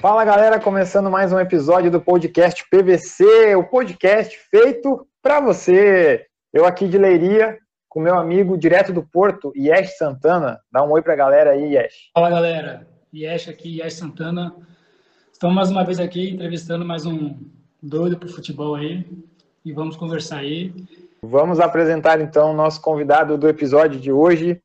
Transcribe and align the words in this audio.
Fala 0.00 0.24
galera, 0.24 0.58
começando 0.58 1.10
mais 1.10 1.30
um 1.30 1.38
episódio 1.38 1.90
do 1.90 2.00
podcast 2.00 2.64
PVC, 2.70 3.54
o 3.54 3.64
podcast 3.64 4.34
feito 4.50 5.06
para 5.20 5.42
você. 5.42 6.24
Eu 6.54 6.64
aqui 6.64 6.88
de 6.88 6.96
Leiria, 6.96 7.58
com 7.86 8.00
meu 8.00 8.14
amigo 8.14 8.56
direto 8.56 8.94
do 8.94 9.02
Porto, 9.02 9.52
Yesh 9.54 9.98
Santana. 9.98 10.58
Dá 10.72 10.82
um 10.82 10.90
oi 10.92 11.02
pra 11.02 11.14
galera 11.14 11.50
aí, 11.50 11.74
Yesh. 11.74 12.08
Fala 12.14 12.30
galera, 12.30 12.88
Yesh 13.12 13.50
aqui, 13.50 13.78
Yesh 13.78 13.92
Santana. 13.92 14.56
Estamos 15.30 15.54
mais 15.54 15.70
uma 15.70 15.84
vez 15.84 16.00
aqui 16.00 16.30
entrevistando 16.30 16.82
mais 16.82 17.04
um 17.04 17.36
doido 17.82 18.18
pro 18.18 18.32
futebol 18.32 18.76
aí 18.76 19.06
e 19.62 19.70
vamos 19.70 19.98
conversar 19.98 20.38
aí. 20.38 20.72
Vamos 21.22 21.60
apresentar 21.60 22.22
então 22.22 22.52
o 22.52 22.56
nosso 22.56 22.80
convidado 22.80 23.36
do 23.36 23.46
episódio 23.46 24.00
de 24.00 24.10
hoje. 24.10 24.62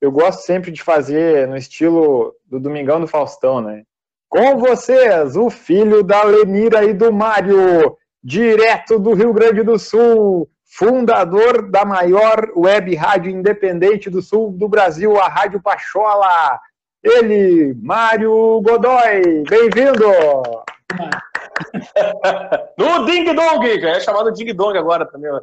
Eu 0.00 0.12
gosto 0.12 0.42
sempre 0.42 0.70
de 0.70 0.80
fazer 0.80 1.48
no 1.48 1.56
estilo 1.56 2.32
do 2.46 2.60
Domingão 2.60 3.00
do 3.00 3.08
Faustão, 3.08 3.60
né? 3.60 3.82
Com 4.30 4.56
vocês, 4.58 5.36
o 5.36 5.50
filho 5.50 6.02
da 6.04 6.22
Lenira 6.22 6.84
e 6.84 6.94
do 6.94 7.12
Mário, 7.12 7.96
direto 8.22 8.96
do 8.96 9.12
Rio 9.12 9.32
Grande 9.32 9.64
do 9.64 9.76
Sul, 9.76 10.48
fundador 10.64 11.68
da 11.68 11.84
maior 11.84 12.48
web 12.56 12.94
rádio 12.94 13.32
independente 13.32 14.08
do 14.08 14.22
sul 14.22 14.52
do 14.52 14.68
Brasil, 14.68 15.20
a 15.20 15.26
Rádio 15.26 15.60
Pachola. 15.60 16.60
Ele, 17.02 17.74
Mário 17.82 18.60
Godoy. 18.62 19.42
Bem-vindo! 19.50 20.06
no 22.78 23.04
Ding 23.06 23.34
Dong, 23.34 23.66
é 23.66 23.98
chamado 23.98 24.30
Ding 24.30 24.54
Dong 24.54 24.78
agora 24.78 25.04
também. 25.06 25.32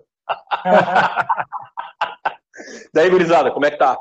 Daí, 2.94 3.10
gurizada, 3.10 3.52
como 3.52 3.66
é 3.66 3.72
que 3.72 3.78
tá? 3.78 3.98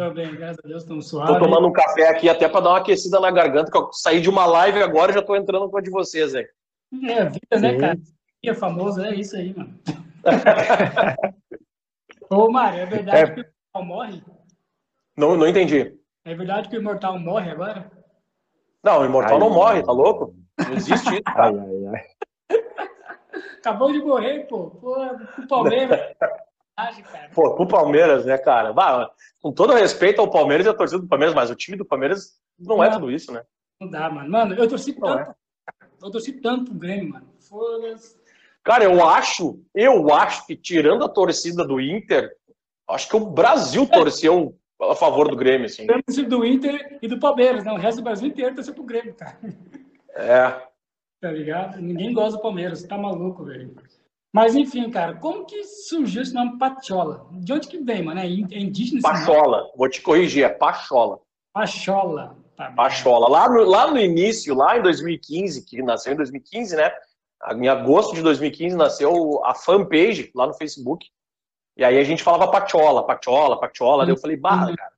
Tô 0.00 0.10
bem, 0.12 0.34
graças 0.34 0.64
a 0.64 0.66
Deus, 0.66 0.82
estamos 0.82 1.10
suaves. 1.10 1.34
Tô 1.34 1.40
tomando 1.40 1.68
um 1.68 1.72
café 1.72 2.08
aqui 2.08 2.26
até 2.26 2.48
para 2.48 2.62
dar 2.62 2.70
uma 2.70 2.78
aquecida 2.78 3.20
na 3.20 3.30
garganta, 3.30 3.70
que 3.70 3.76
eu 3.76 3.92
saí 3.92 4.18
de 4.18 4.30
uma 4.30 4.46
live 4.46 4.82
agora 4.82 5.12
e 5.12 5.14
já 5.14 5.20
tô 5.20 5.36
entrando 5.36 5.68
com 5.68 5.76
a 5.76 5.82
de 5.82 5.90
vocês, 5.90 6.34
aí. 6.34 6.48
É 7.04 7.24
vida, 7.26 7.38
né, 7.50 7.56
Sim. 7.58 7.60
né, 7.60 7.78
cara? 7.78 7.98
É 8.42 8.54
famoso, 8.54 9.02
é 9.02 9.14
isso 9.14 9.36
aí, 9.36 9.54
mano. 9.54 9.78
Ô, 12.30 12.50
Mário, 12.50 12.80
é 12.80 12.86
verdade 12.86 13.30
é... 13.30 13.34
que 13.34 13.40
o 13.42 13.44
imortal 13.44 13.84
morre? 13.84 14.22
Não, 15.18 15.36
não 15.36 15.46
entendi. 15.46 15.94
É 16.24 16.34
verdade 16.34 16.70
que 16.70 16.78
o 16.78 16.80
imortal 16.80 17.18
morre 17.18 17.50
agora? 17.50 17.92
Não, 18.82 19.02
o 19.02 19.04
imortal 19.04 19.34
ai, 19.34 19.38
não 19.38 19.48
ai, 19.48 19.54
morre, 19.54 19.82
tá 19.82 19.92
louco? 19.92 20.34
Não 20.66 20.76
existe 20.76 21.12
isso, 21.12 21.22
cara. 21.24 21.48
Ai, 21.48 21.58
ai, 21.58 21.86
ai. 22.48 22.58
Acabou 23.60 23.92
de 23.92 23.98
morrer, 23.98 24.46
pô. 24.46 24.70
Pô, 24.70 24.96
o 24.96 25.46
Palmeiras. 25.46 26.00
Pô, 27.34 27.54
pro 27.54 27.66
Palmeiras, 27.66 28.24
né, 28.24 28.36
cara? 28.38 28.72
Bah, 28.72 29.10
com 29.40 29.52
todo 29.52 29.72
respeito 29.72 30.20
ao 30.20 30.30
Palmeiras 30.30 30.66
e 30.66 30.68
à 30.68 30.74
torcida 30.74 31.00
do 31.00 31.08
Palmeiras, 31.08 31.34
mas 31.34 31.50
o 31.50 31.54
time 31.54 31.76
do 31.76 31.84
Palmeiras 31.84 32.38
não, 32.58 32.76
não 32.76 32.84
é 32.84 32.90
tudo 32.90 33.10
isso, 33.10 33.32
né? 33.32 33.42
Não 33.80 33.88
dá, 33.88 34.10
mano. 34.10 34.30
Mano, 34.30 34.54
eu 34.54 34.68
torci 34.68 34.92
não 34.98 35.08
tanto. 35.08 35.30
É. 35.30 35.34
Eu 36.02 36.10
torci 36.10 36.32
tanto 36.40 36.72
o 36.72 36.74
Grêmio, 36.74 37.10
mano. 37.10 37.28
Foda-se. 37.38 38.18
Cara, 38.62 38.84
eu 38.84 39.06
acho, 39.06 39.58
eu 39.74 40.12
acho 40.12 40.46
que 40.46 40.54
tirando 40.54 41.04
a 41.04 41.08
torcida 41.08 41.64
do 41.66 41.80
Inter, 41.80 42.30
acho 42.88 43.08
que 43.08 43.16
o 43.16 43.30
Brasil 43.30 43.84
é. 43.84 43.86
torceu 43.86 44.56
a 44.80 44.94
favor 44.94 45.28
do 45.28 45.36
Grêmio, 45.36 45.66
assim. 45.66 45.86
Torcida 45.86 46.28
do 46.28 46.44
Inter 46.44 46.98
e 47.00 47.08
do 47.08 47.18
Palmeiras, 47.18 47.64
não. 47.64 47.74
O 47.74 47.78
resto 47.78 47.98
do 47.98 48.04
Brasil 48.04 48.28
inteiro 48.28 48.54
torceu 48.54 48.74
pro 48.74 48.84
Grêmio, 48.84 49.14
cara. 49.14 49.38
É. 50.14 50.70
Tá 51.20 51.30
ligado? 51.30 51.80
Ninguém 51.80 52.12
gosta 52.12 52.36
do 52.36 52.42
Palmeiras, 52.42 52.82
tá 52.82 52.98
maluco, 52.98 53.44
velho. 53.44 53.74
Mas 54.32 54.54
enfim, 54.54 54.88
cara, 54.90 55.16
como 55.16 55.44
que 55.44 55.64
surgiu 55.64 56.22
esse 56.22 56.32
nome 56.32 56.56
Pachola? 56.56 57.26
De 57.32 57.52
onde 57.52 57.66
que 57.66 57.78
vem, 57.78 58.02
mano? 58.02 58.20
É, 58.20 58.24
é 58.26 58.28
indígena? 58.28 59.00
Pachola, 59.02 59.68
vou 59.76 59.88
te 59.88 60.00
corrigir, 60.00 60.44
é 60.44 60.48
Pachola. 60.48 61.18
Pachola. 61.52 62.36
Tá 62.56 62.70
Pachola. 62.72 63.28
Lá 63.28 63.48
no, 63.48 63.64
lá 63.64 63.90
no 63.90 63.98
início, 63.98 64.54
lá 64.54 64.78
em 64.78 64.82
2015, 64.82 65.64
que 65.64 65.82
nasceu 65.82 66.12
em 66.12 66.16
2015, 66.16 66.76
né? 66.76 66.92
Em 67.56 67.68
agosto 67.68 68.14
de 68.14 68.22
2015 68.22 68.76
nasceu 68.76 69.44
a 69.44 69.54
fanpage 69.54 70.30
lá 70.34 70.46
no 70.46 70.54
Facebook. 70.54 71.06
E 71.76 71.82
aí 71.82 71.98
a 71.98 72.04
gente 72.04 72.22
falava 72.22 72.50
Pachola, 72.50 73.06
Pachola, 73.06 73.58
Pachola. 73.58 74.02
Uhum. 74.02 74.06
Daí 74.06 74.14
eu 74.14 74.20
falei, 74.20 74.36
bah, 74.36 74.66
uhum. 74.66 74.76
cara. 74.76 74.92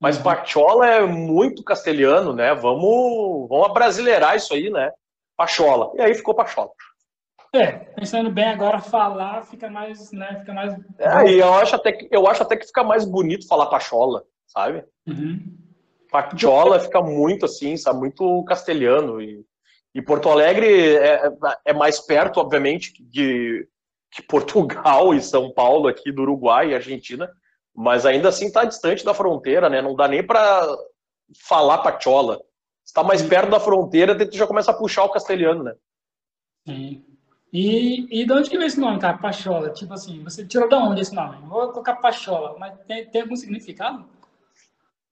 Mas 0.00 0.16
uhum. 0.16 0.22
Pachola 0.22 0.86
é 0.86 1.04
muito 1.04 1.62
castelhano, 1.62 2.32
né? 2.32 2.54
Vamos, 2.54 3.48
vamos 3.48 3.66
abrasileirar 3.66 4.36
isso 4.36 4.54
aí, 4.54 4.70
né? 4.70 4.92
Pachola. 5.36 5.92
E 5.96 6.00
aí 6.00 6.14
ficou 6.14 6.34
Pachola. 6.34 6.70
É, 7.54 7.70
pensando 7.70 8.30
bem 8.30 8.46
agora, 8.46 8.80
falar 8.80 9.44
fica 9.44 9.68
mais, 9.68 10.10
né, 10.10 10.38
fica 10.40 10.54
mais... 10.54 10.74
É, 10.98 11.30
e 11.30 11.38
eu 11.38 11.52
acho, 11.52 11.76
até 11.76 11.92
que, 11.92 12.08
eu 12.10 12.26
acho 12.26 12.42
até 12.42 12.56
que 12.56 12.66
fica 12.66 12.82
mais 12.82 13.04
bonito 13.04 13.46
falar 13.46 13.66
pachola, 13.66 14.24
sabe? 14.46 14.84
Uhum. 15.06 15.58
Pachola 16.10 16.80
fica 16.80 17.02
muito 17.02 17.44
assim, 17.44 17.76
sabe, 17.76 17.98
muito 17.98 18.42
castelhano. 18.44 19.20
E, 19.20 19.44
e 19.94 20.00
Porto 20.00 20.30
Alegre 20.30 20.96
é, 20.96 21.30
é 21.66 21.72
mais 21.74 22.00
perto, 22.00 22.40
obviamente, 22.40 22.94
de, 23.02 23.68
que 24.10 24.22
Portugal 24.22 25.14
e 25.14 25.22
São 25.22 25.52
Paulo 25.52 25.88
aqui 25.88 26.10
do 26.10 26.22
Uruguai 26.22 26.70
e 26.70 26.74
Argentina, 26.74 27.30
mas 27.74 28.04
ainda 28.06 28.28
assim 28.28 28.46
está 28.46 28.64
distante 28.64 29.04
da 29.04 29.14
fronteira, 29.14 29.68
né? 29.68 29.80
Não 29.80 29.96
dá 29.96 30.06
nem 30.06 30.22
para 30.22 30.66
falar 31.46 31.78
pachola. 31.78 32.40
Está 32.84 33.02
mais 33.02 33.22
perto 33.22 33.50
da 33.50 33.60
fronteira, 33.60 34.16
tu 34.28 34.36
já 34.36 34.46
começa 34.46 34.70
a 34.70 34.74
puxar 34.74 35.04
o 35.04 35.10
castelhano, 35.10 35.62
né? 35.64 35.74
Sim. 36.66 37.11
E, 37.52 38.22
e 38.22 38.24
de 38.24 38.32
onde 38.32 38.48
que 38.48 38.56
veio 38.56 38.66
esse 38.66 38.80
nome, 38.80 38.98
cara? 38.98 39.18
Pachola. 39.18 39.70
Tipo 39.70 39.92
assim, 39.92 40.22
você 40.24 40.44
tirou 40.46 40.68
de 40.68 40.74
onde 40.74 41.02
esse 41.02 41.14
nome? 41.14 41.36
Vou 41.46 41.68
colocar 41.68 41.96
Pachola, 41.96 42.56
mas 42.58 42.74
tem, 42.86 43.04
tem 43.06 43.22
algum 43.22 43.36
significado? 43.36 44.06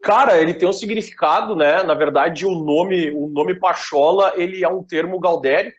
Cara, 0.02 0.40
ele 0.40 0.54
tem 0.54 0.66
um 0.66 0.72
significado, 0.72 1.54
né? 1.54 1.82
Na 1.82 1.92
verdade, 1.92 2.46
o 2.46 2.54
nome, 2.54 3.10
o 3.10 3.28
nome 3.28 3.54
Pachola, 3.54 4.32
ele 4.36 4.64
é 4.64 4.68
um 4.68 4.82
termo 4.82 5.20
gaudério, 5.20 5.72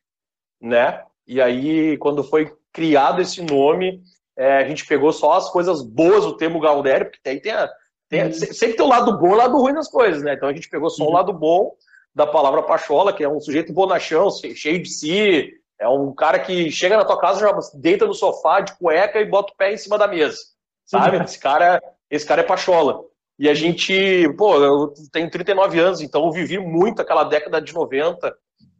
né? 0.62 1.04
E 1.26 1.42
aí, 1.42 1.98
quando 1.98 2.24
foi 2.24 2.54
criado 2.72 3.22
esse 3.22 3.42
nome, 3.42 4.04
é, 4.38 4.58
a 4.58 4.68
gente 4.68 4.86
pegou 4.86 5.12
só 5.12 5.34
as 5.34 5.50
coisas 5.50 5.82
boas 5.82 6.26
do 6.26 6.38
termo 6.38 6.60
gaudério, 6.60 7.10
porque 7.10 7.28
aí 7.28 7.40
tem, 7.40 7.52
a, 7.52 7.68
tem 8.08 8.26
uhum. 8.26 8.34
sempre 8.34 8.78
tem 8.78 8.86
o 8.86 8.90
lado 8.90 9.18
bom 9.18 9.30
e 9.30 9.34
o 9.34 9.38
lado 9.38 9.58
ruim 9.58 9.74
das 9.74 9.90
coisas, 9.90 10.22
né? 10.22 10.36
Então 10.36 10.48
a 10.48 10.54
gente 10.54 10.70
pegou 10.70 10.92
só 10.92 11.04
uhum. 11.04 11.10
o 11.10 11.14
lado 11.14 11.34
bom 11.34 11.74
da 12.14 12.28
palavra 12.28 12.62
Pachola, 12.62 13.14
que 13.14 13.24
é 13.24 13.30
um 13.30 13.40
sujeito 13.40 13.74
bonachão, 13.74 14.30
cheio 14.30 14.84
de 14.84 14.90
si, 14.90 15.54
é 15.81 15.90
um 15.90 16.14
cara 16.14 16.38
que 16.38 16.69
chega 16.69 16.96
na 16.96 17.03
tua 17.03 17.19
casa, 17.19 17.40
já 17.40 17.59
deita 17.74 18.06
no 18.06 18.14
sofá 18.14 18.59
de 18.59 18.78
cueca 18.78 19.19
e 19.19 19.25
bota 19.25 19.52
o 19.52 19.58
pé 19.58 19.74
em 19.74 19.78
cima 19.78 19.97
da 19.97 20.08
mesa. 20.08 20.38
Sabe? 20.86 21.18
Esse 21.25 21.40
cara, 21.40 21.81
esse 22.09 22.25
cara 22.25 22.42
é 22.42 22.46
pachola. 22.46 23.02
E 23.40 23.50
a 23.50 23.53
gente, 23.56 24.31
pô, 24.38 24.64
eu 24.64 24.94
tenho 25.12 25.31
39 25.31 25.80
anos, 25.80 26.00
então 26.00 26.25
eu 26.25 26.31
vivi 26.31 26.59
muito 26.59 27.02
aquela 27.02 27.24
década 27.24 27.59
de 27.59 27.74
90, 27.74 28.31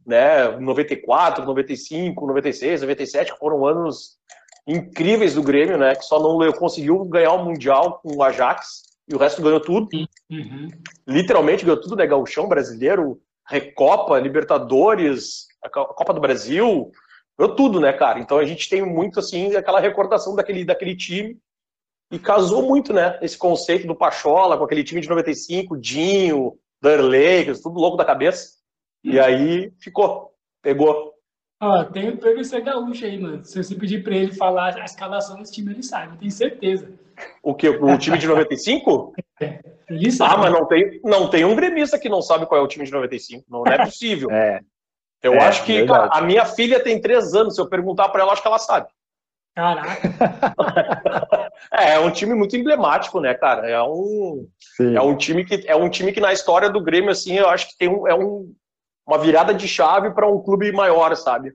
né? 0.06 0.48
94, 0.60 1.44
95, 1.44 2.24
96, 2.24 2.82
97, 2.82 3.32
que 3.32 3.38
foram 3.38 3.66
anos 3.66 4.18
incríveis 4.64 5.34
do 5.34 5.42
Grêmio, 5.42 5.76
né? 5.76 5.96
Que 5.96 6.04
só 6.04 6.20
não 6.20 6.52
conseguiu 6.52 7.04
ganhar 7.06 7.32
o 7.32 7.44
Mundial 7.44 7.98
com 8.00 8.14
o 8.14 8.22
Ajax 8.22 8.82
e 9.08 9.14
o 9.16 9.18
resto 9.18 9.42
ganhou 9.42 9.58
tudo. 9.58 9.88
Uhum. 10.30 10.68
Literalmente 11.08 11.64
ganhou 11.64 11.80
tudo, 11.80 11.96
né? 11.96 12.06
Gauchão 12.06 12.46
brasileiro, 12.46 13.20
Recopa, 13.48 14.20
Libertadores, 14.20 15.48
a 15.62 15.68
Copa 15.68 16.12
do 16.12 16.20
Brasil, 16.20 16.90
eu 17.38 17.54
tudo, 17.54 17.80
né, 17.80 17.92
cara? 17.92 18.18
Então 18.18 18.38
a 18.38 18.44
gente 18.44 18.68
tem 18.68 18.84
muito, 18.84 19.20
assim, 19.20 19.54
aquela 19.54 19.80
recordação 19.80 20.34
daquele, 20.34 20.64
daquele 20.64 20.96
time 20.96 21.38
e 22.10 22.18
casou 22.18 22.62
muito, 22.62 22.92
né, 22.92 23.18
esse 23.22 23.38
conceito 23.38 23.86
do 23.86 23.96
Pachola 23.96 24.58
com 24.58 24.64
aquele 24.64 24.84
time 24.84 25.00
de 25.00 25.08
95, 25.08 25.78
Dinho, 25.78 26.58
Darley, 26.80 27.46
tudo 27.62 27.80
louco 27.80 27.96
da 27.96 28.04
cabeça. 28.04 28.58
E 29.02 29.18
hum. 29.18 29.22
aí 29.22 29.72
ficou, 29.80 30.30
pegou. 30.60 31.12
Ó, 31.60 31.84
tem 31.84 32.10
o 32.10 32.18
PVC 32.18 32.60
Gaúcho 32.60 33.04
aí, 33.04 33.18
mano. 33.18 33.44
Se 33.44 33.62
você 33.62 33.74
pedir 33.74 34.02
pra 34.02 34.14
ele 34.14 34.32
falar 34.32 34.76
a 34.76 34.84
escalação 34.84 35.38
desse 35.38 35.52
time, 35.52 35.72
ele 35.72 35.82
sabe, 35.82 36.14
eu 36.14 36.18
tenho 36.18 36.30
certeza. 36.30 36.92
O 37.42 37.54
que? 37.54 37.68
O 37.68 37.96
time 37.98 38.18
de 38.18 38.26
95? 38.26 39.12
É. 39.40 39.60
Isso, 39.90 40.24
ah, 40.24 40.36
mas 40.36 40.52
não 40.52 40.66
tem, 40.66 41.00
não 41.04 41.28
tem 41.28 41.44
um 41.44 41.54
gremista 41.54 41.98
que 41.98 42.08
não 42.08 42.20
sabe 42.20 42.46
qual 42.46 42.60
é 42.60 42.64
o 42.64 42.68
time 42.68 42.84
de 42.84 42.92
95. 42.92 43.44
Não, 43.48 43.62
não 43.62 43.72
é 43.72 43.78
possível. 43.84 44.30
É. 44.30 44.60
Eu 45.22 45.34
é, 45.34 45.38
acho 45.38 45.64
que 45.64 45.86
cara, 45.86 46.08
a 46.12 46.20
minha 46.20 46.44
filha 46.44 46.80
tem 46.80 47.00
três 47.00 47.34
anos. 47.34 47.54
Se 47.54 47.60
eu 47.60 47.68
perguntar 47.68 48.08
para 48.08 48.22
ela, 48.22 48.32
acho 48.32 48.42
que 48.42 48.48
ela 48.48 48.58
sabe. 48.58 48.88
Caraca! 49.54 50.00
é, 51.72 51.92
é 51.92 51.98
um 51.98 52.10
time 52.10 52.34
muito 52.34 52.56
emblemático, 52.56 53.20
né, 53.20 53.34
cara? 53.34 53.68
É 53.68 53.82
um, 53.82 54.48
é 54.80 55.00
um 55.00 55.16
time 55.16 55.44
que 55.44 55.64
é 55.66 55.76
um 55.76 55.90
time 55.90 56.12
que 56.12 56.20
na 56.20 56.32
história 56.32 56.70
do 56.70 56.82
Grêmio, 56.82 57.10
assim, 57.10 57.38
eu 57.38 57.48
acho 57.48 57.68
que 57.68 57.76
tem 57.76 57.88
um, 57.88 58.08
é 58.08 58.14
um, 58.14 58.52
uma 59.06 59.18
virada 59.18 59.52
de 59.52 59.68
chave 59.68 60.10
para 60.10 60.28
um 60.28 60.42
clube 60.42 60.72
maior, 60.72 61.14
sabe? 61.16 61.52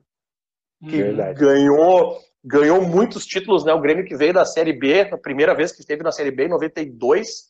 Que 0.80 1.02
Verdade. 1.02 1.38
ganhou 1.38 2.16
ganhou 2.44 2.80
muitos 2.80 3.26
títulos, 3.26 3.64
né? 3.64 3.74
O 3.74 3.80
Grêmio 3.80 4.04
que 4.04 4.16
veio 4.16 4.32
da 4.32 4.44
Série 4.44 4.72
B, 4.72 5.02
a 5.02 5.18
primeira 5.18 5.54
vez 5.54 5.72
que 5.72 5.80
esteve 5.80 6.02
na 6.02 6.12
Série 6.12 6.30
B 6.30 6.44
em 6.44 6.48
92. 6.48 7.48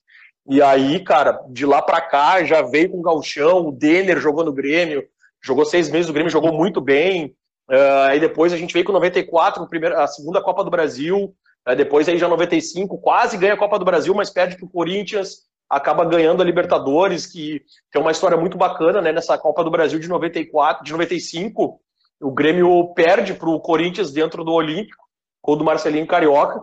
E 0.48 0.62
aí, 0.62 1.04
cara, 1.04 1.38
de 1.50 1.66
lá 1.66 1.82
para 1.82 2.00
cá 2.00 2.42
já 2.42 2.62
veio 2.62 2.90
com 2.90 2.98
o 2.98 3.02
Galchão, 3.02 3.68
o 3.68 3.72
Denner 3.72 4.18
jogou 4.18 4.44
no 4.44 4.52
Grêmio, 4.52 5.06
jogou 5.42 5.64
seis 5.64 5.88
meses, 5.90 6.08
o 6.08 6.12
Grêmio 6.12 6.30
jogou 6.30 6.52
muito 6.52 6.80
bem. 6.80 7.34
Uh, 7.70 8.08
aí 8.08 8.20
depois 8.20 8.52
a 8.52 8.56
gente 8.56 8.72
veio 8.72 8.84
com 8.84 8.92
94, 8.92 9.60
no 9.60 9.68
primeiro, 9.68 9.98
a 9.98 10.06
segunda 10.06 10.42
Copa 10.42 10.64
do 10.64 10.70
Brasil. 10.70 11.34
Uh, 11.68 11.76
depois 11.76 12.08
aí 12.08 12.18
já 12.18 12.28
95, 12.28 12.98
quase 12.98 13.36
ganha 13.36 13.54
a 13.54 13.58
Copa 13.58 13.78
do 13.78 13.84
Brasil, 13.84 14.14
mas 14.14 14.30
perde 14.30 14.56
para 14.56 14.66
o 14.66 14.70
Corinthians. 14.70 15.46
acaba 15.68 16.04
ganhando 16.04 16.42
a 16.42 16.44
Libertadores, 16.44 17.26
que, 17.26 17.62
é 17.94 17.98
uma 17.98 18.10
história 18.10 18.36
muito 18.36 18.56
bacana, 18.56 19.02
né? 19.02 19.12
Nessa 19.12 19.36
Copa 19.36 19.62
do 19.62 19.70
Brasil 19.70 19.98
de 19.98 20.08
94, 20.08 20.84
de 20.84 20.92
95, 20.92 21.80
o 22.20 22.30
Grêmio 22.30 22.92
perde 22.94 23.34
para 23.34 23.48
o 23.48 23.60
Corinthians 23.60 24.10
dentro 24.10 24.42
do 24.42 24.52
Olímpico, 24.52 25.04
com 25.42 25.52
o 25.52 25.56
do 25.56 25.64
Marcelinho 25.64 26.06
Carioca. 26.06 26.62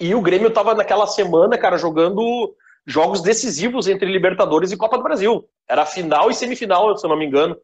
E 0.00 0.14
o 0.14 0.22
Grêmio 0.22 0.48
estava 0.48 0.74
naquela 0.74 1.06
semana, 1.06 1.58
cara, 1.58 1.76
jogando 1.76 2.54
jogos 2.86 3.22
decisivos 3.22 3.88
entre 3.88 4.10
Libertadores 4.10 4.72
e 4.72 4.76
Copa 4.76 4.96
do 4.96 5.02
Brasil. 5.02 5.48
Era 5.68 5.86
final 5.86 6.30
e 6.30 6.34
semifinal, 6.34 6.96
se 6.96 7.04
eu 7.04 7.10
não 7.10 7.16
me 7.16 7.26
engano. 7.26 7.56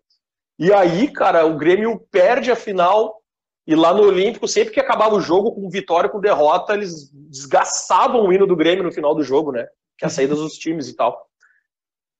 E 0.60 0.70
aí, 0.74 1.10
cara, 1.10 1.46
o 1.46 1.56
Grêmio 1.56 2.06
perde 2.12 2.50
a 2.50 2.56
final 2.56 3.20
e 3.66 3.74
lá 3.74 3.94
no 3.94 4.02
Olímpico, 4.02 4.46
sempre 4.46 4.74
que 4.74 4.80
acabava 4.80 5.14
o 5.14 5.20
jogo 5.20 5.52
com 5.52 5.70
vitória, 5.70 6.10
com 6.10 6.20
derrota, 6.20 6.74
eles 6.74 7.10
desgastavam 7.30 8.26
o 8.26 8.32
hino 8.32 8.46
do 8.46 8.54
Grêmio 8.54 8.84
no 8.84 8.92
final 8.92 9.14
do 9.14 9.22
jogo, 9.22 9.52
né? 9.52 9.66
Que 9.96 10.04
é 10.04 10.06
a 10.06 10.10
saída 10.10 10.34
dos 10.34 10.58
times 10.58 10.86
e 10.88 10.94
tal. 10.94 11.26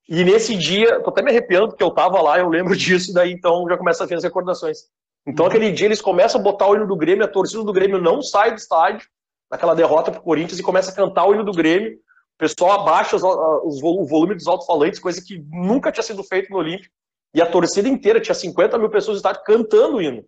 E 0.08 0.24
nesse 0.24 0.56
dia, 0.56 1.00
tô 1.02 1.10
até 1.10 1.20
me 1.22 1.30
arrepiando 1.30 1.68
porque 1.68 1.84
eu 1.84 1.90
tava 1.90 2.22
lá, 2.22 2.38
eu 2.38 2.48
lembro 2.48 2.74
disso, 2.78 3.12
daí 3.12 3.30
então 3.30 3.66
já 3.68 3.76
começa 3.76 4.04
a 4.04 4.06
ver 4.06 4.14
as 4.14 4.24
recordações. 4.24 4.84
Então 5.26 5.44
uhum. 5.44 5.50
aquele 5.50 5.70
dia 5.70 5.86
eles 5.86 6.00
começam 6.00 6.40
a 6.40 6.44
botar 6.44 6.66
o 6.66 6.76
hino 6.76 6.86
do 6.86 6.96
Grêmio, 6.96 7.26
a 7.26 7.28
torcida 7.28 7.62
do 7.62 7.74
Grêmio 7.74 8.00
não 8.00 8.22
sai 8.22 8.52
do 8.52 8.56
estádio, 8.56 9.06
naquela 9.50 9.74
derrota 9.74 10.10
pro 10.10 10.22
Corinthians, 10.22 10.58
e 10.58 10.62
começa 10.62 10.90
a 10.90 10.94
cantar 10.94 11.26
o 11.26 11.34
hino 11.34 11.44
do 11.44 11.52
Grêmio. 11.52 11.92
O 11.92 12.38
pessoal 12.38 12.80
abaixa 12.80 13.16
os, 13.16 13.22
os, 13.22 13.82
o 13.82 14.06
volume 14.06 14.34
dos 14.34 14.46
alto-falantes, 14.46 14.98
coisa 14.98 15.22
que 15.22 15.44
nunca 15.50 15.92
tinha 15.92 16.02
sido 16.02 16.24
feito 16.24 16.50
no 16.50 16.56
Olímpico. 16.56 16.94
E 17.34 17.40
a 17.40 17.46
torcida 17.46 17.88
inteira, 17.88 18.20
tinha 18.20 18.34
50 18.34 18.78
mil 18.78 18.90
pessoas 18.90 19.16
no 19.16 19.18
estádio 19.18 19.42
cantando 19.44 19.96
o 19.96 20.02
hino. 20.02 20.24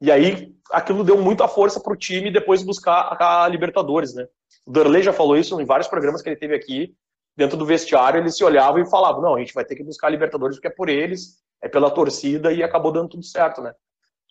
E 0.00 0.10
aí 0.10 0.54
aquilo 0.70 1.04
deu 1.04 1.20
muita 1.20 1.48
força 1.48 1.80
pro 1.80 1.96
time 1.96 2.30
depois 2.30 2.62
buscar 2.62 3.16
a 3.20 3.48
Libertadores, 3.48 4.14
né? 4.14 4.26
O 4.64 4.70
Darley 4.70 5.02
já 5.02 5.12
falou 5.12 5.36
isso 5.36 5.60
em 5.60 5.64
vários 5.64 5.88
programas 5.88 6.22
que 6.22 6.28
ele 6.28 6.36
teve 6.36 6.54
aqui, 6.54 6.94
dentro 7.36 7.56
do 7.56 7.66
vestiário, 7.66 8.20
eles 8.20 8.36
se 8.36 8.44
olhavam 8.44 8.80
e 8.80 8.88
falavam: 8.88 9.22
não, 9.22 9.34
a 9.34 9.38
gente 9.38 9.54
vai 9.54 9.64
ter 9.64 9.74
que 9.74 9.82
buscar 9.82 10.08
a 10.08 10.10
Libertadores 10.10 10.56
porque 10.56 10.68
é 10.68 10.70
por 10.70 10.88
eles, 10.88 11.38
é 11.62 11.68
pela 11.68 11.90
torcida, 11.90 12.52
e 12.52 12.62
acabou 12.62 12.92
dando 12.92 13.10
tudo 13.10 13.22
certo, 13.22 13.62
né? 13.62 13.74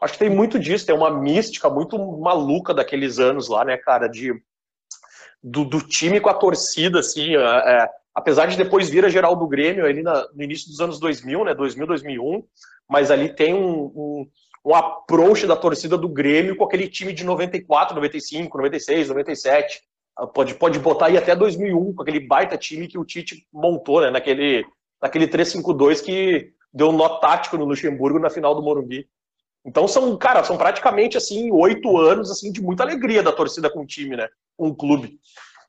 Acho 0.02 0.14
que 0.14 0.20
tem 0.20 0.30
muito 0.30 0.58
disso, 0.58 0.86
tem 0.86 0.96
uma 0.96 1.12
mística 1.12 1.70
muito 1.70 1.98
maluca 2.20 2.74
daqueles 2.74 3.20
anos 3.20 3.50
lá, 3.50 3.66
né, 3.66 3.76
cara, 3.78 4.08
de, 4.08 4.32
do, 5.44 5.66
do 5.66 5.82
time 5.82 6.22
com 6.22 6.30
a 6.30 6.34
torcida, 6.34 7.00
assim, 7.00 7.36
é, 7.36 7.40
é, 7.40 7.90
apesar 8.20 8.48
de 8.48 8.58
depois 8.58 8.90
vir 8.90 9.06
a 9.06 9.10
geral 9.10 9.36
do 9.36 9.48
Grêmio 9.48 9.86
ali 9.86 10.04
na, 10.04 10.28
no 10.34 10.44
início 10.44 10.70
dos 10.70 10.82
anos 10.82 11.00
2000, 11.00 11.46
né, 11.46 11.54
2000, 11.56 11.88
2001, 11.88 12.44
mas 12.88 13.12
ali 13.12 13.34
tem 13.34 13.54
um, 13.54 13.86
um, 13.86 14.28
um 14.66 14.76
approach 14.76 15.48
da 15.48 15.56
torcida 15.56 15.98
do 15.98 16.10
Grêmio 16.10 16.56
com 16.56 16.66
aquele 16.66 16.88
time 16.88 17.14
de 17.14 17.24
94, 17.24 17.96
95, 17.96 18.58
96, 18.58 19.10
97, 19.10 19.82
Pode, 20.34 20.56
pode 20.56 20.80
botar 20.80 21.06
aí 21.06 21.18
até 21.18 21.34
2001, 21.34 21.94
com 21.94 22.02
aquele 22.02 22.20
baita 22.20 22.58
time 22.58 22.88
que 22.88 22.98
o 22.98 23.06
Tite 23.06 23.48
montou, 23.54 24.02
né? 24.02 24.10
Naquele, 24.10 24.66
naquele 25.02 25.28
3-5-2 25.28 26.04
que 26.04 26.52
deu 26.74 26.90
um 26.90 26.92
nó 26.92 27.20
tático 27.20 27.58
no 27.58 27.64
Luxemburgo 27.64 28.20
na 28.20 28.30
final 28.30 28.54
do 28.54 28.62
Morumbi. 28.62 29.08
Então 29.66 29.88
são, 29.88 30.18
cara, 30.18 30.44
são 30.44 30.58
praticamente 30.58 31.18
assim 31.18 31.50
oito 31.52 31.98
anos 31.98 32.30
assim 32.30 32.52
de 32.52 32.62
muita 32.62 32.84
alegria 32.84 33.24
da 33.24 33.32
torcida 33.32 33.70
com 33.70 33.82
o 33.82 33.86
time, 33.86 34.18
né? 34.18 34.28
Com 34.58 34.68
o 34.68 34.76
clube. 34.76 35.20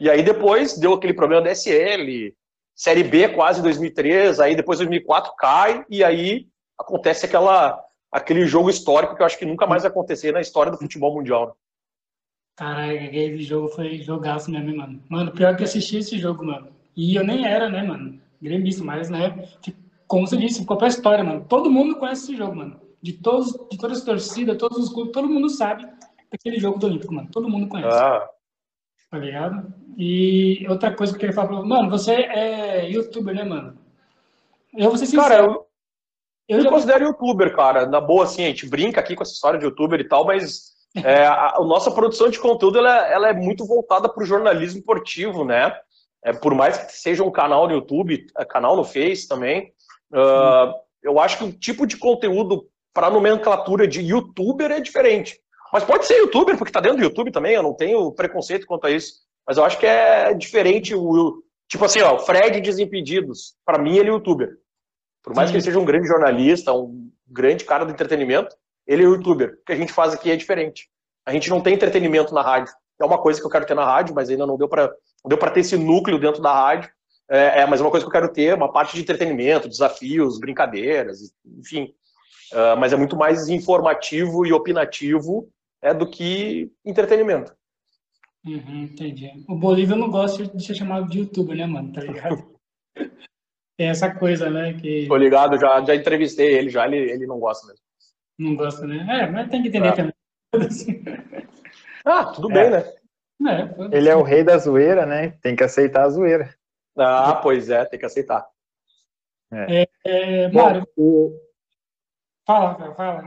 E 0.00 0.10
aí 0.10 0.22
depois 0.22 0.76
deu 0.76 0.94
aquele 0.94 1.14
problema 1.14 1.42
da 1.42 1.54
SL, 1.54 2.34
Série 2.80 3.04
B 3.04 3.28
quase 3.28 3.60
2003, 3.60 4.40
aí 4.40 4.56
depois 4.56 4.78
2004 4.78 5.34
cai 5.36 5.84
e 5.90 6.02
aí 6.02 6.48
acontece 6.78 7.26
aquela 7.26 7.78
aquele 8.10 8.46
jogo 8.46 8.70
histórico 8.70 9.14
que 9.14 9.20
eu 9.20 9.26
acho 9.26 9.38
que 9.38 9.44
nunca 9.44 9.66
mais 9.66 9.82
vai 9.82 9.90
acontecer 9.90 10.32
na 10.32 10.40
história 10.40 10.72
do 10.72 10.78
futebol 10.78 11.12
mundial. 11.12 11.48
Né? 11.48 11.52
Caralho, 12.56 13.04
aquele 13.04 13.42
jogo 13.42 13.68
foi 13.68 13.98
jogaço 13.98 14.50
mesmo, 14.50 14.74
mano. 14.74 15.02
Mano, 15.10 15.30
pior 15.30 15.54
que 15.58 15.62
assisti 15.62 15.98
esse 15.98 16.18
jogo, 16.18 16.42
mano. 16.42 16.68
E 16.96 17.14
eu 17.14 17.22
nem 17.22 17.46
era, 17.46 17.68
né, 17.68 17.82
mano? 17.82 18.18
Gremista, 18.40 18.82
mas, 18.82 19.10
né, 19.10 19.46
como 20.06 20.26
você 20.26 20.38
disse, 20.38 20.60
ficou 20.60 20.78
pra 20.78 20.88
história, 20.88 21.22
mano. 21.22 21.44
Todo 21.46 21.70
mundo 21.70 21.96
conhece 21.96 22.22
esse 22.22 22.36
jogo, 22.36 22.56
mano. 22.56 22.80
De, 23.02 23.12
todos, 23.12 23.52
de 23.70 23.76
todas 23.76 23.98
as 23.98 24.04
torcidas, 24.04 24.56
todos 24.56 24.78
os 24.78 24.88
clubes, 24.88 25.12
todo 25.12 25.28
mundo 25.28 25.50
sabe 25.50 25.86
daquele 26.32 26.58
jogo 26.58 26.78
do 26.78 26.86
Olímpico, 26.86 27.12
mano. 27.12 27.28
Todo 27.30 27.46
mundo 27.46 27.68
conhece. 27.68 27.94
Ah. 27.94 28.26
Tá 29.10 29.18
ligado? 29.18 29.74
E 29.98 30.64
outra 30.68 30.94
coisa 30.94 31.12
que 31.12 31.16
eu 31.16 31.20
queria 31.20 31.34
falar 31.34 31.48
pra 31.48 31.62
mano, 31.62 31.90
você 31.90 32.12
é 32.12 32.88
youtuber, 32.88 33.34
né, 33.34 33.42
mano? 33.42 33.76
Eu 34.72 34.88
vou 34.88 34.96
ser 34.96 35.06
sincero. 35.06 35.28
Cara, 35.28 35.42
eu, 35.42 35.66
eu, 36.48 36.58
eu 36.58 36.62
já... 36.62 36.70
considero 36.70 37.04
youtuber, 37.04 37.54
cara. 37.54 37.86
Na 37.86 38.00
boa, 38.00 38.24
assim, 38.24 38.44
a 38.44 38.46
gente 38.46 38.68
brinca 38.68 39.00
aqui 39.00 39.16
com 39.16 39.22
essa 39.22 39.32
história 39.32 39.58
de 39.58 39.64
youtuber 39.64 39.98
e 39.98 40.08
tal, 40.08 40.24
mas 40.24 40.70
é, 41.04 41.26
a, 41.26 41.56
a, 41.56 41.64
nossa 41.64 41.90
produção 41.90 42.30
de 42.30 42.38
conteúdo 42.38 42.78
ela, 42.78 43.08
ela 43.08 43.28
é 43.28 43.32
muito 43.32 43.66
voltada 43.66 44.08
para 44.08 44.22
o 44.22 44.26
jornalismo 44.26 44.78
esportivo, 44.78 45.44
né? 45.44 45.76
É, 46.24 46.32
por 46.32 46.54
mais 46.54 46.78
que 46.78 46.92
seja 46.92 47.24
um 47.24 47.30
canal 47.30 47.66
no 47.66 47.74
YouTube, 47.74 48.26
é, 48.38 48.44
canal 48.44 48.76
no 48.76 48.84
Face 48.84 49.26
também, 49.26 49.72
uh, 50.12 50.72
eu 51.02 51.18
acho 51.18 51.38
que 51.38 51.44
o 51.44 51.52
tipo 51.52 51.86
de 51.86 51.96
conteúdo 51.96 52.68
para 52.92 53.10
nomenclatura 53.10 53.88
de 53.88 54.02
youtuber 54.02 54.70
é 54.70 54.80
diferente. 54.80 55.40
Mas 55.72 55.84
pode 55.84 56.06
ser 56.06 56.16
youtuber, 56.18 56.56
porque 56.56 56.70
está 56.70 56.80
dentro 56.80 56.98
do 56.98 57.04
YouTube 57.04 57.30
também, 57.30 57.54
eu 57.54 57.62
não 57.62 57.74
tenho 57.74 58.10
preconceito 58.12 58.66
quanto 58.66 58.86
a 58.86 58.90
isso. 58.90 59.20
Mas 59.46 59.56
eu 59.56 59.64
acho 59.64 59.78
que 59.78 59.86
é 59.86 60.34
diferente 60.34 60.94
o. 60.94 61.42
Tipo 61.68 61.84
assim, 61.84 62.00
ó, 62.00 62.18
Fred 62.18 62.60
Desimpedidos. 62.60 63.54
Para 63.64 63.78
mim, 63.78 63.96
ele 63.96 64.08
é 64.08 64.12
youtuber. 64.12 64.56
Por 65.22 65.34
mais 65.34 65.48
Sim. 65.48 65.52
que 65.52 65.56
ele 65.58 65.64
seja 65.64 65.78
um 65.78 65.84
grande 65.84 66.08
jornalista, 66.08 66.72
um 66.72 67.10
grande 67.28 67.64
cara 67.64 67.84
do 67.84 67.92
entretenimento, 67.92 68.56
ele 68.86 69.02
é 69.02 69.06
youtuber. 69.06 69.58
O 69.60 69.64
que 69.64 69.72
a 69.72 69.76
gente 69.76 69.92
faz 69.92 70.12
aqui 70.12 70.30
é 70.30 70.36
diferente. 70.36 70.88
A 71.24 71.32
gente 71.32 71.48
não 71.48 71.60
tem 71.60 71.74
entretenimento 71.74 72.34
na 72.34 72.42
rádio. 72.42 72.72
É 73.00 73.04
uma 73.04 73.18
coisa 73.18 73.40
que 73.40 73.46
eu 73.46 73.50
quero 73.50 73.66
ter 73.66 73.74
na 73.74 73.84
rádio, 73.84 74.14
mas 74.14 74.28
ainda 74.28 74.46
não 74.46 74.56
deu 74.56 74.68
para 74.68 74.92
deu 75.24 75.38
para 75.38 75.50
ter 75.50 75.60
esse 75.60 75.76
núcleo 75.76 76.18
dentro 76.18 76.42
da 76.42 76.52
rádio. 76.52 76.90
É, 77.30 77.60
é, 77.60 77.66
mas 77.66 77.80
é 77.80 77.84
uma 77.84 77.90
coisa 77.90 78.04
que 78.04 78.08
eu 78.08 78.12
quero 78.12 78.32
ter, 78.32 78.54
uma 78.54 78.72
parte 78.72 78.96
de 78.96 79.02
entretenimento, 79.02 79.68
desafios, 79.68 80.40
brincadeiras, 80.40 81.32
enfim. 81.58 81.94
Uh, 82.52 82.76
mas 82.76 82.92
é 82.92 82.96
muito 82.96 83.16
mais 83.16 83.48
informativo 83.48 84.44
e 84.44 84.52
opinativo 84.52 85.48
é, 85.82 85.94
do 85.94 86.08
que 86.08 86.70
entretenimento. 86.84 87.54
Uhum, 88.44 88.84
entendi. 88.84 89.30
O 89.48 89.54
Bolívia 89.54 89.96
não 89.96 90.10
gosta 90.10 90.46
de 90.46 90.64
ser 90.64 90.74
chamado 90.74 91.08
de 91.08 91.18
youtuber, 91.18 91.56
né, 91.56 91.66
mano? 91.66 91.92
Tá 91.92 92.00
ligado? 92.00 92.54
Tem 93.76 93.88
essa 93.88 94.14
coisa, 94.14 94.50
né? 94.50 94.74
Que... 94.74 95.06
Tô 95.06 95.16
ligado, 95.16 95.58
já, 95.58 95.82
já 95.82 95.94
entrevistei 95.94 96.54
ele, 96.54 96.68
já 96.68 96.86
ele, 96.86 96.98
ele 96.98 97.26
não 97.26 97.38
gosta 97.38 97.66
mesmo. 97.66 97.82
Não 98.38 98.56
gosta, 98.56 98.86
né? 98.86 99.06
É, 99.08 99.26
mas 99.26 99.50
tem 99.50 99.62
que 99.62 99.68
entender 99.68 99.88
ah. 99.88 99.92
também. 99.92 100.14
ah, 102.04 102.24
tudo 102.26 102.48
bem, 102.48 102.70
né? 102.70 102.84
É, 103.48 103.96
Ele 103.96 104.08
é 104.08 104.16
o 104.16 104.22
rei 104.22 104.44
da 104.44 104.58
zoeira, 104.58 105.06
né? 105.06 105.30
Tem 105.42 105.56
que 105.56 105.64
aceitar 105.64 106.04
a 106.04 106.08
zoeira. 106.10 106.54
Ah, 106.96 107.36
pois 107.36 107.70
é, 107.70 107.84
tem 107.86 107.98
que 107.98 108.04
aceitar. 108.04 108.46
É. 109.52 109.86
É, 110.04 110.48
Mário, 110.48 110.86
Bom, 110.96 111.32
fala, 112.46 112.94
fala. 112.94 113.24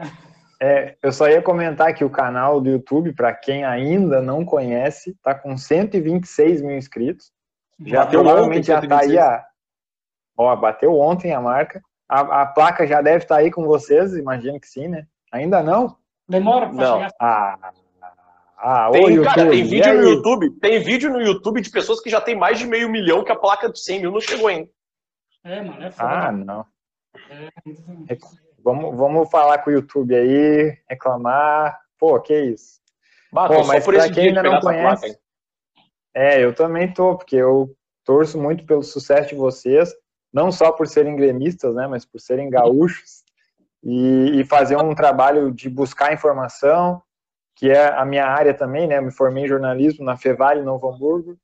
É, 0.66 0.96
eu 1.04 1.12
só 1.12 1.28
ia 1.28 1.42
comentar 1.42 1.94
que 1.94 2.06
o 2.06 2.10
canal 2.10 2.62
do 2.62 2.70
YouTube, 2.70 3.12
para 3.12 3.34
quem 3.34 3.66
ainda 3.66 4.22
não 4.22 4.46
conhece, 4.46 5.10
está 5.10 5.36
com 5.36 5.58
126 5.58 6.62
mil 6.62 6.78
inscritos. 6.78 7.34
Já 7.86 8.06
bateu 8.06 8.22
provavelmente 8.22 8.68
já 8.68 8.80
está 8.80 9.02
aí 9.02 9.18
a. 9.18 9.46
Ó, 10.38 10.56
bateu 10.56 10.98
ontem 10.98 11.34
a 11.34 11.42
marca. 11.42 11.82
A, 12.08 12.44
a 12.44 12.46
placa 12.46 12.88
já 12.88 13.02
deve 13.02 13.26
estar 13.26 13.36
tá 13.36 13.42
aí 13.42 13.52
com 13.52 13.66
vocês, 13.66 14.16
imagino 14.16 14.58
que 14.58 14.70
sim, 14.70 14.88
né? 14.88 15.06
Ainda 15.34 15.62
não? 15.62 15.98
Demora 16.30 16.70
para 16.70 16.94
chegar. 16.94 17.12
Ah, 17.20 17.72
ah, 18.58 18.90
tem, 18.90 19.10
YouTube, 19.10 19.26
cara, 19.26 19.50
tem 19.50 19.64
vídeo 19.66 19.94
no 19.94 20.10
YouTube, 20.10 20.50
tem 20.62 20.80
vídeo 20.80 21.12
no 21.12 21.22
YouTube 21.22 21.60
de 21.60 21.70
pessoas 21.70 22.00
que 22.00 22.10
já 22.10 22.22
tem 22.22 22.38
mais 22.38 22.58
de 22.58 22.66
meio 22.66 22.88
milhão 22.88 23.22
que 23.26 23.34
a 23.34 23.36
placa 23.36 23.70
de 23.70 23.82
100 23.82 24.00
mil 24.00 24.12
não 24.14 24.22
chegou 24.22 24.48
ainda. 24.48 24.70
É, 25.44 25.62
mano, 25.62 25.84
é 25.84 25.92
foda. 25.92 26.10
Ah, 26.10 26.32
não. 26.32 26.66
É. 27.30 28.18
Vamos, 28.64 28.96
vamos 28.96 29.30
falar 29.30 29.60
com 29.60 29.70
o 29.70 29.74
YouTube 29.74 30.16
aí, 30.16 30.78
reclamar. 30.90 31.80
Pô, 32.00 32.20
que 32.20 32.38
isso. 32.38 32.80
Bah, 33.32 33.48
Pô, 33.48 33.64
mas 33.66 33.84
para 33.86 34.10
quem 34.10 34.28
ainda 34.28 34.44
não 34.44 34.60
conhece. 34.60 35.18
É, 36.16 36.44
eu 36.44 36.54
também 36.54 36.94
tô, 36.94 37.18
porque 37.18 37.36
eu 37.36 37.76
torço 38.06 38.40
muito 38.40 38.66
pelo 38.66 38.84
sucesso 38.84 39.30
de 39.30 39.36
vocês 39.36 39.94
não 40.34 40.52
só 40.52 40.72
por 40.72 40.88
serem 40.88 41.16
gremistas, 41.16 41.76
né, 41.76 41.86
mas 41.86 42.04
por 42.04 42.20
serem 42.20 42.50
gaúchos, 42.50 43.22
e, 43.84 44.40
e, 44.40 44.46
fazer 44.46 44.78
um 44.78 44.96
trabalho 44.96 45.52
de 45.52 45.70
buscar 45.70 46.14
informação, 46.14 47.02
que 47.56 47.70
é 47.70 47.88
a 47.94 48.06
minha 48.06 48.26
área 48.26 48.54
também, 48.54 48.88
né, 48.88 49.00
me 49.00 49.12
formei 49.12 49.44
em 49.44 49.48
jornalismo 49.48 50.04
na 50.04 50.18
Fevale, 50.18 50.64
Novo 50.64 50.90
Hamburgo, 50.90 51.38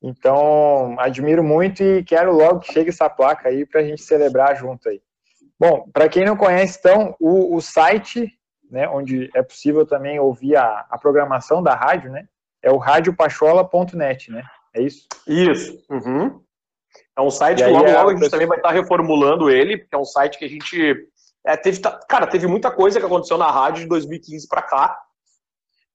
então 0.00 0.94
admiro 0.98 1.44
muito 1.44 1.82
e 1.82 2.02
quero 2.02 2.32
logo 2.32 2.60
que 2.60 2.72
chegue 2.72 2.88
essa 2.88 3.10
placa 3.10 3.48
aí 3.48 3.66
para 3.66 3.80
a 3.80 3.84
gente 3.84 4.00
celebrar 4.00 4.56
junto 4.56 4.88
aí. 4.88 5.02
Bom, 5.60 5.86
para 5.92 6.08
quem 6.08 6.24
não 6.24 6.38
conhece, 6.38 6.78
então, 6.78 7.14
o, 7.20 7.54
o, 7.54 7.60
site, 7.60 8.32
né, 8.70 8.88
onde 8.88 9.28
é 9.34 9.42
possível 9.42 9.84
também 9.84 10.18
ouvir 10.18 10.56
a, 10.56 10.86
a 10.88 10.96
programação 10.96 11.62
da 11.62 11.74
rádio, 11.74 12.10
né, 12.10 12.26
é 12.62 12.72
o 12.72 12.78
radiopachola.net, 12.78 14.30
né, 14.30 14.42
é 14.74 14.80
isso? 14.80 15.06
Isso, 15.26 15.84
uhum. 15.90 16.40
É 17.16 17.20
um 17.20 17.30
site 17.30 17.62
que 17.62 17.68
logo, 17.68 17.90
logo 17.90 18.10
a 18.10 18.16
gente 18.16 18.30
também 18.30 18.46
vai 18.46 18.56
estar 18.56 18.70
reformulando 18.70 19.50
ele, 19.50 19.76
porque 19.76 19.94
é 19.94 19.98
um 19.98 20.04
site 20.04 20.38
que 20.38 20.44
a 20.44 20.48
gente. 20.48 21.06
É, 21.44 21.56
teve, 21.56 21.80
cara, 22.08 22.26
teve 22.26 22.46
muita 22.46 22.70
coisa 22.70 22.98
que 22.98 23.06
aconteceu 23.06 23.36
na 23.36 23.50
rádio 23.50 23.82
de 23.82 23.88
2015 23.88 24.48
para 24.48 24.62
cá. 24.62 24.98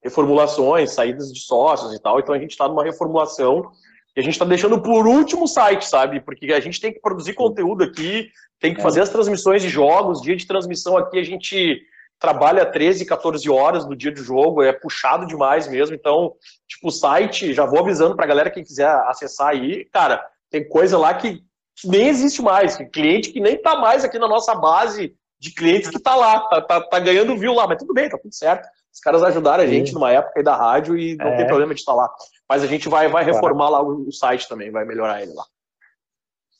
Reformulações, 0.03 0.93
saídas 0.93 1.33
de 1.33 1.39
sócios 1.39 1.93
e 1.93 1.99
tal. 1.99 2.19
Então 2.19 2.35
a 2.35 2.39
gente 2.39 2.51
está 2.51 2.67
numa 2.67 2.83
reformulação 2.83 3.71
E 4.15 4.19
a 4.19 4.23
gente 4.23 4.33
está 4.33 4.45
deixando 4.45 4.81
por 4.81 5.05
último 5.05 5.43
o 5.43 5.47
site, 5.47 5.87
sabe? 5.87 6.21
Porque 6.21 6.53
a 6.53 6.59
gente 6.59 6.79
tem 6.79 6.93
que 6.93 7.01
produzir 7.01 7.33
conteúdo 7.33 7.83
aqui, 7.83 8.29
tem 8.59 8.73
que 8.73 8.79
é. 8.79 8.83
fazer 8.83 9.01
as 9.01 9.09
transmissões 9.09 9.61
de 9.61 9.69
jogos, 9.69 10.21
dia 10.21 10.35
de 10.35 10.47
transmissão 10.47 10.97
aqui 10.97 11.19
a 11.19 11.23
gente 11.23 11.81
trabalha 12.19 12.65
13, 12.65 13.05
14 13.05 13.49
horas 13.49 13.85
no 13.85 13.95
dia 13.95 14.11
do 14.11 14.23
jogo, 14.23 14.63
é 14.63 14.71
puxado 14.71 15.27
demais 15.27 15.67
mesmo. 15.67 15.95
Então, 15.95 16.33
tipo, 16.67 16.87
o 16.87 16.91
site, 16.91 17.53
já 17.53 17.65
vou 17.65 17.79
avisando 17.79 18.15
pra 18.15 18.25
galera 18.25 18.49
quem 18.49 18.63
quiser 18.63 18.87
acessar 19.07 19.49
aí, 19.49 19.85
cara, 19.91 20.25
tem 20.49 20.67
coisa 20.67 20.97
lá 20.97 21.13
que 21.13 21.43
nem 21.83 22.07
existe 22.07 22.41
mais, 22.41 22.77
que 22.77 22.85
cliente 22.85 23.31
que 23.31 23.41
nem 23.41 23.61
tá 23.61 23.75
mais 23.75 24.05
aqui 24.05 24.17
na 24.17 24.27
nossa 24.27 24.55
base 24.55 25.13
de 25.37 25.53
clientes 25.53 25.89
que 25.89 25.99
tá 25.99 26.15
lá, 26.15 26.39
tá, 26.39 26.61
tá, 26.61 26.81
tá 26.81 26.99
ganhando 26.99 27.37
view 27.37 27.53
lá, 27.53 27.67
mas 27.67 27.77
tudo 27.77 27.93
bem, 27.93 28.09
tá 28.09 28.17
tudo 28.17 28.33
certo. 28.33 28.65
Os 28.93 28.99
caras 29.01 29.21
ajudaram 29.23 29.63
a 29.63 29.67
gente 29.67 29.93
numa 29.93 30.09
época 30.09 30.39
aí 30.39 30.43
da 30.43 30.55
rádio 30.55 30.97
e 30.97 31.15
não 31.17 31.27
é. 31.27 31.35
tem 31.35 31.45
problema 31.45 31.73
de 31.73 31.81
estar 31.81 31.93
lá. 31.93 32.09
Mas 32.47 32.63
a 32.63 32.67
gente 32.67 32.87
vai, 32.87 33.07
vai 33.07 33.23
reformar 33.23 33.67
claro. 33.67 33.87
lá 33.87 33.93
o, 33.93 34.07
o 34.07 34.11
site 34.11 34.47
também, 34.47 34.71
vai 34.71 34.85
melhorar 34.85 35.21
ele 35.21 35.33
lá. 35.33 35.45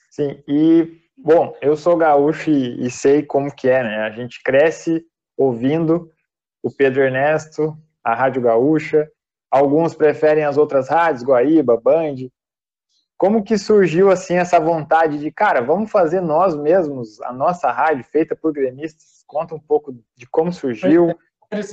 Sim, 0.09 0.41
e 0.47 1.01
bom, 1.17 1.55
eu 1.61 1.75
sou 1.75 1.97
gaúcho 1.97 2.49
e, 2.49 2.85
e, 2.85 2.89
sei 2.89 3.21
como 3.21 3.53
que 3.53 3.69
é, 3.69 3.83
né? 3.83 3.97
A 4.03 4.09
gente 4.09 4.41
cresce 4.41 5.05
ouvindo 5.37 6.09
o 6.63 6.71
Pedro 6.71 7.03
Ernesto, 7.03 7.77
a 8.03 8.15
Rádio 8.15 8.41
Gaúcha. 8.41 9.09
Alguns 9.51 9.93
preferem 9.93 10.43
as 10.43 10.57
outras 10.57 10.89
rádios, 10.89 11.23
Guaíba, 11.23 11.77
Band. 11.77 12.29
Como 13.17 13.43
que 13.43 13.57
surgiu 13.57 14.11
assim 14.11 14.35
essa 14.35 14.59
vontade 14.59 15.19
de, 15.19 15.31
cara, 15.31 15.61
vamos 15.61 15.91
fazer 15.91 16.21
nós 16.21 16.55
mesmos 16.55 17.21
a 17.21 17.31
nossa 17.31 17.71
rádio 17.71 18.03
feita 18.05 18.35
por 18.35 18.51
gremistas? 18.51 19.23
Conta 19.27 19.55
um 19.55 19.59
pouco 19.59 19.93
de 20.15 20.25
como 20.27 20.51
surgiu. 20.51 21.17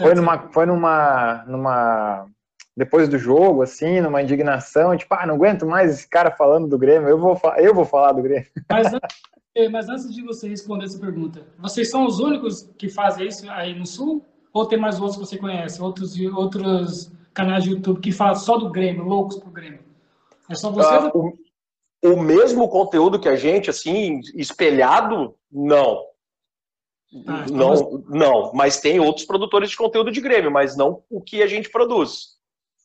Foi 0.01 0.15
numa, 0.15 0.49
foi 0.51 0.67
numa, 0.67 1.45
numa 1.47 2.29
depois 2.77 3.09
do 3.09 3.19
jogo, 3.19 3.63
assim, 3.63 4.01
numa 4.01 4.23
indignação, 4.23 4.97
tipo, 4.97 5.15
ah, 5.15 5.27
não 5.27 5.35
aguento 5.35 5.67
mais 5.67 5.93
esse 5.93 6.09
cara 6.09 6.31
falando 6.31 6.69
do 6.69 6.79
Grêmio, 6.79 7.09
eu 7.09 7.19
vou, 7.19 7.41
eu 7.59 7.75
vou 7.75 7.85
falar 7.85 8.13
do 8.13 8.23
Grêmio. 8.23 8.49
Mas, 8.71 8.91
mas 9.71 9.87
antes 9.87 10.15
de 10.15 10.23
você 10.23 10.49
responder 10.49 10.87
essa 10.87 10.99
pergunta, 10.99 11.47
vocês 11.59 11.91
são 11.91 12.07
os 12.07 12.19
únicos 12.19 12.71
que 12.79 12.89
fazem 12.89 13.29
isso 13.29 13.51
aí 13.51 13.79
no 13.79 13.85
Sul? 13.85 14.25
Ou 14.51 14.65
tem 14.65 14.79
mais 14.79 14.99
outros 14.99 15.19
que 15.19 15.27
você 15.27 15.37
conhece? 15.37 15.83
Outros, 15.83 16.19
outros 16.19 17.13
canais 17.35 17.65
de 17.65 17.73
YouTube 17.73 18.01
que 18.01 18.13
falam 18.13 18.35
só 18.35 18.57
do 18.57 18.71
Grêmio, 18.71 19.05
loucos 19.05 19.39
pro 19.39 19.51
Grêmio? 19.51 19.81
É 20.49 20.55
só 20.55 20.71
vocês? 20.71 21.05
Ah, 21.05 21.13
o, 21.15 21.37
o 22.03 22.23
mesmo 22.23 22.67
conteúdo 22.67 23.21
que 23.21 23.29
a 23.29 23.37
gente, 23.37 23.69
assim, 23.69 24.21
espelhado, 24.35 25.35
não. 25.51 26.03
Ah, 27.27 27.45
então 27.47 27.75
não, 27.75 28.05
não, 28.09 28.53
mas 28.55 28.81
tem 28.81 28.99
outros 28.99 29.27
produtores 29.27 29.69
de 29.69 29.77
conteúdo 29.77 30.11
de 30.11 30.21
Grêmio, 30.23 30.51
mas 30.51 30.77
não 30.77 31.03
o 31.11 31.21
que 31.21 31.43
a 31.43 31.47
gente 31.47 31.69
produz. 31.71 32.39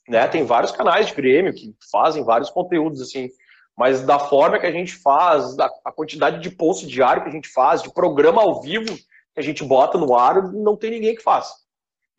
Né? 0.07 0.27
Tem 0.27 0.43
vários 0.45 0.71
canais 0.71 1.07
de 1.07 1.13
Grêmio 1.13 1.53
que 1.53 1.75
fazem 1.91 2.23
vários 2.23 2.49
conteúdos, 2.49 3.01
assim, 3.01 3.29
mas 3.77 4.01
da 4.01 4.17
forma 4.17 4.57
que 4.57 4.65
a 4.65 4.71
gente 4.71 4.95
faz, 4.95 5.55
da, 5.55 5.69
a 5.85 5.91
quantidade 5.91 6.41
de 6.41 6.49
post 6.49 6.87
diário 6.87 7.23
que 7.23 7.29
a 7.29 7.31
gente 7.31 7.49
faz, 7.49 7.83
de 7.83 7.93
programa 7.93 8.41
ao 8.41 8.61
vivo 8.61 8.95
que 9.33 9.39
a 9.39 9.43
gente 9.43 9.63
bota 9.63 9.97
no 9.99 10.15
ar, 10.15 10.51
não 10.51 10.75
tem 10.75 10.89
ninguém 10.89 11.15
que 11.15 11.21
faça. 11.21 11.53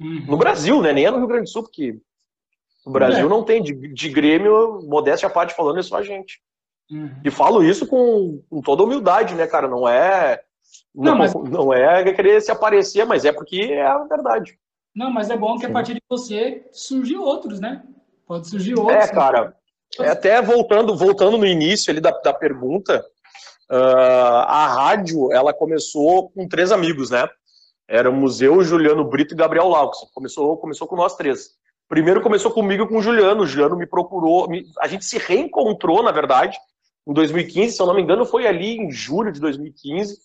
Uhum. 0.01 0.25
No 0.29 0.37
Brasil, 0.37 0.81
né? 0.81 0.93
Nem 0.93 1.07
é 1.07 1.11
no 1.11 1.19
Rio 1.19 1.27
Grande 1.27 1.45
do 1.45 1.51
Sul, 1.51 1.65
porque 1.65 1.99
no 2.87 2.93
Brasil 2.93 3.27
é. 3.27 3.29
não 3.29 3.43
tem. 3.43 3.61
De, 3.61 3.73
de 3.73 4.09
Grêmio, 4.09 4.81
modéstia 4.85 5.27
à 5.27 5.31
parte 5.31 5.55
falando, 5.55 5.81
é 5.81 5.83
só 5.83 5.97
a 5.97 6.03
gente. 6.03 6.41
Uhum. 6.89 7.11
E 7.25 7.31
falo 7.31 7.65
isso 7.65 7.87
com, 7.87 8.41
com, 8.49 8.61
toda 8.63 8.85
humildade, 8.85 9.35
né, 9.35 9.47
cara? 9.49 9.67
Não 9.67 9.89
é. 9.89 10.41
Não, 10.95 11.13
não, 11.13 11.19
mas... 11.19 11.35
não 11.35 11.75
é 11.75 12.13
querer 12.13 12.41
se 12.41 12.53
aparecer, 12.53 13.05
mas 13.05 13.25
é 13.25 13.33
porque 13.33 13.61
é 13.61 13.85
a 13.85 13.99
verdade. 14.05 14.57
Não, 14.99 15.13
mas 15.13 15.31
é 15.31 15.37
bom 15.37 15.57
que 15.57 15.65
a 15.65 15.71
partir 15.71 15.95
de 15.95 16.03
você 16.09 16.67
surgiu 16.73 17.23
outros, 17.23 17.61
né? 17.61 17.85
Pode 18.27 18.49
surgir 18.49 18.75
outros. 18.75 18.97
É, 18.97 19.07
cara. 19.07 19.55
É 20.01 20.09
até 20.09 20.43
voltando, 20.43 20.97
voltando 20.97 21.39
no 21.39 21.47
início 21.47 21.93
ali 21.93 22.01
da, 22.01 22.11
da 22.11 22.35
pergunta, 22.35 22.99
uh, 23.71 24.43
a 24.45 24.67
rádio 24.67 25.33
ela 25.33 25.55
começou 25.55 26.31
com 26.31 26.49
três 26.49 26.73
amigos, 26.73 27.11
né? 27.11 27.29
Era 27.87 28.11
o 28.11 28.13
Museu 28.13 28.61
Juliano 28.65 29.05
Brito 29.05 29.35
e 29.35 29.37
Gabriel 29.37 29.69
Laux. 29.69 29.97
Começou, 30.13 30.57
começou 30.57 30.89
com 30.89 30.97
nós 30.97 31.15
três. 31.15 31.51
Primeiro 31.89 32.21
começou 32.21 32.51
comigo 32.51 32.89
com 32.89 32.99
o 32.99 33.03
Juliano. 33.03 33.43
O 33.43 33.47
Juliano 33.47 33.77
me 33.77 33.87
procurou, 33.87 34.49
me, 34.49 34.67
a 34.81 34.89
gente 34.89 35.05
se 35.05 35.17
reencontrou, 35.17 36.03
na 36.03 36.11
verdade, 36.11 36.59
em 37.07 37.13
2015, 37.13 37.73
se 37.73 37.81
eu 37.81 37.87
não 37.87 37.95
me 37.95 38.03
engano, 38.03 38.27
foi 38.27 38.49
ali 38.49 38.77
em 38.77 38.91
julho 38.91 39.31
de 39.31 39.41
2015, 39.41 40.19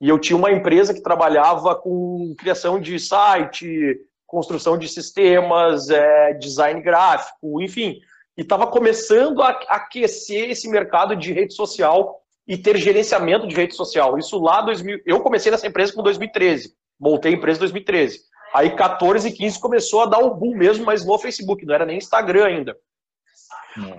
e 0.00 0.08
eu 0.08 0.16
tinha 0.16 0.36
uma 0.36 0.52
empresa 0.52 0.94
que 0.94 1.02
trabalhava 1.02 1.74
com 1.74 2.34
criação 2.38 2.80
de 2.80 2.98
site, 3.00 4.00
construção 4.32 4.78
de 4.78 4.88
sistemas, 4.88 5.90
é, 5.90 6.32
design 6.32 6.80
gráfico, 6.80 7.60
enfim, 7.60 8.00
e 8.34 8.40
estava 8.40 8.66
começando 8.66 9.42
a 9.42 9.50
aquecer 9.68 10.48
esse 10.48 10.70
mercado 10.70 11.14
de 11.14 11.34
rede 11.34 11.52
social 11.52 12.18
e 12.48 12.56
ter 12.56 12.78
gerenciamento 12.78 13.46
de 13.46 13.54
rede 13.54 13.74
social. 13.74 14.18
Isso 14.18 14.40
lá 14.40 14.62
2000, 14.62 15.00
eu 15.04 15.20
comecei 15.20 15.52
nessa 15.52 15.66
empresa 15.66 15.92
com 15.92 16.02
2013, 16.02 16.74
montei 16.98 17.34
a 17.34 17.36
empresa 17.36 17.58
em 17.58 17.60
2013. 17.60 18.20
Aí 18.54 18.74
14 18.74 19.28
e 19.28 19.32
15 19.32 19.60
começou 19.60 20.00
a 20.00 20.06
dar 20.06 20.20
o 20.20 20.34
boom 20.34 20.56
mesmo, 20.56 20.86
mas 20.86 21.04
no 21.04 21.18
Facebook, 21.18 21.66
não 21.66 21.74
era 21.74 21.84
nem 21.84 21.98
Instagram 21.98 22.46
ainda. 22.46 22.76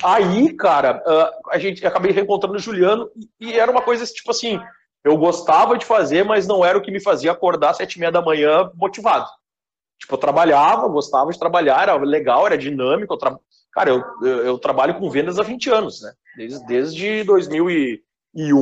Aí, 0.03 0.51
cara, 0.53 1.03
uh, 1.05 1.49
a 1.51 1.59
gente 1.59 1.85
acabei 1.85 2.11
reencontrando 2.11 2.55
o 2.55 2.59
Juliano 2.59 3.07
e 3.39 3.53
era 3.53 3.71
uma 3.71 3.83
coisa 3.83 4.03
tipo 4.05 4.31
assim, 4.31 4.59
eu 5.03 5.15
gostava 5.15 5.77
de 5.77 5.85
fazer, 5.85 6.25
mas 6.25 6.47
não 6.47 6.65
era 6.65 6.77
o 6.77 6.81
que 6.81 6.91
me 6.91 6.99
fazia 6.99 7.31
acordar 7.31 7.69
às 7.69 7.77
sete 7.77 7.95
e 7.95 7.99
meia 7.99 8.11
da 8.11 8.21
manhã 8.21 8.71
motivado. 8.75 9.27
Tipo, 10.03 10.15
eu 10.15 10.19
trabalhava, 10.19 10.85
gostava 10.89 11.31
de 11.31 11.39
trabalhar, 11.39 11.83
era 11.83 11.95
legal, 11.95 12.45
era 12.45 12.57
dinâmico. 12.57 13.13
Eu 13.13 13.17
tra... 13.17 13.39
Cara, 13.71 13.89
eu, 13.89 14.03
eu, 14.21 14.45
eu, 14.45 14.59
trabalho 14.59 14.99
com 14.99 15.09
vendas 15.09 15.39
há 15.39 15.43
20 15.43 15.69
anos, 15.69 16.01
né? 16.01 16.11
Desde, 16.35 16.65
desde 16.65 17.23
2001 17.23 18.01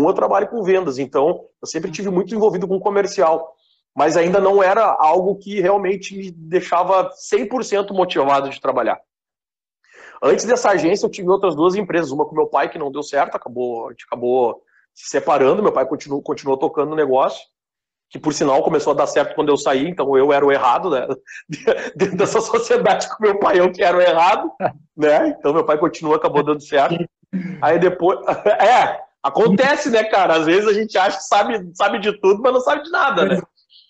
eu 0.07 0.13
trabalho 0.13 0.48
com 0.50 0.62
vendas, 0.62 1.00
então 1.00 1.45
eu 1.60 1.67
sempre 1.67 1.89
tive 1.89 2.12
muito 2.12 2.36
envolvido 2.36 2.67
com 2.67 2.79
comercial, 2.79 3.55
mas 3.95 4.15
ainda 4.15 4.39
não 4.39 4.62
era 4.62 4.86
algo 5.00 5.36
que 5.36 5.60
realmente 5.60 6.15
me 6.15 6.29
deixava 6.29 7.10
100% 7.10 7.91
motivado 7.91 8.48
de 8.48 8.62
trabalhar. 8.62 9.00
Antes 10.21 10.45
dessa 10.45 10.69
agência, 10.69 11.07
eu 11.07 11.10
tive 11.10 11.27
outras 11.27 11.55
duas 11.55 11.74
empresas. 11.74 12.12
Uma 12.12 12.27
com 12.27 12.36
meu 12.36 12.45
pai, 12.45 12.69
que 12.69 12.77
não 12.77 12.91
deu 12.91 13.01
certo, 13.01 13.33
acabou, 13.33 13.88
a 13.88 13.91
gente 13.91 14.05
acabou 14.05 14.62
se 14.93 15.10
separando. 15.10 15.63
Meu 15.63 15.71
pai 15.71 15.88
continuou, 15.88 16.21
continuou 16.21 16.55
tocando 16.55 16.91
o 16.91 16.95
negócio, 16.95 17.41
que 18.12 18.20
por 18.20 18.34
sinal 18.34 18.62
começou 18.62 18.91
a 18.91 18.96
dar 18.96 19.08
certo 19.08 19.34
quando 19.34 19.48
eu 19.48 19.58
saí, 19.58 19.88
então 19.88 20.18
eu 20.18 20.34
era 20.34 20.46
o 20.46 20.51
errado, 20.51 20.89
né? 20.89 21.08
Dentro 21.96 22.18
dessa 22.18 22.41
sociedade 22.41 23.08
com 23.08 23.24
meu 23.24 23.39
pai, 23.39 23.58
eu 23.58 23.72
que 23.72 23.82
era 23.82 23.98
o 23.98 24.01
errado, 24.01 24.51
né? 24.98 25.30
Então 25.30 25.53
meu 25.53 25.63
pai 25.63 25.77
continuou, 25.77 26.18
acabou 26.18 26.44
dando 26.44 26.62
certo. 26.62 27.03
Aí 27.62 27.80
depois. 27.80 28.20
É, 28.46 29.00
acontece, 29.24 29.89
né, 29.89 30.03
cara? 30.03 30.36
Às 30.36 30.46
vezes 30.46 30.68
a 30.68 30.74
gente 30.74 30.98
acha 30.98 31.18
que 31.18 31.24
sabe, 31.24 31.72
sabe 31.74 32.00
de 32.00 32.12
tudo, 32.20 32.41
mas 32.41 32.53
não 32.53 32.60
sabe 32.60 32.84
de 32.84 32.91
nada, 32.91 33.25
né? 33.25 33.41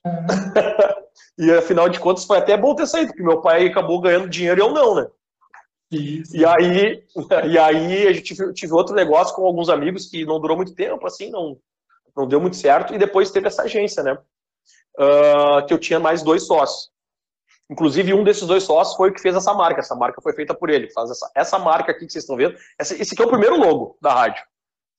e 1.38 1.51
afinal 1.51 1.90
de 1.90 2.00
contas 2.00 2.24
foi 2.24 2.38
até 2.38 2.56
bom 2.56 2.75
ter 2.75 2.86
saído, 2.86 3.08
porque 3.08 3.24
meu 3.24 3.42
pai 3.42 3.68
acabou 3.68 4.00
ganhando 4.00 4.30
dinheiro 4.30 4.60
e 4.60 4.63
eu 4.63 4.72
não, 4.72 4.96
né? 4.96 5.08
E 5.92 6.46
aí, 6.46 7.04
e 7.50 7.58
aí 7.58 8.08
a 8.08 8.13
gente 8.13 8.36
tive, 8.36 8.54
tive, 8.54 8.72
outro 8.72 8.96
negócio 8.96 9.36
com 9.36 9.46
alguns 9.46 9.68
amigos 9.68 10.06
que 10.06 10.24
não 10.25 10.40
durou 10.40 10.56
muito 10.56 10.74
tempo, 10.74 11.06
assim, 11.06 11.30
não, 11.30 11.58
não 12.15 12.27
deu 12.27 12.39
muito 12.39 12.56
certo, 12.56 12.94
e 12.94 12.98
depois 12.98 13.32
teve 13.32 13.48
essa 13.48 13.63
agência, 13.63 14.03
né? 14.03 14.18
Uh, 14.98 15.65
que 15.65 15.74
eu 15.74 15.80
tinha 15.80 16.00
mais 16.00 16.22
dois 16.22 16.46
sócios. 16.46 16.91
Inclusive, 17.70 18.13
um 18.13 18.24
desses 18.24 18.46
dois 18.46 18.63
sócios 18.63 18.98
foi 18.98 19.10
o 19.10 19.13
que 19.13 19.22
fez 19.22 19.36
essa 19.36 19.53
marca. 19.53 19.80
Essa 19.80 19.96
marca 19.96 20.22
foi 20.22 20.34
feita 20.34 20.53
por 20.53 20.70
ele. 20.70 20.91
Faz 20.91 21.10
essa, 21.10 21.32
essa 21.34 21.58
marca 21.58 21.91
aqui 21.91 22.06
que 22.06 22.12
vocês 22.12 22.24
estão 22.24 22.36
vendo. 22.36 22.58
Esse, 22.77 23.01
esse 23.01 23.13
aqui 23.13 23.24
é 23.24 23.25
o 23.25 23.30
primeiro 23.30 23.58
logo 23.58 23.98
da 24.01 24.13
rádio. 24.13 24.44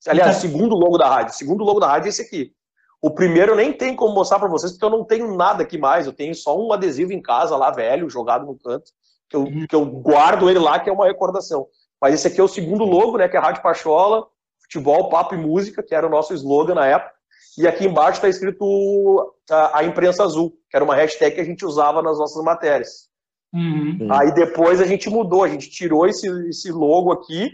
Aliás, 0.07 0.37
o 0.37 0.41
segundo 0.41 0.75
logo 0.75 0.97
da 0.97 1.07
rádio. 1.07 1.33
O 1.33 1.37
segundo 1.37 1.63
logo 1.63 1.79
da 1.79 1.87
rádio 1.87 2.07
é 2.07 2.09
esse 2.09 2.23
aqui. 2.23 2.51
O 2.99 3.11
primeiro 3.11 3.51
eu 3.51 3.55
nem 3.55 3.71
tenho 3.71 3.95
como 3.95 4.15
mostrar 4.15 4.39
para 4.39 4.49
vocês, 4.49 4.71
porque 4.71 4.85
eu 4.85 4.89
não 4.89 5.05
tenho 5.05 5.35
nada 5.35 5.61
aqui 5.61 5.77
mais. 5.77 6.07
Eu 6.07 6.13
tenho 6.13 6.33
só 6.33 6.57
um 6.57 6.73
adesivo 6.73 7.13
em 7.13 7.21
casa 7.21 7.55
lá, 7.55 7.69
velho, 7.69 8.09
jogado 8.09 8.45
no 8.45 8.57
canto 8.57 8.91
que 9.33 9.35
eu, 9.35 9.67
que 9.67 9.75
eu 9.75 9.85
guardo 9.85 10.49
ele 10.49 10.59
lá, 10.59 10.79
que 10.79 10.89
é 10.89 10.93
uma 10.93 11.07
recordação. 11.07 11.67
Mas 11.99 12.13
esse 12.13 12.27
aqui 12.27 12.39
é 12.39 12.43
o 12.43 12.47
segundo 12.47 12.83
logo, 12.83 13.17
né, 13.17 13.27
que 13.27 13.35
é 13.35 13.39
a 13.39 13.43
Rádio 13.43 13.63
Pachola, 13.63 14.27
futebol, 14.73 15.09
papo 15.09 15.35
e 15.35 15.37
música, 15.37 15.83
que 15.83 15.93
era 15.93 16.07
o 16.07 16.09
nosso 16.09 16.33
slogan 16.33 16.75
na 16.75 16.87
época. 16.87 17.13
E 17.57 17.67
aqui 17.67 17.85
embaixo 17.85 18.17
está 18.17 18.27
escrito 18.27 19.35
a, 19.49 19.79
a, 19.79 19.83
imprensa 19.83 20.23
azul, 20.23 20.51
que 20.69 20.75
era 20.75 20.83
uma 20.83 20.95
hashtag 20.95 21.35
que 21.35 21.41
a 21.41 21.45
gente 21.45 21.63
usava 21.65 22.01
nas 22.01 22.17
nossas 22.17 22.43
matérias. 22.43 23.07
Uhum. 23.53 24.07
Aí 24.11 24.33
depois 24.33 24.81
a 24.81 24.85
gente 24.85 25.09
mudou, 25.09 25.43
a 25.43 25.47
gente 25.47 25.69
tirou 25.69 26.07
esse, 26.07 26.27
esse 26.49 26.71
logo 26.71 27.11
aqui, 27.11 27.51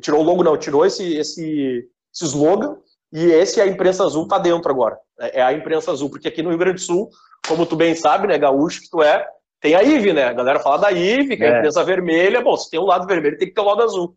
tirou 0.00 0.20
o 0.20 0.22
logo 0.22 0.44
não, 0.44 0.56
tirou 0.56 0.86
esse, 0.86 1.16
esse, 1.16 1.88
esse 2.14 2.24
slogan, 2.24 2.76
e 3.12 3.24
esse, 3.24 3.60
a 3.60 3.66
imprensa 3.66 4.04
azul, 4.04 4.28
tá 4.28 4.38
dentro 4.38 4.70
agora. 4.70 4.96
É, 5.18 5.40
é 5.40 5.42
a 5.42 5.52
imprensa 5.52 5.90
azul, 5.90 6.08
porque 6.08 6.28
aqui 6.28 6.42
no 6.42 6.50
Rio 6.50 6.58
Grande 6.58 6.76
do 6.76 6.80
Sul, 6.80 7.10
como 7.46 7.66
tu 7.66 7.74
bem 7.74 7.94
sabe, 7.96 8.28
né, 8.28 8.38
gaúcho 8.38 8.80
que 8.80 8.90
tu 8.90 9.02
é, 9.02 9.26
tem 9.60 9.74
a 9.74 9.82
IVE, 9.82 10.12
né? 10.12 10.24
A 10.24 10.32
galera 10.32 10.60
fala 10.60 10.78
da 10.78 10.90
IVE, 10.90 11.36
que 11.36 11.44
é 11.44 11.54
a 11.54 11.58
empresa 11.58 11.84
vermelha. 11.84 12.40
Bom, 12.40 12.56
se 12.56 12.70
tem 12.70 12.80
um 12.80 12.84
lado 12.84 13.06
vermelho, 13.06 13.36
tem 13.36 13.48
que 13.48 13.54
ter 13.54 13.60
o 13.60 13.64
um 13.64 13.68
lado 13.68 13.82
azul. 13.82 14.16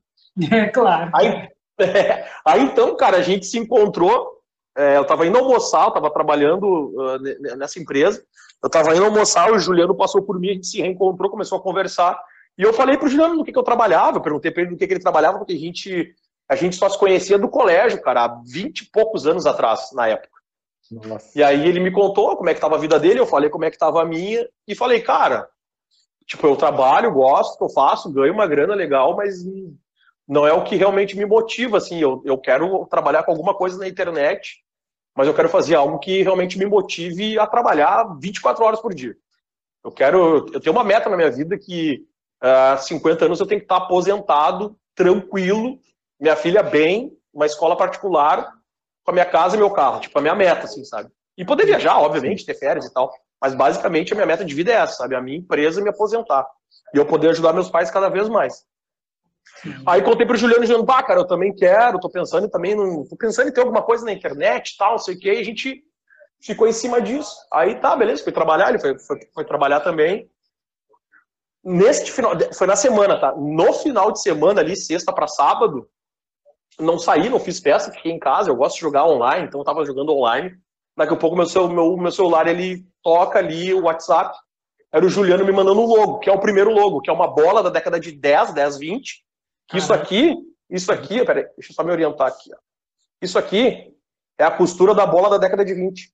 É, 0.51 0.65
claro. 0.73 1.11
Aí, 1.13 1.47
é, 1.79 2.27
aí 2.45 2.63
então, 2.63 2.95
cara, 2.95 3.17
a 3.17 3.21
gente 3.21 3.45
se 3.45 3.57
encontrou. 3.57 4.33
É, 4.77 4.97
eu 4.97 5.03
estava 5.03 5.25
indo 5.25 5.37
almoçar, 5.37 5.83
eu 5.83 5.89
estava 5.89 6.11
trabalhando 6.11 6.65
uh, 6.65 7.57
nessa 7.57 7.79
empresa. 7.79 8.23
Eu 8.61 8.67
estava 8.67 8.95
indo 8.95 9.05
almoçar, 9.05 9.51
o 9.51 9.59
Juliano 9.59 9.95
passou 9.95 10.21
por 10.21 10.39
mim, 10.39 10.49
a 10.49 10.53
gente 10.53 10.67
se 10.67 10.81
reencontrou, 10.81 11.29
começou 11.29 11.57
a 11.57 11.61
conversar. 11.61 12.19
E 12.57 12.63
eu 12.63 12.73
falei 12.73 12.97
pro 12.97 13.07
Juliano 13.07 13.35
no 13.35 13.43
que, 13.43 13.51
que 13.51 13.59
eu 13.59 13.63
trabalhava, 13.63 14.17
eu 14.17 14.21
perguntei 14.21 14.51
pra 14.51 14.63
ele 14.63 14.71
do 14.71 14.77
que, 14.77 14.87
que 14.87 14.93
ele 14.93 15.01
trabalhava, 15.01 15.37
porque 15.37 15.53
a 15.53 15.57
gente, 15.57 16.13
a 16.49 16.55
gente 16.55 16.75
só 16.75 16.89
se 16.89 16.97
conhecia 16.97 17.37
do 17.37 17.49
colégio, 17.49 18.01
cara, 18.01 18.25
há 18.25 18.41
20 18.45 18.79
e 18.79 18.91
poucos 18.91 19.27
anos 19.27 19.45
atrás, 19.45 19.91
na 19.93 20.07
época. 20.07 20.39
Nossa. 20.91 21.37
E 21.37 21.43
aí 21.43 21.67
ele 21.67 21.79
me 21.79 21.91
contou 21.91 22.35
como 22.37 22.49
é 22.49 22.53
que 22.53 22.57
estava 22.57 22.75
a 22.75 22.79
vida 22.79 22.99
dele, 22.99 23.19
eu 23.19 23.25
falei 23.25 23.49
como 23.49 23.65
é 23.65 23.69
que 23.69 23.75
estava 23.75 24.01
a 24.01 24.05
minha, 24.05 24.47
e 24.67 24.75
falei, 24.75 25.01
cara, 25.01 25.47
tipo, 26.25 26.45
eu 26.47 26.55
trabalho, 26.55 27.11
gosto, 27.11 27.63
eu 27.63 27.69
faço, 27.69 28.11
ganho 28.11 28.33
uma 28.33 28.47
grana 28.47 28.73
legal, 28.73 29.15
mas 29.15 29.43
não 30.27 30.47
é 30.47 30.53
o 30.53 30.63
que 30.63 30.75
realmente 30.75 31.15
me 31.15 31.25
motiva, 31.25 31.77
assim, 31.77 31.99
eu, 31.99 32.21
eu 32.25 32.37
quero 32.37 32.85
trabalhar 32.87 33.23
com 33.23 33.31
alguma 33.31 33.53
coisa 33.53 33.77
na 33.77 33.87
internet, 33.87 34.63
mas 35.15 35.27
eu 35.27 35.33
quero 35.33 35.49
fazer 35.49 35.75
algo 35.75 35.99
que 35.99 36.23
realmente 36.23 36.57
me 36.57 36.65
motive 36.65 37.39
a 37.39 37.47
trabalhar 37.47 38.17
24 38.19 38.63
horas 38.63 38.81
por 38.81 38.93
dia. 38.93 39.15
Eu 39.83 39.91
quero, 39.91 40.47
eu 40.51 40.59
tenho 40.59 40.75
uma 40.75 40.83
meta 40.83 41.09
na 41.09 41.15
minha 41.15 41.29
vida 41.29 41.57
que 41.57 42.03
há 42.41 42.75
uh, 42.79 42.83
50 42.83 43.25
anos 43.25 43.39
eu 43.39 43.45
tenho 43.45 43.61
que 43.61 43.65
estar 43.65 43.77
aposentado, 43.77 44.75
tranquilo, 44.95 45.79
minha 46.19 46.35
filha 46.35 46.63
bem, 46.63 47.15
uma 47.33 47.45
escola 47.45 47.77
particular, 47.77 48.51
com 49.03 49.11
a 49.11 49.13
minha 49.13 49.25
casa 49.25 49.55
e 49.55 49.59
meu 49.59 49.69
carro, 49.69 49.99
tipo, 49.99 50.17
a 50.17 50.21
minha 50.21 50.33
meta, 50.33 50.63
assim, 50.65 50.83
sabe? 50.83 51.09
E 51.37 51.45
poder 51.45 51.65
viajar, 51.65 51.99
obviamente, 51.99 52.45
ter 52.45 52.55
férias 52.55 52.85
e 52.85 52.93
tal, 52.93 53.13
mas 53.39 53.53
basicamente 53.53 54.11
a 54.11 54.15
minha 54.15 54.25
meta 54.25 54.43
de 54.43 54.55
vida 54.55 54.71
é 54.71 54.75
essa, 54.75 54.95
sabe? 54.95 55.15
A 55.15 55.21
minha 55.21 55.37
empresa 55.37 55.81
me 55.81 55.89
aposentar. 55.89 56.47
E 56.93 56.97
eu 56.97 57.05
poder 57.05 57.29
ajudar 57.29 57.53
meus 57.53 57.69
pais 57.69 57.91
cada 57.91 58.09
vez 58.09 58.27
mais. 58.27 58.65
Aí 59.85 60.01
contei 60.01 60.25
pro 60.25 60.37
Juliano 60.37 60.83
bah, 60.83 61.03
cara, 61.03 61.21
eu 61.21 61.27
também 61.27 61.53
quero, 61.53 61.99
tô 61.99 62.09
pensando 62.09 62.49
também, 62.49 62.75
no, 62.75 63.07
tô 63.07 63.15
pensando 63.15 63.49
em 63.49 63.51
ter 63.51 63.61
alguma 63.61 63.81
coisa 63.81 64.05
na 64.05 64.11
internet 64.11 64.75
tal, 64.77 64.91
não 64.91 64.97
sei 64.97 65.15
o 65.15 65.19
que, 65.19 65.33
e 65.33 65.39
a 65.39 65.43
gente 65.43 65.83
ficou 66.41 66.67
em 66.67 66.71
cima 66.71 67.01
disso. 67.01 67.35
Aí 67.51 67.75
tá, 67.75 67.95
beleza, 67.95 68.23
foi 68.23 68.33
trabalhar, 68.33 68.69
ele 68.69 68.79
foi, 68.79 68.97
foi, 68.99 69.19
foi 69.33 69.45
trabalhar 69.45 69.79
também. 69.79 70.29
Neste 71.63 72.11
final, 72.11 72.33
foi 72.53 72.67
na 72.67 72.75
semana, 72.75 73.19
tá? 73.19 73.33
No 73.35 73.73
final 73.73 74.11
de 74.11 74.21
semana 74.21 74.61
ali, 74.61 74.75
sexta 74.75 75.11
para 75.11 75.27
sábado, 75.27 75.89
não 76.79 76.99
saí, 76.99 77.29
não 77.29 77.39
fiz 77.39 77.59
festa, 77.59 77.91
fiquei 77.91 78.11
em 78.11 78.19
casa, 78.19 78.49
eu 78.49 78.55
gosto 78.55 78.75
de 78.75 78.81
jogar 78.81 79.07
online, 79.07 79.47
então 79.47 79.59
eu 79.59 79.65
tava 79.65 79.85
jogando 79.85 80.13
online. 80.13 80.55
Daqui 80.95 81.13
a 81.13 81.17
pouco 81.17 81.35
meu, 81.35 81.45
meu, 81.69 81.97
meu 81.97 82.11
celular, 82.11 82.47
ele 82.47 82.85
toca 83.01 83.39
ali 83.39 83.73
o 83.73 83.83
WhatsApp, 83.83 84.37
era 84.91 85.05
o 85.05 85.09
Juliano 85.09 85.43
me 85.43 85.51
mandando 85.51 85.81
um 85.81 85.85
logo, 85.85 86.19
que 86.19 86.29
é 86.29 86.33
o 86.33 86.39
primeiro 86.39 86.71
logo, 86.71 87.01
que 87.01 87.09
é 87.09 87.13
uma 87.13 87.27
bola 87.27 87.63
da 87.63 87.69
década 87.69 87.99
de 87.99 88.11
10, 88.11 88.53
10, 88.53 88.77
20, 88.77 89.24
que 89.67 89.77
isso 89.77 89.93
aqui, 89.93 90.35
isso 90.69 90.91
aqui, 90.91 91.23
peraí, 91.25 91.43
deixa 91.57 91.71
eu 91.71 91.75
só 91.75 91.83
me 91.83 91.91
orientar 91.91 92.27
aqui. 92.27 92.51
Ó. 92.53 92.57
Isso 93.21 93.37
aqui 93.37 93.93
é 94.37 94.43
a 94.43 94.51
costura 94.51 94.93
da 94.93 95.05
bola 95.05 95.29
da 95.29 95.37
década 95.37 95.63
de 95.63 95.73
20. 95.73 96.13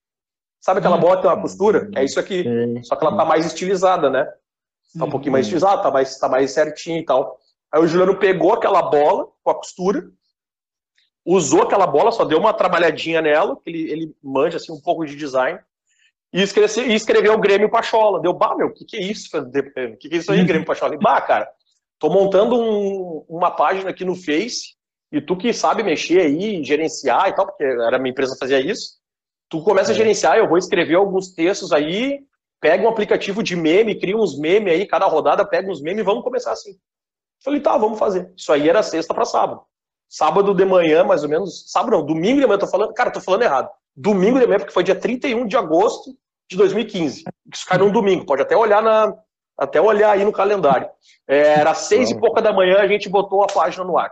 Sabe 0.60 0.79
aquela 0.79 0.98
bola 0.98 1.15
que 1.15 1.24
tem 1.24 1.31
uma 1.31 1.41
costura? 1.41 1.89
É 1.96 2.03
isso 2.03 2.20
aqui. 2.20 2.46
Só 2.84 2.96
que 2.96 3.03
ela 3.03 3.17
tá 3.17 3.25
mais 3.25 3.46
estilizada, 3.46 4.10
né? 4.10 4.25
Tá 4.98 5.05
um 5.05 5.10
pouquinho 5.10 5.31
mais 5.31 5.46
estilizada, 5.46 5.81
tá 5.81 5.89
mais, 5.89 6.17
tá 6.17 6.29
mais 6.29 6.51
certinho 6.51 7.00
e 7.00 7.05
tal. 7.05 7.39
Aí 7.72 7.81
o 7.81 7.88
Juliano 7.88 8.20
pegou 8.20 8.53
aquela 8.53 8.81
bola 8.84 9.27
com 9.41 9.50
a 9.50 9.55
costura, 9.55 10.12
usou 11.25 11.63
aquela 11.63 11.88
bola, 11.88 12.12
só 12.12 12.25
deu 12.25 12.38
uma 12.38 12.53
trabalhadinha 12.53 13.22
nela, 13.22 13.55
que 13.55 13.70
ele, 13.70 13.91
ele 13.91 14.15
manja 14.22 14.58
assim, 14.58 14.72
um 14.72 14.81
pouco 14.81 15.05
de 15.05 15.15
design, 15.15 15.60
e 16.34 16.41
escreveu, 16.41 16.86
e 16.86 16.93
escreveu 16.93 17.34
o 17.34 17.39
Grêmio 17.39 17.70
Pachola. 17.70 18.20
Deu, 18.22 18.34
bah, 18.34 18.55
meu, 18.55 18.67
o 18.67 18.74
que, 18.74 18.86
que 18.86 18.98
é 18.98 19.01
isso? 19.01 19.36
O 19.38 19.51
que, 19.98 20.10
que 20.10 20.15
é 20.15 20.17
isso 20.17 20.31
aí, 20.31 20.43
Grêmio 20.46 20.65
Pachola? 20.65 20.96
E, 20.96 20.98
bah, 20.98 21.22
cara, 21.22 21.50
Tô 22.01 22.10
montando 22.10 22.60
um, 22.60 23.24
uma 23.29 23.51
página 23.51 23.91
aqui 23.91 24.03
no 24.03 24.15
Face, 24.15 24.75
e 25.12 25.22
tu 25.22 25.38
que 25.38 25.53
sabe 25.53 25.84
mexer 25.84 26.22
aí, 26.22 26.63
gerenciar 26.63 27.29
e 27.29 27.34
tal, 27.34 27.46
porque 27.46 27.63
era 27.63 28.00
minha 28.00 28.10
empresa 28.10 28.36
fazia 28.39 28.60
isso, 28.60 28.96
tu 29.48 29.62
começa 29.63 29.91
é. 29.91 29.93
a 29.93 29.96
gerenciar, 29.96 30.36
eu 30.36 30.50
vou 30.50 30.58
escrever 30.58 30.96
alguns 30.96 31.31
textos 31.36 31.72
aí, 31.72 32.22
pega 32.60 32.84
um 32.84 32.89
aplicativo 32.89 33.43
de 33.43 33.55
meme, 33.55 34.00
cria 34.00 34.17
uns 34.17 34.36
memes 34.39 34.74
aí, 34.74 34.88
cada 34.88 35.05
rodada 35.05 35.46
pega 35.46 35.70
uns 35.70 35.79
memes, 35.79 36.03
vamos 36.03 36.24
começar 36.24 36.51
assim. 36.53 36.72
Falei, 37.43 37.60
tá, 37.60 37.77
vamos 37.77 38.00
fazer. 38.00 38.34
Isso 38.36 38.51
aí 38.51 38.67
era 38.67 38.81
sexta 38.81 39.13
para 39.13 39.24
sábado. 39.24 39.62
Sábado 40.10 40.55
de 40.55 40.66
manhã, 40.66 41.03
mais 41.03 41.22
ou 41.22 41.29
menos, 41.29 41.70
sábado 41.72 41.98
não, 41.98 42.05
domingo 42.05 42.42
de 42.42 42.48
manhã, 42.48 42.57
tô 42.57 42.68
falando, 42.68 42.96
cara, 42.96 43.11
tô 43.11 43.22
falando 43.22 43.44
errado. 43.44 43.70
Domingo 43.96 44.40
de 44.40 44.48
manhã, 44.48 44.57
porque 44.57 44.74
foi 44.74 44.83
dia 44.83 45.00
31 45.00 45.46
de 45.46 45.55
agosto 45.55 46.18
de 46.50 46.57
2015. 46.57 47.25
Isso 47.53 47.66
cai 47.68 47.77
num 47.77 47.92
domingo, 47.92 48.25
pode 48.25 48.42
até 48.42 48.57
olhar 48.57 48.81
na, 48.81 49.16
até 49.57 49.79
olhar 49.79 50.11
aí 50.11 50.24
no 50.24 50.31
calendário. 50.31 50.87
É, 51.27 51.59
era 51.59 51.74
seis 51.74 52.09
e 52.11 52.20
pouca 52.20 52.42
da 52.42 52.51
manhã, 52.51 52.77
a 52.79 52.87
gente 52.87 53.09
botou 53.09 53.44
a 53.44 53.48
página 53.48 53.83
no 53.83 53.98
ar. 53.98 54.11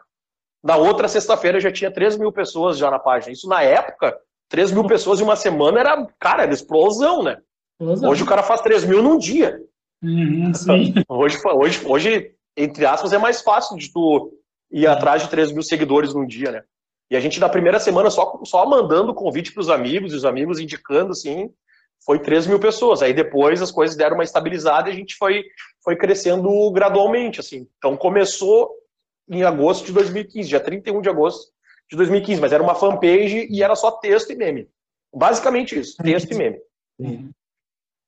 Na 0.63 0.75
outra 0.75 1.08
sexta-feira 1.08 1.60
já 1.60 1.71
tinha 1.71 1.91
3 1.91 2.17
mil 2.17 2.32
pessoas 2.32 2.78
já 2.78 2.91
na 2.91 2.99
página. 2.99 3.32
Isso 3.32 3.47
na 3.47 3.62
época, 3.62 4.17
3 4.49 4.71
mil 4.71 4.86
pessoas 4.86 5.19
em 5.19 5.23
uma 5.23 5.36
semana 5.36 5.80
era, 5.80 6.08
cara, 6.19 6.43
era 6.43 6.54
explosão, 6.54 7.23
né? 7.23 7.38
Explosão. 7.80 8.10
Hoje 8.10 8.23
o 8.23 8.25
cara 8.25 8.43
faz 8.43 8.62
3 8.62 8.84
mil 8.84 9.02
num 9.02 9.17
dia. 9.17 9.62
Uhum, 10.04 10.52
hoje, 11.08 11.38
hoje, 11.45 11.86
hoje, 11.86 12.32
entre 12.58 12.86
aspas, 12.86 13.13
é 13.13 13.17
mais 13.17 13.41
fácil 13.41 13.78
de 13.78 13.91
tu 13.91 14.34
ir 14.71 14.86
atrás 14.86 15.23
de 15.23 15.30
3 15.30 15.52
mil 15.52 15.63
seguidores 15.63 16.13
num 16.13 16.25
dia, 16.25 16.52
né? 16.52 16.63
E 17.10 17.15
a 17.15 17.19
gente, 17.19 17.39
na 17.39 17.49
primeira 17.49 17.80
semana, 17.80 18.10
só, 18.12 18.39
só 18.43 18.67
mandando 18.67 19.15
convite 19.15 19.52
para 19.52 19.62
os 19.62 19.69
amigos, 19.69 20.13
e 20.13 20.15
os 20.15 20.25
amigos 20.25 20.60
indicando, 20.60 21.12
assim, 21.12 21.49
foi 22.05 22.19
3 22.19 22.47
mil 22.47 22.59
pessoas. 22.59 23.01
Aí 23.01 23.13
depois 23.13 23.62
as 23.62 23.71
coisas 23.71 23.95
deram 23.95 24.15
uma 24.15 24.23
estabilizada 24.23 24.89
e 24.89 24.93
a 24.93 24.95
gente 24.95 25.15
foi, 25.15 25.45
foi 25.83 25.95
crescendo 25.95 26.71
gradualmente, 26.71 27.39
assim. 27.39 27.67
Então 27.77 27.95
começou 27.97 28.71
em 29.29 29.43
agosto 29.43 29.85
de 29.85 29.93
2015, 29.93 30.49
dia 30.49 30.59
31 30.59 31.01
de 31.01 31.09
agosto 31.09 31.51
de 31.89 31.97
2015, 31.97 32.41
mas 32.41 32.53
era 32.53 32.63
uma 32.63 32.75
fanpage 32.75 33.47
e 33.49 33.63
era 33.63 33.75
só 33.75 33.91
texto 33.91 34.31
e 34.31 34.35
meme. 34.35 34.69
Basicamente 35.13 35.79
isso, 35.79 35.97
texto 35.97 36.31
e 36.31 36.35
meme. 36.35 36.59
Sim. 36.99 37.31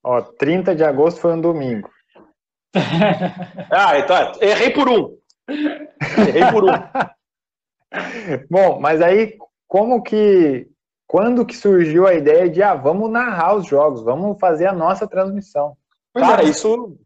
Ó, 0.04 0.22
30 0.22 0.76
de 0.76 0.84
agosto 0.84 1.20
foi 1.20 1.34
um 1.34 1.42
domingo. 1.42 1.90
ah, 3.72 3.98
então, 4.00 4.32
errei 4.42 4.72
por 4.72 4.90
um. 4.90 5.18
Errei 5.48 6.52
por 6.52 6.64
um. 6.64 6.72
Bom, 8.50 8.80
mas 8.80 9.02
aí 9.02 9.38
como 9.68 10.02
que 10.02 10.68
quando 11.12 11.46
que 11.46 11.58
surgiu 11.58 12.08
a 12.08 12.14
ideia 12.14 12.50
de, 12.50 12.64
ah, 12.64 12.74
vamos 12.74 13.12
narrar 13.12 13.58
os 13.58 13.68
jogos, 13.68 14.02
vamos 14.02 14.40
fazer 14.40 14.66
a 14.66 14.72
nossa 14.72 15.06
transmissão? 15.06 15.76
Cara, 16.16 16.42
isso, 16.42 16.98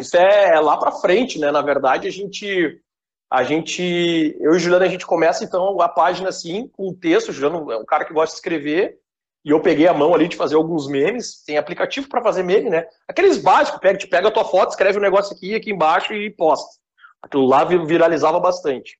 isso 0.00 0.16
é 0.16 0.58
lá 0.58 0.76
para 0.76 0.90
frente, 0.90 1.38
né? 1.38 1.52
Na 1.52 1.62
verdade, 1.62 2.08
a 2.08 2.10
gente, 2.10 2.82
a 3.30 3.44
gente, 3.44 4.36
eu 4.40 4.54
e 4.54 4.56
o 4.56 4.58
Juliano, 4.58 4.84
a 4.84 4.88
gente 4.88 5.06
começa 5.06 5.44
então 5.44 5.80
a 5.80 5.88
página 5.88 6.28
assim, 6.28 6.66
com 6.72 6.88
um 6.88 6.92
texto, 6.92 7.28
o 7.28 7.32
Juliano 7.32 7.70
é 7.70 7.78
um 7.78 7.84
cara 7.84 8.04
que 8.04 8.12
gosta 8.12 8.34
de 8.34 8.38
escrever, 8.38 8.98
e 9.44 9.50
eu 9.50 9.60
peguei 9.60 9.86
a 9.86 9.94
mão 9.94 10.12
ali 10.12 10.26
de 10.26 10.34
fazer 10.34 10.56
alguns 10.56 10.88
memes, 10.88 11.40
tem 11.44 11.56
aplicativo 11.56 12.08
para 12.08 12.20
fazer 12.20 12.42
meme, 12.42 12.68
né? 12.68 12.84
Aqueles 13.06 13.38
básicos, 13.38 13.78
pega, 13.78 13.96
te 13.96 14.08
pega 14.08 14.26
a 14.26 14.32
tua 14.32 14.44
foto, 14.44 14.70
escreve 14.70 14.98
um 14.98 15.02
negócio 15.02 15.36
aqui, 15.36 15.54
aqui 15.54 15.70
embaixo 15.70 16.12
e 16.14 16.30
posta. 16.30 16.80
Aquilo 17.22 17.46
lá 17.46 17.62
viralizava 17.62 18.40
bastante. 18.40 18.98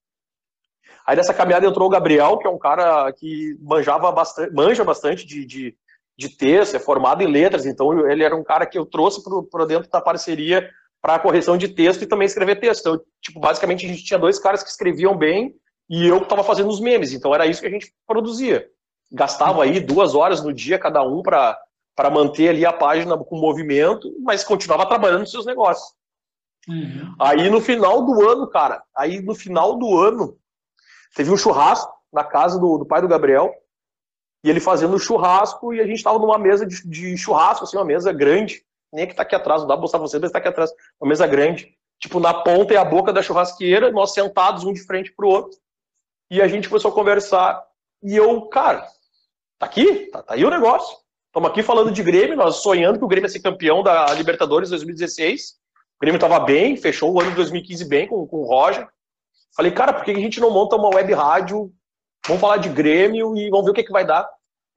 Aí 1.07 1.17
nessa 1.17 1.35
caminhada 1.35 1.67
entrou 1.67 1.87
o 1.87 1.91
Gabriel, 1.91 2.39
que 2.39 2.47
é 2.47 2.51
um 2.51 2.59
cara 2.59 3.13
que 3.13 3.57
manjava 3.61 4.11
bastante, 4.11 4.53
manja 4.55 4.85
bastante 4.85 5.27
de, 5.27 5.45
de, 5.45 5.77
de 6.17 6.29
texto, 6.31 6.77
é 6.77 6.79
formado 6.79 7.23
em 7.23 7.27
letras, 7.27 7.67
então 7.67 8.09
ele 8.09 8.25
era 8.25 8.35
um 8.35 8.45
cara 8.45 8.65
que 8.65 8.79
eu 8.79 8.87
trouxe 8.87 9.23
para 9.51 9.67
dentro 9.67 9.91
da 9.91 10.01
parceria 10.01 10.69
para 11.03 11.19
correção 11.19 11.59
de 11.59 11.69
texto 11.69 12.03
e 12.03 12.07
também 12.07 12.25
escrever 12.25 12.59
texto. 12.59 12.81
Então, 12.81 13.01
tipo, 13.21 13.39
basicamente 13.39 13.85
a 13.85 13.89
gente 13.89 14.05
tinha 14.05 14.19
dois 14.19 14.39
caras 14.39 14.63
que 14.63 14.71
escreviam 14.71 15.15
bem 15.15 15.55
e 15.91 16.07
eu 16.07 16.19
estava 16.19 16.43
fazendo 16.43 16.71
os 16.71 16.81
memes, 16.81 17.13
então 17.13 17.35
era 17.35 17.47
isso 17.47 17.61
que 17.61 17.67
a 17.67 17.71
gente 17.71 17.93
produzia. 18.07 18.67
Gastava 19.13 19.63
aí 19.63 19.81
duas 19.81 20.15
horas 20.15 20.43
no 20.43 20.53
dia 20.53 20.79
cada 20.79 21.03
um 21.03 21.23
para 21.23 21.59
para 21.97 22.11
manter 22.11 22.49
ali 22.49 22.67
a 22.67 22.73
página 22.73 23.17
com 23.17 23.39
movimento, 23.39 24.13
mas 24.21 24.43
continuava 24.43 24.85
trabalhando 24.85 25.21
nos 25.21 25.31
seus 25.31 25.47
negócios. 25.47 25.95
Uhum. 26.69 27.15
Aí 27.21 27.49
no 27.49 27.61
final 27.61 28.05
do 28.05 28.29
ano, 28.29 28.49
cara, 28.49 28.83
aí 28.97 29.21
no 29.21 29.35
final 29.35 29.79
do 29.79 29.97
ano, 29.97 30.37
Teve 31.15 31.31
um 31.31 31.37
churrasco 31.37 31.93
na 32.13 32.25
casa 32.25 32.59
do, 32.59 32.79
do 32.79 32.87
pai 32.87 33.01
do 33.01 33.09
Gabriel, 33.09 33.53
e 34.45 34.51
ele 34.51 34.61
fazendo 34.61 34.99
churrasco, 34.99 35.73
e 35.73 35.81
a 35.81 35.87
gente 35.87 35.97
estava 35.97 36.19
numa 36.19 36.39
mesa 36.39 36.67
de, 36.67 36.87
de, 36.87 37.17
churrasco, 37.17 37.65
assim, 37.65 37.77
uma 37.77 37.85
mesa 37.85 38.13
grande, 38.13 38.63
nem 38.93 39.05
é 39.05 39.07
que 39.07 39.15
tá 39.15 39.23
aqui 39.23 39.35
atrás, 39.35 39.63
não 39.63 39.69
dá 39.69 39.75
pra 39.75 39.81
mostrar 39.81 39.99
pra 39.99 40.07
vocês, 40.07 40.21
mas 40.21 40.31
tá 40.31 40.39
aqui 40.39 40.49
atrás, 40.49 40.71
uma 41.01 41.09
mesa 41.09 41.27
grande, 41.27 41.75
tipo, 41.99 42.21
na 42.21 42.35
ponta 42.35 42.75
e 42.75 42.77
a 42.77 42.85
boca 42.85 43.13
da 43.13 43.23
churrasqueira, 43.23 43.91
nós 43.91 44.13
sentados 44.13 44.65
um 44.65 44.73
de 44.73 44.85
frente 44.85 45.13
pro 45.13 45.29
outro, 45.29 45.59
e 46.31 46.43
a 46.43 46.47
gente 46.47 46.69
começou 46.69 46.91
a 46.91 46.95
conversar, 46.95 47.65
e 48.03 48.15
eu, 48.15 48.43
cara, 48.49 48.87
tá 49.59 49.67
aqui, 49.67 50.11
tá, 50.11 50.23
tá 50.23 50.35
aí 50.35 50.45
o 50.45 50.51
negócio, 50.51 50.95
estamos 51.27 51.49
aqui 51.49 51.63
falando 51.63 51.91
de 51.91 52.03
Grêmio, 52.03 52.37
nós 52.37 52.57
sonhando 52.57 52.99
que 52.99 53.05
o 53.05 53.09
Grêmio 53.09 53.27
ia 53.27 53.33
ser 53.33 53.41
campeão 53.41 53.83
da 53.83 54.13
Libertadores 54.13 54.69
2016, 54.69 55.55
o 55.97 56.01
Grêmio 56.03 56.19
estava 56.19 56.39
bem, 56.41 56.77
fechou 56.77 57.13
o 57.13 57.21
ano 57.21 57.31
de 57.31 57.37
2015 57.37 57.85
bem 57.87 58.07
com, 58.07 58.27
com 58.27 58.39
o 58.39 58.45
Roger, 58.45 58.87
Falei, 59.57 59.73
cara, 59.73 59.93
por 59.93 60.05
que 60.05 60.11
a 60.11 60.15
gente 60.15 60.41
não 60.41 60.51
monta 60.51 60.77
uma 60.77 60.95
web 60.95 61.13
rádio? 61.13 61.73
Vamos 62.27 62.41
falar 62.41 62.57
de 62.57 62.69
Grêmio 62.69 63.37
e 63.37 63.49
vamos 63.51 63.67
ver 63.67 63.71
o 63.71 63.75
que, 63.75 63.85
que 63.85 63.93
vai 63.93 64.05
dar. 64.05 64.29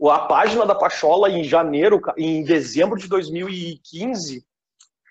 A 0.09 0.19
página 0.19 0.65
da 0.65 0.75
Pachola 0.75 1.29
em 1.29 1.43
janeiro, 1.43 1.99
em 2.17 2.43
dezembro 2.43 2.99
de 2.99 3.07
2015, 3.07 4.45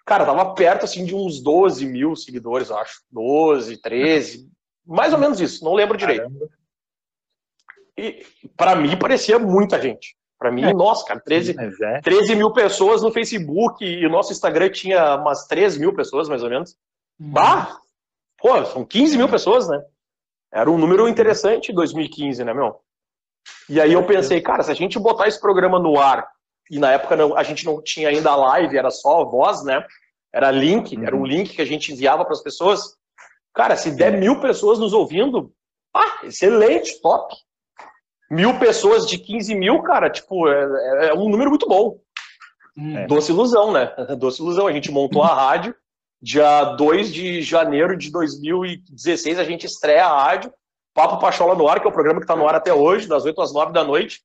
cara, 0.04 0.24
tava 0.24 0.54
perto 0.54 0.84
assim 0.84 1.04
de 1.04 1.14
uns 1.14 1.42
12 1.42 1.84
mil 1.86 2.14
seguidores, 2.14 2.70
acho. 2.70 3.00
12, 3.10 3.78
13, 3.78 4.48
mais 4.86 5.12
ou 5.12 5.18
menos 5.18 5.40
isso, 5.40 5.64
não 5.64 5.74
lembro 5.74 5.96
direito. 5.96 6.22
Caramba. 6.22 6.48
E 7.98 8.24
para 8.56 8.76
mim 8.76 8.96
parecia 8.96 9.38
muita 9.38 9.80
gente. 9.80 10.16
Para 10.38 10.52
mim, 10.52 10.64
é. 10.64 10.72
nossa, 10.74 11.04
cara, 11.06 11.18
13, 11.18 11.56
é. 11.82 12.00
13 12.02 12.36
mil 12.36 12.52
pessoas 12.52 13.02
no 13.02 13.10
Facebook 13.10 13.82
e 13.84 14.04
o 14.06 14.10
nosso 14.10 14.32
Instagram 14.32 14.68
tinha 14.68 15.16
umas 15.16 15.46
3 15.46 15.78
mil 15.78 15.94
pessoas, 15.94 16.28
mais 16.28 16.42
ou 16.42 16.50
menos. 16.50 16.76
Uhum. 17.18 17.30
Bah! 17.30 17.78
Pô, 18.46 18.64
são 18.64 18.84
15 18.84 19.18
mil 19.18 19.28
pessoas, 19.28 19.68
né? 19.68 19.82
Era 20.52 20.70
um 20.70 20.78
número 20.78 21.08
interessante 21.08 21.72
em 21.72 21.74
2015, 21.74 22.44
né, 22.44 22.54
meu? 22.54 22.78
E 23.68 23.80
aí 23.80 23.92
eu 23.92 24.06
pensei, 24.06 24.40
cara, 24.40 24.62
se 24.62 24.70
a 24.70 24.74
gente 24.74 25.00
botar 25.00 25.26
esse 25.26 25.40
programa 25.40 25.80
no 25.80 25.98
ar, 25.98 26.24
e 26.70 26.78
na 26.78 26.92
época 26.92 27.16
não, 27.16 27.36
a 27.36 27.42
gente 27.42 27.66
não 27.66 27.82
tinha 27.82 28.08
ainda 28.08 28.36
live, 28.36 28.78
era 28.78 28.88
só 28.88 29.24
voz, 29.24 29.64
né? 29.64 29.84
Era 30.32 30.52
link, 30.52 30.96
era 31.04 31.16
um 31.16 31.20
uhum. 31.20 31.26
link 31.26 31.56
que 31.56 31.60
a 31.60 31.64
gente 31.64 31.92
enviava 31.92 32.24
para 32.24 32.34
as 32.34 32.40
pessoas. 32.40 32.94
Cara, 33.52 33.76
se 33.76 33.90
der 33.90 34.12
mil 34.12 34.40
pessoas 34.40 34.78
nos 34.78 34.92
ouvindo, 34.92 35.52
ah, 35.92 36.20
excelente, 36.22 37.00
top. 37.02 37.34
Mil 38.30 38.60
pessoas 38.60 39.08
de 39.08 39.18
15 39.18 39.56
mil, 39.56 39.82
cara, 39.82 40.08
tipo, 40.08 40.48
é, 40.48 41.08
é 41.08 41.14
um 41.14 41.28
número 41.28 41.50
muito 41.50 41.66
bom. 41.66 41.98
É. 42.94 43.08
Doce 43.08 43.32
ilusão, 43.32 43.72
né? 43.72 43.86
Doce 44.16 44.40
ilusão. 44.40 44.68
A 44.68 44.72
gente 44.72 44.92
montou 44.92 45.24
a 45.24 45.34
rádio, 45.34 45.74
dia 46.20 46.64
2 46.64 47.12
de 47.12 47.42
janeiro 47.42 47.96
de 47.96 48.10
2016, 48.10 49.38
a 49.38 49.44
gente 49.44 49.66
estreia 49.66 50.06
a 50.06 50.24
rádio, 50.24 50.52
Papo 50.94 51.18
Pachola 51.20 51.54
no 51.54 51.68
Ar, 51.68 51.78
que 51.78 51.86
é 51.86 51.90
o 51.90 51.92
programa 51.92 52.20
que 52.20 52.24
está 52.24 52.34
no 52.34 52.48
ar 52.48 52.54
até 52.54 52.72
hoje, 52.72 53.06
das 53.06 53.24
8 53.24 53.40
às 53.40 53.52
9 53.52 53.72
da 53.72 53.84
noite. 53.84 54.22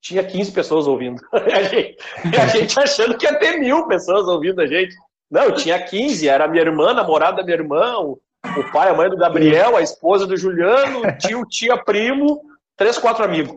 Tinha 0.00 0.24
15 0.24 0.52
pessoas 0.52 0.86
ouvindo. 0.86 1.20
E 1.46 1.52
a 1.52 1.62
gente, 1.62 1.98
e 2.32 2.36
a 2.36 2.46
gente 2.46 2.80
achando 2.80 3.18
que 3.18 3.26
ia 3.26 3.38
ter 3.38 3.58
mil 3.58 3.86
pessoas 3.86 4.26
ouvindo 4.26 4.62
a 4.62 4.66
gente. 4.66 4.94
Não, 5.30 5.52
tinha 5.52 5.78
15, 5.78 6.26
era 6.26 6.48
minha 6.48 6.62
irmã, 6.62 6.94
namorada 6.94 7.36
da 7.36 7.42
minha 7.44 7.56
irmã, 7.56 7.98
o, 7.98 8.20
o 8.56 8.72
pai, 8.72 8.88
a 8.88 8.94
mãe 8.94 9.10
do 9.10 9.16
Gabriel, 9.16 9.76
a 9.76 9.82
esposa 9.82 10.26
do 10.26 10.36
Juliano, 10.36 11.02
tio, 11.18 11.44
tia, 11.46 11.76
primo, 11.76 12.40
três, 12.76 12.96
quatro 12.96 13.22
amigos. 13.22 13.54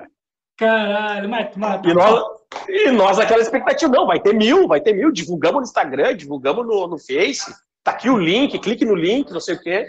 Caralho, 0.57 1.29
mas, 1.29 1.55
mas 1.55 1.81
e 1.83 1.93
nós, 1.93 2.23
e 2.69 2.91
nós 2.91 3.19
aquela 3.19 3.41
expectativa, 3.41 3.91
não, 3.91 4.05
vai 4.05 4.19
ter 4.19 4.33
mil, 4.33 4.67
vai 4.67 4.79
ter 4.79 4.93
mil, 4.93 5.11
divulgamos 5.11 5.61
no 5.61 5.63
Instagram, 5.63 6.15
divulgamos 6.15 6.65
no, 6.65 6.87
no 6.87 6.99
Face, 6.99 7.51
tá 7.83 7.91
aqui 7.91 8.09
o 8.09 8.17
link, 8.17 8.57
clique 8.59 8.85
no 8.85 8.95
link, 8.95 9.31
não 9.31 9.39
sei 9.39 9.55
o 9.55 9.59
quê. 9.59 9.87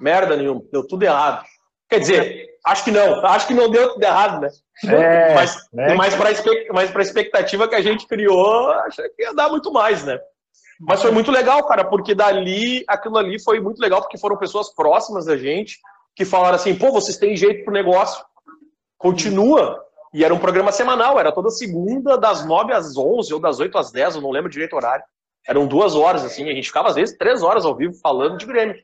Merda 0.00 0.36
nenhuma, 0.36 0.62
deu 0.70 0.86
tudo 0.86 1.02
errado. 1.02 1.44
Quer 1.88 1.98
dizer, 1.98 2.46
acho 2.64 2.84
que 2.84 2.90
não, 2.90 3.24
acho 3.26 3.46
que 3.46 3.54
não 3.54 3.70
deu 3.70 3.94
tudo 3.94 4.02
errado, 4.02 4.40
né? 4.40 4.50
É, 4.84 5.34
mas 5.34 5.68
né? 5.72 5.94
mas 5.94 6.14
para 6.14 7.00
a 7.00 7.02
expectativa 7.02 7.68
que 7.68 7.74
a 7.74 7.82
gente 7.82 8.06
criou, 8.06 8.70
achei 8.70 9.08
que 9.10 9.22
ia 9.22 9.34
dar 9.34 9.48
muito 9.48 9.72
mais, 9.72 10.04
né? 10.04 10.18
Mas 10.80 11.02
foi 11.02 11.10
muito 11.10 11.30
legal, 11.30 11.62
cara, 11.66 11.84
porque 11.84 12.14
dali, 12.14 12.84
aquilo 12.88 13.18
ali 13.18 13.38
foi 13.38 13.60
muito 13.60 13.80
legal, 13.80 14.00
porque 14.00 14.16
foram 14.16 14.38
pessoas 14.38 14.74
próximas 14.74 15.26
da 15.26 15.36
gente 15.36 15.78
que 16.14 16.24
falaram 16.24 16.56
assim: 16.56 16.74
pô, 16.74 16.90
vocês 16.90 17.18
têm 17.18 17.36
jeito 17.36 17.64
pro 17.64 17.74
negócio, 17.74 18.24
continua. 19.00 19.82
E 20.12 20.24
era 20.24 20.34
um 20.34 20.38
programa 20.38 20.70
semanal, 20.70 21.18
era 21.18 21.32
toda 21.32 21.50
segunda, 21.50 22.18
das 22.18 22.44
9 22.44 22.72
às 22.72 22.96
11 22.96 23.32
ou 23.32 23.40
das 23.40 23.58
8 23.58 23.78
às 23.78 23.90
10, 23.90 24.16
eu 24.16 24.20
não 24.20 24.30
lembro 24.30 24.50
direito 24.50 24.74
o 24.74 24.76
horário. 24.76 25.04
Eram 25.48 25.66
duas 25.66 25.94
horas, 25.94 26.24
assim, 26.24 26.48
a 26.48 26.52
gente 26.52 26.66
ficava 26.66 26.88
às 26.88 26.96
vezes 26.96 27.16
três 27.16 27.42
horas 27.42 27.64
ao 27.64 27.74
vivo 27.74 27.94
falando 27.94 28.36
de 28.36 28.44
Grêmio. 28.44 28.76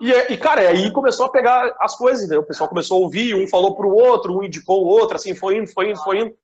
E, 0.00 0.10
e 0.10 0.36
cara, 0.36 0.68
aí 0.68 0.90
começou 0.90 1.26
a 1.26 1.30
pegar 1.30 1.74
as 1.80 1.96
coisas, 1.96 2.28
né? 2.28 2.36
o 2.36 2.42
pessoal 2.42 2.68
começou 2.68 2.98
a 2.98 3.00
ouvir, 3.00 3.34
um 3.34 3.48
falou 3.48 3.74
pro 3.74 3.88
outro, 3.88 4.36
um 4.36 4.42
indicou 4.42 4.84
o 4.84 4.88
outro, 4.88 5.16
assim, 5.16 5.34
foi 5.34 5.56
indo, 5.56 5.68
foi 5.68 5.90
indo, 5.90 6.02
foi 6.02 6.18
indo. 6.20 6.34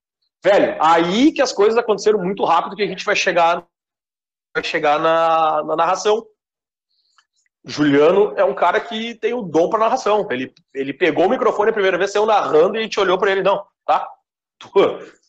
Velho, 0.43 0.77
aí 0.81 1.33
que 1.33 1.43
as 1.43 1.53
coisas 1.53 1.77
aconteceram 1.77 2.19
muito 2.21 2.45
rápido 2.45 2.77
que 2.77 2.83
a 2.83 2.87
gente 2.87 3.05
vai 3.05 3.15
chegar 3.15 3.67
vai 4.55 4.63
chegar 4.63 4.99
na, 4.99 5.65
na 5.65 5.77
narração. 5.77 6.25
Juliano 7.65 8.35
é 8.37 8.45
um 8.45 8.55
cara 8.55 8.81
que 8.81 9.15
tem 9.15 9.33
o 9.33 9.43
dom 9.43 9.71
para 9.71 9.79
narração. 9.79 10.27
Ele, 10.31 10.53
ele 10.75 10.93
pegou 10.93 11.27
o 11.27 11.31
microfone 11.31 11.71
a 11.71 11.73
primeira 11.73 11.97
vez, 11.97 12.11
saiu 12.11 12.27
narrando 12.27 12.77
e 12.77 12.81
a 12.81 12.83
gente 12.83 12.99
olhou 12.99 13.19
para 13.19 13.31
ele, 13.31 13.43
não, 13.43 13.65
tá? 13.87 14.07
Tu, 14.59 14.69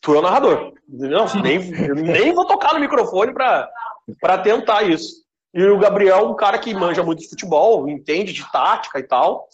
tu 0.02 0.16
é 0.16 0.18
o 0.18 0.22
narrador. 0.22 0.74
Não, 0.88 1.26
nem, 1.42 1.60
nem 1.60 2.34
vou 2.34 2.46
tocar 2.46 2.74
no 2.74 2.80
microfone 2.80 3.34
para 3.34 4.38
tentar 4.44 4.84
isso. 4.84 5.24
E 5.54 5.64
o 5.64 5.78
Gabriel, 5.78 6.30
um 6.30 6.36
cara 6.36 6.58
que 6.58 6.74
manja 6.74 7.04
muito 7.04 7.20
de 7.20 7.30
futebol, 7.30 7.88
entende 7.88 8.34
de 8.34 8.52
tática 8.52 9.00
e 9.00 9.04
tal, 9.04 9.48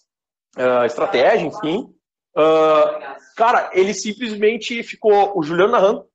uh, 0.57 0.85
estratégia, 0.85 1.45
enfim. 1.45 1.93
Uh, 2.37 3.19
cara, 3.35 3.69
ele 3.73 3.93
simplesmente 3.93 4.81
ficou 4.83 5.37
o 5.37 5.43
Juliano 5.43 5.73
narrando, 5.73 6.05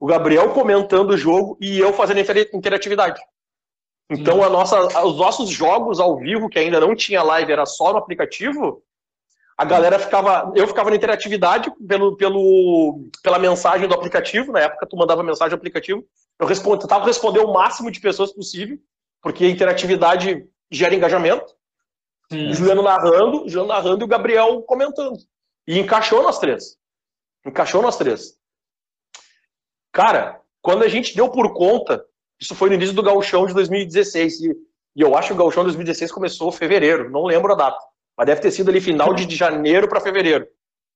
o 0.00 0.06
Gabriel 0.06 0.50
comentando 0.50 1.10
o 1.10 1.16
jogo 1.16 1.56
e 1.60 1.78
eu 1.78 1.92
fazendo 1.92 2.18
interatividade. 2.52 3.20
Então, 4.10 4.42
a 4.42 4.50
nossa, 4.50 5.04
os 5.04 5.16
nossos 5.16 5.48
jogos 5.48 5.98
ao 5.98 6.18
vivo, 6.18 6.48
que 6.48 6.58
ainda 6.58 6.80
não 6.80 6.94
tinha 6.94 7.22
live, 7.22 7.52
era 7.52 7.64
só 7.64 7.92
no 7.92 7.98
aplicativo, 7.98 8.82
a 9.56 9.64
galera 9.64 9.98
ficava. 9.98 10.52
Eu 10.54 10.66
ficava 10.66 10.90
na 10.90 10.96
interatividade 10.96 11.72
pelo, 11.86 12.16
pelo, 12.16 13.08
pela 13.22 13.38
mensagem 13.38 13.86
do 13.86 13.94
aplicativo. 13.94 14.52
Na 14.52 14.60
época, 14.60 14.86
tu 14.86 14.96
mandava 14.96 15.22
mensagem 15.22 15.50
do 15.50 15.58
aplicativo. 15.58 16.04
Eu 16.38 16.46
respondo, 16.46 16.80
tentava 16.80 17.06
responder 17.06 17.40
o 17.40 17.52
máximo 17.52 17.90
de 17.90 18.00
pessoas 18.00 18.32
possível, 18.32 18.78
porque 19.20 19.44
a 19.44 19.48
interatividade 19.48 20.46
gera 20.70 20.94
engajamento. 20.94 21.54
Sim. 22.30 22.52
Juliano 22.52 22.82
narrando, 22.82 23.48
Juliano 23.48 23.68
narrando 23.68 24.02
e 24.02 24.04
o 24.04 24.08
Gabriel 24.08 24.62
comentando. 24.62 25.18
E 25.66 25.78
encaixou 25.78 26.22
nós 26.22 26.38
três. 26.38 26.76
Encaixou 27.46 27.82
nós 27.82 27.96
três. 27.96 28.38
Cara, 29.92 30.40
quando 30.62 30.82
a 30.82 30.88
gente 30.88 31.14
deu 31.14 31.28
por 31.30 31.52
conta, 31.52 32.04
isso 32.42 32.56
foi 32.56 32.68
no 32.68 32.74
início 32.74 32.94
do 32.94 33.02
gauchão 33.04 33.46
de 33.46 33.54
2016, 33.54 34.40
e, 34.40 34.50
e 34.96 35.00
eu 35.00 35.16
acho 35.16 35.28
que 35.28 35.34
o 35.34 35.36
gauchão 35.36 35.62
de 35.62 35.68
2016 35.68 36.10
começou 36.10 36.48
em 36.48 36.52
fevereiro, 36.52 37.08
não 37.08 37.24
lembro 37.24 37.52
a 37.52 37.56
data, 37.56 37.78
mas 38.18 38.26
deve 38.26 38.40
ter 38.40 38.50
sido 38.50 38.68
ali 38.68 38.80
final 38.80 39.14
de, 39.14 39.32
janeiro 39.34 39.88
para 39.88 40.00
fevereiro. 40.00 40.46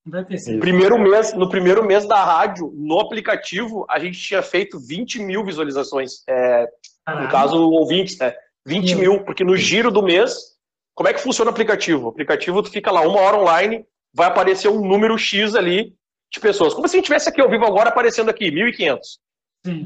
No 0.04 0.60
primeiro, 0.60 0.98
mês, 0.98 1.32
no 1.34 1.48
primeiro 1.48 1.84
mês 1.84 2.06
da 2.06 2.22
rádio, 2.24 2.72
no 2.76 2.98
aplicativo, 2.98 3.86
a 3.88 3.98
gente 3.98 4.18
tinha 4.18 4.42
feito 4.42 4.78
20 4.78 5.20
mil 5.20 5.44
visualizações. 5.44 6.22
É, 6.28 6.66
no 7.08 7.28
caso, 7.28 7.56
ouvintes, 7.56 8.18
né? 8.18 8.32
20 8.66 8.88
Sim. 8.88 8.94
mil, 8.96 9.24
porque 9.24 9.42
no 9.42 9.56
giro 9.56 9.90
do 9.90 10.02
mês, 10.02 10.56
como 10.94 11.08
é 11.08 11.12
que 11.12 11.20
funciona 11.20 11.50
o 11.50 11.52
aplicativo? 11.52 12.06
O 12.06 12.08
aplicativo, 12.08 12.62
tu 12.62 12.70
fica 12.70 12.90
lá 12.90 13.00
uma 13.00 13.20
hora 13.20 13.36
online, 13.36 13.84
vai 14.12 14.28
aparecer 14.28 14.68
um 14.68 14.80
número 14.80 15.16
X 15.16 15.54
ali 15.54 15.94
de 16.32 16.40
pessoas. 16.40 16.74
Como 16.74 16.86
se 16.86 16.96
a 16.96 16.98
gente 16.98 17.06
tivesse 17.06 17.28
aqui 17.28 17.40
ao 17.40 17.50
vivo 17.50 17.64
agora 17.64 17.88
aparecendo 17.88 18.30
aqui, 18.30 18.50
1.500. 18.50 18.98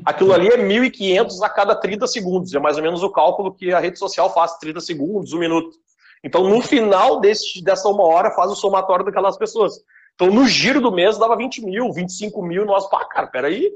Aquilo 0.04 0.33
ali 0.33 0.48
é 0.48 0.56
1.500 0.56 1.42
a 1.42 1.48
cada 1.48 1.74
30 1.74 2.06
segundos. 2.06 2.54
É 2.54 2.59
mais 2.59 2.76
ou 2.76 2.83
menos 2.83 3.02
o 3.02 3.11
cálculo 3.11 3.54
que 3.54 3.72
a 3.72 3.78
rede 3.78 3.98
social 3.98 4.33
faz, 4.33 4.59
30 4.59 4.80
segundos, 4.80 5.33
um 5.33 5.38
minuto. 5.38 5.76
Então, 6.22 6.44
no 6.48 6.61
final 6.61 7.20
desse, 7.20 7.62
dessa 7.62 7.88
uma 7.88 8.04
hora, 8.04 8.30
faz 8.33 8.50
o 8.50 8.56
somatório 8.56 9.04
daquelas 9.04 9.38
pessoas. 9.38 9.74
Então, 10.14 10.28
no 10.28 10.46
giro 10.46 10.80
do 10.80 10.92
mês, 10.92 11.16
dava 11.16 11.37
20 11.37 11.64
mil, 11.64 11.92
25 11.92 12.42
mil. 12.42 12.66
Nós, 12.66 12.88
pá, 12.88 13.04
cara, 13.06 13.26
peraí. 13.26 13.72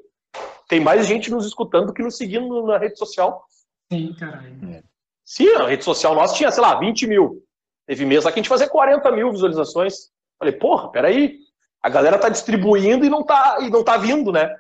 Tem 0.68 0.80
mais 0.80 1.07
gente 1.07 1.30
nos 1.30 1.46
escutando 1.46 1.87
do 1.87 1.94
que 1.94 2.02
nos 2.02 2.16
seguindo 2.16 2.66
na 2.66 2.76
rede 2.76 2.98
social. 2.98 3.44
Sim, 3.90 4.14
caralho. 4.18 4.59
É. 4.70 4.83
Sim, 5.24 5.48
a 5.54 5.66
rede 5.66 5.85
social 5.85 6.14
nossa 6.14 6.35
tinha, 6.35 6.50
sei 6.50 6.62
lá, 6.62 6.78
20 6.78 7.07
mil. 7.07 7.42
Teve 7.87 8.04
mês 8.04 8.24
lá 8.24 8.33
que 8.33 8.38
a 8.38 8.42
gente 8.42 8.48
fazia 8.48 8.68
40 8.68 9.11
mil 9.12 9.30
visualizações. 9.30 10.11
Falei, 10.38 10.54
porra, 10.54 10.90
peraí 10.90 11.44
a 11.85 11.90
galera 11.90 12.18
tá 12.18 12.30
distribuindo 12.30 13.04
e 13.04 13.11
não 13.11 13.22
tá, 13.22 13.59
e 13.61 13.68
não 13.68 13.85
tá 13.85 13.98
vindo, 13.98 14.33
né? 14.33 14.57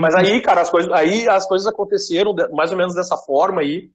Mas 0.00 0.14
aí, 0.14 0.40
cara, 0.40 0.60
as 0.60 0.70
coisas, 0.70 0.92
aí 0.92 1.28
as 1.28 1.46
coisas 1.46 1.66
aconteceram 1.66 2.34
mais 2.52 2.72
ou 2.72 2.76
menos 2.76 2.94
dessa 2.94 3.16
forma 3.16 3.60
aí 3.60 3.90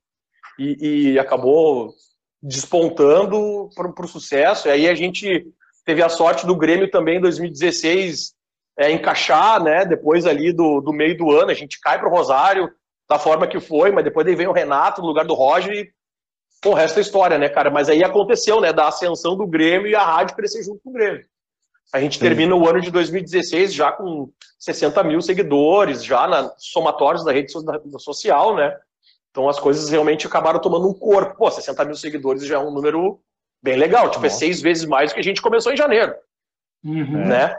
e, 0.58 1.12
e 1.12 1.20
acabou 1.20 1.94
despontando 2.42 3.70
para 3.76 4.06
o 4.06 4.08
sucesso. 4.08 4.68
E 4.68 4.72
aí 4.72 4.88
a 4.88 4.96
gente 4.96 5.46
teve 5.86 6.02
a 6.02 6.10
sorte 6.10 6.46
do 6.46 6.56
Grêmio 6.56 6.90
também 6.90 7.18
em 7.18 7.22
2016 7.22 8.34
é, 8.78 8.92
encaixar, 8.92 9.62
né? 9.62 9.86
Depois 9.86 10.26
ali 10.26 10.54
do, 10.54 10.82
do 10.82 10.94
meio 10.94 11.18
do 11.18 11.32
ano, 11.32 11.52
a 11.52 11.56
gente 11.56 11.80
cai 11.80 12.00
para 12.00 12.08
o 12.08 12.12
Rosário 12.12 12.70
da 13.10 13.20
forma 13.20 13.48
que 13.48 13.60
foi, 13.60 13.92
mas 13.92 14.04
depois 14.04 14.26
aí 14.26 14.36
vem 14.36 14.48
o 14.48 14.54
Renato 14.54 15.02
no 15.02 15.08
lugar 15.08 15.26
do 15.26 15.34
Roger 15.34 15.74
e 15.74 15.92
pô, 16.62 16.72
o 16.72 16.74
resto 16.74 17.00
é 17.00 17.02
história, 17.02 17.38
né, 17.38 17.50
cara? 17.50 17.70
Mas 17.70 17.90
aí 17.90 18.04
aconteceu, 18.04 18.62
né? 18.62 18.72
Da 18.72 18.88
ascensão 18.88 19.36
do 19.36 19.46
Grêmio 19.46 19.88
e 19.88 19.96
a 19.96 20.04
rádio 20.04 20.36
crescer 20.36 20.64
junto 20.64 20.82
com 20.82 20.90
o 20.90 20.94
Grêmio. 20.94 21.26
A 21.91 22.00
gente 22.00 22.15
Sim. 22.15 22.22
termina 22.22 22.56
o 22.56 22.67
ano 22.67 22.82
de 22.82 22.89
2016 22.89 23.74
já 23.74 23.91
com 23.91 24.32
60 24.60 25.04
mil 25.04 25.22
seguidores, 25.22 26.04
já 26.04 26.28
na 26.28 26.54
somatórios 26.58 27.24
da 27.24 27.32
rede 27.32 27.52
social, 28.00 28.56
né? 28.56 28.76
Então 29.30 29.50
as 29.50 29.60
coisas 29.60 29.89
realmente 29.89 30.26
acabaram 30.26 30.60
tomando 30.60 30.88
um 30.88 30.93
corpo. 30.93 31.36
Pô, 31.36 31.52
60 31.52 31.84
mil 31.86 31.96
seguidores 31.96 32.46
já 32.46 32.56
é 32.56 32.60
um 32.60 32.72
número 32.72 33.19
bem 33.62 33.78
legal. 33.78 34.10
Tipo, 34.10 34.24
Nossa. 34.24 34.36
é 34.36 34.39
seis 34.39 34.62
vezes 34.62 34.86
mais 34.86 35.12
do 35.12 35.15
que 35.15 35.19
a 35.19 35.24
gente 35.24 35.41
começou 35.41 35.74
em 35.74 35.78
janeiro. 35.78 36.13
Uhum. 36.84 37.28
Né? 37.28 37.56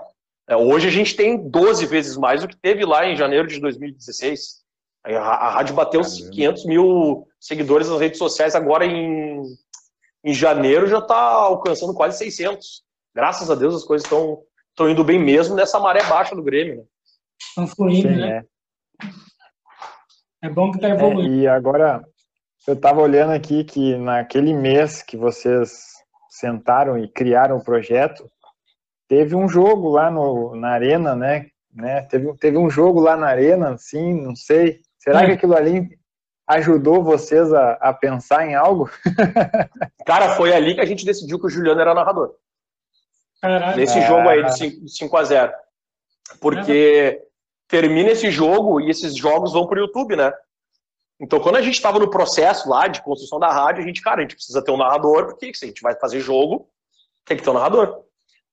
É, 0.49 0.57
hoje 0.57 0.89
a 0.89 0.91
gente 0.91 1.17
tem 1.17 1.49
12 1.49 1.87
vezes 1.87 2.17
mais 2.17 2.43
do 2.43 2.49
que 2.49 2.57
teve 2.57 2.85
lá 2.85 3.07
em 3.07 3.17
janeiro 3.17 3.47
de 3.47 3.59
2016. 3.61 4.63
A, 5.05 5.19
a 5.19 5.51
rádio 5.51 5.75
bateu 5.75 6.01
Caramba. 6.01 6.31
500 6.31 6.67
mil 6.67 7.29
seguidores 7.41 7.89
nas 7.89 8.01
redes 8.01 8.19
sociais, 8.19 8.55
agora 8.55 8.87
em, 8.87 9.43
em 10.23 10.33
janeiro 10.33 10.87
já 10.87 10.99
está 10.99 11.17
alcançando 11.17 11.93
quase 11.93 12.19
600 12.19 12.84
graças 13.15 13.51
a 13.51 13.55
Deus 13.55 13.75
as 13.75 13.85
coisas 13.85 14.05
estão 14.05 14.43
estão 14.75 14.91
indo 14.91 15.05
bem 15.05 15.19
mesmo 15.19 15.55
nessa 15.55 15.79
maré 15.79 16.03
baixa 16.05 16.35
do 16.35 16.43
Grêmio. 16.43 16.79
Né? 16.79 16.85
Estão 17.49 17.67
fluindo, 17.67 18.09
Sim, 18.09 18.17
né? 18.17 18.45
É. 20.43 20.47
é. 20.47 20.51
bom 20.51 20.71
que 20.71 20.79
está 20.79 20.89
evoluindo. 20.91 21.35
É, 21.35 21.37
e 21.39 21.49
agora, 21.49 22.05
eu 22.67 22.75
estava 22.75 23.01
olhando 23.01 23.33
aqui 23.33 23.63
que 23.65 23.97
naquele 23.97 24.53
mês 24.53 25.03
que 25.03 25.17
vocês 25.17 25.95
sentaram 26.29 26.99
e 26.99 27.09
criaram 27.09 27.57
o 27.57 27.65
projeto, 27.65 28.29
teve 29.09 29.37
um 29.37 29.49
jogo 29.49 29.91
lá 29.91 30.11
no, 30.11 30.57
na 30.57 30.71
arena, 30.71 31.15
né? 31.15 31.47
né? 31.73 32.03
Teve, 32.03 32.35
teve 32.39 32.59
um 32.59 32.69
jogo 32.69 33.01
lá 33.01 33.17
na 33.17 33.29
arena, 33.29 33.77
sim, 33.79 34.21
não 34.21 34.35
sei. 34.35 34.81
Será 34.99 35.23
é. 35.23 35.27
que 35.27 35.33
aquilo 35.33 35.57
ali 35.57 35.89
ajudou 36.49 37.03
vocês 37.03 37.53
a, 37.53 37.73
a 37.75 37.93
pensar 37.93 38.47
em 38.47 38.55
algo? 38.55 38.91
Cara, 40.05 40.31
foi 40.31 40.53
ali 40.53 40.75
que 40.75 40.81
a 40.81 40.85
gente 40.85 41.07
decidiu 41.07 41.39
que 41.39 41.47
o 41.47 41.51
Juliano 41.51 41.81
era 41.81 41.95
narrador. 41.95 42.35
Caralho. 43.45 43.77
Nesse 43.77 43.99
é... 43.99 44.07
jogo 44.07 44.27
aí 44.27 44.43
de 44.43 44.89
5 44.89 45.17
a 45.19 45.25
0 45.25 45.53
Porque 46.41 47.23
termina 47.69 48.11
esse 48.11 48.31
jogo 48.31 48.81
e 48.81 48.89
esses 48.89 49.15
jogos 49.15 49.53
vão 49.53 49.67
pro 49.67 49.79
YouTube, 49.79 50.17
né? 50.17 50.33
Então, 51.21 51.39
quando 51.39 51.57
a 51.57 51.63
gente 51.63 51.75
estava 51.75 51.99
no 51.99 52.09
processo 52.09 52.69
lá 52.71 52.89
de 52.89 53.03
construção 53.03 53.39
da 53.39 53.53
rádio, 53.53 53.85
a 53.85 53.87
gente, 53.87 54.01
cara, 54.01 54.19
a 54.19 54.21
gente 54.23 54.35
precisa 54.35 54.65
ter 54.65 54.73
um 54.73 54.79
narrador, 54.79 55.27
porque 55.27 55.53
se 55.53 55.65
a 55.67 55.69
gente 55.69 55.83
vai 55.83 55.95
fazer 55.95 56.21
jogo, 56.21 56.67
tem 57.27 57.37
que 57.37 57.43
ter 57.43 57.51
um 57.51 57.55
narrador. 57.55 58.03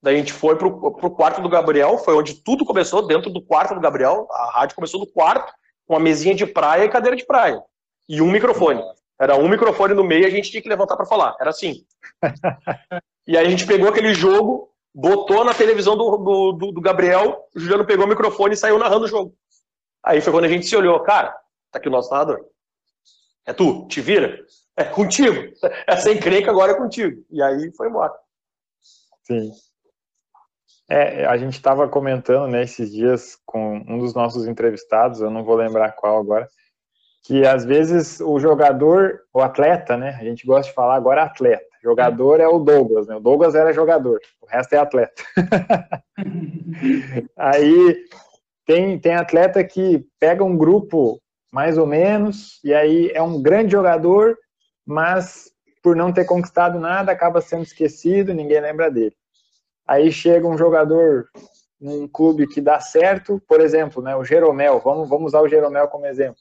Daí 0.03 0.15
a 0.15 0.17
gente 0.17 0.33
foi 0.33 0.57
pro, 0.57 0.91
pro 0.91 1.11
quarto 1.11 1.41
do 1.41 1.47
Gabriel, 1.47 1.97
foi 1.97 2.13
onde 2.13 2.33
tudo 2.33 2.65
começou, 2.65 3.07
dentro 3.07 3.29
do 3.29 3.41
quarto 3.41 3.73
do 3.73 3.79
Gabriel. 3.79 4.27
A 4.29 4.59
rádio 4.59 4.75
começou 4.75 4.99
no 4.99 5.07
quarto, 5.07 5.53
com 5.87 5.93
uma 5.93 5.99
mesinha 6.01 6.35
de 6.35 6.45
praia 6.45 6.83
e 6.83 6.89
cadeira 6.89 7.15
de 7.15 7.25
praia. 7.25 7.63
E 8.09 8.21
um 8.21 8.29
microfone. 8.29 8.83
Era 9.19 9.37
um 9.37 9.47
microfone 9.47 9.93
no 9.93 10.03
meio 10.03 10.23
e 10.23 10.25
a 10.25 10.29
gente 10.29 10.51
tinha 10.51 10.61
que 10.61 10.69
levantar 10.69 10.97
para 10.97 11.05
falar. 11.05 11.35
Era 11.39 11.51
assim. 11.51 11.85
e 13.25 13.37
aí 13.37 13.45
a 13.45 13.49
gente 13.49 13.65
pegou 13.65 13.87
aquele 13.87 14.13
jogo, 14.13 14.70
botou 14.93 15.43
na 15.43 15.53
televisão 15.53 15.95
do, 15.97 16.17
do, 16.17 16.51
do, 16.53 16.71
do 16.73 16.81
Gabriel, 16.81 17.47
o 17.55 17.59
Juliano 17.59 17.85
pegou 17.85 18.05
o 18.05 18.09
microfone 18.09 18.53
e 18.53 18.57
saiu 18.57 18.77
narrando 18.77 19.05
o 19.05 19.07
jogo. 19.07 19.35
Aí 20.03 20.19
foi 20.21 20.33
quando 20.33 20.45
a 20.45 20.49
gente 20.49 20.65
se 20.65 20.75
olhou, 20.75 20.99
cara, 21.01 21.31
tá 21.71 21.79
aqui 21.79 21.87
o 21.87 21.91
nosso 21.91 22.11
narrador. 22.11 22.45
É 23.45 23.53
tu, 23.53 23.87
te 23.87 24.01
vira. 24.01 24.43
É 24.75 24.83
contigo. 24.83 25.51
Essa 25.87 26.11
encrenca 26.11 26.51
agora 26.51 26.73
é 26.73 26.77
contigo. 26.77 27.23
E 27.29 27.41
aí 27.41 27.71
foi 27.75 27.87
embora. 27.87 28.13
Sim. 29.23 29.51
É, 30.89 31.25
a 31.25 31.37
gente 31.37 31.53
estava 31.53 31.87
comentando 31.87 32.49
né, 32.51 32.63
esses 32.63 32.91
dias 32.91 33.39
com 33.45 33.77
um 33.87 33.97
dos 33.97 34.13
nossos 34.13 34.45
entrevistados, 34.45 35.21
eu 35.21 35.29
não 35.29 35.41
vou 35.41 35.55
lembrar 35.55 35.93
qual 35.93 36.19
agora, 36.19 36.49
que 37.23 37.47
às 37.47 37.63
vezes 37.63 38.19
o 38.19 38.37
jogador, 38.39 39.21
o 39.33 39.39
atleta, 39.39 39.95
né? 39.95 40.17
A 40.19 40.23
gente 40.25 40.45
gosta 40.45 40.69
de 40.69 40.75
falar 40.75 40.95
agora 40.95 41.23
atleta. 41.23 41.70
Jogador 41.83 42.39
é 42.39 42.47
o 42.47 42.59
Douglas, 42.59 43.07
né? 43.07 43.15
O 43.15 43.19
Douglas 43.19 43.55
era 43.55 43.73
jogador, 43.73 44.19
o 44.39 44.45
resto 44.45 44.73
é 44.73 44.77
atleta. 44.77 45.23
aí 47.35 48.05
tem, 48.65 48.99
tem 48.99 49.15
atleta 49.15 49.63
que 49.63 50.05
pega 50.19 50.43
um 50.43 50.55
grupo 50.55 51.19
mais 51.51 51.77
ou 51.77 51.87
menos, 51.87 52.59
e 52.63 52.73
aí 52.73 53.11
é 53.13 53.21
um 53.21 53.41
grande 53.41 53.71
jogador, 53.71 54.37
mas 54.85 55.51
por 55.83 55.95
não 55.95 56.13
ter 56.13 56.25
conquistado 56.25 56.79
nada, 56.79 57.11
acaba 57.11 57.41
sendo 57.41 57.63
esquecido, 57.63 58.33
ninguém 58.33 58.61
lembra 58.61 58.91
dele. 58.91 59.15
Aí 59.87 60.11
chega 60.11 60.47
um 60.47 60.57
jogador 60.57 61.27
num 61.79 62.07
clube 62.07 62.47
que 62.47 62.61
dá 62.61 62.79
certo, 62.79 63.41
por 63.47 63.59
exemplo, 63.59 64.03
né, 64.03 64.15
o 64.15 64.23
Jeromel, 64.23 64.79
vamos, 64.79 65.09
vamos 65.09 65.31
usar 65.31 65.41
o 65.41 65.49
Jeromel 65.49 65.87
como 65.87 66.05
exemplo 66.05 66.37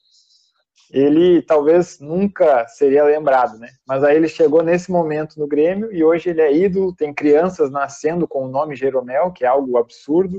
ele 0.91 1.41
talvez 1.41 2.01
nunca 2.01 2.67
seria 2.67 3.05
lembrado, 3.05 3.59
né? 3.59 3.69
Mas 3.87 4.03
aí 4.03 4.17
ele 4.17 4.29
chegou 4.29 4.63
nesse 4.63 4.91
momento 4.91 5.39
no 5.39 5.47
Grêmio 5.47 5.93
e 5.93 6.03
hoje 6.03 6.31
ele 6.31 6.41
é 6.41 6.53
ídolo, 6.53 6.95
tem 6.95 7.15
crianças 7.15 7.71
nascendo 7.71 8.27
com 8.27 8.45
o 8.45 8.49
nome 8.49 8.75
Jeromel, 8.75 9.31
que 9.31 9.45
é 9.45 9.49
algo 9.49 9.79
absurdo. 9.79 10.39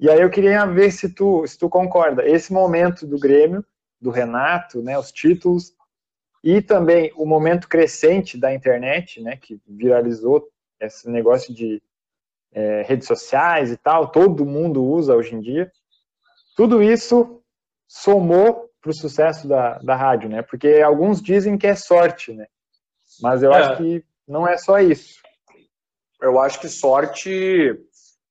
E 0.00 0.08
aí 0.08 0.20
eu 0.20 0.30
queria 0.30 0.64
ver 0.64 0.90
se 0.90 1.12
tu, 1.12 1.46
se 1.46 1.58
tu 1.58 1.68
concorda. 1.68 2.26
Esse 2.26 2.52
momento 2.52 3.06
do 3.06 3.18
Grêmio, 3.18 3.64
do 4.00 4.10
Renato, 4.10 4.80
né, 4.80 4.98
os 4.98 5.12
títulos, 5.12 5.74
e 6.42 6.62
também 6.62 7.12
o 7.16 7.26
momento 7.26 7.68
crescente 7.68 8.38
da 8.38 8.54
internet, 8.54 9.20
né, 9.20 9.36
que 9.36 9.60
viralizou 9.66 10.48
esse 10.80 11.10
negócio 11.10 11.52
de 11.52 11.82
é, 12.52 12.82
redes 12.82 13.06
sociais 13.06 13.70
e 13.70 13.76
tal, 13.76 14.08
todo 14.10 14.46
mundo 14.46 14.82
usa 14.82 15.14
hoje 15.14 15.34
em 15.34 15.40
dia. 15.40 15.70
Tudo 16.56 16.82
isso 16.82 17.42
somou 17.86 18.67
para 18.88 18.92
o 18.92 18.94
sucesso 18.94 19.46
da, 19.46 19.78
da 19.78 19.94
rádio, 19.94 20.30
né? 20.30 20.40
Porque 20.40 20.80
alguns 20.80 21.20
dizem 21.20 21.58
que 21.58 21.66
é 21.66 21.74
sorte, 21.74 22.32
né? 22.32 22.46
Mas 23.20 23.42
eu 23.42 23.52
é. 23.52 23.58
acho 23.58 23.76
que 23.76 24.04
não 24.26 24.48
é 24.48 24.56
só 24.56 24.78
isso. 24.78 25.20
Eu 26.20 26.40
acho 26.40 26.58
que 26.58 26.68
sorte. 26.68 27.78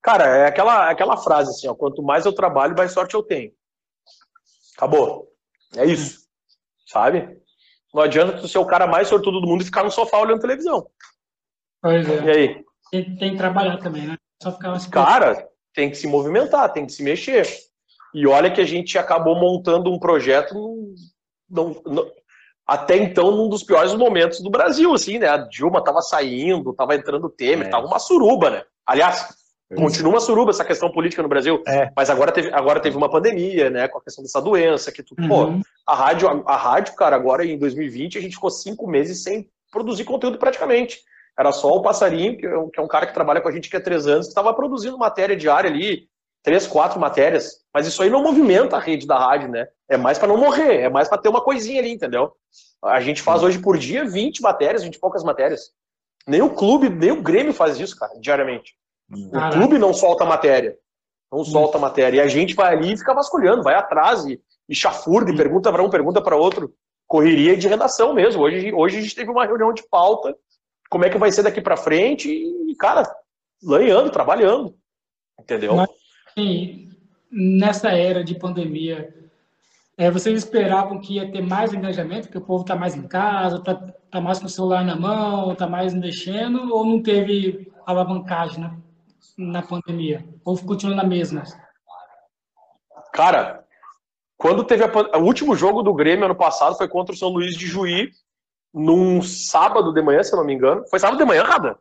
Cara, 0.02 0.26
é 0.26 0.48
aquela, 0.48 0.90
aquela 0.90 1.18
frase 1.18 1.52
assim, 1.52 1.68
ó, 1.68 1.76
quanto 1.76 2.02
mais 2.02 2.26
eu 2.26 2.34
trabalho, 2.34 2.76
mais 2.76 2.92
sorte 2.92 3.14
eu 3.14 3.22
tenho. 3.22 3.52
Acabou. 4.76 5.32
É 5.76 5.86
isso. 5.86 6.28
Sabe? 6.88 7.40
Não 7.94 8.02
adianta 8.02 8.38
tu 8.38 8.48
ser 8.48 8.58
o 8.58 8.66
cara 8.66 8.88
mais 8.88 9.08
sortudo 9.08 9.40
do 9.40 9.48
mundo 9.48 9.62
e 9.62 9.66
ficar 9.66 9.84
no 9.84 9.92
sofá 9.92 10.20
olhando 10.20 10.42
televisão. 10.42 10.90
Pois 11.82 12.08
é. 12.10 12.24
E 12.24 12.30
aí? 12.30 12.66
Tem, 12.92 13.18
tem 13.18 13.32
que 13.32 13.38
trabalhar 13.38 13.78
também, 13.78 14.08
né? 14.08 14.18
Só 14.42 14.52
ficar 14.52 14.72
assim. 14.72 14.90
Cara, 14.90 15.48
tem 15.74 15.90
que 15.90 15.98
se 15.98 16.08
movimentar, 16.08 16.72
tem 16.72 16.86
que 16.86 16.94
se 16.94 17.04
mexer. 17.04 17.46
E 18.14 18.28
olha 18.28 18.52
que 18.52 18.62
a 18.62 18.66
gente 18.66 18.98
acabou 18.98 19.36
montando 19.36 19.92
um 19.92 20.00
projeto 20.00 20.56
não, 21.50 21.82
não, 21.86 22.06
até 22.66 22.98
então 22.98 23.32
num 23.32 23.48
dos 23.48 23.64
piores 23.64 23.94
momentos 23.94 24.42
do 24.42 24.50
Brasil, 24.50 24.94
assim, 24.94 25.18
né? 25.18 25.28
A 25.28 25.38
Dilma 25.38 25.84
tava 25.84 26.02
saindo, 26.02 26.74
tava 26.74 26.96
entrando 26.96 27.26
o 27.26 27.30
Temer, 27.30 27.68
é. 27.68 27.70
tava 27.70 27.88
uma 27.88 28.00
suruba, 28.00 28.50
né? 28.50 28.64
Aliás, 28.86 29.34
continua 29.74 30.14
uma 30.14 30.20
suruba 30.20 30.52
essa 30.52 30.66
questão 30.66 30.92
política 30.92 31.24
no 31.24 31.30
Brasil, 31.30 31.64
é. 31.66 31.90
mas 31.96 32.10
agora 32.10 32.32
teve, 32.32 32.54
agora 32.54 32.80
teve 32.82 32.98
uma 32.98 33.10
pandemia, 33.10 33.70
né? 33.70 33.88
Com 33.88 34.00
a 34.00 34.04
questão 34.04 34.24
dessa 34.24 34.42
doença, 34.42 34.92
que 34.92 35.02
tudo. 35.02 35.22
Uhum. 35.22 35.30
Pô, 35.30 35.68
a 35.86 35.96
rádio, 35.96 36.28
a, 36.28 36.54
a 36.54 36.58
rádio, 36.58 36.94
cara, 36.96 37.16
agora 37.16 37.46
em 37.46 37.58
2020 37.58 38.18
a 38.18 38.22
gente 38.22 38.36
ficou 38.36 38.50
cinco 38.50 38.86
meses 38.86 39.24
sem 39.24 39.50
produzir 39.72 40.04
conteúdo 40.04 40.38
praticamente. 40.38 41.00
Era 41.40 41.52
só 41.52 41.72
o 41.74 41.82
Passarinho, 41.82 42.36
que 42.36 42.46
é 42.46 42.58
um 42.58 42.86
é 42.86 42.88
cara 42.88 43.06
que 43.06 43.14
trabalha 43.14 43.40
com 43.40 43.48
a 43.48 43.52
gente 43.52 43.70
que 43.70 43.78
há 43.78 43.82
três 43.82 44.08
anos, 44.08 44.26
que 44.26 44.32
estava 44.32 44.54
produzindo 44.54 44.98
matéria 44.98 45.38
diária 45.38 45.70
ali, 45.70 46.10
três, 46.48 46.66
quatro 46.66 46.98
matérias, 46.98 47.58
mas 47.74 47.86
isso 47.86 48.02
aí 48.02 48.10
não 48.10 48.24
movimenta 48.24 48.78
a 48.78 48.80
rede 48.80 49.06
da 49.06 49.20
rádio, 49.20 49.50
né? 49.50 49.68
É 49.90 49.98
mais 49.98 50.18
para 50.18 50.30
não 50.30 50.38
morrer, 50.38 50.78
é 50.78 50.90
mais 50.90 51.10
para 51.10 51.18
ter 51.18 51.28
uma 51.28 51.42
coisinha 51.42 51.82
ali, 51.82 51.92
entendeu? 51.92 52.32
A 52.82 53.02
gente 53.02 53.22
faz 53.22 53.44
hoje 53.44 53.60
por 53.60 53.78
dia 53.78 54.06
20 54.06 54.42
matérias, 54.42 54.82
20 54.82 54.96
e 54.96 55.00
poucas 55.00 55.26
matérias. 55.26 55.72
Nem 56.26 56.42
o 56.42 56.50
clube, 56.50 56.88
nem 56.88 57.12
o 57.12 57.22
Grêmio 57.22 57.52
faz 57.52 57.78
isso, 57.78 57.98
cara, 57.98 58.14
diariamente. 58.22 58.76
O 59.12 59.52
clube 59.52 59.78
não 59.78 59.94
solta 59.94 60.24
matéria. 60.24 60.78
Não 61.30 61.44
solta 61.44 61.78
matéria. 61.78 62.20
E 62.20 62.22
a 62.22 62.30
gente 62.30 62.56
vai 62.56 62.74
ali 62.74 62.94
e 62.94 62.98
fica 62.98 63.14
vasculhando, 63.14 63.62
vai 63.62 63.76
atrás 63.76 64.26
e, 64.26 64.42
e 64.70 64.74
chafurda, 64.74 65.30
e 65.30 65.36
pergunta 65.36 65.70
para 65.70 65.84
um, 65.84 65.90
pergunta 65.90 66.22
para 66.22 66.38
outro. 66.38 66.74
Correria 67.06 67.58
de 67.58 67.68
redação 67.68 68.14
mesmo. 68.14 68.42
Hoje, 68.42 68.74
hoje 68.74 69.00
a 69.00 69.02
gente 69.02 69.16
teve 69.16 69.30
uma 69.30 69.46
reunião 69.46 69.74
de 69.74 69.84
pauta, 69.90 70.34
como 70.90 71.04
é 71.04 71.10
que 71.10 71.18
vai 71.18 71.30
ser 71.30 71.44
daqui 71.44 71.60
para 71.60 71.76
frente, 71.76 72.32
e, 72.32 72.74
cara, 72.78 73.04
lanhando, 73.62 74.10
trabalhando. 74.10 74.74
Entendeu? 75.38 75.76
Mas 75.76 75.90
Sim, 76.38 76.92
nessa 77.32 77.90
era 77.90 78.24
de 78.24 78.36
pandemia, 78.36 79.12
é, 79.98 80.12
vocês 80.12 80.38
esperavam 80.38 81.02
que 81.02 81.16
ia 81.16 81.32
ter 81.32 81.42
mais 81.42 81.74
engajamento, 81.74 82.30
que 82.30 82.38
o 82.38 82.46
povo 82.46 82.62
está 82.62 82.76
mais 82.76 82.96
em 82.96 83.08
casa, 83.08 83.58
está 83.58 83.74
tá 84.12 84.22
mais 84.22 84.38
com 84.38 84.46
o 84.46 84.50
celular 84.50 84.86
na 84.86 84.96
mão, 84.96 85.52
está 85.52 85.66
mais 85.66 85.96
mexendo, 85.96 86.72
ou 86.72 86.86
não 86.86 87.02
teve 87.02 87.74
alavancagem 87.88 88.60
na, 88.60 88.78
na 89.36 89.62
pandemia? 89.64 90.24
Ou 90.46 90.56
continua 90.60 90.96
na 90.96 91.04
mesma? 91.04 91.42
Cara, 93.12 93.66
quando 94.38 94.64
teve 94.64 94.84
a, 94.84 95.18
o 95.18 95.24
último 95.24 95.56
jogo 95.56 95.82
do 95.82 95.92
Grêmio 95.92 96.26
ano 96.26 96.36
passado 96.36 96.78
foi 96.78 96.88
contra 96.88 97.16
o 97.16 97.18
São 97.18 97.30
Luís 97.30 97.58
de 97.58 97.66
Juí, 97.66 98.12
num 98.72 99.24
sábado 99.24 99.92
de 99.92 100.04
manhã, 100.04 100.22
se 100.22 100.34
eu 100.34 100.38
não 100.38 100.46
me 100.46 100.54
engano. 100.54 100.86
Foi 100.88 101.00
sábado 101.00 101.18
de 101.18 101.26
manhã, 101.26 101.42
Rada? 101.42 101.80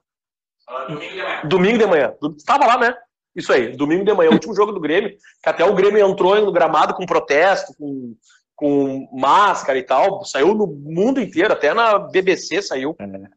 domingo 0.89 1.11
de 1.11 1.17
manhã. 1.19 1.41
Domingo 1.45 1.79
de 1.79 1.87
manhã. 1.87 2.15
Tava 2.47 2.65
lá, 2.65 2.79
né? 2.79 2.97
Isso 3.37 3.53
aí, 3.53 3.77
domingo 3.77 4.03
de 4.03 4.15
manhã, 4.15 4.31
último 4.31 4.55
jogo 4.55 4.73
do 4.73 4.81
Grêmio, 4.81 5.11
que 5.11 5.49
até 5.49 5.63
o 5.63 5.75
Grêmio 5.75 6.05
entrou 6.05 6.41
no 6.41 6.51
gramado 6.51 6.95
com 6.95 7.05
protesto, 7.05 7.75
com, 7.79 8.17
com 8.55 9.09
máscara 9.13 9.79
e 9.79 9.83
tal, 9.83 10.25
saiu 10.25 10.55
no 10.55 10.67
mundo 10.67 11.21
inteiro, 11.21 11.53
até 11.53 11.75
na 11.75 11.99
BBC 11.99 12.63
saiu. 12.63 12.97
É. 12.99 13.29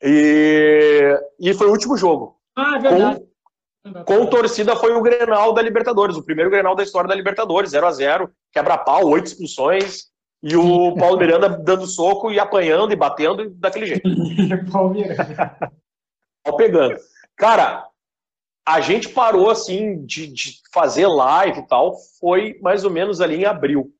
E, 0.00 1.20
e 1.40 1.54
foi 1.54 1.66
o 1.66 1.72
último 1.72 1.96
jogo. 1.96 2.38
Ah, 2.56 2.76
é 2.76 2.78
verdade. 2.78 3.22
Com, 3.82 4.04
com 4.04 4.26
torcida 4.26 4.76
foi 4.76 4.92
o 4.92 5.02
Grenal 5.02 5.52
da 5.52 5.60
Libertadores, 5.60 6.16
o 6.16 6.22
primeiro 6.22 6.50
Grenal 6.50 6.76
da 6.76 6.84
história 6.84 7.08
da 7.08 7.14
Libertadores, 7.14 7.72
0 7.72 7.86
a 7.86 7.90
0 7.90 8.30
quebra-pau, 8.52 9.08
oito 9.08 9.26
expulsões, 9.26 10.04
e 10.40 10.54
o 10.56 10.94
Paulo 10.96 11.18
Miranda 11.18 11.48
dando 11.48 11.86
soco 11.86 12.30
e 12.30 12.38
apanhando 12.38 12.92
e 12.92 12.96
batendo 12.96 13.50
daquele 13.50 13.86
jeito. 13.86 14.08
Paulo 14.70 14.90
Miranda. 14.90 15.72
pegando. 16.56 16.96
Cara, 17.36 17.88
a 18.66 18.80
gente 18.80 19.08
parou 19.10 19.50
assim 19.50 20.04
de, 20.04 20.26
de, 20.26 20.60
fazer 20.72 21.06
live 21.06 21.60
e 21.60 21.66
tal, 21.66 21.96
foi 22.18 22.58
mais 22.62 22.84
ou 22.84 22.90
menos 22.90 23.20
ali 23.20 23.36
em 23.36 23.44
abril. 23.44 23.92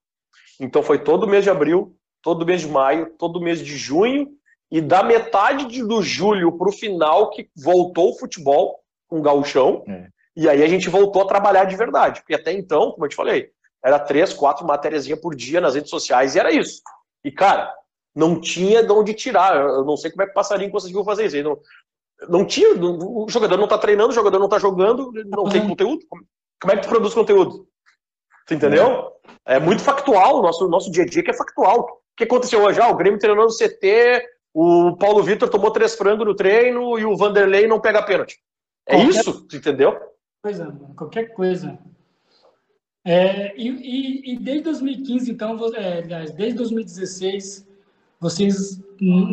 Então 0.59 0.83
foi 0.83 0.99
todo 0.99 1.29
mês 1.29 1.45
de 1.45 1.51
abril, 1.51 1.95
todo 2.23 2.47
mês 2.47 2.63
de 2.63 2.69
maio, 2.69 3.13
todo 3.19 3.41
mês 3.41 3.61
de 3.61 3.77
junho, 3.77 4.29
e 4.71 4.81
da 4.81 5.03
metade 5.03 5.67
de, 5.67 5.83
do 5.87 6.03
julho 6.03 6.51
para 6.53 6.69
o 6.69 6.73
final 6.73 7.31
que 7.31 7.49
voltou 7.55 8.11
o 8.11 8.19
futebol 8.19 8.81
com 9.07 9.19
o 9.19 9.23
gauchão, 9.23 9.85
é. 9.87 10.09
e 10.35 10.49
aí 10.49 10.63
a 10.63 10.69
gente 10.69 10.89
voltou 10.89 11.23
a 11.23 11.29
trabalhar 11.29 11.65
de 11.65 11.77
verdade. 11.77 12.21
Porque 12.21 12.35
até 12.35 12.53
então, 12.53 12.91
como 12.93 13.05
eu 13.05 13.09
te 13.09 13.17
falei, 13.17 13.51
era 13.85 13.99
três, 13.99 14.33
quatro 14.33 14.67
matérias 14.67 15.07
por 15.21 15.35
dia 15.35 15.61
nas 15.61 15.75
redes 15.75 15.91
sociais, 15.91 16.35
e 16.35 16.39
era 16.39 16.51
isso. 16.51 16.81
E, 17.23 17.31
cara, 17.31 17.73
não 18.15 18.41
tinha 18.41 18.83
de 18.83 18.93
onde 18.93 19.13
tirar. 19.13 19.57
Eu 19.57 19.85
não 19.85 19.97
sei 19.97 20.11
como 20.11 20.23
é 20.23 20.27
que 20.27 20.33
o 20.33 20.35
passarinho 20.35 20.71
conseguiu 20.71 21.05
fazer 21.05 21.27
isso. 21.27 21.43
Não, 21.43 21.59
não 22.29 22.45
tinha, 22.47 22.75
o 22.75 23.27
jogador 23.29 23.57
não 23.57 23.65
está 23.65 23.79
treinando, 23.79 24.11
o 24.11 24.15
jogador 24.15 24.39
não 24.39 24.47
está 24.47 24.59
jogando, 24.59 25.11
não 25.27 25.45
tem 25.45 25.63
uhum. 25.63 25.69
conteúdo. 25.69 26.07
Como 26.61 26.73
é 26.73 26.77
que 26.77 26.83
tu 26.83 26.89
produz 26.89 27.15
conteúdo? 27.15 27.67
Tu 28.47 28.55
entendeu? 28.55 29.13
É 29.45 29.59
muito 29.59 29.83
factual, 29.83 30.39
o 30.39 30.43
nosso, 30.43 30.69
nosso 30.69 30.91
dia 30.91 31.05
a 31.05 31.07
dia 31.07 31.23
que 31.23 31.31
é 31.31 31.35
factual. 31.35 32.03
que 32.17 32.25
aconteceu 32.25 32.63
hoje? 32.63 32.81
Ah, 32.81 32.89
o 32.89 32.97
Grêmio 32.97 33.19
treinando 33.19 33.49
no 33.49 33.57
CT, 33.57 34.25
o 34.53 34.97
Paulo 34.97 35.23
Vitor 35.23 35.49
tomou 35.49 35.71
três 35.71 35.95
frangos 35.95 36.27
no 36.27 36.35
treino 36.35 36.99
e 36.99 37.05
o 37.05 37.17
Vanderlei 37.17 37.67
não 37.67 37.81
pega 37.81 38.03
pênalti. 38.03 38.39
É 38.87 38.97
qualquer 38.97 39.11
isso, 39.11 39.47
entendeu? 39.53 39.99
Coisa, 40.43 40.79
qualquer 40.97 41.35
coisa. 41.35 41.79
É, 43.05 43.55
e, 43.57 43.69
e, 43.69 44.33
e, 44.33 44.39
desde 44.39 44.65
2015, 44.65 45.31
então, 45.31 45.59
é, 45.75 46.03
desde 46.03 46.55
2016, 46.55 47.67
vocês 48.25 48.81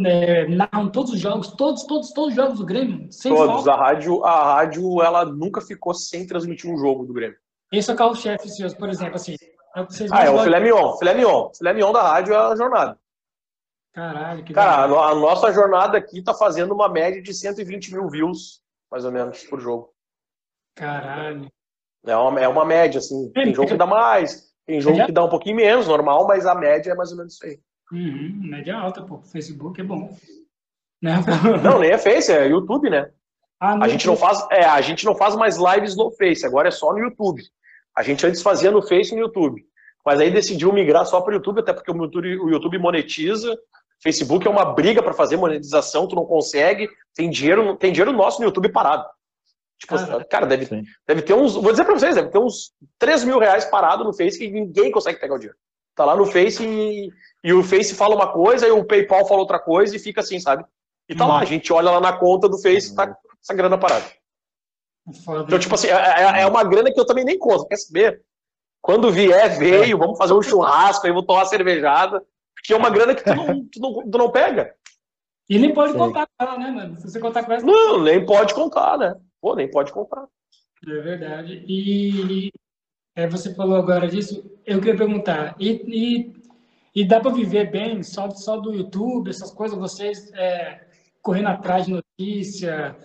é, 0.06 0.49
narram 0.49 0.89
todos 0.91 1.13
os 1.13 1.19
jogos, 1.19 1.54
todos, 1.54 1.84
todos, 1.86 2.12
todos 2.12 2.32
os 2.32 2.36
jogos 2.36 2.60
do 2.60 2.65
Grêmio? 2.65 3.10
Sem 3.10 3.34
todos. 3.34 3.65
A 3.65 3.73
rádio, 3.73 4.21
a 4.25 4.56
rádio, 4.56 5.01
ela 5.01 5.23
nunca 5.23 5.62
ficou 5.62 5.93
sem 5.93 6.27
transmitir 6.27 6.69
um 6.69 6.77
jogo 6.77 7.06
do 7.06 7.13
Grêmio. 7.13 7.38
Esse 7.71 7.89
é 7.89 7.93
o 7.93 7.97
carro-chefe 7.97 8.49
por 8.77 8.89
exemplo, 8.89 9.15
assim. 9.15 9.36
É 9.73 9.80
ah, 10.12 10.25
é 10.25 10.30
o 10.30 10.43
filé 10.43 10.60
mignon. 10.60 10.97
Filé 10.97 11.13
mignon. 11.13 11.49
Filé 11.54 11.73
mignon 11.73 11.93
da 11.93 12.01
rádio 12.01 12.34
é 12.34 12.38
a 12.38 12.54
jornada. 12.54 12.99
Caralho, 13.93 14.43
que 14.43 14.54
Cara, 14.54 14.93
a, 14.93 15.10
a 15.12 15.15
nossa 15.15 15.54
jornada 15.54 15.97
aqui 15.97 16.21
tá 16.21 16.34
fazendo 16.34 16.73
uma 16.73 16.89
média 16.89 17.21
de 17.21 17.34
120 17.34 17.93
mil 17.93 18.10
views, 18.10 18.62
mais 18.91 19.06
ou 19.06 19.12
menos, 19.12 19.41
por 19.45 19.62
jogo. 19.62 19.93
Caralho. 20.75 21.49
É 22.06 22.15
uma, 22.17 22.41
é 22.41 22.47
uma 22.49 22.65
média, 22.65 22.99
assim. 22.99 23.32
Tem 23.32 23.54
jogo 23.54 23.69
que 23.69 23.77
dá 23.77 23.86
mais, 23.86 24.54
tem 24.65 24.82
jogo 24.82 25.06
que 25.06 25.13
dá 25.13 25.23
um 25.23 25.30
pouquinho 25.30 25.56
menos, 25.56 25.88
normal, 25.88 26.27
mas 26.27 26.45
a 26.45 26.54
média 26.54 26.91
é 26.91 26.95
mais 26.95 27.12
ou 27.12 27.17
menos 27.17 27.36
isso 27.36 27.45
aí. 27.45 27.58
Uhum, 27.91 28.39
média 28.49 28.75
alta, 28.77 29.01
pô. 29.01 29.21
Facebook 29.21 29.80
é 29.80 29.84
bom. 29.84 30.15
Né? 31.01 31.15
Não, 31.63 31.80
nem 31.80 31.91
é 31.91 31.97
Face, 31.97 32.32
é 32.32 32.47
YouTube, 32.47 32.89
né? 32.89 33.12
Ah, 33.60 33.77
a 33.84 33.88
gente 33.88 34.08
não 34.08 34.17
faz, 34.17 34.43
é, 34.49 34.65
a 34.65 34.82
gente 34.82 35.06
não 35.06 35.13
faz 35.13 35.36
mais 35.36 35.56
lives 35.56 35.95
no 35.95 36.10
Face, 36.10 36.43
agora 36.43 36.69
é 36.69 36.71
só 36.71 36.91
no 36.93 36.97
YouTube. 36.97 37.43
A 37.95 38.01
gente 38.01 38.25
antes 38.25 38.41
fazia 38.41 38.71
no 38.71 38.82
Face 38.82 39.12
e 39.12 39.15
no 39.15 39.21
YouTube. 39.21 39.63
Mas 40.04 40.19
aí 40.19 40.32
decidiu 40.32 40.73
migrar 40.73 41.06
só 41.06 41.21
para 41.21 41.32
o 41.32 41.36
YouTube, 41.36 41.60
até 41.60 41.71
porque 41.71 41.91
o 41.91 41.95
YouTube, 41.95 42.39
o 42.39 42.49
YouTube 42.49 42.80
monetiza. 42.80 43.56
Facebook 44.01 44.47
é 44.47 44.49
uma 44.49 44.65
briga 44.65 45.04
para 45.04 45.13
fazer 45.13 45.38
monetização, 45.38 46.08
tu 46.08 46.15
não 46.15 46.25
consegue. 46.25 46.89
Tem 47.13 47.30
dinheiro, 47.30 47.75
tem 47.75 47.91
dinheiro 47.91 48.12
nosso 48.12 48.39
no 48.39 48.45
YouTube 48.45 48.69
parado. 48.69 49.06
Tipo, 49.77 49.95
ah, 49.95 50.23
cara, 50.25 50.47
deve, 50.47 50.67
deve 51.08 51.21
ter 51.21 51.36
uns. 51.36 51.54
Vou 51.54 51.71
dizer 51.71 51.84
para 51.84 51.93
vocês, 51.93 52.15
deve 52.15 52.30
ter 52.30 52.39
uns 52.39 52.71
3 52.97 53.23
mil 53.25 53.38
reais 53.38 53.65
parado 53.65 54.04
no 54.04 54.13
Face 54.13 54.39
que 54.39 54.49
ninguém 54.49 54.91
consegue 54.91 55.19
pegar 55.19 55.36
o 55.36 55.39
dinheiro. 55.39 55.58
Tá 56.02 56.06
lá 56.06 56.16
no 56.16 56.26
Face 56.26 56.66
e, 56.66 57.12
e 57.44 57.54
o 57.54 57.62
Face 57.62 57.94
fala 57.94 58.16
uma 58.16 58.34
coisa 58.34 58.68
e 58.68 58.72
o 58.72 58.84
PayPal 58.84 59.24
fala 59.28 59.42
outra 59.42 59.60
coisa 59.60 59.96
e 59.96 60.00
fica 60.00 60.22
assim, 60.22 60.40
sabe? 60.40 60.66
E 61.08 61.16
tá 61.16 61.28
lá, 61.28 61.38
a 61.38 61.46
gente 61.46 61.72
olha 61.72 61.92
lá 61.92 62.02
na 62.02 62.12
conta 62.12 62.50
do 62.50 62.58
Face, 62.58 62.96
tá 62.96 63.16
essa 63.40 63.54
grana 63.54 63.78
parada. 63.78 64.06
Então, 65.08 65.60
tipo 65.60 65.76
assim, 65.76 65.90
é, 65.90 65.92
é, 65.92 66.42
é, 66.42 66.48
uma 66.48 66.64
grana 66.64 66.92
que 66.92 67.00
eu 67.00 67.06
também 67.06 67.24
nem 67.24 67.38
conto, 67.38 67.68
quer 67.68 67.76
saber? 67.76 68.24
Quando 68.82 69.12
vier, 69.12 69.60
veio, 69.60 69.96
vamos 69.96 70.18
fazer 70.18 70.34
um 70.34 70.42
churrasco, 70.42 71.06
aí 71.06 71.14
vou 71.14 71.22
tomar 71.22 71.42
uma 71.42 71.46
cervejada, 71.46 72.26
porque 72.56 72.74
é 72.74 72.78
uma 72.78 72.90
grana 72.90 73.14
que 73.14 73.24
tu 73.24 73.36
não, 73.36 73.66
tu 73.66 73.80
não, 73.80 74.10
tu 74.10 74.18
não 74.18 74.32
pega. 74.32 74.74
E 75.48 75.60
nem 75.60 75.72
pode 75.72 75.92
Sim. 75.92 76.00
contar 76.00 76.26
com 76.26 76.44
ela, 76.44 76.58
né, 76.58 76.72
mano? 76.72 76.98
Se 76.98 77.12
você 77.12 77.20
contar 77.20 77.44
com 77.44 77.52
ela. 77.52 77.62
Não, 77.62 78.02
nem 78.02 78.26
pode 78.26 78.56
contar, 78.56 78.98
né? 78.98 79.16
Pô, 79.40 79.54
nem 79.54 79.70
pode 79.70 79.92
contar. 79.92 80.26
É 80.88 81.00
verdade. 81.02 81.64
E 81.68 82.52
é, 83.15 83.28
você 83.28 83.54
falou 83.54 83.76
agora 83.76 84.08
disso, 84.08 84.43
eu 84.65 84.80
queria 84.80 84.97
perguntar, 84.97 85.56
e, 85.60 85.71
e, 85.88 86.34
e 86.95 87.06
dá 87.06 87.19
para 87.19 87.32
viver 87.32 87.71
bem 87.71 88.04
só, 88.04 88.30
só 88.32 88.58
do 88.58 88.74
YouTube, 88.74 89.30
essas 89.30 89.52
coisas, 89.52 89.78
vocês 89.78 90.32
é, 90.34 90.86
correndo 91.21 91.50
atrás 91.50 91.86
de 91.86 91.91
notícia, 91.91 92.97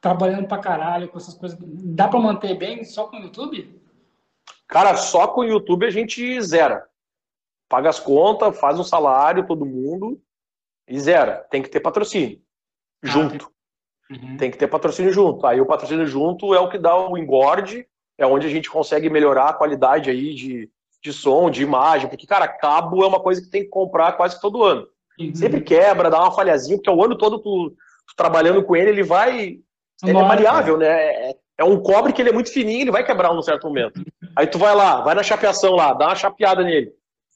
trabalhando 0.00 0.46
pra 0.46 0.58
caralho 0.58 1.08
com 1.08 1.16
essas 1.16 1.34
coisas. 1.34 1.58
Dá 1.60 2.08
pra 2.08 2.20
manter 2.20 2.54
bem 2.58 2.84
só 2.84 3.06
com 3.06 3.16
o 3.16 3.22
YouTube? 3.22 3.80
Cara, 4.68 4.96
só 4.96 5.28
com 5.28 5.40
o 5.40 5.44
YouTube 5.44 5.86
a 5.86 5.90
gente 5.90 6.40
zera. 6.42 6.86
Paga 7.68 7.88
as 7.88 7.98
contas, 7.98 8.58
faz 8.58 8.78
um 8.78 8.84
salário, 8.84 9.46
todo 9.46 9.64
mundo, 9.64 10.20
e 10.86 10.98
zera. 11.00 11.46
Tem 11.50 11.62
que 11.62 11.70
ter 11.70 11.80
patrocínio. 11.80 12.40
Ah, 13.02 13.08
junto. 13.08 13.50
Uhum. 14.10 14.36
Tem 14.36 14.50
que 14.50 14.58
ter 14.58 14.68
patrocínio 14.68 15.12
junto. 15.12 15.46
Aí 15.46 15.60
o 15.60 15.66
patrocínio 15.66 16.06
junto 16.06 16.54
é 16.54 16.60
o 16.60 16.68
que 16.68 16.78
dá 16.78 16.94
o 16.96 17.16
engorde, 17.16 17.86
é 18.18 18.26
onde 18.26 18.46
a 18.46 18.50
gente 18.50 18.70
consegue 18.70 19.10
melhorar 19.10 19.48
a 19.48 19.54
qualidade 19.54 20.10
aí 20.10 20.34
de, 20.34 20.70
de 21.02 21.12
som, 21.12 21.50
de 21.50 21.62
imagem, 21.62 22.08
porque, 22.08 22.26
cara, 22.26 22.48
cabo 22.48 23.02
é 23.02 23.06
uma 23.06 23.20
coisa 23.20 23.42
que 23.42 23.50
tem 23.50 23.62
que 23.62 23.68
comprar 23.68 24.12
quase 24.12 24.40
todo 24.40 24.62
ano. 24.62 24.86
Uhum. 25.18 25.34
Sempre 25.34 25.60
quebra, 25.60 26.10
dá 26.10 26.20
uma 26.20 26.32
falhazinha, 26.32 26.76
porque 26.76 26.90
o 26.90 27.04
ano 27.04 27.16
todo 27.16 27.38
tu, 27.38 27.70
tu 27.70 28.16
trabalhando 28.16 28.62
com 28.62 28.74
ele, 28.74 28.90
ele 28.90 29.02
vai 29.02 29.60
ele 30.02 30.18
é 30.18 30.22
variável, 30.22 30.76
né? 30.76 30.86
É, 30.86 31.36
é, 31.58 31.64
um 31.64 31.80
cobre 31.80 32.12
que 32.12 32.20
ele 32.20 32.30
é 32.30 32.32
muito 32.32 32.52
fininho, 32.52 32.82
ele 32.82 32.90
vai 32.90 33.04
quebrar 33.04 33.32
num 33.32 33.42
certo 33.42 33.66
momento. 33.66 34.04
Aí 34.36 34.46
tu 34.46 34.58
vai 34.58 34.74
lá, 34.74 35.00
vai 35.00 35.14
na 35.14 35.22
chapeação 35.22 35.74
lá, 35.74 35.92
dá 35.92 36.06
uma 36.08 36.16
chapeada 36.16 36.62
nele. 36.62 36.92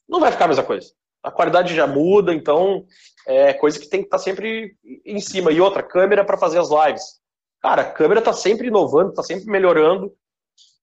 Não 0.07 0.19
vai 0.19 0.31
ficar 0.31 0.45
a 0.45 0.47
mesma 0.49 0.63
coisa. 0.63 0.91
A 1.23 1.31
qualidade 1.31 1.75
já 1.75 1.87
muda, 1.87 2.33
então 2.33 2.85
é 3.27 3.53
coisa 3.53 3.79
que 3.79 3.87
tem 3.87 4.01
que 4.01 4.07
estar 4.07 4.17
tá 4.17 4.23
sempre 4.23 4.75
em 5.05 5.19
cima. 5.19 5.51
E 5.51 5.61
outra, 5.61 5.83
câmera 5.83 6.23
para 6.23 6.37
fazer 6.37 6.59
as 6.59 6.69
lives. 6.69 7.19
Cara, 7.61 7.81
a 7.81 7.91
câmera 7.91 8.21
tá 8.21 8.33
sempre 8.33 8.67
inovando, 8.67 9.13
tá 9.13 9.23
sempre 9.23 9.45
melhorando. 9.45 10.13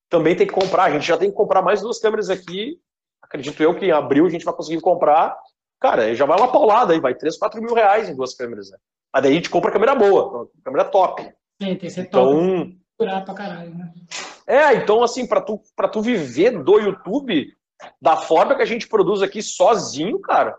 Também 0.09 0.35
tem 0.35 0.47
que 0.47 0.53
comprar. 0.53 0.85
A 0.85 0.91
gente 0.91 1.05
já 1.05 1.17
tem 1.17 1.29
que 1.29 1.35
comprar 1.35 1.61
mais 1.61 1.81
duas 1.81 1.99
câmeras 1.99 2.29
aqui. 2.29 2.79
Acredito 3.21 3.61
eu 3.61 3.75
que 3.75 3.85
em 3.85 3.91
abril 3.91 4.25
a 4.25 4.29
gente 4.29 4.45
vai 4.45 4.53
conseguir 4.53 4.81
comprar. 4.81 5.37
Cara, 5.79 6.13
já 6.15 6.25
vai 6.25 6.37
uma 6.37 6.51
paulada 6.51 6.93
aí, 6.93 6.99
vai 6.99 7.13
3, 7.13 7.37
4 7.37 7.61
mil 7.61 7.73
reais 7.73 8.09
em 8.09 8.15
duas 8.15 8.33
câmeras. 8.33 8.71
Né? 8.71 8.77
Aí 9.13 9.21
daí 9.21 9.31
a 9.31 9.35
gente 9.35 9.49
compra 9.49 9.71
câmera 9.71 9.95
boa, 9.95 10.49
câmera 10.63 10.85
top. 10.85 11.23
Sim, 11.23 11.29
tem 11.59 11.77
que 11.77 11.89
ser 11.89 12.01
então, 12.01 12.75
top. 12.97 13.25
pra 13.25 13.33
caralho, 13.33 13.75
né? 13.75 13.93
É, 14.45 14.73
então 14.75 15.03
assim, 15.03 15.27
para 15.27 15.41
tu, 15.41 15.61
pra 15.75 15.87
tu 15.87 16.01
viver 16.01 16.63
do 16.63 16.79
YouTube, 16.79 17.53
da 18.01 18.15
forma 18.15 18.55
que 18.55 18.61
a 18.61 18.65
gente 18.65 18.87
produz 18.87 19.21
aqui 19.21 19.41
sozinho, 19.41 20.19
cara, 20.19 20.57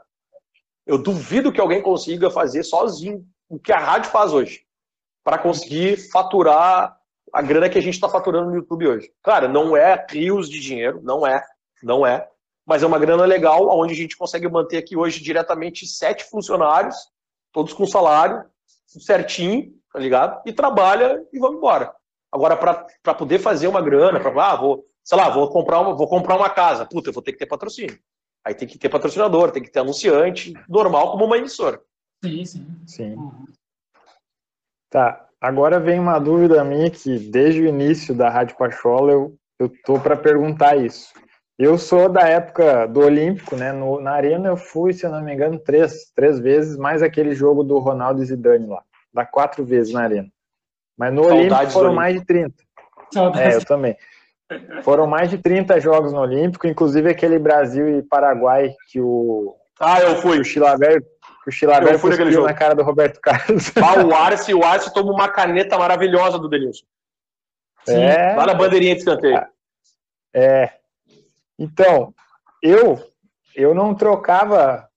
eu 0.87 0.99
duvido 0.99 1.53
que 1.53 1.61
alguém 1.61 1.83
consiga 1.83 2.31
fazer 2.31 2.63
sozinho 2.63 3.25
o 3.49 3.59
que 3.59 3.73
a 3.73 3.79
rádio 3.79 4.11
faz 4.11 4.33
hoje. 4.33 4.63
para 5.25 5.39
conseguir 5.39 6.11
faturar 6.11 6.98
a 7.33 7.43
grana 7.43 7.69
que 7.69 7.79
a 7.79 7.83
gente 7.83 7.95
está 7.95 8.09
faturando 8.09 8.51
no 8.51 8.57
YouTube 8.57 8.87
hoje. 8.87 9.11
Cara, 9.23 9.49
não 9.49 9.77
é 9.77 10.07
rios 10.11 10.49
de 10.49 10.61
dinheiro, 10.61 11.01
não 11.03 11.27
é, 11.27 11.43
não 11.83 12.07
é. 12.07 12.29
Mas 12.67 12.83
é 12.83 12.87
uma 12.87 12.99
grana 12.99 13.25
legal, 13.25 13.69
onde 13.79 13.95
a 13.95 13.97
gente 13.97 14.17
consegue 14.17 14.49
manter 14.49 14.79
aqui 14.79 14.97
hoje 14.97 15.23
diretamente 15.23 15.87
sete 15.87 16.25
funcionários, 16.25 16.97
todos 17.53 17.73
com 17.73 17.87
salário 17.87 18.45
certinho, 18.87 19.75
tá 19.93 19.99
ligado? 19.99 20.43
E 20.47 20.53
trabalha 20.53 21.23
e 21.33 21.39
vamos 21.39 21.59
embora. 21.59 21.95
Agora, 22.31 22.57
para 22.57 23.15
poder 23.15 23.39
fazer 23.39 23.69
uma 23.69 23.81
grana, 23.81 24.21
para 24.21 24.51
ah, 24.51 24.57
vou, 24.57 24.87
sei 25.03 25.17
lá, 25.17 25.29
vou 25.29 25.51
comprar 25.51 25.81
uma, 25.81 25.95
vou 25.95 26.09
comprar 26.09 26.37
uma 26.37 26.51
casa, 26.51 26.87
puta, 26.87 27.09
eu 27.09 27.13
vou 27.13 27.23
ter 27.23 27.33
que 27.33 27.39
ter 27.39 27.47
patrocínio. 27.47 27.99
Aí 28.45 28.55
tem 28.55 28.69
que 28.69 28.79
ter 28.79 28.89
patrocinador, 28.89 29.51
tem 29.51 29.63
que 29.63 29.71
ter 29.71 29.81
anunciante, 29.81 30.55
normal 30.69 31.13
como 31.13 31.25
uma 31.25 31.39
emissora. 31.39 31.83
Sim, 32.25 32.45
sim. 32.45 32.67
Sim. 32.87 33.15
Uhum. 33.15 33.47
Tá, 34.91 35.28
agora 35.41 35.79
vem 35.81 35.99
uma 35.99 36.19
dúvida 36.19 36.63
minha 36.65 36.91
que 36.91 37.19
desde 37.19 37.63
o 37.63 37.67
início 37.67 38.15
da 38.15 38.29
Rádio 38.29 38.57
Pachola 38.57 39.13
eu, 39.13 39.35
eu 39.59 39.71
tô 39.85 39.99
para 39.99 40.17
perguntar 40.17 40.77
isso. 40.77 41.13
Eu 41.59 41.77
sou 41.77 42.09
da 42.09 42.21
época 42.21 42.87
do 42.87 43.01
Olímpico, 43.01 43.57
né? 43.57 43.73
No, 43.73 44.01
na 44.01 44.13
Arena 44.13 44.49
eu 44.49 44.57
fui, 44.57 44.93
se 44.93 45.05
eu 45.05 45.11
não 45.11 45.21
me 45.21 45.35
engano, 45.35 45.59
três, 45.59 46.13
três 46.15 46.39
vezes, 46.39 46.77
mais 46.77 47.03
aquele 47.03 47.35
jogo 47.35 47.65
do 47.65 47.79
Ronaldo 47.79 48.23
e 48.23 48.27
Zidane 48.27 48.67
lá. 48.67 48.83
Dá 49.13 49.27
quatro 49.27 49.65
vezes 49.65 49.93
na 49.93 50.03
Arena. 50.03 50.29
Mas 50.97 51.13
no 51.13 51.25
Saudades 51.25 51.51
Olímpico 51.51 51.73
foram 51.73 51.95
mais 51.95 52.15
de 52.15 52.25
30. 52.25 52.55
Saudades. 53.13 53.55
É, 53.55 53.57
eu 53.57 53.65
também. 53.65 53.97
Foram 54.83 55.07
mais 55.07 55.31
de 55.31 55.39
30 55.39 55.81
jogos 55.81 56.13
no 56.13 56.21
Olímpico, 56.21 56.67
inclusive 56.67 57.11
aquele 57.11 57.39
Brasil 57.39 57.99
e 57.99 58.03
Paraguai 58.03 58.75
que 58.91 59.01
o. 59.01 59.55
Ah, 59.81 60.01
eu 60.01 60.17
fui. 60.17 60.41
O 60.41 60.45
Chilaver, 60.45 61.05
o 61.49 61.53
Chilaver 61.53 62.01
cuspiu 62.01 62.43
na 62.43 62.55
cara 62.55 62.75
do 62.75 62.83
Roberto 62.83 63.21
Carlos. 63.21 63.73
O 64.07 64.15
Arce, 64.15 64.55
o 64.55 64.65
Arce 64.65 64.93
toma 64.93 65.13
uma 65.13 65.29
caneta 65.29 65.79
maravilhosa 65.79 66.39
do 66.39 66.49
Denilson. 66.49 66.85
É. 67.89 68.35
Lá 68.35 68.47
na 68.47 68.55
bandeirinha 68.55 68.95
de 68.95 69.01
escanteio. 69.01 69.47
É. 70.35 70.73
Então, 71.59 72.15
eu 72.63 72.99
eu 73.55 73.75
não 73.75 73.95
trocava 73.95 74.89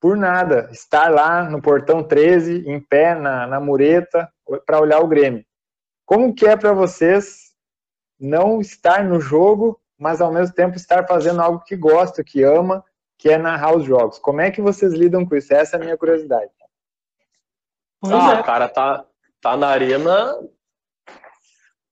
por 0.00 0.16
nada, 0.16 0.68
estar 0.72 1.10
lá 1.10 1.44
no 1.44 1.60
portão 1.60 2.02
13, 2.02 2.68
em 2.68 2.80
pé 2.80 3.14
na, 3.14 3.46
na 3.46 3.60
mureta, 3.60 4.28
para 4.66 4.80
olhar 4.80 5.00
o 5.00 5.06
Grêmio. 5.06 5.44
Como 6.06 6.34
que 6.34 6.46
é 6.46 6.56
para 6.56 6.72
vocês 6.72 7.52
não 8.18 8.60
estar 8.60 9.04
no 9.04 9.20
jogo, 9.20 9.80
mas 9.96 10.20
ao 10.20 10.32
mesmo 10.32 10.54
tempo 10.54 10.76
estar 10.76 11.06
fazendo 11.06 11.40
algo 11.40 11.62
que 11.64 11.76
gosta, 11.76 12.24
que 12.24 12.42
ama, 12.42 12.84
que 13.18 13.28
é 13.28 13.36
narrar 13.36 13.76
os 13.76 13.84
jogos? 13.84 14.18
Como 14.18 14.40
é 14.40 14.50
que 14.50 14.62
vocês 14.62 14.92
lidam 14.92 15.26
com 15.26 15.34
isso? 15.34 15.52
Essa 15.52 15.76
é 15.76 15.80
a 15.80 15.82
minha 15.82 15.96
curiosidade. 15.98 16.50
Pois 18.00 18.14
ah, 18.14 18.38
é. 18.38 18.42
cara, 18.44 18.68
tá, 18.68 19.04
tá 19.40 19.56
na 19.56 19.68
arena. 19.68 20.38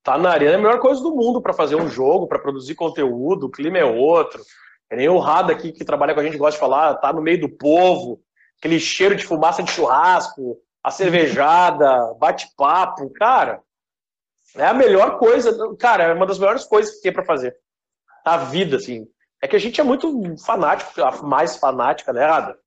Tá 0.05 0.17
na 0.17 0.31
arena 0.31 0.53
é 0.53 0.55
a 0.55 0.59
melhor 0.59 0.79
coisa 0.79 1.03
do 1.03 1.15
mundo 1.15 1.43
para 1.43 1.53
fazer 1.53 1.75
um 1.75 1.89
jogo, 1.89 2.29
para 2.29 2.39
produzir 2.39 2.77
conteúdo, 2.77 3.47
o 3.47 3.51
clima 3.51 3.79
é 3.79 3.85
outro. 3.85 4.41
É 4.89 4.95
nem 4.95 5.09
o 5.09 5.19
Rada 5.19 5.53
aqui 5.53 5.73
que 5.73 5.85
trabalha 5.85 6.15
com 6.15 6.21
a 6.21 6.23
gente 6.23 6.39
gosta 6.39 6.53
de 6.53 6.61
falar, 6.61 6.95
tá 6.95 7.13
no 7.13 7.21
meio 7.21 7.41
do 7.41 7.49
povo, 7.49 8.23
aquele 8.57 8.79
cheiro 8.79 9.17
de 9.17 9.27
fumaça 9.27 9.65
de 9.65 9.73
churrasco, 9.73 10.59
a 10.81 10.93
cervejada, 10.93 12.15
bate-papo, 12.21 13.11
cara. 13.15 13.61
É 14.55 14.67
a 14.67 14.73
melhor 14.73 15.19
coisa, 15.19 15.75
cara, 15.77 16.05
é 16.05 16.15
uma 16.15 16.25
das 16.25 16.39
melhores 16.39 16.65
coisas 16.65 16.95
que 16.95 17.03
tem 17.03 17.13
para 17.13 17.25
fazer. 17.25 17.57
A 18.25 18.37
vida, 18.37 18.77
assim. 18.77 19.09
É 19.47 19.49
que 19.49 19.55
a 19.55 19.61
gente 19.61 19.81
é 19.81 19.85
muito 19.85 20.37
fanático, 20.45 20.91
mais 21.23 21.57
fanática, 21.57 22.13
né, 22.13 22.27
Rada? 22.27 22.59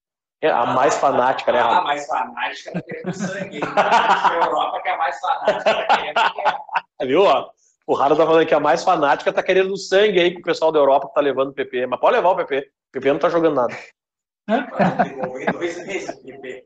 É 0.42 0.50
a 0.50 0.68
mais 0.68 0.96
fanática, 0.96 1.52
né? 1.52 1.60
A 1.60 1.82
mais 1.82 2.08
fanática 2.08 2.72
tá 2.72 2.82
querendo 2.82 3.14
sangue. 3.14 3.60
a 3.62 4.34
Europa 4.34 4.82
que 4.82 4.88
é 4.88 4.94
a 4.94 4.98
mais 4.98 5.20
fanática 5.20 5.74
tá 5.74 5.98
querendo. 5.98 6.16
Viu? 7.04 7.24
Ó? 7.24 7.50
O 7.86 7.94
Raro 7.94 8.16
tá 8.16 8.26
falando 8.26 8.48
que 8.48 8.54
a 8.54 8.62
mais 8.62 8.82
fanática 8.82 9.34
tá 9.34 9.44
querendo 9.44 9.76
sangue 9.76 10.22
aí 10.22 10.34
com 10.34 10.40
o 10.40 10.44
pessoal 10.44 10.72
da 10.72 10.80
Europa 10.80 11.10
que 11.10 11.16
tá 11.16 11.20
levando 11.20 11.50
o 11.50 11.54
PP. 11.54 11.86
Mas 11.86 12.00
pode 12.00 12.16
levar 12.16 12.30
o 12.30 12.38
PP. 12.38 12.60
O 12.60 12.92
PP 12.94 13.12
não 13.12 13.20
tá 13.20 13.28
jogando 13.28 13.56
nada. 13.56 13.78
Dois 15.52 15.86
meses, 15.86 16.16
PP. 16.22 16.66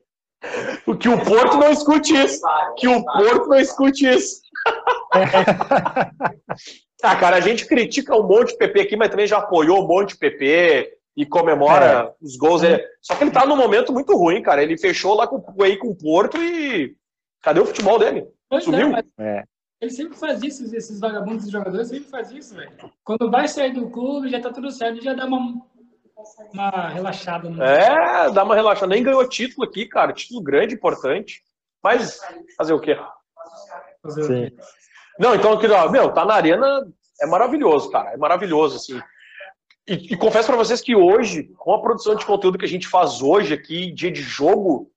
O 0.85 0.95
que 0.95 1.09
o 1.09 1.25
Porto 1.25 1.57
não 1.57 1.71
escute 1.71 2.13
isso. 2.13 2.39
Que 2.77 2.87
o 2.87 3.03
Porto 3.03 3.47
não 3.47 3.57
escute 3.57 4.07
isso. 4.07 4.43
ah, 7.03 7.15
cara, 7.17 7.35
a 7.35 7.41
gente 7.41 7.65
critica 7.67 8.15
um 8.15 8.25
monte 8.25 8.53
de 8.53 8.57
PP 8.57 8.79
aqui, 8.79 8.95
mas 8.95 9.09
também 9.09 9.27
já 9.27 9.37
apoiou 9.37 9.83
um 9.83 9.87
monte 9.87 10.11
de 10.11 10.17
PP 10.17 10.97
e 11.17 11.25
comemora 11.25 11.85
é. 11.85 12.25
os 12.25 12.37
gols. 12.37 12.63
É. 12.63 12.81
Só 13.01 13.13
que 13.15 13.25
ele 13.25 13.31
tá 13.31 13.45
num 13.45 13.57
momento 13.57 13.91
muito 13.91 14.15
ruim, 14.15 14.41
cara. 14.41 14.63
Ele 14.63 14.77
fechou 14.77 15.13
lá 15.13 15.27
com, 15.27 15.43
aí 15.61 15.75
com 15.75 15.89
o 15.89 15.95
Porto 15.95 16.37
e. 16.41 16.95
Cadê 17.41 17.59
o 17.59 17.65
futebol 17.65 17.99
dele? 17.99 18.25
Pois 18.49 18.63
Sumiu? 18.63 18.93
É, 19.19 19.43
ele 19.81 19.91
sempre 19.91 20.17
faz 20.17 20.41
isso, 20.41 20.73
esses 20.73 20.97
vagabundos 20.97 21.49
jogadores 21.49 21.89
sempre 21.89 22.09
faz 22.09 22.31
isso, 22.31 22.55
velho. 22.55 22.71
Quando 23.03 23.29
vai 23.29 23.49
sair 23.49 23.73
do 23.73 23.89
clube, 23.89 24.29
já 24.29 24.39
tá 24.39 24.49
tudo 24.49 24.71
certo, 24.71 25.03
já 25.03 25.13
dá 25.13 25.25
uma, 25.25 25.61
uma 26.53 26.87
relaxada. 26.87 27.49
No... 27.49 27.61
É, 27.61 28.31
dá 28.31 28.45
uma 28.45 28.55
relaxada. 28.55 28.87
Nem 28.87 29.03
ganhou 29.03 29.27
título 29.27 29.67
aqui, 29.67 29.85
cara. 29.85 30.13
Título 30.13 30.41
grande, 30.41 30.75
importante. 30.75 31.43
Mas 31.83 32.17
fazer 32.57 32.71
o 32.71 32.79
quê? 32.79 32.97
Fazer 34.01 34.23
Sim. 34.23 34.45
o 34.45 34.51
quê? 34.51 34.55
Não, 35.19 35.35
então, 35.35 35.53
aqui, 35.53 35.67
meu, 35.91 36.11
tá 36.11 36.25
na 36.25 36.33
arena 36.33 36.87
é 37.21 37.25
maravilhoso, 37.25 37.89
cara. 37.89 38.11
É 38.11 38.17
maravilhoso, 38.17 38.77
assim. 38.77 39.01
E, 39.87 40.13
e 40.13 40.17
confesso 40.17 40.47
para 40.47 40.57
vocês 40.57 40.81
que 40.81 40.95
hoje, 40.95 41.43
com 41.57 41.73
a 41.73 41.81
produção 41.81 42.15
de 42.15 42.25
conteúdo 42.25 42.57
que 42.57 42.65
a 42.65 42.69
gente 42.69 42.87
faz 42.87 43.21
hoje 43.21 43.53
aqui, 43.53 43.91
dia 43.91 44.11
de 44.11 44.21
jogo, 44.21 44.89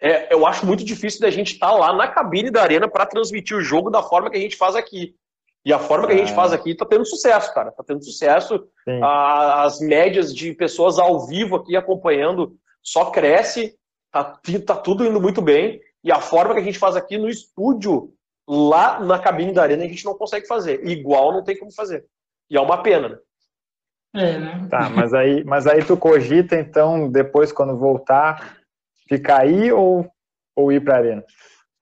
é, 0.00 0.32
eu 0.32 0.46
acho 0.46 0.66
muito 0.66 0.84
difícil 0.84 1.20
da 1.20 1.30
gente 1.30 1.54
estar 1.54 1.70
tá 1.70 1.72
lá 1.72 1.92
na 1.92 2.08
cabine 2.08 2.50
da 2.50 2.62
arena 2.62 2.88
para 2.88 3.06
transmitir 3.06 3.56
o 3.56 3.62
jogo 3.62 3.90
da 3.90 4.02
forma 4.02 4.30
que 4.30 4.36
a 4.36 4.40
gente 4.40 4.56
faz 4.56 4.76
aqui. 4.76 5.14
E 5.64 5.72
a 5.72 5.78
forma 5.78 6.06
que 6.06 6.12
a 6.12 6.16
gente 6.16 6.32
faz 6.32 6.52
aqui 6.52 6.70
está 6.70 6.84
tendo 6.84 7.04
sucesso, 7.04 7.52
cara. 7.52 7.70
Está 7.70 7.82
tendo 7.82 8.04
sucesso. 8.04 8.68
A, 9.02 9.64
as 9.64 9.80
médias 9.80 10.32
de 10.32 10.52
pessoas 10.52 10.98
ao 10.98 11.26
vivo 11.26 11.56
aqui 11.56 11.76
acompanhando 11.76 12.56
só 12.82 13.06
cresce. 13.06 13.74
Tá, 14.12 14.38
tá 14.64 14.76
tudo 14.76 15.04
indo 15.04 15.20
muito 15.20 15.42
bem. 15.42 15.80
E 16.04 16.12
a 16.12 16.20
forma 16.20 16.54
que 16.54 16.60
a 16.60 16.64
gente 16.64 16.78
faz 16.78 16.94
aqui 16.94 17.18
no 17.18 17.28
estúdio, 17.28 18.12
lá 18.48 19.00
na 19.00 19.18
cabine 19.18 19.52
da 19.52 19.62
arena, 19.62 19.84
a 19.84 19.88
gente 19.88 20.04
não 20.04 20.14
consegue 20.14 20.46
fazer. 20.46 20.86
Igual 20.86 21.32
não 21.32 21.42
tem 21.42 21.58
como 21.58 21.72
fazer. 21.72 22.06
E 22.50 22.56
é 22.56 22.60
uma 22.60 22.82
pena, 22.82 23.08
né? 23.08 23.18
É, 24.14 24.38
né? 24.38 24.66
Tá, 24.70 24.88
mas 24.88 25.12
aí, 25.12 25.44
mas 25.44 25.66
aí 25.66 25.84
tu 25.84 25.96
cogita, 25.96 26.56
então, 26.56 27.10
depois, 27.10 27.52
quando 27.52 27.76
voltar, 27.76 28.56
ficar 29.08 29.42
aí 29.42 29.70
ou, 29.72 30.10
ou 30.56 30.72
ir 30.72 30.82
pra 30.82 30.96
arena? 30.96 31.24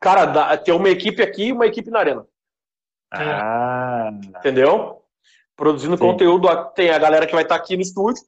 Cara, 0.01 0.27
dá, 0.27 0.57
tem 0.57 0.75
uma 0.75 0.89
equipe 0.89 1.23
aqui 1.23 1.47
e 1.47 1.53
uma 1.53 1.67
equipe 1.67 1.91
na 1.91 1.99
arena. 2.01 2.27
Ah. 3.13 4.11
Entendeu? 4.39 5.03
Produzindo 5.57 5.97
Sim. 5.97 6.05
conteúdo, 6.05 6.49
tem 6.75 6.91
a 6.91 6.99
galera 6.99 7.27
que 7.27 7.35
vai 7.35 7.45
estar 7.45 7.57
tá 7.57 7.63
aqui 7.63 7.77
no 7.77 7.83
estúdio 7.83 8.23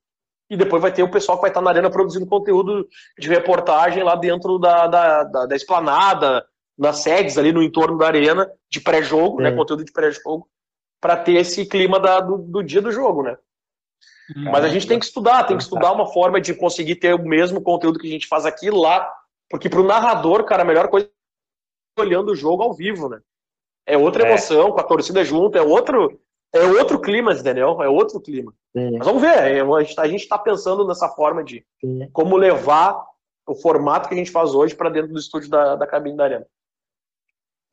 e 0.48 0.56
depois 0.56 0.80
vai 0.80 0.92
ter 0.92 1.02
o 1.02 1.10
pessoal 1.10 1.36
que 1.36 1.42
vai 1.42 1.50
estar 1.50 1.60
tá 1.60 1.64
na 1.64 1.70
arena 1.70 1.90
produzindo 1.90 2.26
conteúdo 2.26 2.88
de 3.18 3.28
reportagem 3.28 4.02
lá 4.04 4.14
dentro 4.14 4.58
da, 4.58 4.86
da, 4.86 5.24
da, 5.24 5.46
da 5.46 5.56
esplanada, 5.56 6.46
nas 6.76 6.98
sedes 6.98 7.38
ali 7.38 7.52
no 7.52 7.62
entorno 7.62 7.96
da 7.96 8.06
arena, 8.06 8.50
de 8.68 8.80
pré-jogo, 8.80 9.40
né? 9.40 9.52
Conteúdo 9.52 9.84
de 9.84 9.92
pré-jogo, 9.92 10.48
para 11.00 11.16
ter 11.16 11.34
esse 11.34 11.64
clima 11.66 11.98
da, 11.98 12.20
do, 12.20 12.38
do 12.38 12.62
dia 12.62 12.82
do 12.82 12.92
jogo, 12.92 13.22
né? 13.22 13.36
Hum. 14.36 14.50
Mas 14.50 14.64
a 14.64 14.68
gente 14.68 14.86
tem 14.86 14.98
que 14.98 15.04
estudar, 15.04 15.44
tem 15.44 15.56
que 15.56 15.62
estudar 15.62 15.92
uma 15.92 16.06
forma 16.06 16.40
de 16.40 16.54
conseguir 16.54 16.96
ter 16.96 17.14
o 17.14 17.22
mesmo 17.22 17.60
conteúdo 17.60 17.98
que 17.98 18.06
a 18.06 18.10
gente 18.10 18.26
faz 18.26 18.44
aqui 18.44 18.70
lá, 18.70 19.10
porque 19.48 19.68
para 19.68 19.80
o 19.80 19.86
narrador, 19.86 20.44
cara, 20.44 20.62
a 20.62 20.66
melhor 20.66 20.88
coisa 20.88 21.08
é 21.96 22.00
olhando 22.00 22.32
o 22.32 22.36
jogo 22.36 22.62
ao 22.62 22.74
vivo, 22.74 23.08
né? 23.08 23.20
É 23.86 23.96
outra 23.96 24.24
é. 24.24 24.28
emoção, 24.28 24.72
com 24.72 24.80
a 24.80 24.84
torcida 24.84 25.24
junto, 25.24 25.56
é 25.56 25.62
outro, 25.62 26.20
é 26.52 26.60
outro 26.60 27.00
clima, 27.00 27.32
entendeu? 27.32 27.80
É 27.80 27.88
outro 27.88 28.20
clima. 28.20 28.52
Sim. 28.76 28.98
Mas 28.98 29.06
vamos 29.06 29.22
ver, 29.22 29.56
é, 29.56 29.60
a 29.60 30.08
gente 30.08 30.22
está 30.22 30.36
pensando 30.36 30.86
nessa 30.86 31.08
forma 31.08 31.44
de 31.44 31.64
Sim. 31.80 32.08
como 32.12 32.36
levar 32.36 33.00
o 33.46 33.54
formato 33.54 34.08
que 34.08 34.14
a 34.14 34.18
gente 34.18 34.32
faz 34.32 34.54
hoje 34.54 34.74
para 34.74 34.90
dentro 34.90 35.12
do 35.12 35.18
estúdio 35.18 35.48
da, 35.48 35.76
da 35.76 35.86
cabine 35.86 36.16
da 36.16 36.24
arena. 36.24 36.46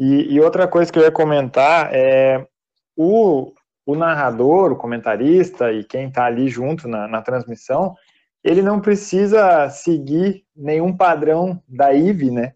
E, 0.04 0.34
e, 0.34 0.42
outra 0.42 0.68
coisa 0.68 0.92
que 0.92 1.00
eu 1.00 1.04
ia 1.04 1.12
comentar 1.12 1.90
é 1.94 2.46
o, 2.94 3.54
o 3.86 3.96
narrador, 3.96 4.74
o 4.74 4.76
comentarista 4.76 5.72
e 5.72 5.82
quem 5.82 6.10
está 6.10 6.26
ali 6.26 6.50
junto 6.50 6.90
na, 6.90 7.08
na, 7.08 7.22
transmissão, 7.22 7.96
ele 8.44 8.62
não 8.62 8.82
precisa 8.82 9.70
seguir 9.70 10.44
nenhum 10.54 10.92
padrão 10.92 11.58
da 11.66 11.94
IVE, 11.94 12.32
né? 12.32 12.52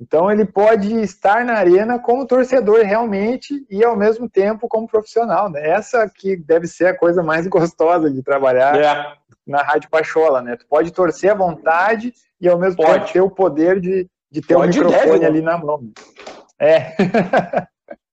Então 0.00 0.30
ele 0.30 0.46
pode 0.46 0.94
estar 1.02 1.44
na 1.44 1.54
arena 1.54 1.98
como 1.98 2.26
torcedor 2.26 2.82
realmente 2.82 3.66
e 3.68 3.84
ao 3.84 3.94
mesmo 3.94 4.26
tempo 4.26 4.66
como 4.66 4.88
profissional, 4.88 5.50
né? 5.50 5.68
Essa 5.68 6.08
que 6.08 6.34
deve 6.34 6.66
ser 6.66 6.86
a 6.86 6.96
coisa 6.96 7.22
mais 7.22 7.46
gostosa 7.48 8.10
de 8.10 8.22
trabalhar 8.22 8.74
é. 8.74 9.12
na 9.46 9.58
Rádio 9.62 9.90
Pachola, 9.90 10.40
né? 10.40 10.56
Tu 10.56 10.66
pode 10.66 10.90
torcer 10.92 11.30
à 11.30 11.34
vontade 11.34 12.14
e 12.40 12.48
ao 12.48 12.58
mesmo 12.58 12.78
pode. 12.78 12.92
tempo 12.92 13.12
ter 13.12 13.20
o 13.20 13.30
poder 13.30 13.80
de, 13.82 14.08
de 14.30 14.40
ter 14.40 14.54
pode 14.54 14.80
um 14.80 14.84
microfone 14.84 15.20
deve, 15.20 15.26
ali 15.26 15.42
na 15.42 15.58
mão. 15.58 15.92
É. 16.60 16.96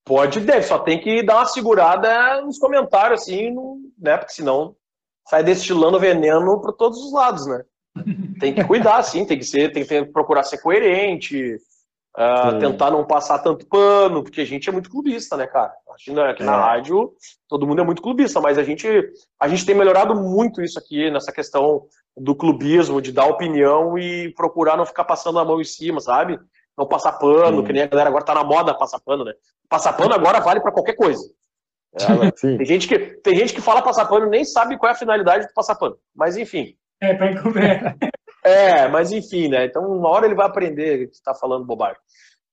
Pode 0.05 0.39
e 0.39 0.41
deve, 0.41 0.63
só 0.63 0.79
tem 0.79 0.99
que 0.99 1.23
dar 1.23 1.37
uma 1.37 1.45
segurada 1.45 2.41
nos 2.41 2.59
comentários, 2.59 3.21
assim, 3.21 3.55
né? 3.97 4.17
Porque 4.17 4.33
senão 4.33 4.75
sai 5.29 5.43
destilando 5.43 5.99
veneno 5.99 6.59
para 6.59 6.73
todos 6.73 6.99
os 6.99 7.13
lados, 7.13 7.47
né? 7.47 7.63
Tem 8.39 8.53
que 8.53 8.63
cuidar, 8.65 9.01
sim, 9.03 9.25
tem 9.25 9.37
que 9.37 9.45
ser, 9.45 9.71
tem 9.71 9.85
que 9.85 10.05
procurar 10.05 10.43
ser 10.43 10.57
coerente, 10.57 11.55
uh, 12.17 12.59
tentar 12.59 12.91
não 12.91 13.05
passar 13.05 13.39
tanto 13.39 13.65
pano, 13.67 14.21
porque 14.21 14.41
a 14.41 14.45
gente 14.45 14.67
é 14.67 14.71
muito 14.71 14.89
clubista, 14.89 15.37
né, 15.37 15.47
cara? 15.47 15.71
Aqui 15.93 16.11
na, 16.11 16.31
aqui 16.31 16.43
é. 16.43 16.45
na 16.45 16.57
rádio 16.57 17.13
todo 17.47 17.65
mundo 17.65 17.81
é 17.81 17.85
muito 17.85 18.01
clubista, 18.01 18.41
mas 18.41 18.57
a 18.57 18.63
gente, 18.63 18.87
a 19.39 19.47
gente 19.47 19.65
tem 19.65 19.75
melhorado 19.75 20.13
muito 20.15 20.61
isso 20.61 20.77
aqui 20.77 21.09
nessa 21.09 21.31
questão 21.31 21.83
do 22.17 22.35
clubismo, 22.35 23.01
de 23.01 23.13
dar 23.13 23.27
opinião 23.27 23.97
e 23.97 24.33
procurar 24.33 24.75
não 24.75 24.85
ficar 24.85 25.05
passando 25.05 25.39
a 25.39 25.45
mão 25.45 25.61
em 25.61 25.65
cima, 25.65 26.01
sabe? 26.01 26.37
Não 26.78 26.88
passar 26.88 27.13
pano, 27.13 27.61
Sim. 27.61 27.65
que 27.65 27.74
nem 27.74 27.84
a 27.84 27.88
galera 27.88 28.09
agora 28.09 28.26
tá 28.26 28.34
na 28.34 28.43
moda 28.43 28.74
passar 28.74 28.99
pano, 28.99 29.24
né? 29.24 29.34
Passar 29.69 29.93
pano 29.93 30.13
agora 30.13 30.39
vale 30.39 30.59
para 30.59 30.71
qualquer 30.71 30.95
coisa. 30.95 31.24
É, 31.95 32.32
tem, 32.32 32.65
gente 32.65 32.88
que, 32.88 32.97
tem 32.97 33.36
gente 33.36 33.53
que 33.53 33.61
fala 33.61 33.82
passar 33.82 34.05
pano 34.05 34.26
e 34.26 34.30
nem 34.30 34.43
sabe 34.43 34.78
qual 34.78 34.89
é 34.89 34.93
a 34.93 34.97
finalidade 34.97 35.47
do 35.47 35.53
passar 35.53 35.76
pano. 35.76 35.95
Mas 36.15 36.38
enfim. 36.38 36.76
É, 36.99 37.13
para 37.13 37.32
encobrir. 37.32 37.95
É, 38.43 38.88
mas 38.89 39.11
enfim, 39.11 39.47
né? 39.47 39.65
Então, 39.65 39.86
uma 39.88 40.09
hora 40.09 40.26
ele 40.26 40.36
vai 40.36 40.45
aprender 40.45 41.07
que 41.07 41.15
está 41.15 41.34
falando 41.34 41.65
bobagem. 41.65 41.97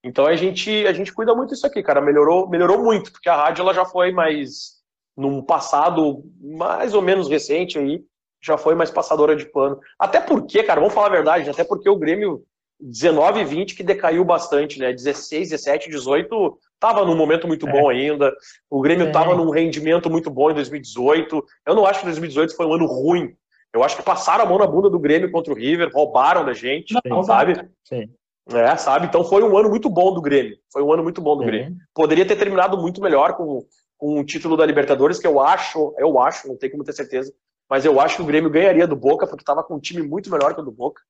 Então 0.05 0.27
a 0.27 0.37
gente, 0.37 0.87
a 0.87 0.93
gente 0.93 1.13
cuida 1.13 1.35
muito 1.35 1.51
disso 1.51 1.67
aqui, 1.67 1.83
cara. 1.83 2.01
Melhorou, 2.01 2.49
melhorou 2.49 2.83
muito, 2.83 3.13
porque 3.13 3.29
a 3.29 3.37
rádio 3.37 3.63
ela 3.63 3.75
já 3.75 3.85
foi 3.85 4.13
mais 4.13 4.81
num 5.17 5.43
passado 5.43 6.23
mais 6.41 6.95
ou 6.95 7.03
menos 7.03 7.29
recente 7.29 7.79
aí, 7.79 8.03
já 8.43 8.57
foi 8.57 8.75
mais 8.75 8.91
passadora 8.91 9.37
de 9.37 9.45
pano. 9.47 9.79
Até 9.99 10.21
porque, 10.21 10.63
cara, 10.63 10.81
vamos 10.81 10.95
falar 10.95 11.09
a 11.09 11.11
verdade, 11.11 11.51
até 11.51 11.65
porque 11.65 11.91
o 11.91 11.99
Grêmio 11.99 12.43
19 12.81 13.41
e 13.41 13.45
20 13.45 13.75
que 13.75 13.83
decaiu 13.83 14.25
bastante, 14.25 14.79
né? 14.79 14.93
16, 14.93 15.51
17, 15.51 15.91
18 15.91 16.59
estava 16.75 17.05
num 17.05 17.15
momento 17.15 17.47
muito 17.47 17.69
é. 17.69 17.73
bom 17.73 17.89
ainda. 17.89 18.35
O 18.69 18.81
Grêmio 18.81 19.09
estava 19.09 19.33
é. 19.33 19.37
num 19.37 19.51
rendimento 19.51 20.09
muito 20.09 20.31
bom 20.31 20.51
em 20.51 20.55
2018. 20.55 21.45
Eu 21.67 21.75
não 21.75 21.85
acho 21.85 22.01
que 22.01 22.07
2018 22.07 22.57
foi 22.57 22.67
um 22.67 22.75
ano 22.75 22.87
ruim. 22.87 23.35
Eu 23.73 23.85
acho 23.85 23.97
que 23.97 24.03
passaram 24.03 24.45
a 24.45 24.47
mão 24.49 24.59
na 24.59 24.67
bunda 24.67 24.91
do 24.91 24.99
Grêmio 24.99 25.31
contra 25.31 25.53
o 25.53 25.57
River, 25.57 25.91
roubaram 25.93 26.45
da 26.45 26.53
gente, 26.53 26.93
Sim, 26.93 27.23
sabe? 27.23 27.69
Sim. 27.85 28.11
É, 28.49 28.77
sabe? 28.77 29.07
Então 29.07 29.23
foi 29.23 29.45
um 29.45 29.57
ano 29.57 29.69
muito 29.69 29.89
bom 29.89 30.13
do 30.13 30.21
Grêmio. 30.21 30.57
Foi 30.73 30.83
um 30.83 30.93
ano 30.93 31.03
muito 31.03 31.21
bom 31.21 31.37
do 31.37 31.45
Sim. 31.45 31.51
Grêmio. 31.51 31.77
Poderia 31.95 32.27
ter 32.27 32.37
terminado 32.37 32.77
muito 32.79 33.01
melhor 33.01 33.35
com, 33.35 33.65
com 33.97 34.19
o 34.19 34.25
título 34.25 34.57
da 34.57 34.67
Libertadores, 34.67 35.21
que 35.21 35.27
eu 35.27 35.39
acho, 35.39 35.95
eu 35.99 36.19
acho, 36.19 36.49
não 36.49 36.57
tenho 36.57 36.73
como 36.73 36.83
ter 36.83 36.95
certeza, 36.95 37.33
mas 37.69 37.85
eu 37.85 38.01
acho 38.01 38.17
que 38.17 38.23
o 38.23 38.27
Grêmio 38.27 38.51
ganharia 38.51 38.89
do 38.89 38.97
Boca, 38.97 39.27
porque 39.27 39.43
estava 39.43 39.63
com 39.63 39.77
um 39.77 39.81
time 39.81 40.03
muito 40.03 40.29
melhor 40.31 40.55
que 40.55 40.61
o 40.61 40.65
do 40.65 40.73
Boca 40.73 41.01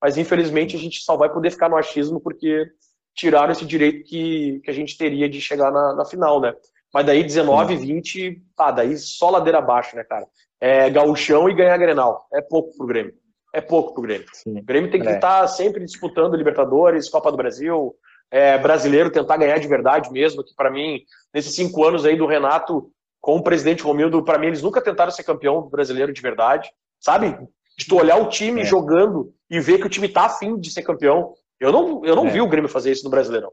mas 0.00 0.16
infelizmente 0.16 0.76
a 0.76 0.78
gente 0.78 1.00
só 1.00 1.16
vai 1.16 1.32
poder 1.32 1.50
ficar 1.50 1.68
no 1.68 1.76
achismo 1.76 2.20
porque 2.20 2.66
tiraram 3.14 3.52
esse 3.52 3.64
direito 3.64 4.04
que, 4.04 4.60
que 4.64 4.70
a 4.70 4.74
gente 4.74 4.98
teria 4.98 5.28
de 5.28 5.40
chegar 5.40 5.70
na, 5.70 5.94
na 5.94 6.04
final, 6.04 6.40
né? 6.40 6.54
Mas 6.92 7.06
daí 7.06 7.24
19, 7.24 7.76
20, 7.76 8.42
tá, 8.56 8.70
daí 8.70 8.96
só 8.96 9.30
ladeira 9.30 9.58
abaixo, 9.58 9.96
né, 9.96 10.04
cara? 10.04 10.26
É 10.60 10.88
gauchão 10.88 11.48
e 11.48 11.54
ganhar 11.54 11.76
Grenal. 11.76 12.26
É 12.32 12.40
pouco 12.40 12.76
pro 12.76 12.86
Grêmio. 12.86 13.14
É 13.52 13.60
pouco 13.60 13.92
pro 13.94 14.02
Grêmio. 14.02 14.26
Sim. 14.32 14.58
O 14.58 14.64
Grêmio 14.64 14.90
tem 14.90 15.00
que 15.00 15.08
é. 15.08 15.14
estar 15.14 15.46
sempre 15.48 15.84
disputando 15.84 16.36
Libertadores, 16.36 17.08
Copa 17.08 17.30
do 17.30 17.36
Brasil, 17.36 17.94
é, 18.30 18.58
brasileiro, 18.58 19.10
tentar 19.10 19.36
ganhar 19.36 19.58
de 19.58 19.68
verdade 19.68 20.10
mesmo, 20.10 20.44
que 20.44 20.54
para 20.54 20.70
mim, 20.70 21.00
nesses 21.32 21.54
cinco 21.54 21.84
anos 21.84 22.04
aí 22.04 22.16
do 22.16 22.26
Renato 22.26 22.90
com 23.20 23.36
o 23.36 23.42
presidente 23.42 23.82
Romildo, 23.82 24.24
para 24.24 24.38
mim 24.38 24.48
eles 24.48 24.62
nunca 24.62 24.82
tentaram 24.82 25.10
ser 25.10 25.24
campeão 25.24 25.62
brasileiro 25.62 26.12
de 26.12 26.20
verdade, 26.20 26.70
sabe? 27.00 27.38
De 27.78 27.86
tu 27.88 27.96
olhar 27.96 28.16
o 28.16 28.28
time 28.28 28.60
é. 28.60 28.64
jogando 28.64 29.32
e 29.50 29.60
ver 29.60 29.78
que 29.78 29.86
o 29.86 29.90
time 29.90 30.08
tá 30.08 30.26
afim 30.26 30.58
de 30.58 30.70
ser 30.70 30.82
campeão. 30.82 31.34
Eu 31.60 31.72
não, 31.72 32.04
eu 32.04 32.16
não 32.16 32.26
é. 32.26 32.30
vi 32.30 32.40
o 32.40 32.48
Grêmio 32.48 32.68
fazer 32.68 32.92
isso 32.92 33.04
no 33.04 33.10
Brasileirão. 33.10 33.52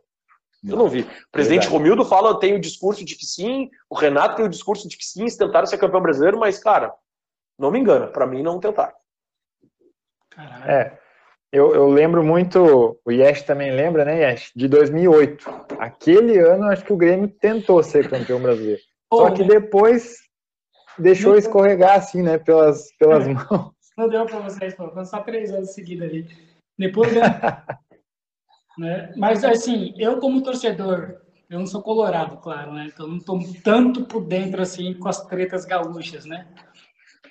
Eu 0.63 0.77
não 0.77 0.87
vi. 0.87 1.01
O 1.01 1.31
presidente 1.31 1.61
Verdade. 1.61 1.69
Romildo 1.69 2.05
fala, 2.05 2.39
tem 2.39 2.53
o 2.53 2.59
discurso 2.59 3.03
de 3.03 3.15
que 3.15 3.25
sim, 3.25 3.69
o 3.89 3.95
Renato 3.95 4.35
tem 4.35 4.45
o 4.45 4.49
discurso 4.49 4.87
de 4.87 4.95
que 4.95 5.03
sim, 5.03 5.21
eles 5.21 5.35
tentaram 5.35 5.65
ser 5.65 5.77
campeão 5.77 6.01
brasileiro, 6.01 6.39
mas, 6.39 6.59
cara, 6.59 6.93
não 7.57 7.71
me 7.71 7.79
engana, 7.79 8.07
para 8.07 8.27
mim 8.27 8.43
não 8.43 8.59
tentaram. 8.59 8.93
É. 10.67 10.97
Eu, 11.51 11.73
eu 11.75 11.89
lembro 11.89 12.23
muito, 12.23 12.97
o 13.03 13.11
Yesh 13.11 13.41
também 13.41 13.71
lembra, 13.71 14.05
né, 14.05 14.31
Yesh? 14.31 14.51
De 14.55 14.67
2008. 14.69 15.45
Aquele 15.79 16.39
ano, 16.39 16.65
acho 16.65 16.85
que 16.85 16.93
o 16.93 16.97
Grêmio 16.97 17.27
tentou 17.27 17.83
ser 17.83 18.09
campeão 18.09 18.41
brasileiro. 18.41 18.81
Só 19.13 19.31
que 19.31 19.43
depois 19.43 20.15
deixou 20.97 21.35
escorregar 21.35 21.97
assim, 21.97 22.21
né, 22.21 22.37
pelas, 22.37 22.95
pelas 22.97 23.27
mãos. 23.27 23.73
Não 23.97 24.07
deu 24.07 24.25
para 24.25 24.39
vocês, 24.39 24.73
pô. 24.75 24.89
Só 25.05 25.21
três 25.21 25.51
anos 25.51 25.73
seguidos 25.73 26.07
ali. 26.07 26.27
Depois, 26.77 27.11
né? 28.77 29.13
Mas, 29.15 29.43
assim, 29.43 29.93
eu 29.97 30.19
como 30.19 30.41
torcedor, 30.41 31.21
eu 31.49 31.59
não 31.59 31.67
sou 31.67 31.81
colorado, 31.81 32.37
claro, 32.37 32.73
né? 32.73 32.89
Então 32.93 33.07
não 33.07 33.17
estou 33.17 33.39
tanto 33.63 34.05
por 34.05 34.25
dentro, 34.25 34.61
assim, 34.61 34.93
com 34.93 35.09
as 35.09 35.25
tretas 35.25 35.65
gaúchas, 35.65 36.25
né? 36.25 36.47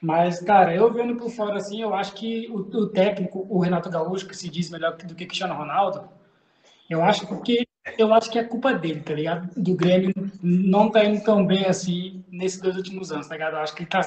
Mas, 0.03 0.41
cara, 0.41 0.75
eu 0.75 0.93
vendo 0.93 1.17
por 1.17 1.31
fora, 1.31 1.57
assim, 1.57 1.83
eu 1.83 1.95
acho 1.95 2.15
que 2.15 2.49
o, 2.49 2.59
o 2.59 2.89
técnico, 2.89 3.47
o 3.51 3.59
Renato 3.61 3.91
Gaúcho, 3.91 4.27
que 4.27 4.37
se 4.37 4.49
diz 4.49 4.71
melhor 4.71 4.97
do 4.97 5.15
que 5.15 5.27
Cristiano 5.27 5.55
Ronaldo, 5.55 6.09
eu 6.89 7.03
acho 7.03 7.27
que 7.43 7.67
eu 7.99 8.13
acho 8.13 8.31
que 8.31 8.39
é 8.39 8.45
culpa 8.45 8.73
dele, 8.75 9.01
tá 9.01 9.15
ligado? 9.15 9.49
Do 9.57 9.75
Grêmio 9.75 10.13
não 10.43 10.91
tá 10.91 11.05
indo 11.05 11.23
tão 11.23 11.47
bem 11.47 11.67
assim 11.67 12.25
nesses 12.31 12.61
dois 12.61 12.77
últimos 12.77 13.11
anos, 13.11 13.27
tá 13.27 13.35
ligado? 13.35 13.55
Eu 13.55 13.61
acho 13.61 13.75
que 13.75 13.83
ele 13.83 13.91
tá 13.91 14.01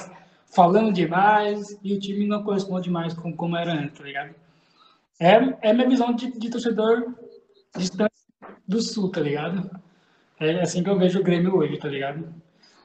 falando 0.54 0.92
demais 0.92 1.78
e 1.82 1.94
o 1.94 2.00
time 2.00 2.26
não 2.26 2.42
corresponde 2.42 2.90
mais 2.90 3.12
com 3.14 3.34
como 3.34 3.56
era 3.56 3.72
antes, 3.72 3.98
tá 3.98 4.04
ligado? 4.04 4.34
É, 5.20 5.68
é 5.68 5.72
minha 5.72 5.88
visão 5.88 6.12
de, 6.14 6.30
de 6.38 6.50
torcedor 6.50 7.14
distante 7.76 8.12
do 8.66 8.80
sul, 8.80 9.10
tá 9.10 9.20
ligado? 9.20 9.70
É 10.40 10.60
assim 10.60 10.82
que 10.82 10.90
eu 10.90 10.98
vejo 10.98 11.20
o 11.20 11.22
Grêmio 11.22 11.56
hoje, 11.56 11.78
tá 11.78 11.88
ligado? 11.88 12.34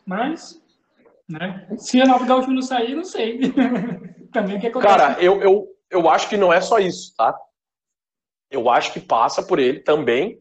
Mas, 0.06 0.62
né? 1.28 1.68
Se 1.78 1.98
o 1.98 2.02
Renato 2.02 2.26
Gaúcho 2.26 2.52
não 2.52 2.62
sair, 2.62 2.96
não 2.96 3.04
sei. 3.04 3.40
Também 4.32 4.58
o 4.58 4.60
que 4.60 4.68
acontece. 4.68 4.98
Cara, 4.98 5.22
eu, 5.22 5.42
eu, 5.42 5.68
eu 5.90 6.10
acho 6.10 6.30
que 6.30 6.38
não 6.38 6.54
é 6.54 6.62
só 6.62 6.80
isso, 6.80 7.14
tá? 7.16 7.36
Eu 8.52 8.70
acho 8.70 8.94
que 8.94 9.00
passa 9.00 9.44
por 9.44 9.60
ele 9.60 9.80
também, 9.80 10.40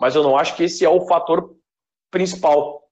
mas 0.00 0.14
eu 0.14 0.22
não 0.22 0.36
acho 0.36 0.56
que 0.56 0.64
esse 0.64 0.84
é 0.84 0.88
o 0.88 1.06
fator 1.06 1.56
principal. 2.10 2.87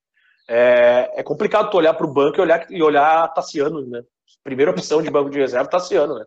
É, 0.48 1.20
é 1.20 1.22
complicado 1.22 1.70
tu 1.70 1.76
olhar 1.76 1.94
para 1.94 2.06
o 2.06 2.12
banco 2.12 2.38
e 2.38 2.40
olhar, 2.40 2.66
e 2.70 2.82
olhar 2.82 3.32
Tassiano, 3.34 3.84
né? 3.86 4.02
Primeira 4.44 4.70
opção 4.70 5.02
de 5.02 5.10
banco 5.10 5.30
de 5.30 5.38
reserva, 5.38 5.68
Tassiano, 5.68 6.18
né? 6.18 6.24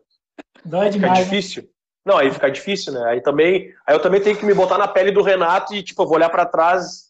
Dói 0.65 0.91
Fica 0.91 0.99
demais. 0.99 1.19
né? 1.19 1.23
difícil. 1.23 1.69
Não, 2.05 2.17
aí 2.17 2.31
fica 2.31 2.49
difícil, 2.49 2.93
né? 2.93 3.03
Aí 3.05 3.21
também, 3.21 3.73
aí 3.85 3.95
eu 3.95 4.01
também 4.01 4.21
tenho 4.21 4.37
que 4.37 4.45
me 4.45 4.53
botar 4.53 4.77
na 4.77 4.87
pele 4.87 5.11
do 5.11 5.21
Renato 5.21 5.73
e, 5.73 5.83
tipo, 5.83 6.01
eu 6.01 6.07
vou 6.07 6.15
olhar 6.15 6.29
pra 6.29 6.45
trás. 6.45 7.09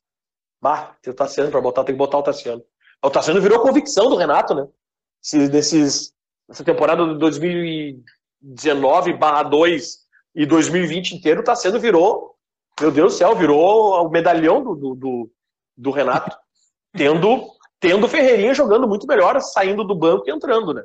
Bah, 0.62 0.95
tem 1.01 1.12
o 1.12 1.16
Tassiano 1.16 1.49
pra 1.49 1.62
botar, 1.62 1.84
tem 1.84 1.95
que 1.95 1.99
botar 1.99 2.18
o 2.18 2.24
Tassiano. 2.24 2.64
O 3.03 3.10
Tassiano 3.10 3.41
virou 3.41 3.62
convicção 3.62 4.10
do 4.10 4.18
Renato, 4.18 4.53
né? 4.53 4.68
Se, 5.22 5.47
desses, 5.47 6.14
essa 6.49 6.64
temporada 6.64 7.05
de 7.05 7.18
2019 7.18 9.14
barra 9.14 9.43
2 9.43 9.99
e 10.36 10.45
2020 10.45 11.14
inteiro, 11.14 11.41
o 11.41 11.43
Tassiano 11.43 11.80
virou, 11.80 12.36
meu 12.80 12.91
Deus 12.91 13.14
do 13.14 13.18
céu, 13.18 13.36
virou 13.36 14.05
o 14.05 14.10
medalhão 14.10 14.62
do, 14.62 14.76
do, 14.76 14.95
do, 14.95 15.32
do 15.78 15.91
Renato. 15.91 16.38
Tendo, 16.93 17.47
tendo 17.79 18.07
Ferreirinha 18.07 18.53
jogando 18.53 18.87
muito 18.87 19.07
melhor, 19.07 19.39
saindo 19.41 19.83
do 19.83 19.95
banco 19.95 20.25
e 20.27 20.31
entrando, 20.31 20.73
né? 20.73 20.83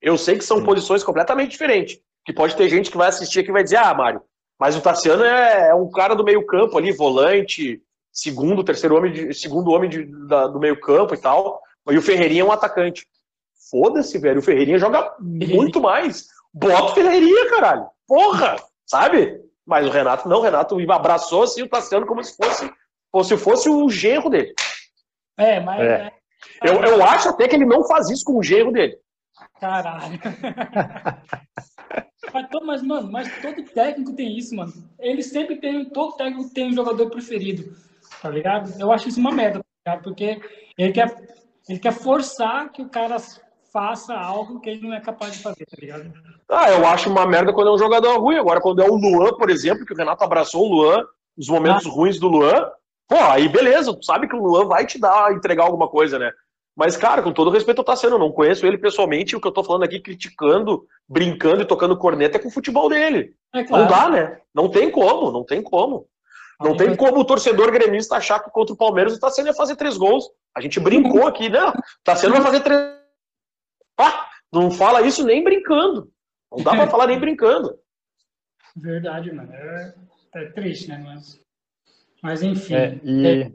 Eu 0.00 0.18
sei 0.18 0.36
que 0.36 0.44
são 0.44 0.58
Sim. 0.58 0.64
posições 0.64 1.04
completamente 1.04 1.50
diferentes. 1.52 1.98
Que 2.24 2.32
pode 2.32 2.56
ter 2.56 2.68
gente 2.68 2.90
que 2.90 2.96
vai 2.96 3.08
assistir 3.08 3.40
aqui 3.40 3.50
e 3.50 3.52
vai 3.52 3.62
dizer, 3.64 3.76
ah, 3.76 3.92
Mário, 3.94 4.22
mas 4.58 4.76
o 4.76 4.80
Tassiano 4.80 5.24
é, 5.24 5.68
é 5.68 5.74
um 5.74 5.90
cara 5.90 6.14
do 6.14 6.24
meio 6.24 6.44
campo 6.46 6.78
ali, 6.78 6.92
volante, 6.92 7.80
segundo, 8.12 8.62
terceiro 8.64 8.96
homem, 8.96 9.12
de, 9.12 9.34
segundo 9.34 9.70
homem 9.70 9.90
de- 9.90 10.04
da- 10.28 10.46
do 10.46 10.60
meio 10.60 10.78
campo 10.80 11.14
e 11.14 11.18
tal. 11.18 11.60
E 11.90 11.96
o 11.98 12.02
Ferreirinha 12.02 12.42
é 12.42 12.44
um 12.44 12.52
atacante. 12.52 13.06
Foda-se, 13.70 14.18
velho. 14.18 14.38
O 14.38 14.42
Ferreirinha 14.42 14.78
joga 14.78 15.14
muito 15.20 15.80
mais. 15.80 16.26
Bota 16.54 16.92
o 16.92 16.94
Ferreirinha, 16.94 17.48
caralho. 17.48 17.86
Porra! 18.06 18.56
Sabe? 18.86 19.40
Mas 19.66 19.86
o 19.86 19.90
Renato 19.90 20.28
não, 20.28 20.38
o 20.38 20.42
Renato 20.42 20.76
abraçou 20.92 21.44
assim 21.44 21.62
o 21.62 21.68
Tassiano 21.68 22.06
como 22.06 22.22
se 22.22 22.36
fosse, 22.36 22.70
como 23.10 23.24
se 23.24 23.36
fosse 23.36 23.68
o 23.68 23.88
genro 23.88 24.28
dele. 24.28 24.52
É, 25.36 25.60
mas. 25.60 25.80
É. 25.80 26.12
é, 26.62 26.68
Eu, 26.68 26.82
eu 26.82 27.04
acho 27.04 27.28
até 27.28 27.48
que 27.48 27.56
ele 27.56 27.66
não 27.66 27.84
faz 27.84 28.08
isso 28.10 28.24
com 28.24 28.38
o 28.38 28.42
genro 28.42 28.72
dele. 28.72 28.96
Caralho. 29.60 30.18
mas, 32.32 32.48
mas, 32.64 32.82
mano, 32.82 33.10
mas 33.10 33.40
todo 33.40 33.62
técnico 33.62 34.14
tem 34.14 34.36
isso, 34.36 34.54
mano. 34.54 34.72
Ele 34.98 35.22
sempre 35.22 35.56
tem. 35.56 35.84
Todo 35.86 36.16
técnico 36.16 36.52
tem 36.52 36.68
um 36.68 36.74
jogador 36.74 37.08
preferido. 37.10 37.74
Tá 38.20 38.28
ligado? 38.28 38.72
Eu 38.78 38.92
acho 38.92 39.08
isso 39.08 39.20
uma 39.20 39.32
merda, 39.32 39.60
tá 39.60 39.92
ligado? 39.92 40.04
Porque 40.04 40.40
ele 40.78 40.92
quer, 40.92 41.16
ele 41.68 41.78
quer 41.78 41.92
forçar 41.92 42.70
que 42.70 42.82
o 42.82 42.88
cara 42.88 43.16
faça 43.72 44.14
algo 44.14 44.60
que 44.60 44.68
ele 44.68 44.86
não 44.86 44.94
é 44.94 45.00
capaz 45.00 45.32
de 45.32 45.42
fazer, 45.42 45.64
tá 45.64 45.76
ligado? 45.78 46.12
Ah, 46.48 46.70
eu 46.70 46.86
acho 46.86 47.08
uma 47.08 47.26
merda 47.26 47.52
quando 47.52 47.68
é 47.68 47.72
um 47.72 47.78
jogador 47.78 48.20
ruim. 48.20 48.36
Agora, 48.36 48.60
quando 48.60 48.82
é 48.82 48.88
o 48.88 48.94
Luan, 48.94 49.32
por 49.34 49.48
exemplo, 49.48 49.86
que 49.86 49.94
o 49.94 49.96
Renato 49.96 50.22
abraçou 50.22 50.66
o 50.66 50.74
Luan, 50.74 51.04
os 51.36 51.48
momentos 51.48 51.86
ruins 51.86 52.20
do 52.20 52.28
Luan, 52.28 52.70
pô, 53.12 53.18
aí 53.18 53.46
beleza, 53.46 53.92
tu 53.94 54.04
sabe 54.04 54.26
que 54.26 54.34
o 54.34 54.42
Luan 54.42 54.66
vai 54.66 54.86
te 54.86 54.98
dar, 54.98 55.32
entregar 55.32 55.64
alguma 55.64 55.86
coisa, 55.86 56.18
né? 56.18 56.32
Mas, 56.74 56.96
cara, 56.96 57.22
com 57.22 57.30
todo 57.30 57.50
respeito 57.50 57.80
ao 57.80 57.84
Tassiano, 57.84 58.16
eu 58.16 58.18
não 58.18 58.32
conheço 58.32 58.66
ele 58.66 58.78
pessoalmente, 58.78 59.36
o 59.36 59.40
que 59.40 59.46
eu 59.46 59.52
tô 59.52 59.62
falando 59.62 59.82
aqui, 59.82 60.00
criticando, 60.00 60.86
brincando 61.06 61.60
e 61.60 61.66
tocando 61.66 61.98
corneta 61.98 62.38
é 62.38 62.40
com 62.40 62.48
o 62.48 62.52
futebol 62.52 62.88
dele. 62.88 63.34
É 63.54 63.62
Não 63.64 63.86
dá, 63.86 64.08
né? 64.08 64.40
Não 64.54 64.70
tem 64.70 64.90
como, 64.90 65.30
não 65.30 65.44
tem 65.44 65.62
como. 65.62 66.08
Não 66.58 66.74
tem 66.74 66.96
como 66.96 67.20
o 67.20 67.24
torcedor 67.24 67.70
gremista 67.70 68.16
achar 68.16 68.40
que 68.40 68.50
contra 68.50 68.72
o 68.72 68.76
Palmeiras 68.76 69.14
o 69.14 69.20
Tassiano 69.20 69.50
ia 69.50 69.54
fazer 69.54 69.76
três 69.76 69.98
gols. 69.98 70.30
A 70.56 70.60
gente 70.62 70.80
brincou 70.80 71.26
aqui, 71.26 71.50
não. 71.50 71.70
O 71.70 71.74
Tassiano 72.02 72.36
vai 72.36 72.44
fazer 72.44 72.60
três. 72.60 72.80
Ah, 73.98 74.26
não 74.50 74.70
fala 74.70 75.02
isso 75.02 75.26
nem 75.26 75.44
brincando. 75.44 76.10
Não 76.50 76.64
dá 76.64 76.70
pra 76.70 76.86
falar 76.88 77.08
nem 77.08 77.18
brincando. 77.18 77.78
Verdade, 78.76 79.30
mano. 79.32 79.52
É, 79.52 79.94
é 80.36 80.44
triste, 80.52 80.88
né? 80.88 81.02
Mas, 81.04 81.38
mas 82.22 82.42
enfim. 82.42 82.74
É, 82.74 83.00
e 83.02 83.52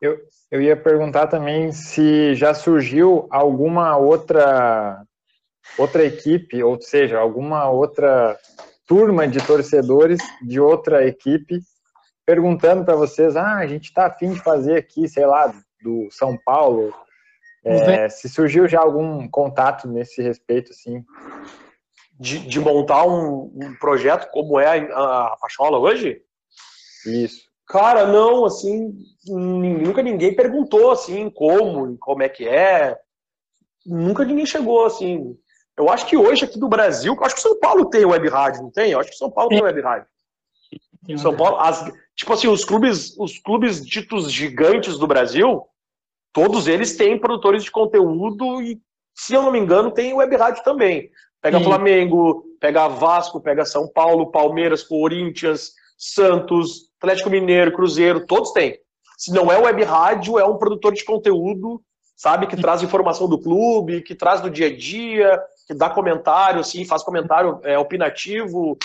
eu, 0.00 0.18
eu 0.50 0.60
ia 0.60 0.76
perguntar 0.76 1.26
também 1.26 1.72
se 1.72 2.34
já 2.34 2.52
surgiu 2.52 3.26
alguma 3.30 3.96
outra 3.96 5.02
outra 5.78 6.04
equipe, 6.04 6.62
ou 6.62 6.80
seja, 6.80 7.18
alguma 7.18 7.68
outra 7.70 8.38
turma 8.86 9.26
de 9.26 9.44
torcedores 9.44 10.20
de 10.42 10.60
outra 10.60 11.06
equipe 11.06 11.58
perguntando 12.26 12.84
para 12.84 12.96
vocês, 12.96 13.36
ah, 13.36 13.56
a 13.56 13.66
gente 13.66 13.84
está 13.84 14.06
afim 14.06 14.32
de 14.32 14.40
fazer 14.40 14.76
aqui, 14.76 15.08
sei 15.08 15.26
lá, 15.26 15.54
do 15.82 16.08
São 16.10 16.36
Paulo. 16.44 16.92
É, 17.64 18.08
se 18.08 18.28
surgiu 18.28 18.68
já 18.68 18.80
algum 18.80 19.26
contato 19.28 19.88
nesse 19.88 20.22
respeito, 20.22 20.70
assim? 20.70 21.04
De, 22.18 22.38
de 22.46 22.60
montar 22.60 23.06
um, 23.06 23.50
um 23.54 23.74
projeto 23.78 24.30
como 24.30 24.60
é 24.60 24.90
a, 24.92 25.32
a 25.32 25.36
Pachola 25.40 25.78
hoje? 25.78 26.22
Isso. 27.06 27.42
Cara, 27.66 28.06
não, 28.06 28.44
assim, 28.44 28.94
nunca 29.26 30.02
ninguém 30.02 30.34
perguntou, 30.34 30.90
assim, 30.90 31.30
como, 31.30 31.96
como 31.98 32.22
é 32.22 32.28
que 32.28 32.46
é. 32.46 32.98
Nunca 33.86 34.24
ninguém 34.24 34.46
chegou, 34.46 34.84
assim. 34.84 35.36
Eu 35.76 35.88
acho 35.90 36.06
que 36.06 36.16
hoje 36.16 36.44
aqui 36.44 36.58
do 36.58 36.68
Brasil, 36.68 37.14
eu 37.14 37.24
acho 37.24 37.34
que 37.34 37.40
São 37.40 37.58
Paulo 37.58 37.86
tem 37.86 38.04
web 38.04 38.28
rádio, 38.28 38.62
não 38.62 38.70
tem? 38.70 38.92
Eu 38.92 39.00
acho 39.00 39.10
que 39.10 39.16
São 39.16 39.30
Paulo 39.30 39.48
tem 39.50 39.62
web 39.62 39.80
rádio. 39.80 40.06
Tem 41.06 41.18
São 41.18 41.36
Paulo, 41.36 41.58
as- 41.58 41.90
tipo 42.14 42.32
assim, 42.32 42.48
os 42.48 42.64
clubes, 42.64 43.16
os 43.18 43.38
clubes 43.38 43.84
ditos 43.84 44.30
gigantes 44.30 44.98
do 44.98 45.06
Brasil, 45.06 45.62
todos 46.32 46.66
eles 46.68 46.96
têm 46.96 47.18
produtores 47.18 47.64
de 47.64 47.70
conteúdo 47.70 48.62
e, 48.62 48.80
se 49.14 49.34
eu 49.34 49.42
não 49.42 49.50
me 49.52 49.58
engano, 49.58 49.90
tem 49.90 50.14
web 50.14 50.36
rádio 50.36 50.62
também. 50.62 51.10
Pega 51.42 51.58
Sim. 51.58 51.64
Flamengo, 51.64 52.44
pega 52.60 52.88
Vasco, 52.88 53.40
pega 53.40 53.64
São 53.64 53.86
Paulo, 53.88 54.30
Palmeiras, 54.30 54.82
Corinthians, 54.82 55.72
Santos, 55.98 56.90
Atlético 57.04 57.30
Mineiro, 57.30 57.72
Cruzeiro, 57.72 58.26
todos 58.26 58.52
têm. 58.52 58.78
Se 59.16 59.32
não 59.32 59.52
é 59.52 59.58
web 59.58 59.82
rádio, 59.84 60.38
é 60.38 60.44
um 60.44 60.56
produtor 60.56 60.92
de 60.92 61.04
conteúdo, 61.04 61.80
sabe, 62.16 62.46
que 62.46 62.56
traz 62.56 62.82
informação 62.82 63.28
do 63.28 63.38
clube, 63.38 64.02
que 64.02 64.14
traz 64.14 64.40
do 64.40 64.50
dia 64.50 64.66
a 64.66 64.76
dia, 64.76 65.40
que 65.66 65.74
dá 65.74 65.88
comentário, 65.90 66.60
assim, 66.60 66.84
faz 66.84 67.02
comentário 67.02 67.60
é, 67.62 67.78
opinativo, 67.78 68.76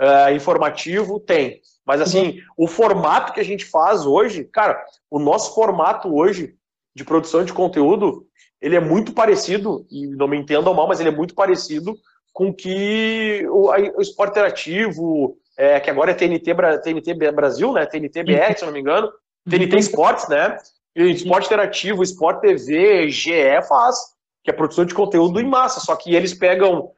é, 0.00 0.32
informativo, 0.34 1.20
tem. 1.20 1.60
Mas 1.84 2.00
assim, 2.00 2.40
o 2.56 2.66
formato 2.66 3.32
que 3.32 3.40
a 3.40 3.44
gente 3.44 3.64
faz 3.64 4.04
hoje, 4.04 4.44
cara, 4.44 4.82
o 5.10 5.18
nosso 5.18 5.54
formato 5.54 6.14
hoje 6.14 6.56
de 6.94 7.04
produção 7.04 7.44
de 7.44 7.52
conteúdo, 7.52 8.26
ele 8.60 8.74
é 8.74 8.80
muito 8.80 9.12
parecido, 9.12 9.86
e 9.90 10.06
não 10.06 10.26
me 10.26 10.36
entendam 10.36 10.74
mal, 10.74 10.88
mas 10.88 10.98
ele 10.98 11.10
é 11.10 11.16
muito 11.16 11.34
parecido 11.34 11.96
com 12.32 12.52
que 12.52 13.46
o, 13.48 13.70
o 13.70 14.00
esporte 14.00 14.32
interativo, 14.32 15.36
é, 15.56 15.80
que 15.80 15.90
agora 15.90 16.10
é 16.10 16.14
TNT, 16.14 16.54
TNT 16.82 17.14
Brasil, 17.32 17.72
né? 17.72 17.86
TNT 17.86 18.22
BR, 18.22 18.56
se 18.56 18.64
não 18.64 18.72
me 18.72 18.80
engano, 18.80 19.10
TNT 19.48 19.76
Esportes, 19.76 20.28
né? 20.28 20.56
E 20.94 21.10
esporte 21.10 21.46
interativo, 21.46 22.02
Sport 22.02 22.40
TV, 22.40 23.10
GE 23.10 23.62
faz, 23.68 23.96
que 24.42 24.50
é 24.50 24.52
produção 24.52 24.84
de 24.84 24.94
conteúdo 24.94 25.40
em 25.40 25.46
massa, 25.46 25.78
só 25.80 25.94
que 25.94 26.14
eles 26.14 26.32
pegam 26.32 26.90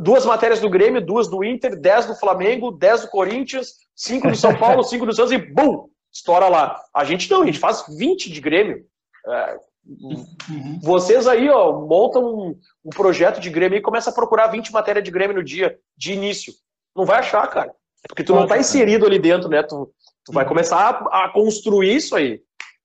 duas 0.00 0.26
matérias 0.26 0.60
do 0.60 0.68
Grêmio, 0.68 1.00
duas 1.00 1.28
do 1.28 1.44
Inter, 1.44 1.78
dez 1.78 2.06
do 2.06 2.16
Flamengo, 2.16 2.72
dez 2.72 3.02
do 3.02 3.08
Corinthians, 3.08 3.74
cinco 3.94 4.28
do 4.28 4.36
São 4.36 4.54
Paulo, 4.58 4.82
cinco 4.82 5.06
do 5.06 5.14
Santos 5.14 5.30
e 5.30 5.38
bum, 5.38 5.88
estoura 6.12 6.48
lá. 6.48 6.80
A 6.92 7.04
gente 7.04 7.30
não, 7.30 7.42
a 7.42 7.46
gente 7.46 7.60
faz 7.60 7.84
20 7.96 8.30
de 8.30 8.40
Grêmio. 8.40 8.84
É, 9.28 9.56
Uhum. 9.88 10.80
vocês 10.82 11.28
aí, 11.28 11.48
ó, 11.48 11.86
montam 11.86 12.24
um, 12.24 12.58
um 12.84 12.90
projeto 12.90 13.38
de 13.38 13.48
Grêmio 13.48 13.78
e 13.78 13.82
começa 13.82 14.10
a 14.10 14.12
procurar 14.12 14.48
20 14.48 14.72
matérias 14.72 15.04
de 15.04 15.12
Grêmio 15.12 15.36
no 15.36 15.44
dia, 15.44 15.78
de 15.96 16.12
início. 16.12 16.52
Não 16.96 17.04
vai 17.04 17.18
achar, 17.18 17.46
cara. 17.48 17.72
Porque 18.08 18.24
tu 18.24 18.34
não 18.34 18.46
tá 18.46 18.56
inserido 18.58 19.04
ali 19.06 19.18
dentro, 19.18 19.48
né? 19.48 19.62
Tu, 19.62 19.92
tu 20.24 20.32
vai 20.32 20.46
começar 20.46 20.78
a, 21.10 21.24
a 21.24 21.28
construir 21.28 21.94
isso 21.94 22.16
aí. 22.16 22.40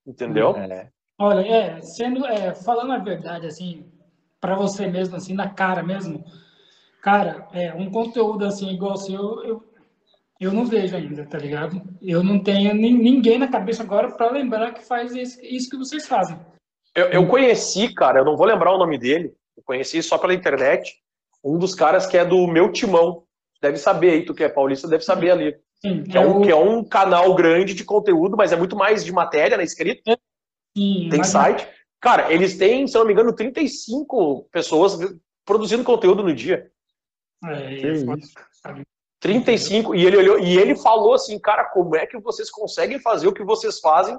Entendeu? 0.06 0.56
É. 0.56 0.88
Olha, 1.18 1.40
é, 1.46 1.80
sendo, 1.80 2.26
é, 2.26 2.54
falando 2.54 2.92
a 2.92 2.98
verdade, 2.98 3.46
assim, 3.46 3.86
para 4.40 4.56
você 4.56 4.88
mesmo, 4.88 5.16
assim, 5.16 5.34
na 5.34 5.48
cara 5.48 5.82
mesmo, 5.82 6.24
cara, 7.00 7.46
é, 7.52 7.72
um 7.72 7.90
conteúdo 7.90 8.44
assim 8.44 8.70
igual 8.70 8.94
o 8.94 8.96
seu, 8.96 9.44
eu, 9.44 9.64
eu 10.40 10.52
não 10.52 10.64
vejo 10.64 10.96
ainda, 10.96 11.24
tá 11.24 11.38
ligado? 11.38 11.80
Eu 12.00 12.24
não 12.24 12.42
tenho 12.42 12.74
nin- 12.74 12.98
ninguém 12.98 13.38
na 13.38 13.46
cabeça 13.46 13.84
agora 13.84 14.10
para 14.10 14.32
lembrar 14.32 14.72
que 14.72 14.84
faz 14.84 15.14
isso, 15.14 15.38
isso 15.42 15.70
que 15.70 15.76
vocês 15.76 16.08
fazem. 16.08 16.36
Eu, 16.94 17.06
eu 17.06 17.26
conheci, 17.28 17.94
cara, 17.94 18.18
eu 18.18 18.24
não 18.24 18.36
vou 18.36 18.46
lembrar 18.46 18.72
o 18.74 18.78
nome 18.78 18.98
dele, 18.98 19.32
eu 19.56 19.62
conheci 19.64 20.02
só 20.02 20.18
pela 20.18 20.34
internet, 20.34 20.92
um 21.44 21.56
dos 21.58 21.74
caras 21.74 22.06
que 22.06 22.18
é 22.18 22.24
do 22.24 22.46
meu 22.48 22.72
timão. 22.72 23.22
Deve 23.62 23.78
saber 23.78 24.10
aí, 24.10 24.24
tu 24.24 24.34
que 24.34 24.42
é 24.42 24.48
paulista, 24.48 24.88
deve 24.88 25.04
saber 25.04 25.30
ali. 25.30 25.56
Sim, 25.80 26.02
Que 26.02 26.18
é, 26.18 26.20
um, 26.20 26.42
que 26.42 26.50
é 26.50 26.56
um 26.56 26.84
canal 26.84 27.32
grande 27.34 27.74
de 27.74 27.84
conteúdo, 27.84 28.36
mas 28.36 28.52
é 28.52 28.56
muito 28.56 28.76
mais 28.76 29.04
de 29.04 29.12
matéria 29.12 29.56
na 29.56 29.62
escrita, 29.62 30.18
sim, 30.76 31.08
tem 31.08 31.22
site. 31.22 31.66
Cara, 32.00 32.32
eles 32.32 32.58
têm, 32.58 32.88
se 32.88 32.96
eu 32.96 33.00
não 33.00 33.06
me 33.06 33.12
engano, 33.12 33.32
35 33.32 34.48
pessoas 34.50 34.98
produzindo 35.44 35.84
conteúdo 35.84 36.24
no 36.24 36.34
dia. 36.34 36.70
É, 37.44 37.74
é, 37.74 37.92
isso. 37.92 38.06
35, 39.20 39.94
e 39.94 40.04
ele 40.04 40.16
olhou, 40.16 40.40
e 40.40 40.58
ele 40.58 40.74
falou 40.74 41.14
assim, 41.14 41.38
cara, 41.38 41.66
como 41.66 41.94
é 41.94 42.04
que 42.04 42.18
vocês 42.18 42.50
conseguem 42.50 42.98
fazer 42.98 43.28
o 43.28 43.32
que 43.32 43.44
vocês 43.44 43.78
fazem? 43.78 44.18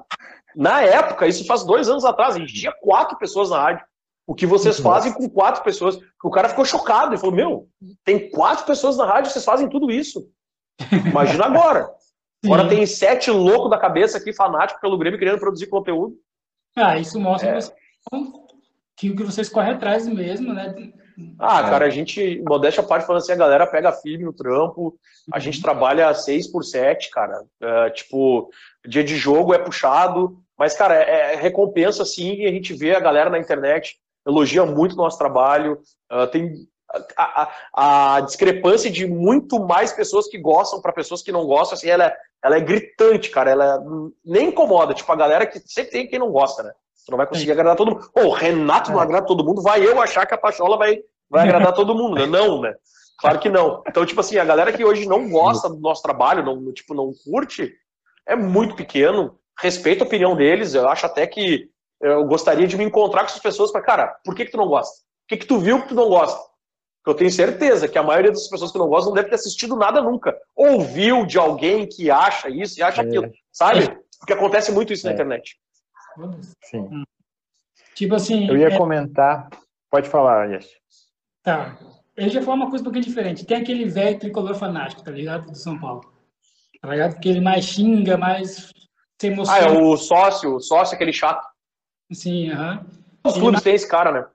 Na 0.56 0.82
época, 0.82 1.28
isso 1.28 1.46
faz 1.46 1.66
dois 1.66 1.90
anos 1.90 2.06
atrás, 2.06 2.36
a 2.36 2.40
gente 2.40 2.54
tinha 2.54 2.72
quatro 2.72 3.18
pessoas 3.18 3.50
na 3.50 3.62
rádio. 3.62 3.86
O 4.26 4.34
que 4.34 4.46
vocês 4.46 4.80
fazem 4.80 5.12
com 5.14 5.30
quatro 5.30 5.64
pessoas? 5.64 6.00
O 6.24 6.30
cara 6.30 6.48
ficou 6.50 6.64
chocado, 6.64 7.12
ele 7.12 7.18
falou, 7.20 7.36
meu, 7.36 7.68
tem 8.06 8.30
quatro 8.30 8.66
pessoas 8.66 8.96
na 8.98 9.06
rádio, 9.06 9.30
vocês 9.32 9.44
fazem 9.44 9.68
tudo 9.68 9.92
isso. 9.92 10.30
Imagina 11.08 11.46
agora. 11.46 11.90
Agora 12.46 12.64
Sim. 12.64 12.70
tem 12.76 12.86
sete 12.86 13.32
loucos 13.32 13.70
da 13.70 13.78
cabeça 13.78 14.18
aqui, 14.18 14.34
fanáticos 14.34 14.82
pelo 14.82 14.98
Grêmio, 14.98 15.18
querendo 15.18 15.40
produzir 15.40 15.68
conteúdo. 15.68 16.18
Ah, 16.76 16.98
isso 16.98 17.18
mostra 17.18 17.58
É. 17.58 17.60
que 18.98 19.10
o 19.10 19.16
que 19.16 19.24
vocês 19.24 19.48
correm 19.48 19.72
atrás 19.74 20.06
mesmo, 20.06 20.54
né? 20.54 20.76
Ah, 21.40 21.60
É. 21.60 21.70
cara, 21.70 21.86
a 21.86 21.90
gente, 21.90 22.42
modéstia 22.46 22.84
à 22.84 22.86
parte, 22.86 23.06
falando 23.08 23.22
assim, 23.22 23.32
a 23.32 23.36
galera 23.38 23.66
pega 23.66 23.94
firme 23.94 24.26
no 24.26 24.34
trampo, 24.34 24.98
a 25.32 25.40
gente 25.40 25.62
trabalha 25.62 26.14
seis 26.14 26.46
por 26.46 26.64
sete, 26.66 27.10
cara. 27.12 27.46
É, 27.62 27.90
tipo, 27.92 28.50
dia 28.86 29.06
de 29.06 29.16
jogo 29.16 29.54
é 29.54 29.58
puxado, 29.60 30.38
mas, 30.58 30.76
cara, 30.76 30.96
é, 30.96 31.34
é 31.34 31.36
recompensa, 31.38 32.04
sim, 32.04 32.34
e 32.42 32.46
a 32.46 32.52
gente 32.52 32.74
vê 32.74 32.94
a 32.94 33.00
galera 33.00 33.30
na 33.30 33.40
internet, 33.40 33.96
elogia 34.26 34.66
muito 34.66 34.94
o 34.94 34.98
nosso 34.98 35.18
trabalho, 35.18 35.80
ah, 36.10 36.28
tem 36.28 36.54
a, 37.18 37.50
a- 37.74 38.16
a 38.18 38.22
discrepância 38.22 38.90
de 38.92 39.08
muito 39.08 39.60
mais 39.60 39.92
pessoas 39.92 40.28
que 40.28 40.38
gostam 40.38 40.80
para 40.82 40.94
pessoas 40.94 41.22
que 41.24 41.32
não 41.32 41.46
gostam, 41.46 41.76
assim, 41.76 41.90
ela 41.90 42.06
é, 42.06 42.16
ela 42.44 42.58
é 42.58 42.62
gritante, 42.62 43.30
cara, 43.30 43.50
ela 43.52 43.76
é- 43.76 43.80
nem 44.24 44.50
incomoda, 44.50 44.94
tipo, 44.94 45.12
a 45.12 45.16
galera 45.16 45.46
que 45.46 45.60
sempre 45.60 45.92
tem 45.92 46.08
quem 46.08 46.20
não 46.20 46.32
gosta, 46.32 46.62
né? 46.64 46.72
Tu 47.06 47.12
não 47.12 47.18
vai 47.18 47.28
conseguir 47.28 47.52
agradar 47.52 47.76
todo 47.76 47.92
mundo. 47.92 48.10
Pô, 48.14 48.22
o 48.28 48.32
Renato 48.32 48.92
não 48.92 49.00
É. 49.00 49.04
agrada 49.04 49.26
todo 49.26 49.44
mundo, 49.44 49.62
vai 49.62 49.86
eu 49.86 50.00
achar 50.02 50.26
que 50.26 50.34
a 50.34 50.38
Pachola 50.38 50.78
vai, 50.78 51.00
vai 51.30 51.44
agradar 51.44 51.74
todo 51.74 51.96
mundo, 51.96 52.16
né? 52.16 52.26
Não, 52.26 52.62
né? 52.62 52.74
Claro 53.20 53.40
que 53.40 53.50
não. 53.50 53.84
Então, 53.88 54.06
tipo 54.06 54.20
assim, 54.22 54.38
a 54.38 54.46
galera 54.46 54.72
que 54.72 54.86
hoje 54.86 55.06
não 55.08 55.30
gosta 55.30 55.68
do 55.70 55.78
nosso 55.80 56.02
trabalho, 56.02 56.44
não, 56.46 56.72
tipo, 56.72 56.94
não 56.94 57.12
curte, 57.26 57.74
é 58.26 58.36
muito 58.36 58.76
pequeno. 58.76 59.38
Respeito 59.60 60.04
a 60.04 60.08
opinião 60.08 60.36
deles, 60.36 60.74
eu 60.76 60.88
acho 60.88 61.06
até 61.06 61.28
que 61.28 61.70
eu 62.04 62.24
gostaria 62.26 62.68
de 62.68 62.78
me 62.78 62.84
encontrar 62.84 63.22
com 63.22 63.28
essas 63.28 63.42
pessoas 63.42 63.72
para, 63.72 63.82
cara, 63.82 64.08
por 64.24 64.36
que 64.36 64.46
que 64.46 64.52
tu 64.52 64.58
não 64.58 64.68
gosta? 64.68 64.94
O 65.02 65.28
que 65.30 65.38
que 65.38 65.46
tu 65.46 65.58
viu 65.60 65.82
que 65.82 65.88
tu 65.90 65.96
não 65.96 66.10
gosta? 66.10 66.38
Porque 67.04 67.10
eu 67.10 67.16
tenho 67.16 67.32
certeza 67.32 67.88
que 67.88 67.98
a 67.98 68.04
maioria 68.04 68.32
das 68.32 68.48
pessoas 68.48 68.72
que 68.72 68.78
não 68.78 68.88
gostam 68.88 69.10
não 69.10 69.16
deve 69.16 69.30
ter 69.30 69.36
assistido 69.36 69.76
nada 69.76 70.02
nunca. 70.02 70.38
Ouviu 70.56 71.26
de 71.26 71.38
alguém 71.38 71.88
que 71.88 72.12
acha 72.12 72.50
isso 72.50 72.80
e 72.80 72.84
acha 72.84 73.02
É. 73.02 73.06
aquilo, 73.06 73.32
sabe? 73.52 73.98
Porque 74.20 74.34
acontece 74.34 74.72
muito 74.72 74.94
isso 74.94 75.06
na 75.06 75.12
É. 75.12 75.14
internet. 75.16 75.58
Sim. 76.64 77.04
Tipo 77.96 78.16
assim, 78.16 78.48
Eu 78.48 78.58
ia 78.58 78.68
é, 78.68 78.78
comentar. 78.78 79.50
Pode 79.90 80.10
falar, 80.10 80.50
Yes. 80.52 80.68
tá. 81.44 81.78
Eu 82.16 82.30
já 82.30 82.42
falar 82.42 82.56
uma 82.58 82.70
coisa 82.70 82.82
um 82.82 82.86
pouquinho 82.86 83.06
diferente. 83.06 83.46
Tem 83.46 83.58
aquele 83.58 83.86
velho 83.86 84.20
tricolor 84.20 84.54
fanático, 84.56 85.04
tá 85.04 85.10
ligado? 85.12 85.48
Do 85.52 85.58
São 85.58 85.80
Paulo. 85.80 86.02
Tá 86.82 86.90
ligado? 86.90 87.20
Que 87.20 87.30
ele 87.30 87.42
mais 87.42 87.66
xinga, 87.66 88.18
mais 88.18 88.72
se 89.20 89.28
Ah, 89.28 89.32
emociona. 89.32 89.60
é 89.68 89.72
o 89.82 89.98
sócio, 89.98 90.56
o 90.56 90.60
sócio, 90.60 90.94
aquele 90.96 91.12
chato. 91.14 91.44
Sim, 92.14 92.50
aham. 92.52 92.86
Os 93.24 93.34
clubes 93.34 93.62
têm 93.62 93.76
esse 93.76 93.88
cara, 93.88 94.12
né? 94.12 94.26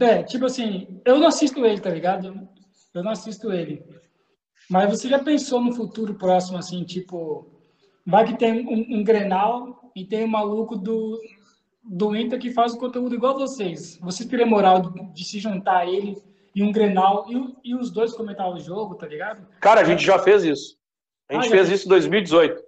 É, 0.00 0.22
tipo 0.22 0.46
assim, 0.46 1.00
eu 1.04 1.18
não 1.18 1.26
assisto 1.26 1.64
ele, 1.64 1.80
tá 1.80 1.90
ligado? 1.90 2.48
Eu 2.94 3.02
não 3.02 3.10
assisto 3.10 3.52
ele. 3.52 3.84
Mas 4.70 4.88
você 4.88 5.08
já 5.08 5.18
pensou 5.18 5.60
no 5.60 5.74
futuro 5.74 6.14
próximo, 6.14 6.56
assim, 6.56 6.84
tipo, 6.84 7.46
vai 8.06 8.24
que 8.24 8.38
tem 8.38 8.66
um, 8.66 8.98
um 8.98 9.04
Grenal 9.04 9.90
e 9.94 10.04
tem 10.04 10.24
um 10.24 10.28
maluco 10.28 10.76
do, 10.76 11.20
do 11.82 12.16
Inter 12.16 12.38
que 12.38 12.50
faz 12.50 12.72
o 12.72 12.78
conteúdo 12.78 13.14
igual 13.14 13.34
vocês. 13.34 13.98
Vocês 13.98 14.28
teriam 14.28 14.48
moral 14.48 14.80
de, 14.80 15.12
de 15.12 15.24
se 15.24 15.38
juntar 15.38 15.78
a 15.78 15.86
ele 15.86 16.16
e 16.54 16.62
um 16.62 16.72
Grenal 16.72 17.26
e, 17.28 17.70
e 17.70 17.74
os 17.74 17.90
dois 17.90 18.12
comentar 18.14 18.48
o 18.48 18.58
jogo, 18.58 18.94
tá 18.94 19.06
ligado? 19.06 19.46
Cara, 19.60 19.80
a 19.80 19.84
gente 19.84 20.04
já 20.04 20.18
fez 20.18 20.44
isso. 20.44 20.78
A 21.28 21.34
gente 21.34 21.48
Ah, 21.48 21.50
fez 21.50 21.68
isso 21.68 21.86
em 21.86 21.88
2018. 21.88 22.62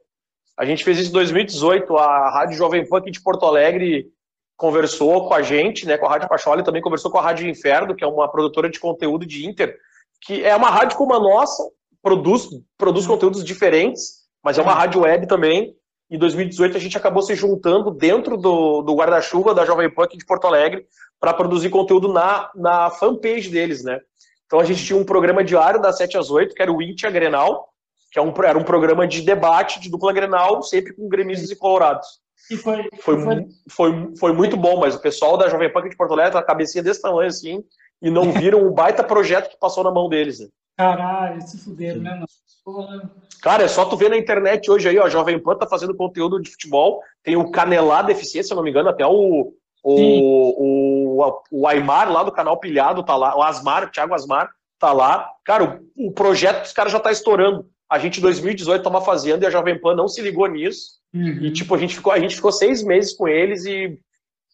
A 0.59 0.65
gente 0.65 0.85
fez 0.85 0.99
isso 0.99 1.11
em 1.11 1.13
2018. 1.13 1.97
A 1.97 2.31
Rádio 2.31 2.57
Jovem 2.57 2.87
Pan 2.87 2.99
aqui 2.99 3.11
de 3.11 3.23
Porto 3.23 3.47
Alegre 3.47 4.11
conversou 4.57 5.29
com 5.29 5.35
a 5.35 5.43
gente, 5.43 5.87
né, 5.87 5.99
com 5.99 6.07
a 6.07 6.09
Rádio 6.09 6.29
Pachola, 6.29 6.61
e 6.61 6.65
também 6.65 6.83
conversou 6.83 7.11
com 7.11 7.19
a 7.19 7.23
Rádio 7.23 7.49
Inferno, 7.49 7.95
que 7.95 8.03
é 8.03 8.07
uma 8.07 8.29
produtora 8.29 8.71
de 8.71 8.81
conteúdo 8.81 9.27
de 9.27 9.47
Inter, 9.47 9.77
que 10.21 10.43
é 10.43 10.57
uma 10.57 10.71
rádio 10.71 10.97
como 10.97 11.15
a 11.15 11.21
nossa, 11.21 11.63
produz, 12.03 12.49
produz 12.79 13.07
conteúdos 13.07 13.45
diferentes, 13.45 14.25
mas 14.43 14.59
é 14.59 14.63
uma 14.63 14.75
rádio 14.75 15.03
web 15.03 15.27
também. 15.27 15.77
Em 16.11 16.19
2018 16.19 16.77
a 16.77 16.81
gente 16.81 16.97
acabou 16.97 17.23
se 17.23 17.35
juntando 17.35 17.91
dentro 17.91 18.37
do, 18.37 18.81
do 18.83 18.95
guarda-chuva 18.95 19.55
da 19.55 19.65
Jovem 19.65 19.93
Pan 19.93 20.05
aqui 20.05 20.17
de 20.17 20.25
Porto 20.25 20.47
Alegre 20.47 20.87
para 21.21 21.35
produzir 21.35 21.69
conteúdo 21.69 22.13
na, 22.13 22.51
na 22.55 22.91
fanpage 22.91 23.51
deles, 23.51 23.83
né? 23.83 24.01
Então 24.47 24.61
a 24.61 24.65
gente 24.65 24.85
tinha 24.85 24.99
um 24.99 25.05
programa 25.05 25.43
diário 25.43 25.83
das 25.83 25.99
7 25.99 26.17
às 26.17 26.31
8, 26.31 26.55
que 26.55 26.63
era 26.63 26.73
o 26.73 26.81
Intia 26.81 27.11
Grenal, 27.11 27.69
que 28.13 28.19
é 28.19 28.23
um, 28.23 28.33
era 28.45 28.57
um 28.57 28.63
programa 28.63 29.07
de 29.07 29.23
debate 29.23 29.81
de 29.81 29.91
dupla 29.91 30.13
Grenal, 30.13 30.63
sempre 30.63 30.95
com 30.95 31.09
gremistas 31.09 31.51
e 31.51 31.57
colorados. 31.57 32.07
E 32.51 32.57
foi, 32.57 32.89
Foi, 33.01 33.23
foi 33.23 33.47
foi, 33.69 34.17
foi 34.19 34.33
muito 34.33 34.57
bom, 34.57 34.79
mas 34.79 34.95
o 34.95 35.01
pessoal 35.01 35.37
da 35.37 35.49
Jovem 35.49 35.73
Pan 35.73 35.81
aqui 35.81 35.91
de 35.91 35.97
Porto 35.97 36.13
Alegre 36.13 36.33
tá 36.33 36.39
a 36.39 36.45
cabecinha 36.45 36.83
desse 36.83 37.03
tamanho 37.03 37.29
assim, 37.29 37.65
e 38.01 38.11
não 38.11 38.31
viram 38.33 38.67
o 38.67 38.71
baita 38.71 39.03
projeto 39.03 39.51
que 39.51 39.59
passou 39.59 39.83
na 39.83 39.91
mão 39.91 40.09
deles. 40.09 40.41
né? 40.41 40.47
caralho, 40.77 41.41
se 41.43 41.59
fuderam, 41.59 42.01
né? 42.01 42.23
Porra. 42.65 43.11
Cara, 43.43 43.63
é 43.63 43.69
só 43.69 43.85
tu 43.85 43.97
ver 43.97 44.11
na 44.11 44.17
internet 44.17 44.71
hoje 44.71 44.89
aí, 44.89 44.99
ó, 44.99 45.05
a 45.05 45.09
Jovem 45.09 45.39
Pan 45.39 45.57
tá 45.57 45.67
fazendo 45.67 45.97
conteúdo 45.97 46.41
de 46.41 46.51
futebol, 46.51 47.01
tem 47.23 47.37
o 47.37 47.51
Canelá 47.51 48.05
FC, 48.11 48.43
se 48.43 48.53
eu 48.53 48.57
não 48.57 48.63
me 48.63 48.71
engano, 48.71 48.89
até 48.89 49.07
o, 49.07 49.53
o, 49.83 51.21
o, 51.23 51.43
o 51.51 51.69
Aymar 51.69 52.11
lá 52.11 52.25
do 52.25 52.33
canal 52.33 52.59
Pilhado 52.59 53.05
tá 53.05 53.17
lá, 53.17 53.37
o 53.37 53.43
Asmar, 53.43 53.85
o 53.85 53.91
Thiago 53.91 54.15
Asmar 54.15 54.51
tá 54.79 54.93
lá. 54.93 55.31
Cara, 55.45 55.81
o, 55.97 56.09
o 56.09 56.13
projeto 56.13 56.63
dos 56.63 56.73
caras 56.73 56.93
já 56.93 57.01
tá 57.01 57.13
estourando. 57.13 57.67
A 57.89 57.99
gente 57.99 58.19
em 58.19 58.23
2018 58.23 58.83
tava 58.83 59.01
fazendo 59.01 59.43
e 59.43 59.47
a 59.47 59.51
Jovem 59.51 59.81
Pan 59.81 59.95
não 59.95 60.09
se 60.09 60.21
ligou 60.21 60.47
nisso. 60.49 60.97
Uhum. 61.15 61.39
E, 61.45 61.53
tipo, 61.53 61.75
a 61.75 61.79
gente 61.79 61.95
ficou, 61.95 62.13
a 62.13 62.19
gente 62.19 62.35
ficou 62.35 62.51
seis 62.53 62.83
meses 62.83 63.15
com 63.15 63.29
eles 63.29 63.65
e. 63.65 63.99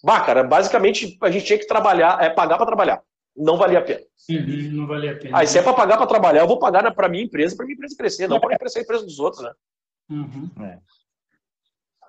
Bah, 0.04 0.20
cara, 0.20 0.42
basicamente 0.44 1.16
a 1.22 1.30
gente 1.30 1.46
tinha 1.46 1.58
que 1.58 1.66
trabalhar, 1.66 2.22
é 2.22 2.28
pagar 2.28 2.56
pra 2.56 2.66
trabalhar. 2.66 3.00
Não 3.34 3.56
valia 3.56 3.78
a 3.78 3.82
pena. 3.82 4.00
Uhum, 4.28 4.70
não 4.72 4.86
valia 4.86 5.12
a 5.12 5.16
pena. 5.16 5.38
Ah, 5.38 5.44
e 5.44 5.46
se 5.46 5.58
é 5.58 5.62
pra 5.62 5.72
pagar 5.72 5.96
pra 5.96 6.06
trabalhar, 6.06 6.40
eu 6.42 6.46
vou 6.48 6.58
pagar 6.58 6.82
na- 6.82 6.90
pra 6.92 7.08
minha 7.08 7.24
empresa, 7.24 7.56
pra 7.56 7.64
minha 7.64 7.74
empresa 7.74 7.96
crescer, 7.96 8.28
não 8.28 8.38
pra 8.38 8.58
crescer 8.58 8.80
a 8.80 8.82
empresa 8.82 9.04
dos 9.04 9.18
outros, 9.18 9.42
né? 9.42 9.52
Uhum. 10.10 10.50
É. 10.60 10.78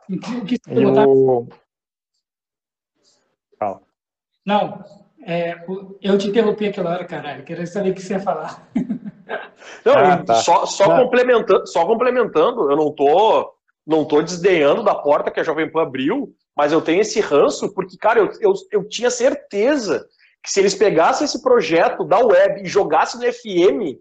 O 0.10 0.20
que, 0.46 0.58
você 0.62 0.74
E 0.74 0.84
botar- 0.84 1.08
o... 1.08 1.48
Fala. 3.58 3.82
Não, 4.46 4.84
é, 5.26 5.64
eu 6.02 6.18
te 6.18 6.28
interrompi 6.28 6.68
aquela 6.68 6.92
hora, 6.92 7.06
caralho. 7.06 7.46
Queria 7.46 7.66
saber 7.66 7.92
o 7.92 7.94
que 7.94 8.02
você 8.02 8.14
ia 8.14 8.20
falar. 8.20 8.68
Não, 9.86 9.94
Ah, 9.94 10.24
tá. 10.24 10.36
só, 10.36 10.66
só, 10.66 10.96
complementando, 10.98 11.68
só 11.68 11.86
complementando, 11.86 12.72
eu 12.72 12.76
não 12.76 12.92
tô, 12.92 13.54
não 13.86 14.06
tô 14.06 14.22
desdenhando 14.22 14.84
da 14.84 14.96
porta 14.96 15.32
que 15.32 15.40
a 15.40 15.44
Jovem 15.44 15.72
Pan 15.72 15.84
abriu, 15.84 16.34
mas 16.56 16.72
eu 16.72 16.82
tenho 16.82 17.02
esse 17.02 17.20
ranço, 17.20 17.74
porque, 17.74 17.98
cara, 17.98 18.20
eu, 18.20 18.30
eu, 18.40 18.54
eu 18.72 18.88
tinha 18.88 19.10
certeza 19.10 20.06
que 20.44 20.52
se 20.52 20.60
eles 20.60 20.76
pegassem 20.76 21.26
esse 21.26 21.42
projeto 21.42 22.04
da 22.04 22.20
web 22.20 22.62
e 22.62 22.66
jogassem 22.68 23.20
no 23.20 23.34
FM, 23.34 23.98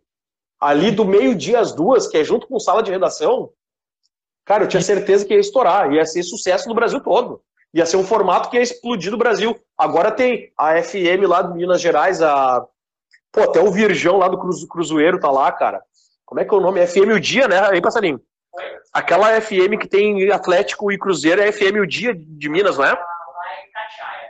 ali 0.61 0.91
do 0.91 1.05
meio-dia 1.05 1.61
às 1.61 1.73
duas, 1.73 2.07
que 2.07 2.19
é 2.19 2.25
junto 2.25 2.47
com 2.47 2.59
sala 2.59 2.83
de 2.83 2.91
redação, 2.91 3.51
cara, 4.45 4.65
eu 4.65 4.69
tinha 4.69 4.83
certeza 4.83 5.25
que 5.25 5.35
ia 5.35 5.41
estourar, 5.41 5.93
ia 5.93 6.05
ser 6.05 6.23
sucesso 6.23 6.69
no 6.69 6.75
Brasil 6.75 7.01
todo. 7.01 7.41
Ia 7.75 7.87
ser 7.87 7.97
um 7.97 8.05
formato 8.05 8.51
que 8.51 8.57
ia 8.57 8.63
explodir 8.63 9.11
no 9.11 9.17
Brasil. 9.17 9.59
Agora 9.79 10.11
tem 10.11 10.53
a 10.59 10.81
FM 10.83 11.27
lá 11.27 11.41
de 11.43 11.55
Minas 11.55 11.81
Gerais, 11.81 12.21
a 12.21 12.67
Pô, 13.33 13.43
até 13.43 13.61
o 13.61 13.71
Virgão 13.71 14.19
lá 14.19 14.29
do 14.29 14.39
Cruz, 14.39 14.65
Cruzeiro 14.67 15.19
tá 15.19 15.31
lá, 15.31 15.51
cara. 15.51 15.83
Como 16.25 16.41
é 16.41 16.45
que 16.45 16.55
é 16.55 16.57
o 16.57 16.61
nome? 16.61 16.87
FM 16.87 17.15
O 17.17 17.21
Dia, 17.21 17.49
né? 17.49 17.59
Aí, 17.71 17.81
passarinho. 17.81 18.21
Aquela 18.93 19.41
FM 19.41 19.79
que 19.81 19.89
tem 19.89 20.31
Atlético 20.31 20.93
e 20.93 20.99
Cruzeiro 20.99 21.41
é 21.41 21.51
FM 21.51 21.81
O 21.83 21.87
Dia 21.87 22.15
de 22.15 22.49
Minas, 22.49 22.77
não 22.77 22.85
é? 22.85 22.99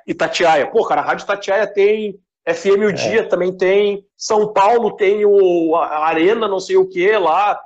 Itatiaia. 0.07 0.69
Pô, 0.69 0.85
cara, 0.87 1.01
a 1.01 1.05
Rádio 1.05 1.25
Itatiaia 1.25 1.67
tem 1.67 2.19
FM 2.47 2.89
O 2.89 2.93
Dia, 2.93 3.29
também 3.29 3.57
tem 3.57 4.05
São 4.17 4.53
Paulo 4.53 4.97
tem 4.97 5.25
o 5.25 5.77
a 5.77 6.07
Arena, 6.07 6.47
não 6.47 6.61
sei 6.61 6.77
o 6.77 6.89
que 6.89 7.17
lá. 7.17 7.61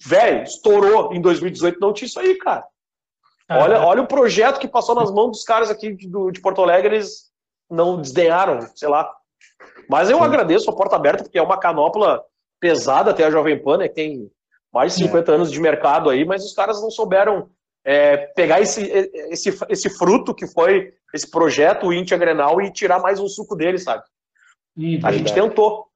Velho, 0.00 0.42
estourou 0.42 1.12
em 1.12 1.20
2018, 1.20 1.78
não 1.80 1.92
tinha 1.92 2.06
isso 2.06 2.18
aí, 2.18 2.34
cara. 2.36 2.64
Olha, 3.50 3.80
olha 3.80 4.02
o 4.02 4.06
projeto 4.06 4.58
que 4.58 4.66
passou 4.66 4.94
nas 4.94 5.10
mãos 5.10 5.30
dos 5.30 5.44
caras 5.44 5.70
aqui 5.70 5.92
de, 5.94 6.08
de 6.32 6.40
Porto 6.40 6.62
Alegre, 6.62 6.96
eles 6.96 7.30
não 7.70 8.00
desdenharam, 8.00 8.60
sei 8.74 8.88
lá. 8.88 9.10
Mas 9.88 10.10
eu 10.10 10.18
Sim. 10.18 10.24
agradeço 10.24 10.70
a 10.70 10.76
porta 10.76 10.96
aberta, 10.96 11.24
porque 11.24 11.38
é 11.38 11.42
uma 11.42 11.58
canopla 11.58 12.22
pesada 12.60 13.10
até 13.10 13.24
a 13.24 13.30
Jovem 13.30 13.62
Pan, 13.62 13.78
né, 13.78 13.88
que 13.88 13.94
tem 13.94 14.30
mais 14.72 14.96
de 14.96 15.04
50 15.04 15.30
é. 15.30 15.34
anos 15.34 15.52
de 15.52 15.60
mercado 15.60 16.10
aí, 16.10 16.24
mas 16.24 16.44
os 16.44 16.52
caras 16.52 16.80
não 16.82 16.90
souberam 16.90 17.50
é, 17.84 18.16
pegar 18.16 18.60
esse, 18.60 18.82
esse, 19.30 19.56
esse 19.68 19.90
fruto 19.90 20.34
que 20.34 20.46
foi 20.46 20.94
esse 21.12 21.30
projeto, 21.30 21.86
o 21.86 21.92
Intia 21.92 22.16
Grenal, 22.16 22.60
e 22.60 22.72
tirar 22.72 22.98
mais 22.98 23.20
um 23.20 23.28
suco 23.28 23.54
dele, 23.54 23.78
sabe? 23.78 24.02
Hum, 24.76 24.98
a 25.04 25.12
gente 25.12 25.32
tentou. 25.32 25.86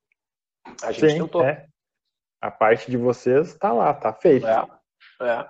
A 0.83 0.93
gente 0.93 1.13
Sim, 1.13 1.19
tentou. 1.19 1.43
É. 1.43 1.67
A 2.41 2.51
parte 2.51 2.91
de 2.91 2.97
vocês 2.97 3.49
está 3.49 3.73
lá, 3.73 3.91
está 3.91 4.13
feito. 4.13 4.47
É, 4.47 4.67
é. 5.23 5.47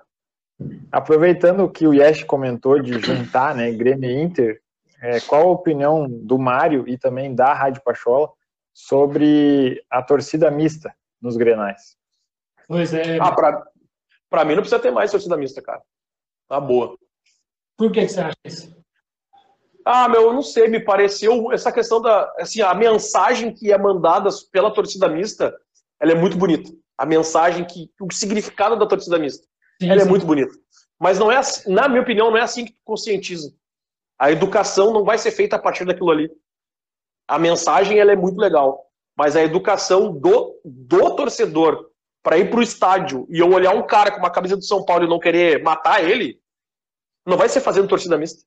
Aproveitando 0.91 1.68
que 1.70 1.86
o 1.86 1.93
Yesh 1.93 2.24
comentou 2.24 2.80
de 2.80 2.99
juntar 2.99 3.55
né, 3.55 3.70
Grêmio 3.72 4.09
e 4.09 4.22
Inter, 4.22 4.62
é, 5.01 5.20
qual 5.20 5.42
a 5.42 5.53
opinião 5.53 6.09
do 6.09 6.38
Mário 6.38 6.88
e 6.88 6.99
também 6.99 7.34
da 7.34 7.53
Rádio 7.53 7.82
Pachola 7.82 8.30
sobre 8.74 9.82
a 9.90 10.03
torcida 10.03 10.51
mista 10.51 10.94
nos 11.20 11.36
Grenais? 11.36 11.96
Pois 12.66 12.92
é. 12.92 13.18
Ah, 13.18 13.32
pra, 13.32 13.64
pra 14.28 14.44
mim 14.44 14.55
não 14.55 14.62
precisa 14.62 14.80
ter 14.80 14.90
mais 14.90 15.11
torcida 15.11 15.36
mista, 15.36 15.62
cara. 15.62 15.82
Tá 16.49 16.61
boa. 16.61 16.96
Por 17.76 17.92
que, 17.92 18.03
que 18.03 18.09
você 18.09 18.20
acha 18.20 18.36
isso? 18.44 18.76
Ah, 19.84 20.09
meu, 20.09 20.22
eu 20.22 20.32
não 20.32 20.42
sei, 20.42 20.68
me 20.68 20.80
pareceu 20.80 21.51
essa 21.51 21.72
questão 21.72 22.01
da, 22.03 22.30
assim, 22.38 22.61
a 22.61 22.74
mensagem 22.74 23.55
que 23.55 23.72
é 23.72 23.78
mandada 23.78 24.28
pela 24.53 24.70
torcida 24.70 25.09
mista, 25.09 25.57
ela 25.99 26.12
é 26.12 26.14
muito 26.14 26.36
bonita. 26.36 26.70
A 26.96 27.07
mensagem 27.07 27.64
que, 27.64 27.90
o 28.01 28.12
significado 28.12 28.76
da 28.76 28.86
torcida 28.86 29.18
mista, 29.18 29.46
sim, 29.80 29.88
ela 29.88 30.01
é 30.01 30.05
sim. 30.05 30.09
é 30.09 30.11
muito 30.11 30.26
bonita. 30.26 30.53
Mas 31.01 31.18
não 31.18 31.32
é, 31.32 31.40
na 31.66 31.88
minha 31.88 32.03
opinião, 32.03 32.30
não 32.30 32.36
é 32.36 32.42
assim 32.42 32.64
que 32.64 32.72
tu 32.72 32.80
conscientiza. 32.84 33.51
A 34.18 34.32
educação 34.32 34.92
não 34.92 35.04
vai 35.04 35.16
ser 35.18 35.30
feita 35.30 35.56
a 35.56 35.58
partir 35.58 35.84
daquilo 35.84 36.10
ali. 36.10 36.30
A 37.26 37.38
mensagem, 37.38 37.98
ela 37.98 38.12
é 38.12 38.16
muito 38.16 38.38
legal, 38.38 38.86
mas 39.16 39.36
a 39.36 39.42
educação 39.42 40.12
do, 40.12 40.60
do 40.64 41.14
torcedor 41.14 41.90
para 42.22 42.38
ir 42.38 42.50
para 42.50 42.60
o 42.60 42.62
estádio 42.62 43.26
e 43.30 43.38
eu 43.38 43.50
olhar 43.52 43.74
um 43.74 43.86
cara 43.86 44.10
com 44.10 44.18
uma 44.18 44.30
camisa 44.30 44.56
do 44.56 44.64
São 44.64 44.84
Paulo 44.84 45.04
e 45.04 45.08
não 45.08 45.20
querer 45.20 45.62
matar 45.62 46.02
ele, 46.02 46.40
não 47.26 47.36
vai 47.36 47.48
ser 47.48 47.60
fazendo 47.60 47.88
torcida 47.88 48.18
mista. 48.18 48.42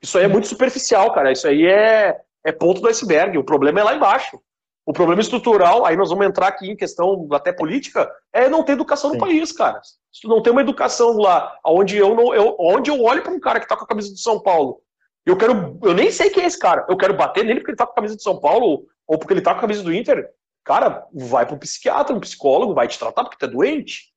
Isso 0.00 0.16
aí 0.18 0.24
é 0.24 0.28
muito 0.28 0.46
superficial, 0.46 1.12
cara. 1.12 1.32
Isso 1.32 1.46
aí 1.48 1.66
é, 1.66 2.20
é 2.44 2.52
ponto 2.52 2.80
do 2.80 2.88
iceberg. 2.88 3.36
O 3.36 3.44
problema 3.44 3.80
é 3.80 3.84
lá 3.84 3.94
embaixo. 3.94 4.40
O 4.86 4.92
problema 4.92 5.20
estrutural, 5.20 5.84
aí 5.84 5.96
nós 5.96 6.10
vamos 6.10 6.24
entrar 6.26 6.46
aqui 6.46 6.70
em 6.70 6.76
questão 6.76 7.26
até 7.32 7.52
política, 7.52 8.08
é 8.32 8.48
não 8.48 8.62
ter 8.62 8.72
educação 8.72 9.10
Sim. 9.10 9.16
no 9.16 9.20
país, 9.20 9.50
cara. 9.50 9.80
Se 10.16 10.22
tu 10.22 10.28
não 10.28 10.40
tem 10.40 10.50
uma 10.50 10.62
educação 10.62 11.18
lá, 11.18 11.58
onde 11.62 11.98
eu 11.98 12.14
não, 12.14 12.34
eu, 12.34 12.56
onde 12.58 12.90
eu 12.90 13.02
olho 13.02 13.22
para 13.22 13.32
um 13.32 13.38
cara 13.38 13.60
que 13.60 13.68
tá 13.68 13.76
com 13.76 13.84
a 13.84 13.86
camisa 13.86 14.10
do 14.10 14.16
São 14.16 14.40
Paulo, 14.40 14.80
eu 15.26 15.36
quero, 15.36 15.78
eu 15.82 15.92
nem 15.92 16.10
sei 16.10 16.30
quem 16.30 16.44
é 16.44 16.46
esse 16.46 16.58
cara, 16.58 16.86
eu 16.88 16.96
quero 16.96 17.14
bater 17.14 17.44
nele 17.44 17.60
porque 17.60 17.72
ele 17.72 17.76
tá 17.76 17.84
com 17.84 17.92
a 17.92 17.96
camisa 17.96 18.16
do 18.16 18.22
São 18.22 18.40
Paulo 18.40 18.86
ou 19.06 19.18
porque 19.18 19.34
ele 19.34 19.42
tá 19.42 19.52
com 19.52 19.58
a 19.58 19.60
camisa 19.60 19.82
do 19.82 19.92
Inter. 19.92 20.26
Cara, 20.64 21.06
vai 21.12 21.44
para 21.44 21.54
um 21.54 21.58
psiquiatra, 21.58 22.16
um 22.16 22.20
psicólogo, 22.20 22.72
vai 22.72 22.88
te 22.88 22.98
tratar 22.98 23.24
porque 23.24 23.36
tu 23.36 23.44
é 23.44 23.52
doente. 23.52 24.10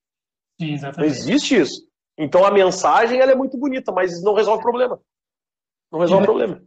Sim, 0.58 0.72
exatamente. 0.72 1.00
Não 1.00 1.06
existe 1.06 1.60
isso. 1.60 1.86
Então 2.18 2.46
a 2.46 2.52
mensagem 2.52 3.20
ela 3.20 3.34
é 3.34 3.36
muito 3.36 3.58
bonita, 3.58 3.92
mas 3.92 4.24
não 4.24 4.34
resolve 4.34 4.62
o 4.62 4.64
problema. 4.64 5.02
Não 5.92 6.00
resolve 6.00 6.24
o 6.24 6.26
problema. 6.26 6.64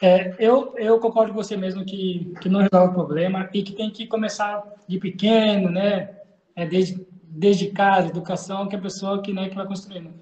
É, 0.00 0.36
eu, 0.38 0.78
eu 0.78 1.00
concordo 1.00 1.32
com 1.32 1.42
você 1.42 1.56
mesmo 1.56 1.84
que, 1.84 2.32
que 2.40 2.48
não 2.48 2.60
resolve 2.60 2.92
o 2.92 2.94
problema 2.94 3.50
e 3.52 3.64
que 3.64 3.72
tem 3.72 3.90
que 3.90 4.06
começar 4.06 4.62
de 4.86 5.00
pequeno, 5.00 5.68
né? 5.68 6.16
É, 6.54 6.64
desde, 6.64 7.04
desde 7.34 7.70
casa, 7.70 8.08
educação, 8.08 8.68
que 8.68 8.76
a 8.76 8.80
pessoa 8.80 9.22
que, 9.22 9.32
né, 9.32 9.48
que 9.48 9.56
vai 9.56 9.66
construindo. 9.66 10.12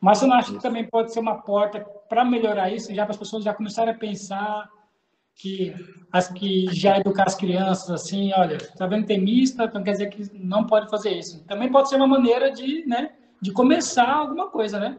Mas 0.00 0.20
eu 0.20 0.28
não 0.28 0.36
acho 0.36 0.52
que 0.52 0.60
também 0.60 0.84
pode 0.84 1.12
ser 1.12 1.20
uma 1.20 1.40
porta 1.42 1.80
para 2.08 2.24
melhorar 2.24 2.70
isso, 2.70 2.94
já 2.94 3.04
para 3.04 3.12
as 3.12 3.18
pessoas 3.18 3.44
já 3.44 3.54
começarem 3.54 3.94
a 3.94 3.96
pensar 3.96 4.68
que 5.34 5.74
as 6.12 6.28
que 6.28 6.66
já 6.72 6.98
educar 6.98 7.24
as 7.26 7.34
crianças 7.34 7.90
assim, 7.90 8.32
olha, 8.34 8.58
tá 8.76 8.86
vendo 8.86 9.06
tem 9.06 9.20
mista, 9.20 9.64
então 9.64 9.82
quer 9.82 9.92
dizer 9.92 10.10
que 10.10 10.28
não 10.34 10.66
pode 10.66 10.90
fazer 10.90 11.10
isso. 11.10 11.42
Também 11.44 11.70
pode 11.70 11.88
ser 11.88 11.96
uma 11.96 12.06
maneira 12.06 12.50
de, 12.50 12.84
né, 12.86 13.12
de 13.40 13.52
começar 13.52 14.10
alguma 14.10 14.50
coisa, 14.50 14.78
né? 14.78 14.98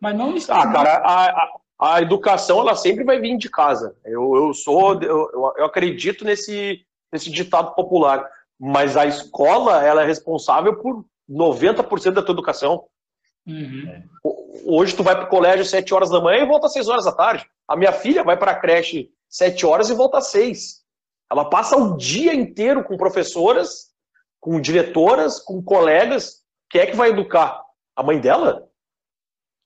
Mas 0.00 0.16
não 0.16 0.34
Ah, 0.48 0.72
cara, 0.72 0.96
a, 1.04 1.26
a, 1.26 1.60
a, 1.78 2.02
educação 2.02 2.60
ela 2.60 2.74
sempre 2.74 3.04
vai 3.04 3.20
vir 3.20 3.36
de 3.36 3.50
casa. 3.50 3.94
Eu, 4.04 4.34
eu 4.34 4.54
sou, 4.54 5.00
eu, 5.02 5.30
eu 5.56 5.64
acredito 5.66 6.24
nesse 6.24 6.84
nesse 7.12 7.30
ditado 7.30 7.74
popular, 7.74 8.28
mas 8.60 8.96
a 8.96 9.06
escola 9.06 9.82
ela 9.82 10.02
é 10.02 10.06
responsável 10.06 10.76
por 10.76 11.04
90% 11.28 12.12
da 12.12 12.22
tua 12.22 12.34
educação. 12.34 12.84
Uhum. 13.46 14.02
Hoje 14.66 14.94
tu 14.94 15.02
vai 15.02 15.16
para 15.16 15.24
o 15.24 15.30
colégio 15.30 15.62
às 15.62 15.70
7 15.70 15.94
horas 15.94 16.10
da 16.10 16.20
manhã 16.20 16.42
e 16.42 16.46
volta 16.46 16.66
às 16.66 16.72
6 16.74 16.88
horas 16.88 17.04
da 17.06 17.12
tarde. 17.12 17.46
A 17.66 17.76
minha 17.76 17.92
filha 17.92 18.22
vai 18.22 18.36
para 18.36 18.50
a 18.50 18.60
creche 18.60 19.10
sete 19.30 19.64
horas 19.64 19.88
e 19.88 19.94
volta 19.94 20.18
às 20.18 20.26
seis. 20.26 20.80
Ela 21.30 21.48
passa 21.48 21.76
o 21.76 21.96
dia 21.96 22.34
inteiro 22.34 22.82
com 22.82 22.96
professoras, 22.96 23.90
com 24.40 24.60
diretoras, 24.60 25.38
com 25.38 25.62
colegas. 25.62 26.42
Quem 26.68 26.80
é 26.80 26.86
que 26.86 26.96
vai 26.96 27.10
educar? 27.10 27.62
A 27.94 28.02
mãe 28.02 28.20
dela? 28.20 28.68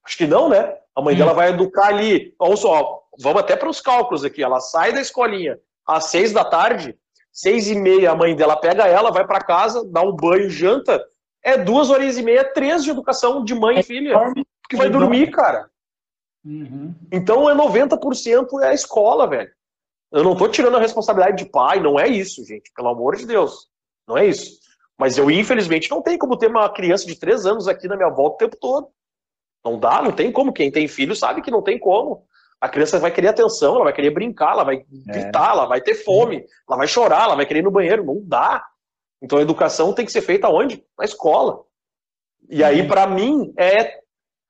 Acho 0.05 0.17
que 0.17 0.27
não, 0.27 0.47
né? 0.47 0.77
A 0.95 1.01
mãe 1.01 1.15
hum. 1.15 1.17
dela 1.17 1.33
vai 1.33 1.49
educar 1.49 1.87
ali. 1.87 2.35
Olha 2.37 2.55
só, 2.55 3.03
vamos 3.19 3.41
até 3.41 3.55
para 3.55 3.69
os 3.69 3.81
cálculos 3.81 4.23
aqui. 4.23 4.43
Ela 4.43 4.59
sai 4.59 4.93
da 4.93 5.01
escolinha 5.01 5.59
às 5.87 6.05
seis 6.05 6.31
da 6.31 6.45
tarde, 6.45 6.97
seis 7.35 7.69
e 7.69 7.75
meia, 7.75 8.11
a 8.11 8.15
mãe 8.15 8.33
dela 8.33 8.55
pega 8.55 8.87
ela, 8.87 9.11
vai 9.11 9.27
para 9.27 9.43
casa, 9.43 9.83
dá 9.85 10.01
um 10.01 10.15
banho, 10.15 10.49
janta. 10.49 11.05
É 11.43 11.57
duas 11.57 11.89
horas 11.89 12.17
e 12.17 12.23
meia, 12.23 12.45
três 12.45 12.83
de 12.83 12.89
educação 12.89 13.43
de 13.43 13.53
mãe 13.53 13.79
e 13.79 13.83
filha. 13.83 14.17
Porque 14.61 14.77
vai 14.77 14.89
dormir, 14.89 15.29
cara. 15.29 15.69
Uhum. 16.43 16.95
Então 17.11 17.49
é 17.49 17.53
90% 17.53 18.61
é 18.61 18.69
a 18.69 18.73
escola, 18.73 19.27
velho. 19.27 19.51
Eu 20.11 20.23
não 20.23 20.35
tô 20.35 20.47
tirando 20.47 20.77
a 20.77 20.79
responsabilidade 20.79 21.43
de 21.43 21.49
pai, 21.49 21.79
não 21.79 21.99
é 21.99 22.07
isso, 22.07 22.43
gente. 22.45 22.71
Pelo 22.73 22.87
amor 22.87 23.17
de 23.17 23.25
Deus. 23.25 23.67
Não 24.07 24.17
é 24.17 24.25
isso. 24.25 24.59
Mas 24.97 25.17
eu, 25.17 25.29
infelizmente, 25.29 25.91
não 25.91 26.01
tenho 26.01 26.17
como 26.17 26.37
ter 26.37 26.47
uma 26.47 26.69
criança 26.69 27.05
de 27.05 27.19
três 27.19 27.45
anos 27.45 27.67
aqui 27.67 27.87
na 27.87 27.97
minha 27.97 28.09
volta 28.09 28.35
o 28.35 28.37
tempo 28.37 28.57
todo. 28.59 28.87
Não 29.63 29.77
dá, 29.77 30.01
não 30.01 30.13
tem 30.13 30.31
como. 30.31 30.53
Quem 30.53 30.71
tem 30.71 30.87
filho 30.87 31.15
sabe 31.15 31.41
que 31.41 31.51
não 31.51 31.61
tem 31.61 31.77
como. 31.77 32.25
A 32.65 32.69
criança 32.69 32.99
vai 32.99 33.11
querer 33.11 33.27
atenção, 33.27 33.75
ela 33.75 33.83
vai 33.85 33.93
querer 33.93 34.09
brincar, 34.09 34.53
ela 34.53 34.63
vai 34.63 34.77
é. 34.77 35.11
gritar, 35.11 35.49
é. 35.49 35.51
ela 35.51 35.65
vai 35.65 35.81
ter 35.81 35.93
fome, 35.93 36.43
ela 36.67 36.77
vai 36.77 36.87
chorar, 36.87 37.25
ela 37.25 37.35
vai 37.35 37.45
querer 37.45 37.59
ir 37.59 37.63
no 37.63 37.71
banheiro. 37.71 38.03
Não 38.03 38.21
dá. 38.23 38.65
Então 39.21 39.37
a 39.37 39.41
educação 39.41 39.93
tem 39.93 40.05
que 40.05 40.11
ser 40.11 40.21
feita 40.21 40.49
onde? 40.49 40.83
Na 40.97 41.05
escola. 41.05 41.63
E 42.49 42.63
aí, 42.63 42.81
uhum. 42.81 42.87
para 42.87 43.07
mim, 43.07 43.53
é, 43.57 43.99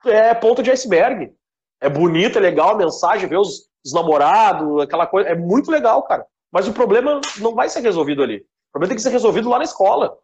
é 0.05 0.34
ponto 0.34 0.63
de 0.63 0.72
iceberg. 0.72 1.34
É 1.82 1.89
bonito, 1.89 2.38
é 2.38 2.41
legal 2.41 2.70
a 2.70 2.78
mensagem, 2.78 3.28
ver 3.28 3.38
os, 3.38 3.70
os 3.86 3.93
namorados, 3.93 4.82
aquela 4.82 5.05
coisa. 5.05 5.30
É 5.30 5.36
muito 5.36 5.70
legal, 5.70 6.03
cara. 6.03 6.26
Mas 6.51 6.68
o 6.68 6.74
problema 6.74 7.20
não 7.39 7.53
vai 7.53 7.68
ser 7.68 7.82
resolvido 7.82 8.24
ali. 8.24 8.38
O 8.38 8.72
problema 8.72 8.89
tem 8.89 8.95
que 8.95 9.03
ser 9.03 9.09
resolvido 9.09 9.49
lá 9.49 9.57
na 9.57 9.66
escola. 9.66 10.18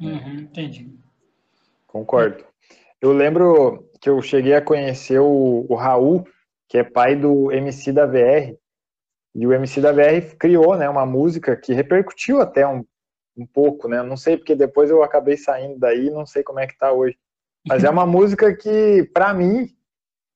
Uhum, 0.00 0.40
entendi. 0.40 0.90
Concordo. 1.86 2.44
Eu 3.00 3.12
lembro 3.12 3.88
que 4.00 4.08
eu 4.08 4.20
cheguei 4.22 4.54
a 4.54 4.62
conhecer 4.62 5.20
o, 5.20 5.66
o 5.68 5.74
Raul, 5.74 6.26
que 6.74 6.78
é 6.78 6.82
pai 6.82 7.14
do 7.14 7.52
MC 7.52 7.92
da 7.92 8.04
VR. 8.04 8.52
E 9.32 9.46
o 9.46 9.52
MC 9.52 9.80
da 9.80 9.92
VR 9.92 10.34
criou 10.36 10.76
né, 10.76 10.88
uma 10.88 11.06
música 11.06 11.54
que 11.54 11.72
repercutiu 11.72 12.40
até 12.40 12.66
um, 12.66 12.84
um 13.36 13.46
pouco, 13.46 13.86
né? 13.86 14.02
Não 14.02 14.16
sei, 14.16 14.36
porque 14.36 14.56
depois 14.56 14.90
eu 14.90 15.00
acabei 15.00 15.36
saindo 15.36 15.78
daí, 15.78 16.10
não 16.10 16.26
sei 16.26 16.42
como 16.42 16.58
é 16.58 16.66
que 16.66 16.76
tá 16.76 16.90
hoje. 16.90 17.16
Mas 17.64 17.84
é 17.84 17.90
uma 17.90 18.04
música 18.06 18.52
que, 18.52 19.08
para 19.14 19.32
mim, 19.32 19.68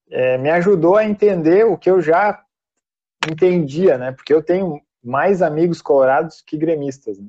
é, 0.09 0.39
me 0.39 0.49
ajudou 0.51 0.95
a 0.95 1.05
entender 1.05 1.67
o 1.67 1.77
que 1.77 1.91
eu 1.91 2.01
já 2.01 2.41
entendia, 3.29 3.99
né? 3.99 4.13
Porque 4.13 4.33
eu 4.33 4.41
tenho 4.41 4.81
mais 5.03 5.43
amigos 5.43 5.83
colorados 5.83 6.41
que 6.41 6.57
gremistas. 6.57 7.19
Né? 7.19 7.27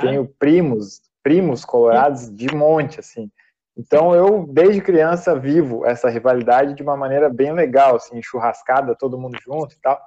Tenho 0.00 0.26
primos, 0.38 1.02
primos 1.22 1.66
colorados 1.66 2.34
de 2.34 2.46
monte, 2.54 2.98
assim. 2.98 3.30
Então 3.76 4.14
eu, 4.14 4.46
desde 4.48 4.80
criança, 4.80 5.38
vivo 5.38 5.86
essa 5.86 6.08
rivalidade 6.08 6.74
de 6.74 6.82
uma 6.82 6.96
maneira 6.96 7.28
bem 7.28 7.52
legal, 7.52 7.96
assim, 7.96 8.22
churrascada, 8.22 8.94
todo 8.94 9.18
mundo 9.18 9.38
junto 9.42 9.74
e 9.74 9.80
tal. 9.80 10.00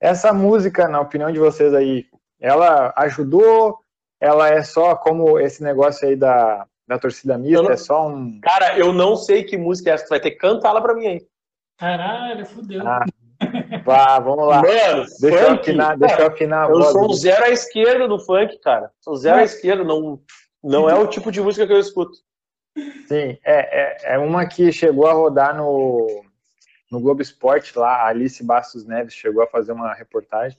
Essa 0.00 0.32
música, 0.32 0.88
na 0.88 1.00
opinião 1.00 1.30
de 1.30 1.38
vocês 1.38 1.72
aí, 1.72 2.06
ela 2.40 2.92
ajudou? 2.96 3.78
Ela 4.20 4.48
é 4.48 4.62
só 4.62 4.96
como 4.96 5.38
esse 5.38 5.62
negócio 5.62 6.08
aí 6.08 6.16
da, 6.16 6.66
da 6.86 6.98
torcida 6.98 7.38
mista? 7.38 7.62
Não... 7.62 7.70
É 7.70 7.76
só 7.76 8.08
um. 8.08 8.40
Cara, 8.40 8.76
eu 8.76 8.92
não 8.92 9.14
sei 9.14 9.44
que 9.44 9.56
música 9.56 9.90
é 9.90 9.94
essa. 9.94 10.04
Tu 10.04 10.10
vai 10.10 10.20
ter 10.20 10.32
que 10.32 10.38
cantar 10.38 10.70
ela 10.70 10.82
pra 10.82 10.94
mim 10.94 11.06
aí. 11.06 11.26
Caralho, 11.78 12.44
fudeu. 12.46 12.86
Ah, 12.86 13.04
vá, 13.84 14.18
vamos 14.18 14.46
lá. 14.46 14.62
Mano, 14.62 15.04
deixa 15.20 15.38
funk, 15.38 15.48
eu 15.48 15.54
afinar, 15.54 15.96
deixa 15.96 16.20
eu 16.20 16.26
afinar. 16.26 16.70
Eu 16.70 16.82
sou 16.82 17.14
zero 17.14 17.44
à 17.44 17.50
esquerda 17.50 18.08
do 18.08 18.18
funk, 18.18 18.58
cara. 18.58 18.90
Sou 19.00 19.16
zero 19.16 19.38
à 19.38 19.42
esquerda, 19.42 19.84
não, 19.84 20.20
não 20.62 20.90
é 20.90 20.94
o 20.94 21.06
tipo 21.06 21.30
de 21.30 21.40
música 21.40 21.66
que 21.66 21.72
eu 21.72 21.80
escuto. 21.80 22.18
Sim, 23.06 23.38
é, 23.44 24.12
é, 24.14 24.14
é 24.14 24.18
uma 24.18 24.46
que 24.46 24.72
chegou 24.72 25.06
a 25.06 25.12
rodar 25.12 25.56
no, 25.56 26.24
no 26.90 27.00
Globo 27.00 27.20
Esporte 27.20 27.78
lá, 27.78 27.96
a 27.96 28.06
Alice 28.08 28.42
Bastos 28.42 28.86
Neves 28.86 29.14
chegou 29.14 29.42
a 29.42 29.46
fazer 29.46 29.72
uma 29.72 29.92
reportagem. 29.92 30.58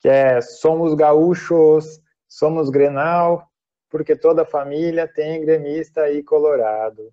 que 0.00 0.08
é 0.08 0.40
Somos 0.40 0.94
Gaúchos, 0.94 2.00
Somos 2.28 2.70
Grenal, 2.70 3.48
porque 3.90 4.14
toda 4.14 4.44
família 4.44 5.08
tem 5.08 5.40
gremista 5.40 6.10
e 6.10 6.22
colorado. 6.22 7.10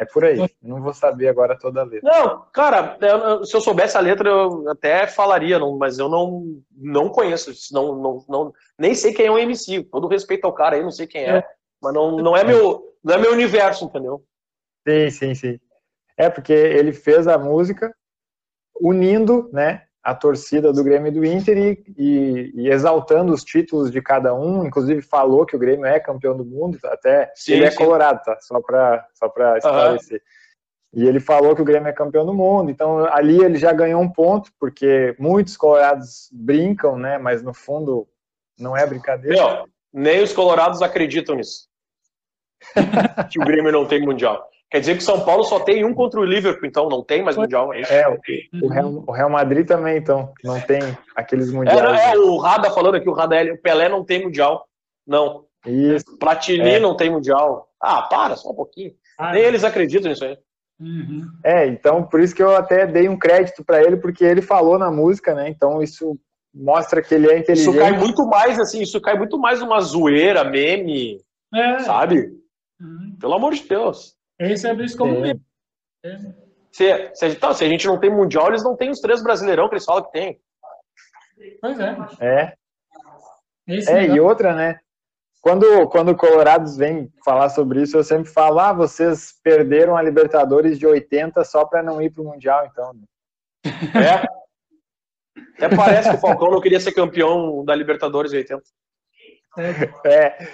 É 0.00 0.04
por 0.04 0.24
aí. 0.24 0.48
Não 0.62 0.80
vou 0.80 0.92
saber 0.94 1.26
agora 1.28 1.58
toda 1.58 1.80
a 1.80 1.84
letra. 1.84 2.08
Não, 2.08 2.46
cara, 2.52 2.96
eu- 3.00 3.44
se 3.44 3.56
eu 3.56 3.60
soubesse 3.60 3.96
a 3.96 4.00
letra, 4.00 4.28
eu 4.28 4.68
até 4.70 5.08
falaria, 5.08 5.58
não, 5.58 5.76
mas 5.76 5.98
eu 5.98 6.08
não, 6.08 6.44
não 6.70 7.08
conheço. 7.08 7.50
Não, 7.74 7.96
não, 7.96 8.24
não, 8.28 8.52
nem 8.78 8.94
sei 8.94 9.12
quem 9.12 9.26
é 9.26 9.30
o 9.30 9.38
MC. 9.38 9.82
Todo 9.84 10.06
respeito 10.06 10.44
ao 10.44 10.52
cara 10.52 10.76
aí, 10.76 10.82
não 10.82 10.90
sei 10.92 11.06
quem 11.08 11.22
é. 11.24 11.44
Mas 11.80 11.94
não, 11.94 12.16
não, 12.18 12.36
é 12.36 12.42
meu, 12.44 12.94
não 13.02 13.14
é 13.14 13.18
meu 13.18 13.32
universo, 13.32 13.84
entendeu? 13.84 14.24
Sim, 14.86 15.10
sim, 15.10 15.34
sim. 15.34 15.60
É 16.16 16.28
porque 16.28 16.52
ele 16.52 16.92
fez 16.92 17.28
a 17.28 17.38
música 17.38 17.94
unindo, 18.80 19.48
né, 19.52 19.84
a 20.02 20.14
torcida 20.14 20.72
do 20.72 20.82
Grêmio 20.82 21.08
e 21.08 21.14
do 21.14 21.24
Inter 21.24 21.58
e, 21.58 21.84
e- 21.96 22.52
e 22.54 22.70
exaltando 22.70 23.32
os 23.32 23.44
títulos 23.44 23.90
de 23.90 24.00
cada 24.00 24.34
um. 24.34 24.64
Inclusive 24.64 25.02
falou 25.02 25.44
que 25.44 25.54
o 25.54 25.58
Grêmio 25.58 25.84
é 25.84 26.00
campeão 26.00 26.36
do 26.36 26.44
mundo. 26.44 26.78
Até 26.84 27.30
Sim, 27.34 27.54
ele 27.54 27.64
é 27.66 27.70
sim. 27.70 27.76
colorado, 27.76 28.22
tá? 28.24 28.38
Só 28.40 28.60
para 28.60 29.06
só 29.14 29.28
para 29.28 29.58
esclarecer. 29.58 30.22
E 30.94 31.06
ele 31.06 31.20
falou 31.20 31.54
que 31.54 31.60
o 31.60 31.64
Grêmio 31.64 31.88
é 31.88 31.92
campeão 31.92 32.24
do 32.24 32.32
mundo. 32.32 32.70
Então 32.70 33.04
ali 33.12 33.42
ele 33.44 33.58
já 33.58 33.72
ganhou 33.72 34.00
um 34.00 34.10
ponto 34.10 34.50
porque 34.58 35.14
muitos 35.18 35.56
colorados 35.56 36.30
brincam, 36.32 36.96
né? 36.98 37.18
Mas 37.18 37.42
no 37.42 37.52
fundo 37.52 38.08
não 38.58 38.74
é 38.76 38.86
brincadeira. 38.86 39.36
Meu, 39.36 39.68
nem 39.92 40.22
os 40.22 40.32
colorados 40.32 40.82
acreditam 40.82 41.36
nisso. 41.36 41.68
que 43.30 43.40
o 43.40 43.44
Grêmio 43.44 43.72
não 43.72 43.86
tem 43.86 44.00
mundial. 44.00 44.48
Quer 44.70 44.80
dizer 44.80 44.94
que 44.94 45.02
o 45.02 45.04
São 45.04 45.24
Paulo 45.24 45.44
só 45.44 45.60
tem 45.60 45.84
um 45.84 45.94
contra 45.94 46.20
o 46.20 46.24
Liverpool, 46.24 46.66
então 46.68 46.90
não 46.90 47.02
tem 47.02 47.22
mais 47.22 47.36
mundial, 47.36 47.72
é 47.72 47.80
isso? 47.80 47.92
É, 47.92 48.06
o, 48.06 48.18
o 48.62 48.68
Real, 48.68 49.04
o 49.06 49.12
Real 49.12 49.30
Madrid 49.30 49.66
também, 49.66 49.96
então, 49.96 50.30
não 50.44 50.60
tem 50.60 50.78
aqueles 51.16 51.50
mundiais. 51.50 51.80
É, 52.00 52.12
é, 52.12 52.18
o 52.18 52.36
Rada 52.36 52.70
falando 52.70 52.96
aqui, 52.96 53.08
o 53.08 53.14
Rada, 53.14 53.42
o 53.50 53.58
Pelé 53.58 53.88
não 53.88 54.04
tem 54.04 54.22
mundial. 54.22 54.66
Não. 55.06 55.46
Isso. 55.66 56.04
Platini 56.18 56.74
É. 56.74 56.78
não 56.80 56.94
tem 56.94 57.10
mundial. 57.10 57.68
Ah, 57.80 58.02
para, 58.02 58.36
só 58.36 58.50
um 58.50 58.54
pouquinho. 58.54 58.92
Ah, 59.18 59.32
Nem 59.32 59.42
eles 59.42 59.64
acreditam 59.64 60.10
nisso 60.10 60.24
aí. 60.24 60.36
uhum. 60.78 61.26
É, 61.42 61.66
então 61.66 62.02
por 62.04 62.20
isso 62.20 62.34
que 62.34 62.42
eu 62.42 62.54
até 62.54 62.86
dei 62.86 63.08
um 63.08 63.18
crédito 63.18 63.64
pra 63.64 63.82
ele, 63.82 63.96
porque 63.96 64.24
ele 64.24 64.42
falou 64.42 64.78
na 64.78 64.90
música, 64.90 65.34
né? 65.34 65.48
Então 65.48 65.82
isso 65.82 66.18
mostra 66.54 67.02
que 67.02 67.14
ele 67.14 67.28
é 67.30 67.34
Isso 67.40 67.42
inteligente. 67.70 67.78
cai 67.78 67.92
muito 67.98 68.26
mais, 68.26 68.58
assim, 68.58 68.80
isso 68.82 69.00
cai 69.00 69.16
muito 69.16 69.38
mais 69.38 69.60
numa 69.60 69.80
zoeira, 69.80 70.44
meme, 70.44 71.20
É, 71.54 71.78
sabe? 71.80 72.32
uhum. 72.80 73.16
Pelo 73.20 73.34
amor 73.34 73.52
de 73.54 73.62
Deus. 73.68 74.16
Esse 74.38 74.66
é 74.68 74.74
visto 74.74 74.96
como 74.98 75.16
É. 75.16 75.20
mesmo. 75.20 75.44
É. 76.04 76.16
Se, 76.70 77.10
se, 77.14 77.24
a 77.24 77.28
gente- 77.28 77.40
tá, 77.40 77.52
se 77.54 77.64
a 77.64 77.68
gente 77.68 77.86
não 77.86 77.98
tem 77.98 78.10
mundial, 78.10 78.48
eles 78.48 78.62
não 78.62 78.76
têm 78.76 78.90
os 78.90 79.00
três 79.00 79.22
brasileirão 79.22 79.68
que 79.68 79.74
eles 79.74 79.84
falam 79.84 80.04
que 80.04 80.12
tem. 80.12 80.40
Pois 81.60 81.78
é. 81.80 81.96
É, 82.20 82.54
Esse 83.66 83.90
é 83.90 83.98
e 83.98 84.00
negócio- 84.02 84.24
outra, 84.26 84.54
né? 84.54 84.78
Quando, 85.40 85.88
quando 85.88 86.10
o 86.10 86.16
Colorados 86.16 86.76
vem 86.76 87.10
falar 87.24 87.48
sobre 87.48 87.82
isso, 87.82 87.96
eu 87.96 88.02
sempre 88.04 88.28
falo, 88.30 88.58
ah, 88.58 88.72
vocês 88.72 89.34
perderam 89.42 89.96
a 89.96 90.02
Libertadores 90.02 90.78
de 90.78 90.86
80 90.86 91.44
só 91.44 91.64
pra 91.64 91.82
não 91.82 92.02
ir 92.02 92.10
pro 92.10 92.24
Mundial, 92.24 92.66
então. 92.70 92.92
É. 93.64 94.26
Até 95.58 95.74
parece 95.74 96.08
que 96.08 96.16
o 96.16 96.20
Falcão 96.20 96.50
não 96.50 96.60
queria 96.60 96.78
ser 96.78 96.92
campeão 96.92 97.64
da 97.64 97.74
Libertadores 97.74 98.32
em 98.32 98.36
80. 98.38 98.62
É, 100.04 100.48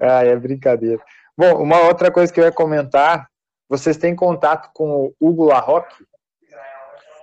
ah, 0.00 0.24
é 0.24 0.34
brincadeira. 0.34 1.02
Bom, 1.36 1.62
uma 1.62 1.80
outra 1.82 2.10
coisa 2.10 2.32
que 2.32 2.40
eu 2.40 2.44
ia 2.44 2.52
comentar, 2.52 3.28
vocês 3.68 3.98
têm 3.98 4.16
contato 4.16 4.70
com 4.72 5.04
o 5.04 5.14
Hugo 5.20 5.44
Larroque? 5.44 5.94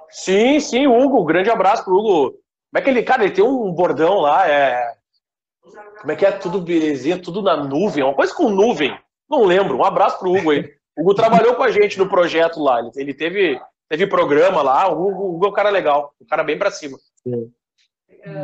Sim, 0.09 0.59
sim, 0.59 0.87
Hugo, 0.87 1.25
grande 1.25 1.49
abraço 1.49 1.83
pro 1.83 1.95
Hugo. 1.95 2.31
Como 2.31 2.77
é 2.77 2.81
que 2.81 2.89
ele, 2.89 3.03
cara, 3.03 3.23
ele 3.23 3.33
tem 3.33 3.43
um 3.43 3.71
bordão 3.71 4.19
lá, 4.19 4.47
é. 4.47 4.93
Como 5.99 6.11
é 6.11 6.15
que 6.15 6.25
é? 6.25 6.31
Tudo 6.31 6.61
belezinha, 6.61 7.19
tudo 7.19 7.41
na 7.41 7.57
nuvem, 7.57 8.03
uma 8.03 8.13
coisa 8.13 8.33
com 8.33 8.49
nuvem. 8.49 8.97
Não 9.29 9.43
lembro. 9.43 9.77
Um 9.77 9.83
abraço 9.83 10.19
pro 10.19 10.31
Hugo 10.31 10.51
aí. 10.51 10.71
O 10.95 11.01
Hugo 11.01 11.15
trabalhou 11.15 11.55
com 11.55 11.63
a 11.63 11.71
gente 11.71 11.97
no 11.97 12.07
projeto 12.07 12.61
lá. 12.61 12.79
Ele, 12.79 12.91
ele 12.95 13.13
teve, 13.13 13.59
teve 13.89 14.05
programa 14.05 14.61
lá. 14.61 14.87
O 14.87 15.07
Hugo, 15.07 15.23
o 15.23 15.35
Hugo 15.35 15.45
é 15.47 15.49
um 15.49 15.53
cara 15.53 15.69
legal, 15.69 16.13
um 16.21 16.25
cara 16.25 16.43
bem 16.43 16.57
pra 16.57 16.69
cima. 16.69 16.97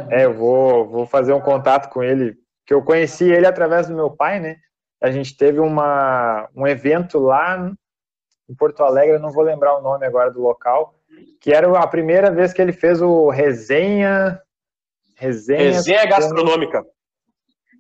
É, 0.10 0.26
eu 0.26 0.34
vou, 0.34 0.88
vou 0.88 1.06
fazer 1.06 1.34
um 1.34 1.42
contato 1.42 1.90
com 1.90 2.04
ele, 2.04 2.36
que 2.66 2.74
eu 2.74 2.84
conheci 2.84 3.26
ele 3.26 3.46
através 3.46 3.88
do 3.88 3.96
meu 3.96 4.10
pai, 4.10 4.40
né? 4.40 4.58
A 5.02 5.10
gente 5.10 5.36
teve 5.36 5.60
uma, 5.60 6.48
um 6.56 6.68
evento 6.68 7.18
lá 7.18 7.72
em 8.50 8.56
Porto 8.56 8.84
Alegre, 8.84 9.16
eu 9.16 9.20
não 9.20 9.32
vou 9.32 9.44
lembrar 9.44 9.78
o 9.78 9.82
nome 9.82 10.06
agora 10.06 10.30
do 10.30 10.42
local, 10.42 10.94
que 11.40 11.52
era 11.52 11.68
a 11.80 11.88
primeira 11.88 12.30
vez 12.30 12.54
que 12.54 12.62
ele 12.62 12.74
fez 12.74 13.02
o 13.02 13.30
resenha. 13.30 14.40
Resenha. 15.16 15.72
Resenha 15.72 16.06
gastronômica. 16.06 16.86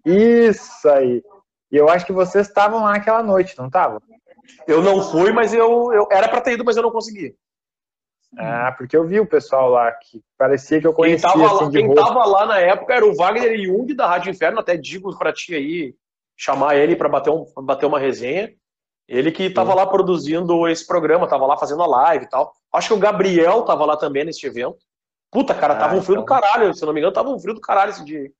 Isso 0.05 0.89
aí. 0.89 1.23
E 1.71 1.77
eu 1.77 1.87
acho 1.87 2.05
que 2.05 2.13
vocês 2.13 2.47
estavam 2.47 2.83
lá 2.83 2.91
naquela 2.91 3.21
noite, 3.21 3.57
não 3.57 3.67
estavam? 3.67 4.01
Eu 4.67 4.81
não 4.81 5.01
fui, 5.03 5.31
mas 5.31 5.53
eu, 5.53 5.93
eu 5.93 6.07
era 6.11 6.27
pra 6.27 6.41
ter 6.41 6.53
ido, 6.53 6.65
mas 6.65 6.75
eu 6.75 6.83
não 6.83 6.91
consegui. 6.91 7.35
Ah, 8.37 8.73
porque 8.77 8.95
eu 8.95 9.05
vi 9.05 9.19
o 9.19 9.25
pessoal 9.25 9.69
lá 9.69 9.91
que 9.91 10.21
parecia 10.37 10.79
que 10.79 10.87
eu 10.87 10.93
Quem 10.93 11.03
conhecia 11.03 11.29
tava, 11.29 11.45
assim 11.45 11.63
lá, 11.65 11.69
de 11.69 11.77
quem 11.77 11.87
rosto. 11.87 12.05
tava 12.05 12.25
lá 12.25 12.45
na 12.45 12.59
época 12.59 12.93
era 12.93 13.05
o 13.05 13.13
Wagner 13.15 13.61
Jung 13.61 13.93
da 13.93 14.07
Rádio 14.07 14.29
Inferno, 14.31 14.59
até 14.59 14.77
digo 14.77 15.17
pra 15.17 15.33
ti 15.33 15.53
aí, 15.53 15.93
chamar 16.37 16.75
ele 16.77 16.95
pra 16.95 17.09
bater, 17.09 17.29
um, 17.29 17.45
bater 17.63 17.85
uma 17.85 17.99
resenha. 17.99 18.53
Ele 19.07 19.31
que 19.31 19.49
tava 19.49 19.73
lá 19.73 19.85
produzindo 19.85 20.65
esse 20.69 20.87
programa, 20.87 21.27
tava 21.27 21.45
lá 21.45 21.57
fazendo 21.57 21.83
a 21.83 21.87
live 21.87 22.23
e 22.25 22.29
tal. 22.29 22.53
Acho 22.71 22.87
que 22.89 22.93
o 22.93 22.99
Gabriel 22.99 23.63
tava 23.63 23.85
lá 23.85 23.97
também 23.97 24.23
nesse 24.23 24.45
evento. 24.47 24.77
Puta, 25.29 25.53
cara, 25.53 25.75
tava 25.75 25.95
Ah, 25.95 25.97
um 25.97 26.01
frio 26.01 26.15
do 26.17 26.23
então. 26.23 26.39
caralho, 26.39 26.73
se 26.73 26.81
eu 26.81 26.85
não 26.87 26.93
me 26.93 27.01
engano, 27.01 27.13
tava 27.13 27.29
um 27.29 27.39
frio 27.39 27.53
do 27.53 27.59
caralho 27.61 27.89
esse 27.91 28.05
dia. 28.05 28.31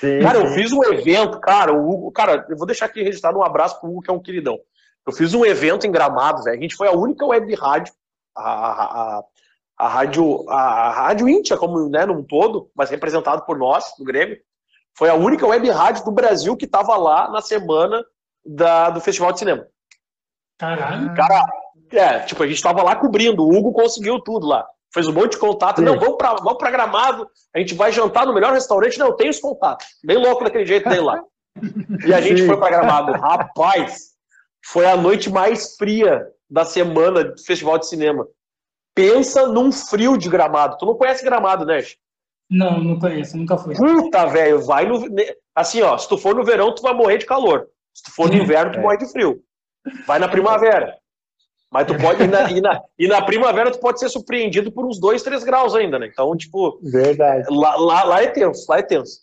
Sim, 0.00 0.20
Cara, 0.22 0.38
eu 0.38 0.48
sim. 0.48 0.54
fiz 0.54 0.72
um 0.72 0.82
evento, 0.84 1.38
cara, 1.40 1.72
o 1.72 1.90
Hugo, 1.90 2.10
cara, 2.12 2.46
eu 2.48 2.56
vou 2.56 2.66
deixar 2.66 2.86
aqui 2.86 3.02
registrado 3.02 3.38
um 3.38 3.42
abraço 3.44 3.78
pro 3.80 3.88
Hugo, 3.90 4.00
que 4.02 4.10
é 4.10 4.14
um 4.14 4.20
queridão. 4.20 4.58
Eu 5.06 5.12
fiz 5.12 5.34
um 5.34 5.44
evento 5.44 5.86
em 5.86 5.92
Gramado, 5.92 6.42
velho. 6.42 6.58
A 6.58 6.60
gente 6.62 6.74
foi 6.76 6.88
a 6.88 6.92
única 6.92 7.24
web 7.26 7.54
rádio, 7.54 7.92
a, 8.36 9.18
a, 9.18 9.24
a, 9.78 9.88
rádio, 9.88 10.48
a, 10.48 10.56
a 10.56 10.90
rádio 10.90 11.28
Íntia, 11.28 11.56
como, 11.56 11.88
né, 11.88 12.06
num 12.06 12.22
todo, 12.22 12.70
mas 12.74 12.90
representado 12.90 13.44
por 13.44 13.58
nós, 13.58 13.84
do 13.98 14.04
Grêmio. 14.04 14.38
Foi 14.96 15.08
a 15.08 15.14
única 15.14 15.46
web 15.46 15.68
rádio 15.70 16.04
do 16.04 16.12
Brasil 16.12 16.56
que 16.56 16.66
tava 16.66 16.96
lá 16.96 17.28
na 17.30 17.40
semana 17.42 18.04
da, 18.44 18.90
do 18.90 19.00
Festival 19.00 19.32
de 19.32 19.40
Cinema. 19.40 19.66
Caralho. 20.58 21.14
Cara, 21.14 21.42
é, 21.92 22.20
tipo, 22.20 22.42
a 22.42 22.46
gente 22.46 22.62
tava 22.62 22.82
lá 22.82 22.94
cobrindo, 22.94 23.42
o 23.42 23.52
Hugo 23.52 23.72
conseguiu 23.72 24.20
tudo 24.20 24.46
lá. 24.46 24.66
Fez 24.92 25.08
um 25.08 25.12
monte 25.12 25.32
de 25.32 25.38
contato. 25.38 25.78
Sim. 25.80 25.84
Não, 25.84 25.98
vamos 25.98 26.16
pra, 26.16 26.34
vamos 26.34 26.58
pra 26.58 26.70
Gramado, 26.70 27.28
a 27.52 27.58
gente 27.58 27.74
vai 27.74 27.90
jantar 27.90 28.26
no 28.26 28.32
melhor 28.32 28.52
restaurante. 28.52 28.98
Não, 28.98 29.16
tem 29.16 29.28
os 29.28 29.40
contatos. 29.40 29.86
Bem 30.04 30.16
louco 30.16 30.44
daquele 30.44 30.66
jeito 30.66 30.88
dele 30.88 31.02
lá. 31.02 31.20
E 32.04 32.12
a 32.12 32.20
gente 32.20 32.42
Sim. 32.42 32.48
foi 32.48 32.56
pra 32.56 32.68
Gramado. 32.68 33.12
Rapaz, 33.12 34.14
foi 34.66 34.86
a 34.86 34.96
noite 34.96 35.30
mais 35.30 35.76
fria 35.76 36.26
da 36.54 36.64
semana 36.64 37.24
do 37.24 37.42
Festival 37.42 37.78
de 37.78 37.88
Cinema. 37.88 38.26
Pensa 38.94 39.48
num 39.48 39.72
frio 39.72 40.16
de 40.16 40.28
Gramado. 40.28 40.78
Tu 40.78 40.86
não 40.86 40.94
conhece 40.94 41.24
Gramado, 41.24 41.66
né? 41.66 41.82
Não, 42.48 42.78
não 42.78 42.98
conheço, 42.98 43.36
nunca 43.36 43.58
fui. 43.58 43.74
Puta, 43.74 44.24
velho, 44.26 44.62
vai 44.64 44.86
no. 44.86 45.04
Assim, 45.54 45.82
ó, 45.82 45.98
se 45.98 46.08
tu 46.08 46.16
for 46.16 46.34
no 46.34 46.44
verão, 46.44 46.72
tu 46.72 46.80
vai 46.82 46.94
morrer 46.94 47.18
de 47.18 47.26
calor. 47.26 47.66
Se 47.92 48.04
tu 48.04 48.12
for 48.12 48.28
no 48.28 48.36
inverno, 48.40 48.72
tu 48.72 48.78
É. 48.78 48.82
morre 48.82 48.98
de 48.98 49.10
frio. 49.10 49.42
Vai 50.06 50.18
na 50.20 50.28
primavera. 50.28 50.96
Mas 51.72 51.88
tu 51.88 51.98
pode. 51.98 52.22
E 52.22 52.26
na, 52.28 52.50
e, 52.52 52.60
na, 52.60 52.82
e 53.00 53.08
na 53.08 53.20
primavera, 53.22 53.72
tu 53.72 53.80
pode 53.80 53.98
ser 53.98 54.08
surpreendido 54.08 54.70
por 54.70 54.86
uns 54.86 55.00
2, 55.00 55.22
3 55.24 55.42
graus 55.42 55.74
ainda, 55.74 55.98
né? 55.98 56.06
Então, 56.06 56.36
tipo, 56.36 56.78
Verdade. 56.82 57.46
lá, 57.50 57.74
lá, 57.74 58.04
lá 58.04 58.22
é 58.22 58.28
tenso, 58.28 58.64
lá 58.70 58.78
é 58.78 58.82
tenso. 58.82 59.18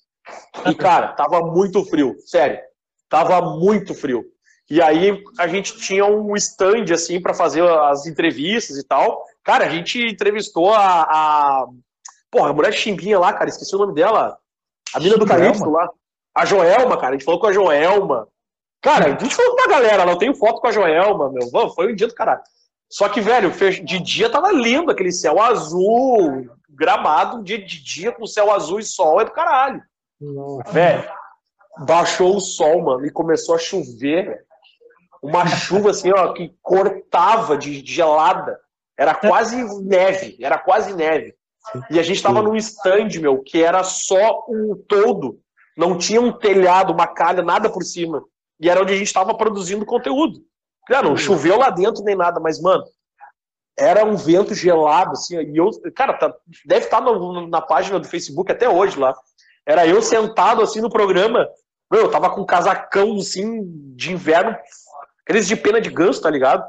E, 0.69 0.75
cara, 0.75 1.13
tava 1.13 1.39
muito 1.41 1.85
frio, 1.85 2.13
sério. 2.25 2.59
Tava 3.07 3.41
muito 3.57 3.93
frio. 3.93 4.25
E 4.71 4.81
aí 4.81 5.21
a 5.37 5.47
gente 5.49 5.77
tinha 5.79 6.05
um 6.05 6.33
stand, 6.37 6.85
assim, 6.93 7.21
pra 7.21 7.33
fazer 7.33 7.61
as 7.61 8.05
entrevistas 8.05 8.77
e 8.77 8.87
tal. 8.87 9.25
Cara, 9.43 9.65
a 9.65 9.69
gente 9.69 10.01
entrevistou 10.01 10.73
a. 10.73 11.01
a 11.01 11.65
porra, 12.31 12.51
a 12.51 12.53
mulher 12.53 12.71
chimbinha 12.71 13.19
lá, 13.19 13.33
cara, 13.33 13.49
esqueci 13.49 13.75
o 13.75 13.79
nome 13.79 13.93
dela. 13.93 14.37
A 14.95 14.99
mina 15.01 15.17
do? 15.17 15.25
Calixto 15.25 15.69
lá. 15.69 15.89
A 16.33 16.45
Joelma, 16.45 16.95
cara, 16.95 17.09
a 17.09 17.11
gente 17.17 17.25
falou 17.25 17.41
com 17.41 17.47
a 17.47 17.51
Joelma. 17.51 18.29
Cara, 18.81 19.07
a 19.07 19.09
gente 19.09 19.35
falou 19.35 19.57
com 19.57 19.63
a 19.63 19.67
galera, 19.67 20.09
eu 20.09 20.17
tenho 20.17 20.33
foto 20.35 20.61
com 20.61 20.67
a 20.67 20.71
Joelma, 20.71 21.29
meu. 21.29 21.49
Foi 21.71 21.91
um 21.91 21.95
dia 21.95 22.07
do 22.07 22.15
caralho. 22.15 22.41
Só 22.89 23.09
que, 23.09 23.19
velho, 23.19 23.51
de 23.83 23.99
dia 23.99 24.29
tava 24.29 24.53
lindo 24.53 24.89
aquele 24.89 25.11
céu 25.11 25.41
azul, 25.41 26.49
gramado, 26.69 27.39
um 27.39 27.43
dia 27.43 27.61
de 27.61 27.83
dia 27.83 28.13
com 28.13 28.25
céu 28.25 28.49
azul 28.49 28.79
e 28.79 28.83
sol 28.83 29.19
é 29.19 29.25
do 29.25 29.31
caralho. 29.31 29.81
Velho, 30.71 31.09
baixou 31.79 32.37
o 32.37 32.39
sol, 32.39 32.81
mano, 32.81 33.05
e 33.05 33.11
começou 33.11 33.55
a 33.55 33.59
chover. 33.59 34.27
velho. 34.27 34.50
Uma 35.21 35.45
chuva 35.47 35.91
assim, 35.91 36.11
ó, 36.11 36.33
que 36.33 36.53
cortava 36.61 37.57
de 37.57 37.81
de 37.81 37.93
gelada. 37.93 38.59
Era 38.97 39.13
quase 39.15 39.63
neve, 39.83 40.37
era 40.41 40.57
quase 40.57 40.93
neve. 40.93 41.35
E 41.89 41.99
a 41.99 42.03
gente 42.03 42.21
tava 42.21 42.41
num 42.41 42.55
stand, 42.55 43.09
meu, 43.19 43.41
que 43.41 43.63
era 43.63 43.83
só 43.83 44.45
um 44.49 44.75
todo. 44.87 45.39
Não 45.77 45.97
tinha 45.97 46.19
um 46.19 46.31
telhado, 46.31 46.91
uma 46.91 47.07
calha, 47.07 47.41
nada 47.41 47.69
por 47.69 47.83
cima. 47.83 48.23
E 48.59 48.69
era 48.69 48.81
onde 48.81 48.93
a 48.93 48.97
gente 48.97 49.13
tava 49.13 49.35
produzindo 49.35 49.85
conteúdo. 49.85 50.39
Cara, 50.87 51.07
não 51.07 51.15
choveu 51.15 51.57
lá 51.57 51.69
dentro 51.69 52.03
nem 52.03 52.15
nada, 52.15 52.39
mas, 52.39 52.59
mano, 52.59 52.83
era 53.77 54.03
um 54.05 54.15
vento 54.15 54.53
gelado, 54.53 55.11
assim, 55.11 55.39
e 55.39 55.57
eu, 55.57 55.69
cara, 55.95 56.13
tá, 56.13 56.33
deve 56.65 56.85
estar 56.85 57.01
no, 57.01 57.47
na 57.47 57.61
página 57.61 57.99
do 57.99 58.07
Facebook 58.07 58.51
até 58.51 58.69
hoje 58.69 58.99
lá. 58.99 59.15
Era 59.65 59.87
eu 59.87 60.01
sentado 60.01 60.61
assim 60.61 60.81
no 60.81 60.89
programa, 60.89 61.47
meu, 61.91 62.01
eu 62.01 62.11
tava 62.11 62.29
com 62.29 62.41
um 62.41 62.45
casacão 62.45 63.17
assim 63.17 63.63
de 63.95 64.11
inverno, 64.11 64.55
aqueles 65.31 65.47
de 65.47 65.55
pena 65.55 65.79
de 65.79 65.89
ganso, 65.89 66.21
tá 66.21 66.29
ligado? 66.29 66.63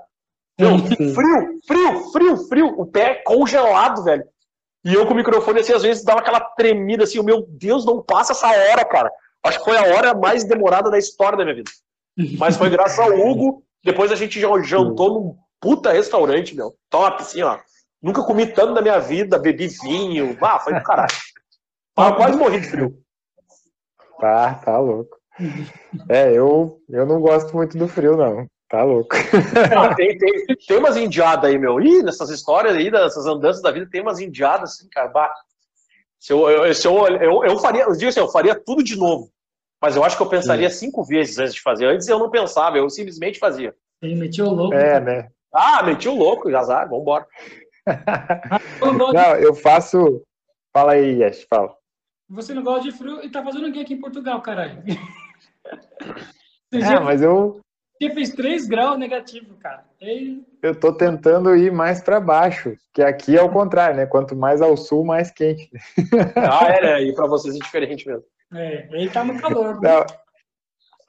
Meu, 0.58 0.78
frio, 0.78 1.60
frio, 1.66 2.12
frio, 2.12 2.36
frio, 2.48 2.80
o 2.80 2.86
pé 2.86 3.16
congelado, 3.24 4.04
velho. 4.04 4.24
E 4.84 4.94
eu 4.94 5.06
com 5.06 5.12
o 5.12 5.16
microfone, 5.16 5.60
assim, 5.60 5.72
às 5.72 5.82
vezes 5.82 6.04
dava 6.04 6.20
aquela 6.20 6.40
tremida, 6.40 7.04
assim, 7.04 7.22
meu 7.22 7.46
Deus, 7.48 7.84
não 7.84 8.02
passa 8.02 8.32
essa 8.32 8.48
hora, 8.48 8.84
cara. 8.84 9.10
Acho 9.44 9.58
que 9.58 9.64
foi 9.64 9.76
a 9.76 9.94
hora 9.94 10.14
mais 10.14 10.44
demorada 10.44 10.90
da 10.90 10.98
história 10.98 11.36
da 11.36 11.44
minha 11.44 11.56
vida. 11.56 11.70
Mas 12.38 12.56
foi 12.56 12.70
graças 12.70 12.98
ao 12.98 13.10
Hugo. 13.18 13.64
Depois 13.84 14.12
a 14.12 14.16
gente 14.16 14.40
já 14.40 14.48
jantou 14.62 15.14
num 15.14 15.36
puta 15.60 15.92
restaurante, 15.92 16.54
meu. 16.54 16.76
Top, 16.88 17.20
assim, 17.20 17.42
ó. 17.42 17.58
Nunca 18.00 18.22
comi 18.22 18.46
tanto 18.46 18.72
na 18.72 18.82
minha 18.82 18.98
vida, 18.98 19.38
bebi 19.38 19.68
vinho. 19.68 20.36
Ah, 20.40 20.58
foi 20.60 20.74
do 20.74 20.82
caralho. 20.82 21.12
Ah, 21.94 22.10
quase 22.10 22.38
morri 22.38 22.58
de 22.58 22.68
frio. 22.68 22.98
Tá, 24.18 24.54
tá 24.54 24.78
louco. 24.78 25.21
É, 26.08 26.32
eu, 26.32 26.80
eu 26.88 27.06
não 27.06 27.20
gosto 27.20 27.54
muito 27.56 27.76
do 27.78 27.88
frio, 27.88 28.16
não. 28.16 28.46
Tá 28.68 28.82
louco. 28.82 29.14
Ah, 29.76 29.94
tem, 29.94 30.16
tem, 30.16 30.46
tem 30.66 30.78
umas 30.78 30.96
indiadas 30.96 31.50
aí, 31.50 31.58
meu. 31.58 31.80
Ih, 31.80 32.02
nessas 32.02 32.30
histórias 32.30 32.74
aí, 32.74 32.90
dessas 32.90 33.26
andanças 33.26 33.62
da 33.62 33.70
vida, 33.70 33.88
tem 33.90 34.00
umas 34.00 34.18
indiadas 34.18 34.72
assim, 34.72 34.88
cara. 34.88 35.08
Bah. 35.08 35.34
Se 36.18 36.32
eu, 36.32 36.48
eu, 36.48 36.74
se 36.74 36.86
eu, 36.86 37.06
eu, 37.08 37.44
eu 37.44 37.58
faria, 37.58 37.82
eu 37.82 37.92
digo 37.92 38.08
assim, 38.08 38.20
eu 38.20 38.28
faria 38.28 38.54
tudo 38.54 38.82
de 38.82 38.96
novo. 38.96 39.30
Mas 39.80 39.96
eu 39.96 40.04
acho 40.04 40.16
que 40.16 40.22
eu 40.22 40.28
pensaria 40.28 40.70
Sim. 40.70 40.86
cinco 40.86 41.04
vezes 41.04 41.38
antes 41.38 41.54
de 41.54 41.60
fazer. 41.60 41.86
Antes 41.86 42.06
eu 42.08 42.18
não 42.18 42.30
pensava, 42.30 42.78
eu 42.78 42.88
simplesmente 42.88 43.38
fazia. 43.38 43.74
Ele 44.00 44.14
metiu 44.14 44.46
o 44.46 44.54
louco. 44.54 44.74
É, 44.74 45.00
né? 45.00 45.28
Ah, 45.52 45.82
meti 45.82 46.08
o 46.08 46.14
louco, 46.14 46.54
azar, 46.56 46.88
vambora. 46.88 47.26
não, 49.12 49.36
eu 49.36 49.54
faço. 49.54 50.22
Fala 50.72 50.92
aí, 50.92 51.20
Yes, 51.20 51.44
fala. 51.50 51.74
Você 52.30 52.54
não 52.54 52.62
gosta 52.62 52.90
de 52.90 52.96
frio 52.96 53.22
e 53.22 53.28
tá 53.28 53.44
fazendo 53.44 53.68
o 53.68 53.72
quê 53.72 53.80
aqui 53.80 53.94
em 53.94 54.00
Portugal, 54.00 54.40
caralho? 54.40 54.82
Você 56.72 56.94
é, 56.94 57.00
mas 57.00 57.22
eu. 57.22 57.60
Você 58.00 58.10
fez 58.10 58.30
3 58.30 58.66
graus 58.66 58.98
negativo, 58.98 59.54
cara. 59.58 59.84
E... 60.00 60.42
Eu 60.62 60.74
tô 60.74 60.92
tentando 60.92 61.54
ir 61.54 61.70
mais 61.70 62.02
para 62.02 62.18
baixo, 62.18 62.74
que 62.92 63.02
aqui 63.02 63.36
é 63.36 63.42
o 63.42 63.50
contrário, 63.50 63.96
né? 63.96 64.06
Quanto 64.06 64.34
mais 64.34 64.60
ao 64.60 64.76
sul, 64.76 65.04
mais 65.04 65.30
quente. 65.30 65.70
Ah, 66.34 66.66
é, 66.68 66.80
né? 66.82 67.02
E 67.02 67.14
para 67.14 67.28
vocês 67.28 67.54
é 67.54 67.58
diferente 67.58 68.06
mesmo. 68.08 68.24
É, 68.54 68.88
ele 68.90 69.08
tá 69.08 69.22
no 69.24 69.40
calor. 69.40 69.80
Né? 69.80 70.04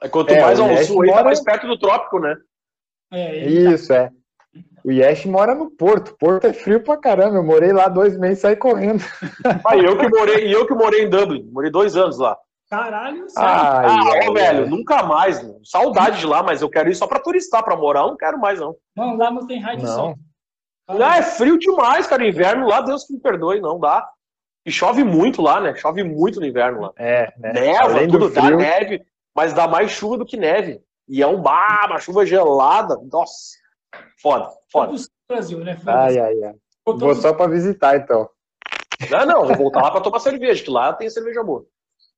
É, 0.02 0.08
quanto 0.08 0.32
é, 0.32 0.40
mais 0.40 0.60
ao 0.60 0.76
sul, 0.78 0.96
mora... 0.96 1.08
ele 1.08 1.16
tá 1.16 1.24
mais 1.24 1.40
perto 1.40 1.66
do 1.66 1.78
trópico, 1.78 2.20
né? 2.20 2.36
É, 3.12 3.46
Isso, 3.46 3.88
tá... 3.88 3.94
é. 3.96 4.10
O 4.84 4.92
Yesh 4.92 5.24
mora 5.24 5.54
no 5.54 5.70
Porto. 5.70 6.14
Porto 6.18 6.46
é 6.46 6.52
frio 6.52 6.80
pra 6.82 6.96
caramba. 6.96 7.36
Eu 7.38 7.42
morei 7.42 7.72
lá 7.72 7.88
dois 7.88 8.18
meses 8.18 8.38
e 8.38 8.42
saí 8.42 8.56
correndo. 8.56 9.02
Ah, 9.66 9.76
eu 9.76 9.96
que 9.96 10.08
morei, 10.08 10.54
eu 10.54 10.66
que 10.66 10.74
morei 10.74 11.04
em 11.04 11.08
Dublin. 11.08 11.48
Morei 11.50 11.70
dois 11.70 11.96
anos 11.96 12.18
lá. 12.18 12.38
Caralho, 12.74 13.30
sério. 13.30 13.48
Ah, 13.48 14.28
ô, 14.28 14.32
velho, 14.34 14.66
nunca 14.68 15.02
mais. 15.04 15.40
Mano. 15.42 15.60
Saudade 15.64 16.18
de 16.18 16.26
lá, 16.26 16.42
mas 16.42 16.60
eu 16.60 16.68
quero 16.68 16.90
ir 16.90 16.94
só 16.94 17.06
pra 17.06 17.20
turistar, 17.20 17.62
pra 17.62 17.76
morar. 17.76 18.00
Eu 18.00 18.08
não 18.08 18.16
quero 18.16 18.38
mais, 18.38 18.58
não. 18.58 18.74
Não, 18.96 19.16
lá 19.16 19.30
não 19.30 19.46
tem 19.46 19.60
raio 19.60 19.78
de 19.78 19.86
sol. 19.86 20.16
Lá 20.88 21.18
é 21.18 21.22
frio 21.22 21.58
demais, 21.58 22.06
cara. 22.06 22.26
Inverno 22.26 22.66
lá, 22.66 22.80
Deus 22.80 23.04
que 23.04 23.12
me 23.12 23.20
perdoe, 23.20 23.60
não 23.60 23.78
dá. 23.78 24.06
E 24.66 24.72
chove 24.72 25.04
muito 25.04 25.40
lá, 25.40 25.60
né? 25.60 25.74
Chove 25.76 26.02
muito 26.02 26.40
no 26.40 26.46
inverno 26.46 26.80
lá. 26.80 26.92
É, 26.96 27.32
né? 27.38 27.52
Neva, 27.52 27.84
Além 27.84 28.08
tudo, 28.08 28.30
dá 28.30 28.50
neve, 28.50 29.04
mas 29.34 29.52
dá 29.52 29.68
mais 29.68 29.90
chuva 29.90 30.18
do 30.18 30.26
que 30.26 30.36
neve. 30.36 30.82
E 31.06 31.22
é 31.22 31.26
um 31.26 31.40
bar, 31.40 31.86
uma 31.90 32.00
chuva 32.00 32.26
gelada. 32.26 32.98
Nossa. 33.12 33.56
Foda, 34.20 34.48
foda. 34.72 34.94
Brasil, 35.28 35.60
né? 35.60 35.78
Ai, 35.86 36.18
ai, 36.18 36.42
ai. 36.42 36.54
Vou 36.84 37.14
só 37.14 37.32
pra 37.32 37.46
visitar, 37.46 37.96
então. 37.96 38.28
Não, 39.10 39.26
não, 39.26 39.46
vou 39.46 39.56
voltar 39.56 39.82
lá 39.82 39.90
pra 39.90 40.00
tomar 40.00 40.18
cerveja, 40.18 40.62
que 40.62 40.70
lá 40.70 40.92
tem 40.92 41.08
cerveja 41.08 41.42
boa. 41.42 41.64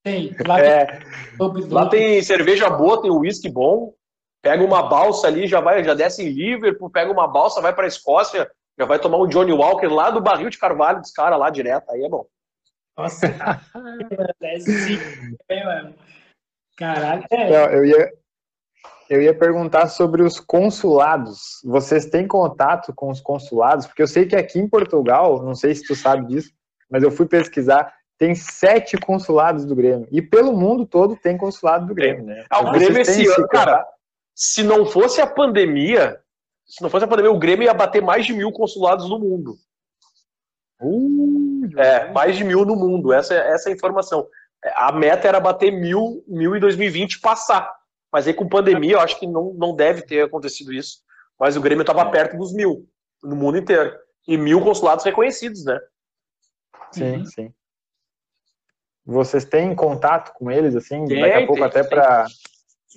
Tem. 0.07 0.33
Lá, 0.47 0.61
é, 0.61 0.87
tem... 0.87 1.69
lá 1.69 1.89
tem 1.89 2.23
cerveja 2.23 2.71
boa, 2.71 3.03
tem 3.03 3.11
uísque 3.11 3.51
bom. 3.51 3.93
Pega 4.41 4.63
uma 4.63 4.89
balsa 4.89 5.27
ali, 5.27 5.49
já 5.49 5.61
vai, 5.61 5.83
já 5.83 5.95
desce 5.95 6.23
em 6.23 6.29
Liverpool, 6.29 6.89
pega 6.89 7.11
uma 7.11 7.27
balsa, 7.27 7.61
vai 7.61 7.75
pra 7.75 7.89
Escócia, 7.89 8.49
já 8.79 8.85
vai 8.85 9.01
tomar 9.01 9.19
um 9.19 9.27
Johnny 9.27 9.51
Walker 9.53 9.89
lá 9.89 10.11
do 10.11 10.21
barril 10.21 10.49
de 10.49 10.59
carvalho 10.59 11.01
dos 11.01 11.11
caras 11.11 11.41
lá 11.41 11.51
direto, 11.51 11.91
aí 11.91 12.05
é 12.05 12.09
bom. 12.09 12.25
Nossa, 12.97 13.27
Caralho. 16.77 17.25
É. 17.29 17.75
Eu, 17.75 17.85
ia, 17.85 18.13
eu 19.11 19.21
ia 19.21 19.37
perguntar 19.37 19.89
sobre 19.89 20.23
os 20.23 20.39
consulados. 20.39 21.61
Vocês 21.65 22.07
têm 22.07 22.29
contato 22.29 22.95
com 22.95 23.11
os 23.11 23.21
consulados? 23.21 23.89
Porque 23.89 24.03
eu 24.03 24.07
sei 24.07 24.25
que 24.25 24.37
aqui 24.37 24.61
em 24.61 24.69
Portugal, 24.69 25.43
não 25.43 25.57
sei 25.57 25.75
se 25.75 25.85
tu 25.85 25.97
sabe 25.97 26.29
disso, 26.29 26.53
mas 26.89 27.03
eu 27.03 27.11
fui 27.11 27.27
pesquisar, 27.27 27.93
tem 28.19 28.35
sete 28.35 28.97
consulados 28.97 29.64
do 29.64 29.75
Grêmio. 29.75 30.09
E 30.11 30.23
pelo 30.23 30.53
mundo 30.53 30.87
todo 30.87 31.17
tem 31.17 31.37
consulado 31.37 31.87
do 31.87 31.95
Grêmio, 31.95 32.25
né? 32.25 32.45
Ah, 32.49 32.61
o 32.61 32.73
Grêmio 32.73 33.01
esse 33.01 33.27
ano, 33.27 33.49
cara, 33.49 33.87
se 34.35 34.62
não 34.62 34.87
fosse 34.87 35.21
a 35.21 35.27
pandemia, 35.27 36.21
se 36.67 36.83
não 36.83 36.91
fosse 36.91 37.05
a 37.05 37.09
pandemia, 37.09 37.33
o 37.33 37.39
Grêmio 37.39 37.64
ia 37.64 37.75
bater 37.75 38.03
mais 38.03 38.25
de 38.25 38.33
mil 38.33 38.51
consulados 38.53 39.09
no 39.09 39.19
mundo. 39.19 39.57
Uh, 40.81 41.69
é, 41.79 42.12
mais 42.12 42.37
de 42.37 42.45
mil 42.45 42.64
no 42.64 42.77
mundo, 42.77 43.12
essa, 43.12 43.35
essa 43.35 43.69
é 43.69 43.73
a 43.73 43.77
informação. 43.77 44.27
A 44.75 44.93
meta 44.93 45.29
era 45.29 45.41
bater 45.41 45.71
mil, 45.71 46.25
mil 46.27 46.57
em 46.57 46.61
2020 46.61 47.21
passar. 47.21 47.75
Mas 48.12 48.27
aí 48.27 48.33
com 48.33 48.49
pandemia, 48.49 48.95
eu 48.95 49.01
acho 49.01 49.19
que 49.19 49.27
não, 49.27 49.53
não 49.55 49.75
deve 49.75 50.03
ter 50.03 50.23
acontecido 50.23 50.73
isso. 50.73 51.01
Mas 51.39 51.57
o 51.57 51.61
Grêmio 51.61 51.83
estava 51.83 52.03
é. 52.03 52.11
perto 52.11 52.37
dos 52.37 52.53
mil, 52.53 52.89
no 53.23 53.37
mundo 53.37 53.59
inteiro. 53.59 53.95
E 54.27 54.37
mil 54.37 54.61
consulados 54.62 55.05
reconhecidos, 55.05 55.64
né? 55.64 55.79
Sim, 56.91 57.17
uhum. 57.17 57.25
sim. 57.27 57.55
Vocês 59.07 59.45
têm 59.45 59.73
contato 59.75 60.33
com 60.33 60.51
eles, 60.51 60.75
assim, 60.75 61.05
tem, 61.05 61.21
daqui 61.21 61.45
a 61.45 61.47
pouco 61.47 61.55
tem, 61.55 61.65
até 61.65 61.85
para 61.85 62.27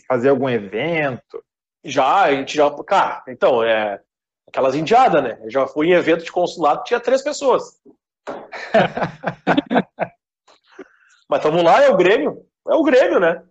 fazer 0.07 0.29
algum 0.29 0.49
evento? 0.49 1.43
Já, 1.83 2.23
a 2.23 2.31
gente 2.31 2.57
já. 2.57 2.69
Cara, 2.83 3.23
então, 3.27 3.63
é. 3.63 4.01
Aquelas 4.47 4.73
indiadas, 4.73 5.21
né? 5.21 5.37
Eu 5.43 5.51
já 5.51 5.67
fui 5.67 5.89
em 5.89 5.93
evento 5.93 6.23
de 6.23 6.31
consulado 6.31 6.83
tinha 6.83 6.99
três 6.99 7.21
pessoas. 7.21 7.79
Mas 11.29 11.39
estamos 11.39 11.61
lá, 11.61 11.83
é 11.83 11.89
o 11.89 11.95
Grêmio. 11.95 12.43
É 12.67 12.73
o 12.73 12.81
Grêmio, 12.81 13.19
né? 13.19 13.43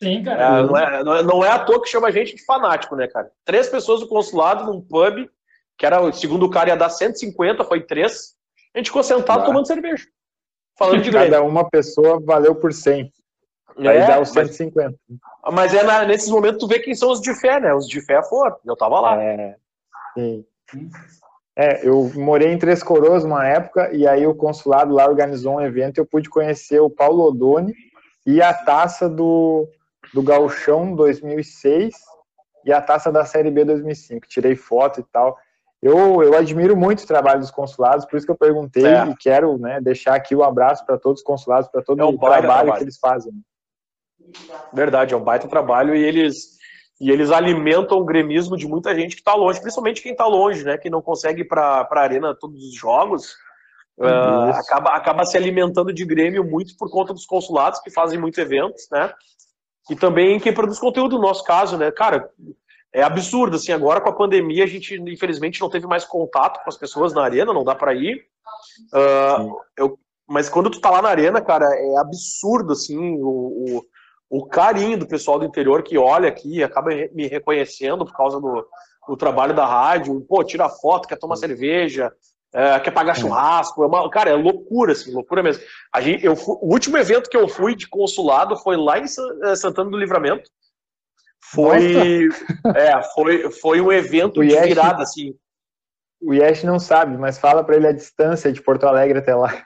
Sim, 0.00 0.22
cara. 0.22 0.60
É, 0.60 0.62
não, 0.62 0.76
é, 0.76 1.04
não, 1.04 1.16
é, 1.16 1.22
não 1.24 1.44
é 1.44 1.50
à 1.50 1.58
toa 1.58 1.82
que 1.82 1.88
chama 1.88 2.06
a 2.06 2.12
gente 2.12 2.36
de 2.36 2.44
fanático, 2.44 2.94
né, 2.94 3.08
cara? 3.08 3.28
Três 3.44 3.68
pessoas 3.68 3.98
do 3.98 4.06
consulado 4.06 4.64
num 4.64 4.80
pub, 4.80 5.28
que 5.76 5.84
era, 5.84 6.12
segundo 6.12 6.46
o 6.46 6.50
cara, 6.50 6.68
ia 6.68 6.76
dar 6.76 6.90
150, 6.90 7.64
foi 7.64 7.80
três. 7.82 8.36
A 8.72 8.78
gente 8.78 8.86
ficou 8.86 9.02
sentado 9.02 9.42
ah. 9.42 9.44
tomando 9.46 9.66
cerveja. 9.66 10.06
Falando 10.78 11.02
de 11.02 11.10
Cada 11.12 11.42
uma 11.42 11.68
pessoa 11.68 12.20
valeu 12.20 12.54
por 12.54 12.72
100. 12.72 13.12
Aí 13.78 13.86
é, 13.86 14.06
dá 14.06 14.20
os 14.20 14.30
150. 14.30 14.94
Mas, 15.44 15.54
mas 15.54 15.74
é 15.74 15.82
na, 15.82 16.04
nesses 16.04 16.30
momentos 16.30 16.58
tu 16.60 16.66
vê 16.66 16.78
quem 16.78 16.94
são 16.94 17.10
os 17.10 17.20
de 17.20 17.34
fé, 17.34 17.60
né? 17.60 17.74
Os 17.74 17.86
de 17.86 18.00
fé 18.00 18.22
foram. 18.22 18.56
Eu 18.64 18.76
tava 18.76 19.00
lá. 19.00 19.22
É, 19.22 19.56
sim. 20.14 20.44
É, 21.54 21.86
eu 21.86 22.10
morei 22.14 22.52
em 22.52 22.58
Três 22.58 22.82
Coroas 22.82 23.24
uma 23.24 23.46
época 23.46 23.90
e 23.92 24.06
aí 24.06 24.26
o 24.26 24.34
consulado 24.34 24.92
lá 24.92 25.06
organizou 25.06 25.54
um 25.54 25.60
evento 25.60 25.96
e 25.96 26.00
eu 26.00 26.06
pude 26.06 26.28
conhecer 26.28 26.80
o 26.80 26.90
Paulo 26.90 27.24
Odoni 27.24 27.74
e 28.26 28.42
a 28.42 28.52
taça 28.52 29.08
do, 29.08 29.66
do 30.12 30.22
Gauchão 30.22 30.94
2006 30.94 31.94
e 32.64 32.72
a 32.72 32.82
taça 32.82 33.10
da 33.10 33.24
Série 33.24 33.50
B 33.50 33.64
2005. 33.64 34.26
Tirei 34.26 34.56
foto 34.56 35.00
e 35.00 35.04
tal. 35.04 35.38
Eu, 35.82 36.22
eu 36.22 36.34
admiro 36.34 36.76
muito 36.76 37.02
o 37.02 37.06
trabalho 37.06 37.40
dos 37.40 37.50
consulados, 37.50 38.06
por 38.06 38.16
isso 38.16 38.26
que 38.26 38.32
eu 38.32 38.36
perguntei 38.36 38.86
é. 38.86 39.06
e 39.06 39.16
quero 39.16 39.58
né, 39.58 39.80
deixar 39.80 40.14
aqui 40.14 40.34
o 40.34 40.38
um 40.38 40.44
abraço 40.44 40.84
para 40.86 40.98
todos 40.98 41.20
os 41.20 41.24
consulados, 41.24 41.68
para 41.68 41.82
todo 41.82 42.00
é 42.00 42.04
um 42.04 42.08
o 42.08 42.18
trabalho, 42.18 42.42
trabalho, 42.42 42.72
que 42.74 42.84
eles 42.84 42.98
fazem. 42.98 43.32
Verdade, 44.72 45.14
é 45.14 45.16
um 45.16 45.22
baita 45.22 45.46
trabalho 45.46 45.94
e 45.94 46.02
eles, 46.02 46.56
e 47.00 47.10
eles 47.10 47.30
alimentam 47.30 47.98
o 47.98 48.04
gremismo 48.04 48.56
de 48.56 48.66
muita 48.66 48.94
gente 48.94 49.14
que 49.14 49.20
está 49.20 49.34
longe, 49.34 49.60
principalmente 49.60 50.02
quem 50.02 50.12
está 50.12 50.26
longe, 50.26 50.64
né, 50.64 50.78
que 50.78 50.90
não 50.90 51.02
consegue 51.02 51.42
ir 51.42 51.48
para 51.48 51.86
a 51.88 52.00
arena 52.00 52.34
todos 52.34 52.64
os 52.64 52.74
jogos, 52.74 53.34
uh, 53.98 54.50
acaba, 54.54 54.90
acaba 54.90 55.24
se 55.24 55.36
alimentando 55.36 55.92
de 55.92 56.04
Grêmio 56.04 56.42
muito 56.42 56.74
por 56.76 56.90
conta 56.90 57.12
dos 57.12 57.26
consulados 57.26 57.80
que 57.80 57.90
fazem 57.90 58.18
muitos 58.18 58.38
eventos, 58.38 58.88
né, 58.90 59.12
e 59.90 59.94
também 59.94 60.40
quem 60.40 60.52
produz 60.52 60.78
conteúdo, 60.78 61.16
no 61.16 61.22
nosso 61.22 61.44
caso, 61.44 61.76
né? 61.76 61.92
Cara, 61.92 62.28
é 62.92 63.02
absurdo, 63.02 63.56
assim, 63.56 63.72
agora 63.72 64.00
com 64.00 64.08
a 64.08 64.14
pandemia 64.14 64.64
a 64.64 64.66
gente, 64.66 64.94
infelizmente, 64.94 65.60
não 65.60 65.68
teve 65.68 65.86
mais 65.86 66.04
contato 66.04 66.62
com 66.62 66.68
as 66.68 66.76
pessoas 66.76 67.12
na 67.12 67.22
arena, 67.22 67.52
não 67.52 67.64
dá 67.64 67.74
para 67.74 67.94
ir. 67.94 68.24
Uh, 68.92 69.56
eu, 69.76 69.98
mas 70.26 70.48
quando 70.48 70.70
tu 70.70 70.80
tá 70.80 70.90
lá 70.90 71.00
na 71.00 71.08
arena, 71.08 71.40
cara, 71.40 71.66
é 71.66 71.98
absurdo, 71.98 72.72
assim, 72.72 72.98
o, 72.98 73.82
o, 74.30 74.38
o, 74.38 74.46
carinho 74.46 74.98
do 74.98 75.06
pessoal 75.06 75.38
do 75.38 75.44
interior 75.44 75.82
que 75.82 75.96
olha 75.96 76.28
aqui 76.28 76.62
acaba 76.62 76.90
me 77.12 77.26
reconhecendo 77.26 78.04
por 78.04 78.16
causa 78.16 78.40
do, 78.40 78.66
do 79.08 79.16
trabalho 79.16 79.54
da 79.54 79.66
rádio, 79.66 80.20
pô, 80.22 80.42
tira 80.42 80.68
foto, 80.68 81.06
quer 81.06 81.16
tomar 81.16 81.36
cerveja, 81.36 82.12
é, 82.52 82.80
quer 82.80 82.90
pagar 82.90 83.16
é. 83.16 83.20
churrasco, 83.20 83.84
é 83.84 83.86
uma, 83.86 84.08
cara, 84.10 84.30
é 84.30 84.34
loucura, 84.34 84.92
assim, 84.92 85.12
loucura 85.12 85.42
mesmo. 85.42 85.62
A 85.92 86.00
gente, 86.00 86.24
eu, 86.24 86.32
o 86.32 86.72
último 86.72 86.96
evento 86.96 87.30
que 87.30 87.36
eu 87.36 87.46
fui 87.46 87.76
de 87.76 87.86
consulado 87.88 88.56
foi 88.56 88.76
lá 88.76 88.98
em 88.98 89.04
é, 89.44 89.54
Santana 89.54 89.90
do 89.90 89.98
Livramento. 89.98 90.50
Foi, 91.52 92.28
é, 92.74 93.02
foi, 93.14 93.50
foi 93.50 93.80
um 93.80 93.92
evento 93.92 94.40
de 94.42 94.48
virada, 94.60 95.02
assim. 95.02 95.34
o 96.20 96.34
Yesh 96.34 96.64
não 96.64 96.78
sabe, 96.78 97.16
mas 97.16 97.38
fala 97.38 97.62
pra 97.64 97.76
ele 97.76 97.86
a 97.86 97.92
distância 97.92 98.52
de 98.52 98.60
Porto 98.62 98.84
Alegre 98.84 99.18
até 99.18 99.34
lá. 99.34 99.62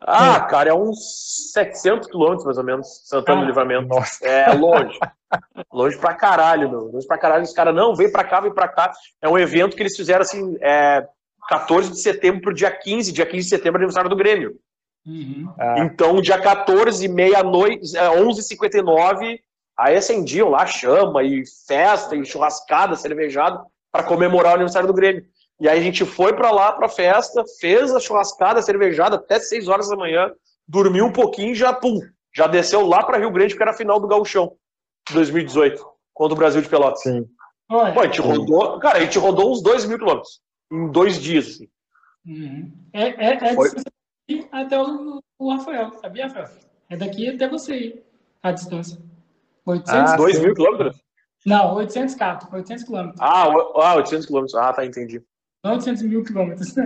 Ah, 0.00 0.40
cara, 0.42 0.70
é 0.70 0.74
uns 0.74 1.50
700 1.52 2.06
quilômetros, 2.08 2.44
mais 2.44 2.56
ou 2.56 2.62
menos, 2.64 3.02
Santana 3.04 3.38
do 3.40 3.44
Ah, 3.44 3.46
Livramento. 3.48 3.88
Nossa. 3.88 4.24
É 4.24 4.52
longe. 4.52 4.96
longe 5.72 5.98
pra 5.98 6.14
caralho, 6.14 6.70
meu. 6.70 6.80
Longe 6.92 7.06
pra 7.06 7.18
caralho. 7.18 7.42
Os 7.42 7.52
caras, 7.52 7.74
não, 7.74 7.96
vem 7.96 8.10
pra 8.10 8.22
cá, 8.22 8.40
vem 8.40 8.54
pra 8.54 8.68
cá. 8.68 8.92
É 9.20 9.28
um 9.28 9.36
evento 9.36 9.74
que 9.76 9.82
eles 9.82 9.96
fizeram, 9.96 10.20
assim, 10.22 10.56
é, 10.60 11.04
14 11.48 11.90
de 11.90 11.98
setembro 12.00 12.42
pro 12.42 12.54
dia 12.54 12.70
15. 12.70 13.10
Dia 13.10 13.26
15 13.26 13.42
de 13.44 13.50
setembro 13.50 13.78
é 13.78 13.80
aniversário 13.80 14.08
do 14.08 14.14
Grêmio. 14.16 14.54
Uhum. 15.04 15.52
Ah, 15.58 15.80
Então, 15.80 16.20
dia 16.20 16.38
14, 16.40 17.08
meia-noite, 17.08 17.96
é, 17.96 18.08
11h59, 18.20 19.40
aí 19.78 19.96
acendiam 19.96 20.48
lá 20.48 20.66
chama 20.66 21.22
e 21.22 21.44
festa 21.66 22.16
e 22.16 22.24
churrascada, 22.24 22.96
cervejada, 22.96 23.62
para 23.92 24.02
comemorar 24.02 24.52
o 24.52 24.54
aniversário 24.56 24.88
do 24.88 24.94
Grêmio. 24.94 25.24
E 25.60 25.68
aí 25.68 25.78
a 25.78 25.82
gente 25.82 26.04
foi 26.04 26.34
para 26.34 26.50
lá 26.50 26.72
pra 26.72 26.88
festa, 26.88 27.44
fez 27.60 27.94
a 27.94 28.00
churrascada, 28.00 28.60
a 28.60 28.62
cervejada 28.62 29.16
até 29.16 29.38
6 29.38 29.68
horas 29.68 29.88
da 29.88 29.96
manhã, 29.96 30.30
dormiu 30.66 31.06
um 31.06 31.12
pouquinho 31.12 31.52
e 31.52 31.54
já, 31.54 31.72
pum, 31.72 32.00
já 32.34 32.46
desceu 32.46 32.86
lá 32.86 33.02
para 33.04 33.18
Rio 33.18 33.30
Grande, 33.30 33.56
que 33.56 33.62
era 33.62 33.70
a 33.70 33.76
final 33.76 33.98
do 33.98 34.06
Gauchão, 34.06 34.56
de 35.08 35.14
2018, 35.14 35.84
contra 36.12 36.34
o 36.34 36.38
Brasil 36.38 36.60
de 36.60 36.68
Pelotas. 36.68 37.02
sim. 37.02 37.26
Pô, 37.68 38.00
a 38.00 38.04
gente 38.06 38.20
rodou, 38.20 38.78
cara, 38.78 38.98
a 38.98 39.00
gente 39.02 39.18
rodou 39.18 39.52
uns 39.52 39.62
2 39.62 39.84
mil 39.84 39.98
quilômetros 39.98 40.40
em 40.72 40.90
dois 40.90 41.20
dias. 41.20 41.46
assim. 41.46 41.68
uhum. 42.26 42.72
é, 42.92 43.08
é, 43.08 43.34
é 43.34 43.54
Foi. 43.54 43.64
distância 43.64 43.92
daqui 44.26 44.48
até 44.50 44.80
o, 44.80 45.22
o 45.38 45.50
Rafael, 45.50 45.92
sabia, 46.00 46.26
Rafael? 46.26 46.48
É 46.88 46.96
daqui 46.96 47.28
até 47.28 47.48
você 47.48 48.02
a 48.42 48.52
distância. 48.52 48.98
800? 49.68 50.12
Ah, 50.12 50.16
2 50.16 50.36
sim. 50.36 50.42
mil 50.42 50.54
quilômetros? 50.54 50.96
Não, 51.46 51.74
800 51.74 52.14
k 52.14 52.38
800 52.52 52.84
quilômetros. 52.84 53.20
Ah, 53.20 53.48
o- 53.48 53.80
ah, 53.80 53.94
800 53.96 54.26
quilômetros. 54.26 54.54
Ah, 54.54 54.72
tá, 54.72 54.84
entendi. 54.84 55.22
Não 55.64 55.72
800 55.72 56.02
mil 56.02 56.22
quilômetros. 56.24 56.74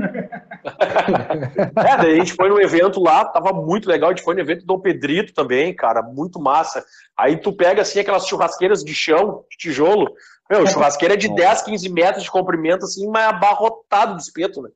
É, 0.65 1.97
daí 1.97 2.13
a 2.13 2.17
gente 2.17 2.35
foi 2.35 2.49
no 2.49 2.61
evento 2.61 3.01
lá, 3.01 3.25
tava 3.25 3.53
muito 3.53 3.89
legal. 3.89 4.11
A 4.11 4.13
gente 4.15 4.25
foi 4.25 4.35
no 4.35 4.41
evento 4.41 4.61
do 4.61 4.67
Dom 4.67 4.81
Pedrito 4.81 5.33
também, 5.35 5.75
cara, 5.75 6.03
muito 6.03 6.41
massa. 6.41 6.85
Aí 7.17 7.37
tu 7.37 7.53
pega 7.53 7.83
assim 7.83 7.99
aquelas 8.01 8.27
churrasqueiras 8.27 8.83
de 8.85 8.95
chão, 8.95 9.45
de 9.51 9.57
tijolo. 9.57 10.13
Meu, 10.51 10.67
churrasqueira 10.67 11.15
é 11.15 11.17
de 11.17 11.35
10, 11.35 11.63
15 11.63 11.89
metros 11.89 12.23
de 12.25 12.31
comprimento, 12.31 12.85
assim, 12.85 13.09
mas 13.09 13.27
abarrotado 13.29 14.17
de 14.17 14.23
espeto, 14.23 14.63
né? 14.63 14.71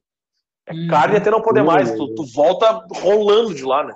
É 0.66 0.72
Hum. 0.74 0.88
carne 0.88 1.16
até 1.16 1.30
não 1.30 1.40
poder 1.40 1.62
mais. 1.62 1.92
Tu, 1.94 2.14
tu 2.14 2.24
volta 2.34 2.84
rolando 2.90 3.54
de 3.54 3.64
lá, 3.64 3.84
né? 3.84 3.94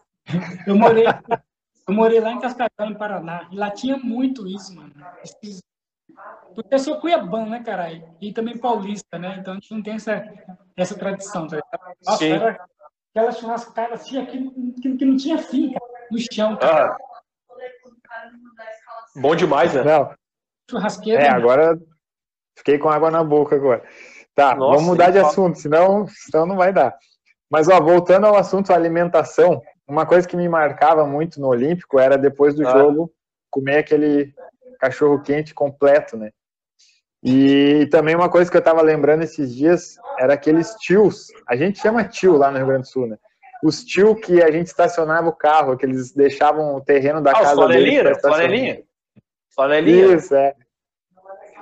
Eu 0.67 0.77
morei, 0.77 1.05
eu 1.91 1.97
morei 1.97 2.20
lá 2.20 2.30
em 2.32 2.41
Cascavel, 2.41 2.70
em 2.86 2.95
Paraná, 2.95 3.49
e 3.51 3.57
lá 3.57 3.70
tinha 3.70 3.97
muito 3.97 4.47
isso, 4.47 4.74
mano. 4.74 4.93
Esses- 5.24 5.61
Porque 6.55 6.74
eu 6.74 6.78
sou 6.78 7.01
cuiabano, 7.01 7.51
né, 7.51 7.62
caralho? 7.62 8.05
E 8.20 8.32
também 8.32 8.57
paulista, 8.59 9.18
né? 9.18 9.36
Então 9.38 9.53
a 9.53 9.57
gente 9.57 9.72
não 9.72 9.82
tem 9.82 9.95
essa, 9.95 10.22
essa 10.76 10.99
tradição, 10.99 11.47
tá? 11.47 11.61
Nossa, 12.05 12.18
Sim. 12.18 12.32
era 12.32 12.64
aquela 13.11 13.32
churrascada 13.32 13.95
assim, 13.95 14.18
aqui, 14.18 14.51
que, 14.80 14.97
que 14.97 15.05
não 15.05 15.16
tinha 15.16 15.38
fim, 15.38 15.72
cara, 15.72 16.07
no 16.11 16.18
chão, 16.32 16.57
cara. 16.57 16.93
Ah, 16.93 16.97
bom 19.16 19.34
demais, 19.34 19.74
né? 19.74 19.82
Não, 19.82 20.14
Churrasqueira. 20.70 21.22
é, 21.22 21.30
mano. 21.30 21.41
agora 21.41 21.78
fiquei 22.57 22.78
com 22.78 22.88
água 22.88 23.11
na 23.11 23.22
boca 23.24 23.57
agora. 23.57 23.82
Tá, 24.34 24.55
Nossa, 24.55 24.76
vamos 24.76 24.84
mudar 24.91 25.11
de 25.11 25.18
assunto, 25.18 25.59
senão, 25.59 26.07
senão 26.09 26.47
não 26.47 26.57
vai 26.57 26.72
dar. 26.72 26.97
Mas, 27.51 27.68
ó, 27.68 27.80
voltando 27.80 28.26
ao 28.26 28.36
assunto 28.36 28.72
alimentação, 28.72 29.61
uma 29.91 30.07
coisa 30.07 30.26
que 30.26 30.36
me 30.36 30.49
marcava 30.49 31.05
muito 31.07 31.41
no 31.41 31.49
Olímpico 31.49 31.99
era 31.99 32.16
depois 32.16 32.55
do 32.55 32.66
Ah. 32.66 32.70
jogo 32.78 33.12
comer 33.51 33.78
aquele 33.78 34.32
cachorro 34.78 35.20
quente 35.22 35.53
completo, 35.53 36.16
né? 36.16 36.30
E 37.22 37.86
também 37.91 38.14
uma 38.14 38.30
coisa 38.30 38.51
que 38.51 38.57
eu 38.57 38.62
tava 38.62 38.80
lembrando 38.80 39.22
esses 39.22 39.55
dias 39.55 39.97
era 40.18 40.32
aqueles 40.34 40.74
tios. 40.76 41.26
A 41.47 41.55
gente 41.57 41.78
chama 41.80 42.05
tio 42.05 42.36
lá 42.36 42.51
no 42.51 42.57
Rio 42.59 42.66
Grande 42.68 42.82
do 42.82 42.88
Sul, 42.88 43.07
né? 43.09 43.16
Os 43.62 43.84
tio 43.84 44.14
que 44.14 44.43
a 44.43 44.51
gente 44.51 44.68
estacionava 44.68 45.28
o 45.28 45.32
carro, 45.36 45.76
que 45.76 45.84
eles 45.84 46.12
deixavam 46.14 46.76
o 46.76 46.80
terreno 46.80 47.20
da 47.20 47.32
Ah, 47.32 47.34
casa 47.34 47.47
estacionar. 47.53 47.68
Flanelinha. 48.22 48.82
Flanelinha. 49.55 50.16
Isso, 50.16 50.34
é. 50.34 50.55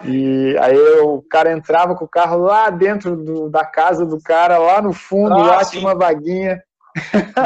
E 0.05 0.57
aí 0.61 0.79
o 1.01 1.21
cara 1.23 1.51
entrava 1.51 1.97
com 1.97 2.05
o 2.05 2.09
carro 2.09 2.39
lá 2.39 2.71
dentro 2.71 3.17
do- 3.17 3.49
da 3.51 3.65
casa 3.65 4.07
do 4.07 4.21
cara, 4.23 4.59
lá 4.59 4.81
no 4.81 4.93
fundo, 4.93 5.35
Ah, 5.35 5.47
lá 5.57 5.65
sim. 5.65 5.71
tinha 5.79 5.83
uma 5.89 5.95
vaguinha. 5.97 6.63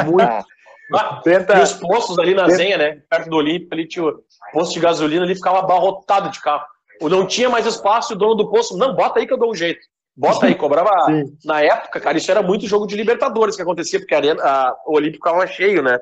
Muito. 0.05 0.45
Ah, 0.91 1.21
Tenta. 1.23 1.57
E 1.57 1.61
os 1.61 1.73
postos 1.73 2.17
ali 2.19 2.33
na 2.33 2.43
Tenta- 2.45 2.57
Zenha, 2.57 2.77
né? 2.77 3.01
Perto 3.09 3.29
do 3.29 3.37
Olímpico, 3.37 3.73
ali 3.73 3.87
tinha 3.87 4.05
o 4.05 4.23
posto 4.51 4.73
de 4.73 4.79
gasolina, 4.79 5.23
ali 5.23 5.35
ficava 5.35 5.59
abarrotado 5.59 6.29
de 6.29 6.41
carro. 6.41 6.65
Ou 7.01 7.09
não 7.09 7.25
tinha 7.25 7.49
mais 7.49 7.65
espaço, 7.65 8.13
e 8.13 8.15
o 8.15 8.17
dono 8.19 8.35
do 8.35 8.49
posto, 8.49 8.77
não, 8.77 8.95
bota 8.95 9.19
aí 9.19 9.27
que 9.27 9.33
eu 9.33 9.37
dou 9.37 9.51
um 9.51 9.55
jeito. 9.55 9.79
Bota 10.15 10.45
aí, 10.45 10.55
cobrava. 10.55 10.91
Sim. 11.05 11.35
Na 11.45 11.61
época, 11.61 11.99
cara, 11.99 12.17
isso 12.17 12.29
era 12.29 12.41
muito 12.41 12.67
jogo 12.67 12.85
de 12.85 12.95
Libertadores 12.95 13.55
que 13.55 13.61
acontecia, 13.61 13.99
porque 13.99 14.13
a 14.13 14.17
arena, 14.17 14.43
a- 14.43 14.75
o 14.85 14.95
Olímpico 14.95 15.27
estava 15.27 15.47
cheio, 15.47 15.81
né? 15.81 15.99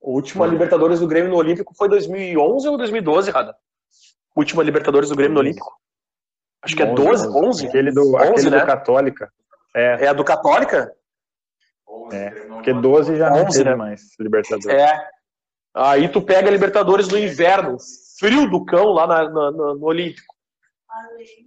O 0.00 0.12
último 0.14 0.44
Libertadores 0.44 1.00
do 1.00 1.06
Grêmio 1.06 1.30
no 1.30 1.36
Olímpico 1.36 1.74
foi 1.76 1.88
2011 1.88 2.68
ou 2.68 2.76
2012, 2.76 3.30
Rada? 3.30 3.54
Última 4.36 4.62
Libertadores 4.62 5.08
do 5.10 5.16
Grêmio 5.16 5.34
no 5.34 5.40
Olímpico. 5.40 5.72
Acho 6.62 6.76
que 6.76 6.82
é 6.82 6.86
12, 6.86 7.28
11? 7.28 7.66
Aquele 7.66 7.90
do, 7.92 8.14
11, 8.14 8.16
aquele 8.16 8.50
né? 8.50 8.60
do 8.60 8.66
Católica. 8.66 9.32
É, 9.74 10.04
É 10.04 10.08
a 10.08 10.12
do 10.12 10.24
Católica? 10.24 10.92
É. 12.12 12.30
Porque 12.30 12.72
12 12.72 13.16
já 13.16 13.30
não 13.30 13.44
11, 13.44 13.58
teve 13.58 13.70
né? 13.70 13.76
mais 13.76 14.02
Libertadores. 14.18 14.66
É. 14.78 15.08
Aí 15.74 16.08
tu 16.08 16.20
pega 16.20 16.50
Libertadores 16.50 17.08
no 17.08 17.18
inverno, 17.18 17.76
frio 18.18 18.50
do 18.50 18.64
cão 18.64 18.86
lá 18.92 19.06
na- 19.06 19.24
na- 19.30 19.50
na- 19.50 19.74
no 19.74 19.84
Olímpico. 19.84 20.32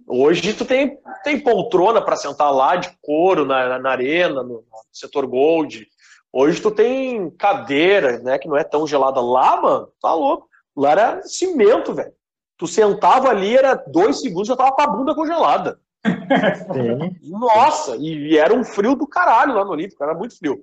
Hoje 0.08 0.52
tu 0.54 0.64
tem, 0.64 0.98
tem 1.22 1.38
poltrona 1.40 2.02
para 2.02 2.16
sentar 2.16 2.52
lá 2.52 2.76
de 2.76 2.90
couro 3.02 3.44
na, 3.44 3.68
na- 3.68 3.78
na 3.78 3.90
arena, 3.90 4.42
no, 4.42 4.54
no 4.54 4.64
setor 4.92 5.26
gold. 5.26 5.86
Hoje 6.32 6.60
tu 6.60 6.70
tem 6.70 7.30
cadeira, 7.30 8.18
né, 8.18 8.38
que 8.38 8.48
não 8.48 8.56
é 8.56 8.64
tão 8.64 8.86
gelada. 8.86 9.20
Lá, 9.20 9.60
mano, 9.60 9.88
tá 10.02 10.12
louco. 10.12 10.48
Lá 10.76 10.90
era 10.90 11.22
cimento, 11.22 11.94
velho. 11.94 12.12
Tu 12.58 12.66
sentava 12.66 13.28
ali, 13.28 13.56
era 13.56 13.74
dois 13.74 14.20
segundos, 14.20 14.48
já 14.48 14.56
tava 14.56 14.72
com 14.72 14.82
a 14.82 14.86
bunda 14.86 15.14
congelada. 15.14 15.78
Nossa, 17.22 17.96
e 17.96 18.36
era 18.36 18.54
um 18.54 18.64
frio 18.64 18.94
do 18.94 19.06
caralho 19.06 19.54
lá 19.54 19.64
no 19.64 19.72
Olímpico, 19.72 20.02
era 20.02 20.14
muito 20.14 20.38
frio. 20.38 20.62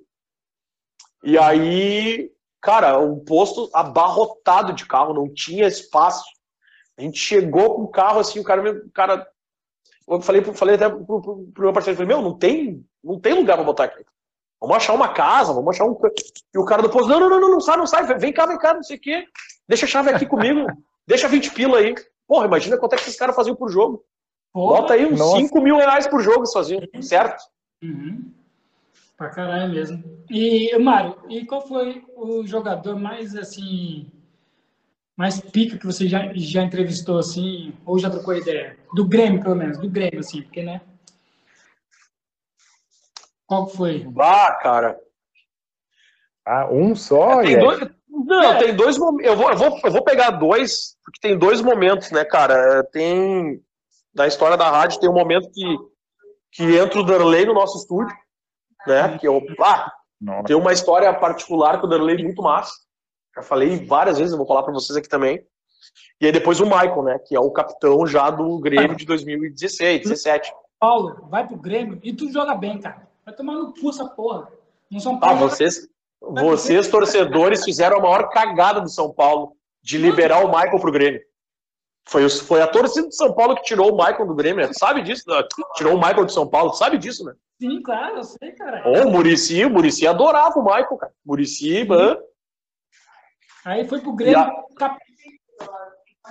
E 1.22 1.38
aí, 1.38 2.30
cara, 2.60 2.98
um 2.98 3.18
posto 3.18 3.70
abarrotado 3.72 4.72
de 4.72 4.86
carro, 4.86 5.14
não 5.14 5.32
tinha 5.32 5.66
espaço. 5.66 6.24
A 6.96 7.02
gente 7.02 7.18
chegou 7.18 7.74
com 7.74 7.82
o 7.82 7.88
carro 7.88 8.20
assim, 8.20 8.40
o 8.40 8.44
cara, 8.44 8.70
o 8.70 8.90
cara 8.90 9.26
eu 10.06 10.20
falei, 10.20 10.42
falei 10.42 10.74
até 10.74 10.88
pro, 10.88 11.04
pro, 11.04 11.46
pro 11.52 11.62
meu 11.64 11.72
parceiro, 11.72 11.96
falei, 11.96 12.14
meu, 12.14 12.22
não 12.22 12.36
tem, 12.36 12.84
não 13.02 13.18
tem 13.18 13.34
lugar 13.34 13.56
pra 13.56 13.64
botar 13.64 13.84
aqui. 13.84 14.04
Vamos 14.60 14.76
achar 14.76 14.92
uma 14.92 15.08
casa, 15.08 15.52
vamos 15.52 15.74
achar 15.74 15.84
um. 15.84 15.98
E 16.54 16.58
o 16.58 16.64
cara 16.64 16.82
do 16.82 16.90
posto, 16.90 17.08
não, 17.08 17.20
não, 17.20 17.28
não, 17.28 17.40
não, 17.40 17.50
não 17.52 17.60
sai, 17.60 17.76
não 17.76 17.86
sai, 17.86 18.06
vem 18.18 18.32
cá, 18.32 18.46
vem 18.46 18.58
cá, 18.58 18.74
não 18.74 18.82
sei 18.82 18.96
o 18.96 19.00
quê. 19.00 19.26
Deixa 19.68 19.86
a 19.86 19.88
chave 19.88 20.10
aqui 20.10 20.26
comigo, 20.26 20.66
deixa 21.06 21.28
20 21.28 21.50
pila 21.52 21.78
aí. 21.78 21.94
Porra, 22.26 22.46
imagina 22.46 22.76
quanto 22.78 22.94
é 22.94 22.96
que 22.96 23.02
esses 23.02 23.16
caras 23.16 23.34
faziam 23.34 23.56
por 23.56 23.70
jogo. 23.70 24.04
Porra. 24.54 24.82
Bota 24.82 24.94
aí 24.94 25.04
uns 25.04 25.18
Nossa. 25.18 25.38
5 25.38 25.60
mil 25.60 25.76
reais 25.76 26.06
por 26.06 26.22
jogo 26.22 26.46
sozinho, 26.46 26.80
certo? 27.02 27.42
Uhum. 27.82 28.32
Pra 29.16 29.28
caralho 29.28 29.72
mesmo. 29.72 30.04
E, 30.30 30.78
Mário, 30.78 31.16
e 31.28 31.44
qual 31.44 31.66
foi 31.66 32.04
o 32.16 32.46
jogador 32.46 32.96
mais, 32.96 33.34
assim, 33.34 34.06
mais 35.16 35.40
pica 35.40 35.76
que 35.76 35.84
você 35.84 36.08
já, 36.08 36.30
já 36.34 36.62
entrevistou, 36.62 37.18
assim, 37.18 37.74
ou 37.84 37.98
já 37.98 38.08
trocou 38.08 38.36
ideia? 38.36 38.78
Do 38.94 39.04
Grêmio, 39.04 39.42
pelo 39.42 39.56
menos, 39.56 39.76
do 39.76 39.90
Grêmio, 39.90 40.20
assim, 40.20 40.42
porque, 40.42 40.62
né? 40.62 40.80
Qual 43.46 43.66
que 43.66 43.76
foi? 43.76 44.06
Ah, 44.20 44.52
cara. 44.62 45.00
Ah, 46.46 46.68
um 46.70 46.94
só, 46.94 47.40
tem 47.40 47.54
Yesh? 47.54 47.60
dois, 47.60 47.90
não, 48.08 48.58
tem 48.58 48.76
dois 48.76 48.98
momentos. 48.98 49.26
Eu 49.26 49.36
vou, 49.36 49.50
eu, 49.50 49.56
vou, 49.56 49.80
eu 49.84 49.90
vou 49.90 50.04
pegar 50.04 50.30
dois, 50.30 50.96
porque 51.04 51.20
tem 51.20 51.36
dois 51.36 51.60
momentos, 51.60 52.12
né, 52.12 52.24
cara? 52.24 52.84
Tem. 52.84 53.60
Na 54.14 54.26
história 54.26 54.56
da 54.56 54.70
rádio, 54.70 55.00
tem 55.00 55.08
um 55.10 55.14
momento 55.14 55.50
que, 55.50 55.76
que 56.52 56.76
entra 56.78 57.00
o 57.00 57.04
Darley 57.04 57.46
no 57.46 57.54
nosso 57.54 57.78
estúdio, 57.78 58.14
né? 58.86 59.18
Que 59.18 59.26
eu. 59.26 59.42
Ah, 59.60 59.92
tem 60.46 60.56
uma 60.56 60.72
história 60.72 61.12
particular 61.12 61.80
com 61.80 61.86
o 61.86 61.90
Darley 61.90 62.22
muito 62.22 62.42
massa. 62.42 62.72
Já 63.36 63.42
falei 63.42 63.84
várias 63.84 64.18
vezes, 64.18 64.32
eu 64.32 64.38
vou 64.38 64.46
falar 64.46 64.62
para 64.62 64.72
vocês 64.72 64.96
aqui 64.96 65.08
também. 65.08 65.44
E 66.20 66.26
aí 66.26 66.32
depois 66.32 66.60
o 66.60 66.64
Michael, 66.64 67.02
né? 67.02 67.18
Que 67.26 67.34
é 67.34 67.40
o 67.40 67.50
capitão 67.50 68.06
já 68.06 68.30
do 68.30 68.58
Grêmio 68.60 68.96
de 68.96 69.04
2016, 69.04 70.02
17. 70.02 70.52
Paulo, 70.78 71.26
vai 71.28 71.46
pro 71.46 71.56
Grêmio 71.56 71.98
e 72.02 72.12
tu 72.12 72.30
joga 72.30 72.54
bem, 72.54 72.80
cara. 72.80 73.08
Vai 73.24 73.34
tomar 73.34 73.54
no 73.54 73.72
cu 73.74 73.90
essa 73.90 74.06
porra. 74.06 74.48
No 74.90 75.00
São 75.00 75.16
Ah, 75.16 75.18
Paulo. 75.18 75.38
vocês, 75.38 75.88
vocês 76.20 76.88
torcedores 76.88 77.64
fizeram 77.64 77.98
a 77.98 78.00
maior 78.00 78.28
cagada 78.30 78.80
do 78.80 78.88
São 78.88 79.12
Paulo 79.12 79.56
de 79.82 79.98
liberar 79.98 80.44
o 80.44 80.48
Michael 80.48 80.78
pro 80.78 80.92
Grêmio. 80.92 81.20
Foi, 82.06 82.28
foi 82.28 82.60
a 82.60 82.66
torcida 82.66 83.06
do 83.08 83.14
São 83.14 83.32
Paulo 83.34 83.54
que 83.56 83.62
tirou 83.62 83.92
o 83.92 83.96
Michael 83.96 84.26
do 84.26 84.34
Grêmio, 84.34 84.66
né? 84.66 84.72
sabe 84.74 85.02
disso? 85.02 85.24
né? 85.28 85.42
Tirou 85.76 85.94
o 85.94 85.98
Michael 85.98 86.26
do 86.26 86.32
São 86.32 86.46
Paulo, 86.46 86.72
sabe 86.74 86.98
disso, 86.98 87.24
né? 87.24 87.34
Sim, 87.60 87.80
claro, 87.82 88.16
eu 88.16 88.24
sei, 88.24 88.52
cara. 88.52 88.82
Ô, 88.88 89.08
o 89.08 89.10
Murici, 89.10 89.64
o 89.64 89.70
Murici 89.70 90.06
adorava 90.06 90.58
o 90.58 90.62
Michael, 90.64 90.96
cara. 90.98 91.12
Murici, 91.24 91.84
mano. 91.84 92.20
Aí 93.64 93.88
foi 93.88 94.00
pro 94.00 94.12
Grêmio. 94.14 94.38
A- 94.38 94.64
cap- 94.76 94.98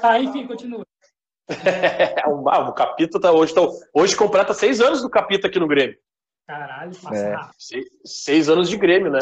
Tá, 0.01 0.19
enfim, 0.19 0.45
continua. 0.47 0.85
É, 2.23 2.27
o, 2.27 2.49
ah, 2.49 2.69
o 2.69 2.73
Capita 2.73 3.19
tá 3.19 3.31
hoje, 3.31 3.53
tá, 3.53 3.61
hoje 3.93 4.15
completa 4.15 4.53
seis 4.53 4.79
anos 4.79 5.01
do 5.01 5.09
Capita 5.09 5.47
aqui 5.47 5.59
no 5.59 5.67
Grêmio. 5.67 5.97
Caralho, 6.47 6.91
passa 7.01 7.15
É. 7.15 7.35
Seis, 7.57 7.85
seis 8.05 8.49
anos 8.49 8.69
de 8.69 8.77
Grêmio, 8.77 9.11
né? 9.11 9.19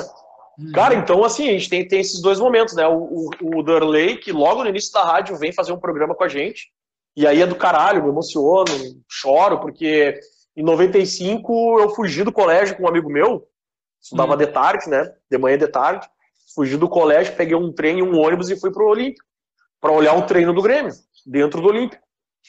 Uhum. 0.57 0.71
Cara, 0.73 0.95
então 0.95 1.23
assim, 1.23 1.49
a 1.49 1.51
gente 1.53 1.69
tem, 1.69 1.87
tem 1.87 1.99
esses 1.99 2.21
dois 2.21 2.39
momentos, 2.39 2.75
né? 2.75 2.87
O, 2.87 3.29
o, 3.41 3.59
o 3.59 3.63
Darley, 3.63 4.17
que 4.17 4.31
logo 4.31 4.63
no 4.63 4.69
início 4.69 4.91
da 4.93 5.03
rádio 5.03 5.37
vem 5.37 5.51
fazer 5.51 5.71
um 5.71 5.79
programa 5.79 6.15
com 6.15 6.23
a 6.23 6.27
gente, 6.27 6.71
e 7.15 7.27
aí 7.27 7.41
é 7.41 7.47
do 7.47 7.55
caralho, 7.55 8.03
me 8.03 8.09
emociono, 8.09 8.71
choro, 9.09 9.59
porque 9.59 10.19
em 10.55 10.63
95 10.63 11.79
eu 11.79 11.89
fugi 11.89 12.23
do 12.23 12.31
colégio 12.31 12.75
com 12.75 12.83
um 12.83 12.87
amigo 12.87 13.09
meu, 13.09 13.47
estudava 14.01 14.33
Hum. 14.33 14.37
de 14.37 14.47
tarde, 14.47 14.89
né? 14.89 15.13
De 15.29 15.37
manhã 15.37 15.57
de 15.57 15.67
tarde. 15.67 16.07
Fugi 16.55 16.75
do 16.75 16.89
colégio, 16.89 17.35
peguei 17.35 17.55
um 17.55 17.71
trem 17.71 17.99
e 17.99 18.03
um 18.03 18.19
ônibus 18.19 18.49
e 18.49 18.59
fui 18.59 18.71
pro 18.71 18.87
Olímpico, 18.87 19.25
para 19.79 19.91
olhar 19.91 20.17
o 20.17 20.23
treino 20.23 20.53
do 20.53 20.61
Grêmio, 20.61 20.91
dentro 21.25 21.61
do 21.61 21.67
Olímpico. 21.69 22.03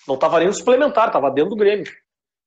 Não 0.09 0.17
tava 0.17 0.39
nem 0.39 0.49
no 0.49 0.55
suplementar, 0.55 1.13
tava 1.13 1.31
dentro 1.31 1.51
do 1.51 1.57
Grêmio. 1.57 1.91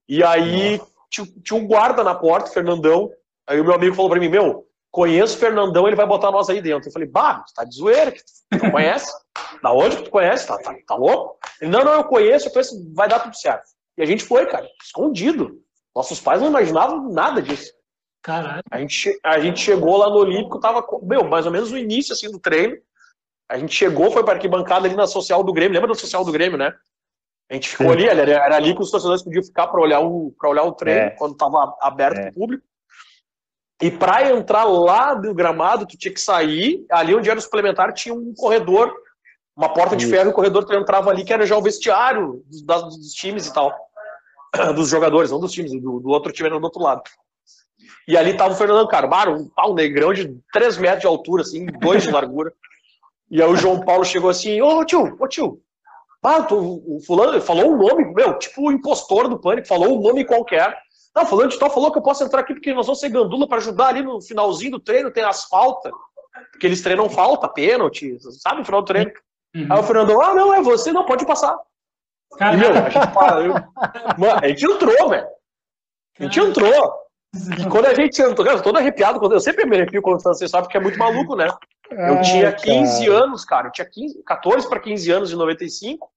E 0.07 0.23
aí 0.23 0.82
tinha, 1.10 1.27
tinha 1.44 1.60
um 1.60 1.65
guarda 1.65 2.03
na 2.03 2.14
porta, 2.14 2.52
Fernandão. 2.52 3.10
Aí 3.48 3.60
o 3.60 3.64
meu 3.64 3.73
amigo 3.73 3.95
falou 3.95 4.11
pra 4.11 4.19
mim: 4.19 4.27
Meu, 4.27 4.68
conheço 4.95 5.35
o 5.35 5.39
Fernandão, 5.39 5.85
ele 5.85 5.95
vai 5.95 6.07
botar 6.07 6.31
nós 6.31 6.49
aí 6.49 6.61
dentro. 6.61 6.88
Eu 6.88 6.93
falei: 6.93 7.07
Bah, 7.07 7.43
tu 7.45 7.53
tá 7.53 7.65
de 7.65 7.76
zoeira, 7.76 8.11
que 8.11 8.19
tu 8.23 8.63
não 8.63 8.72
conhece? 8.72 9.11
da 9.61 9.73
onde 9.73 9.97
que 9.97 10.03
tu 10.03 10.09
conhece? 10.09 10.47
Tá, 10.47 10.57
tá, 10.57 10.73
tá 10.88 10.95
louco? 10.95 11.38
Ele: 11.59 11.69
Não, 11.69 11.84
não, 11.84 11.93
eu 11.93 12.03
conheço, 12.05 12.47
eu 12.47 12.51
conheço, 12.51 12.93
vai 12.93 13.09
dar 13.09 13.19
tudo 13.19 13.35
certo. 13.35 13.65
E 13.97 14.01
a 14.01 14.05
gente 14.05 14.23
foi, 14.23 14.45
cara, 14.45 14.65
escondido. 14.81 15.61
Nossos 15.93 16.19
pais 16.19 16.41
não 16.41 16.47
imaginavam 16.49 17.11
nada 17.11 17.41
disso. 17.41 17.73
Caralho. 18.22 18.63
A 18.72 18.80
gente, 18.80 19.19
a 19.23 19.39
gente 19.39 19.59
chegou 19.59 19.97
lá 19.97 20.09
no 20.09 20.17
Olímpico, 20.17 20.59
tava, 20.59 20.85
meu, 21.03 21.23
mais 21.26 21.45
ou 21.45 21.51
menos 21.51 21.72
no 21.72 21.77
início, 21.77 22.13
assim, 22.13 22.30
do 22.31 22.39
treino. 22.39 22.76
A 23.49 23.57
gente 23.57 23.76
chegou, 23.76 24.11
foi 24.11 24.23
para 24.23 24.34
arquibancada 24.34 24.88
ali 24.88 24.95
na 24.95 25.07
social 25.07 25.43
do 25.43 25.53
Grêmio. 25.53 25.73
Lembra 25.73 25.89
da 25.89 25.99
social 25.99 26.26
do 26.26 26.31
Grêmio, 26.31 26.57
né? 26.57 26.73
A 27.49 27.53
gente 27.53 27.69
ficou 27.69 27.88
Sim. 27.88 27.93
ali, 27.93 28.07
era, 28.07 28.31
era 28.31 28.55
ali 28.55 28.73
que 28.76 28.81
os 28.81 28.89
torcedores 28.89 29.23
podiam 29.23 29.43
ficar 29.43 29.67
para 29.67 29.80
olhar 29.80 30.01
o 30.01 30.34
olhar 30.43 30.63
o 30.63 30.72
treino 30.72 31.01
É. 31.01 31.09
quando 31.11 31.34
estava 31.34 31.77
aberto 31.80 32.17
É. 32.17 32.30
o 32.30 32.34
público. 32.34 32.63
E 33.81 33.91
para 33.91 34.31
entrar 34.31 34.64
lá 34.64 35.14
do 35.14 35.34
gramado, 35.34 35.85
tu 35.85 35.97
tinha 35.97 36.14
que 36.14 36.22
sair. 36.22 36.85
Ali 36.91 37.14
onde 37.15 37.30
era 37.30 37.38
o 37.38 37.41
suplementar 37.41 37.93
tinha 37.93 38.14
um 38.15 38.34
corredor, 38.34 38.93
uma 39.56 39.73
porta 39.73 39.95
de 39.95 40.06
ferro, 40.07 40.30
e 40.30 40.31
o 40.31 40.35
corredor 40.35 40.64
tu 40.65 40.73
entrava 40.73 41.10
ali 41.10 41.23
que 41.26 41.34
era 41.34 41.45
já 41.45 41.57
o 41.57 41.61
vestiário 41.61 42.43
dos, 42.47 42.61
das- 42.64 42.84
dos 42.97 43.11
times 43.14 43.47
e 43.47 43.53
tal, 43.53 43.73
dos 44.76 44.89
jogadores, 44.89 45.31
não 45.31 45.39
dos 45.39 45.52
times, 45.52 45.72
do, 45.73 45.99
do 45.99 46.10
outro 46.10 46.31
time 46.31 46.47
era 46.49 46.60
do 46.60 46.64
outro 46.64 46.81
lado. 46.81 47.02
E 48.07 48.15
ali 48.18 48.35
tava 48.38 48.53
o 48.53 48.57
Fernando 48.57 48.88
Carvalho, 48.88 49.35
um 49.35 49.49
pau 49.49 49.73
negrão 49.73 50.14
de 50.14 50.38
3 50.53 50.77
metros 50.77 51.02
de 51.02 51.07
altura, 51.07 51.41
assim, 51.41 51.65
2 51.65 52.03
de 52.03 52.11
largura. 52.11 52.52
E 53.27 53.41
aí 53.41 53.49
o 53.49 53.56
João 53.56 53.84
Paulo 53.84 54.06
chegou 54.06 54.30
assim, 54.30 54.61
ô 54.61 54.85
tio, 54.85 55.18
ô 55.19 55.27
tio, 55.27 55.60
ah, 56.23 56.43
tu, 56.43 56.56
o 56.88 56.99
fulano 57.06 57.41
falou 57.41 57.72
um 57.73 57.76
nome, 57.76 58.14
meu, 58.14 58.38
tipo 58.38 58.68
o 58.68 58.72
impostor 58.72 59.27
do 59.27 59.39
pânico, 59.39 59.68
falou 59.68 59.97
um 59.97 60.02
nome 60.02 60.23
qualquer. 60.23 60.77
Não, 61.15 61.25
fulano 61.25 61.49
de 61.49 61.57
tal 61.57 61.69
falou 61.69 61.91
que 61.91 61.97
eu 61.97 62.03
posso 62.03 62.23
entrar 62.23 62.41
aqui 62.41 62.53
porque 62.53 62.73
nós 62.73 62.85
vamos 62.85 62.99
ser 62.99 63.09
gandula 63.09 63.47
para 63.47 63.57
ajudar 63.57 63.87
ali 63.87 64.01
no 64.01 64.21
finalzinho 64.21 64.71
do 64.71 64.79
treino, 64.79 65.11
tem 65.11 65.23
as 65.23 65.45
faltas. 65.45 65.91
Porque 66.51 66.67
eles 66.67 66.81
treinam 66.81 67.09
falta, 67.09 67.47
pênalti, 67.47 68.17
sabe, 68.19 68.59
no 68.59 68.65
final 68.65 68.81
do 68.81 68.87
treino. 68.87 69.11
Uhum. 69.55 69.67
Aí 69.69 69.79
o 69.79 69.83
Fernando, 69.83 70.21
ah, 70.21 70.33
não, 70.35 70.53
é 70.53 70.61
você, 70.61 70.91
não, 70.91 71.05
pode 71.05 71.25
passar. 71.25 71.57
E, 72.37 72.57
meu, 72.57 72.71
a 72.71 72.89
gente, 72.89 73.07
parou. 73.13 73.53
Mano, 74.17 74.39
a 74.43 74.47
gente 74.49 74.65
entrou, 74.65 75.09
velho. 75.09 75.27
A 76.19 76.23
gente 76.23 76.39
entrou. 76.39 76.93
E 77.59 77.69
quando 77.69 77.85
a 77.85 77.93
gente 77.93 78.21
entrou, 78.21 78.47
eu 78.47 78.57
tô 78.57 78.63
todo 78.63 78.77
arrepiado, 78.77 79.19
quando, 79.19 79.33
eu 79.33 79.39
sempre 79.39 79.65
me 79.65 79.77
arrepio 79.77 80.01
quando 80.01 80.21
você 80.21 80.47
sabe, 80.47 80.63
porque 80.63 80.77
é 80.77 80.81
muito 80.81 80.99
maluco, 80.99 81.35
né? 81.35 81.47
Eu 81.89 82.21
tinha 82.21 82.51
15 82.51 83.05
cara. 83.05 83.23
anos, 83.23 83.45
cara. 83.45 83.67
Eu 83.67 83.71
tinha 83.71 83.89
15, 83.89 84.23
14 84.23 84.67
para 84.67 84.79
15 84.79 85.11
anos 85.11 85.29
de 85.29 85.35
95. 85.35 86.11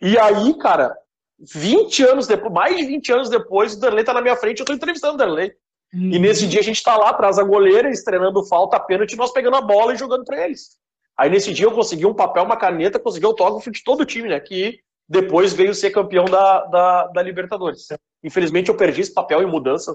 E 0.00 0.18
aí, 0.18 0.54
cara, 0.58 0.96
20 1.42 2.02
anos 2.04 2.26
depois, 2.26 2.52
mais 2.52 2.76
de 2.76 2.84
20 2.84 3.12
anos 3.12 3.28
depois, 3.28 3.74
o 3.74 3.80
Darley 3.80 4.04
tá 4.04 4.14
na 4.14 4.20
minha 4.20 4.36
frente, 4.36 4.60
eu 4.60 4.66
tô 4.66 4.72
entrevistando 4.72 5.14
o 5.14 5.16
Darley. 5.16 5.52
E 5.94 6.18
nesse 6.18 6.46
dia 6.46 6.60
a 6.60 6.62
gente 6.62 6.82
tá 6.82 6.96
lá 6.96 7.10
atrás 7.10 7.36
da 7.36 7.42
goleira, 7.42 7.90
estrenando 7.90 8.42
falta, 8.46 8.80
pênalti, 8.80 9.14
nós 9.14 9.30
pegando 9.32 9.56
a 9.56 9.60
bola 9.60 9.92
e 9.92 9.96
jogando 9.96 10.24
pra 10.24 10.42
eles. 10.44 10.78
Aí 11.18 11.28
nesse 11.28 11.52
dia 11.52 11.66
eu 11.66 11.72
consegui 11.72 12.06
um 12.06 12.14
papel, 12.14 12.44
uma 12.44 12.56
caneta, 12.56 12.98
consegui 12.98 13.26
autógrafo 13.26 13.70
de 13.70 13.84
todo 13.84 14.00
o 14.00 14.06
time, 14.06 14.28
né? 14.28 14.40
Que 14.40 14.80
depois 15.06 15.52
veio 15.52 15.74
ser 15.74 15.90
campeão 15.90 16.24
da, 16.24 16.64
da, 16.64 17.06
da 17.08 17.22
Libertadores. 17.22 17.88
Infelizmente 18.24 18.70
eu 18.70 18.76
perdi 18.76 19.02
esse 19.02 19.12
papel 19.12 19.42
em 19.42 19.46
mudança. 19.46 19.94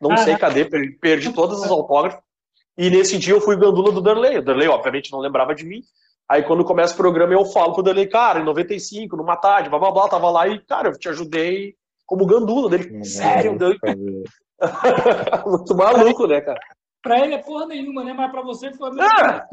Não 0.00 0.12
Ah, 0.12 0.16
sei 0.18 0.38
cadê, 0.38 0.64
perdi, 0.64 0.92
perdi 0.92 1.32
todos 1.32 1.60
os 1.62 1.70
autógrafos. 1.70 2.20
E 2.78 2.88
nesse 2.88 3.18
dia 3.18 3.34
eu 3.34 3.40
fui 3.40 3.56
gandula 3.56 3.92
do 3.92 4.00
Darley. 4.00 4.38
O 4.38 4.42
Darley, 4.42 4.68
obviamente, 4.68 5.12
não 5.12 5.18
lembrava 5.18 5.54
de 5.54 5.64
mim. 5.64 5.82
Aí 6.28 6.42
quando 6.42 6.64
começa 6.64 6.94
o 6.94 6.96
programa, 6.96 7.32
eu 7.32 7.44
falo 7.44 7.72
pro 7.72 7.82
Darley, 7.82 8.08
cara, 8.08 8.40
em 8.40 8.44
95, 8.44 9.16
numa 9.16 9.36
tarde, 9.36 9.70
blá 9.70 9.78
blá 9.78 9.92
blá, 9.92 10.08
tava 10.08 10.28
lá 10.28 10.48
e, 10.48 10.58
cara, 10.60 10.88
eu 10.88 10.98
te 10.98 11.08
ajudei 11.08 11.74
como 12.04 12.26
gandula 12.26 12.68
dele. 12.68 13.04
Sério, 13.04 13.56
Darley? 13.56 13.78
Muito 15.46 15.74
maluco, 15.74 16.26
né, 16.26 16.40
cara? 16.40 16.58
Pra 17.02 17.20
ele 17.20 17.34
é 17.34 17.38
porra 17.38 17.66
nenhuma, 17.66 18.02
né? 18.02 18.12
Mas 18.12 18.30
pra 18.32 18.42
você 18.42 18.72
foi. 18.72 18.90
Ah, 19.00 19.46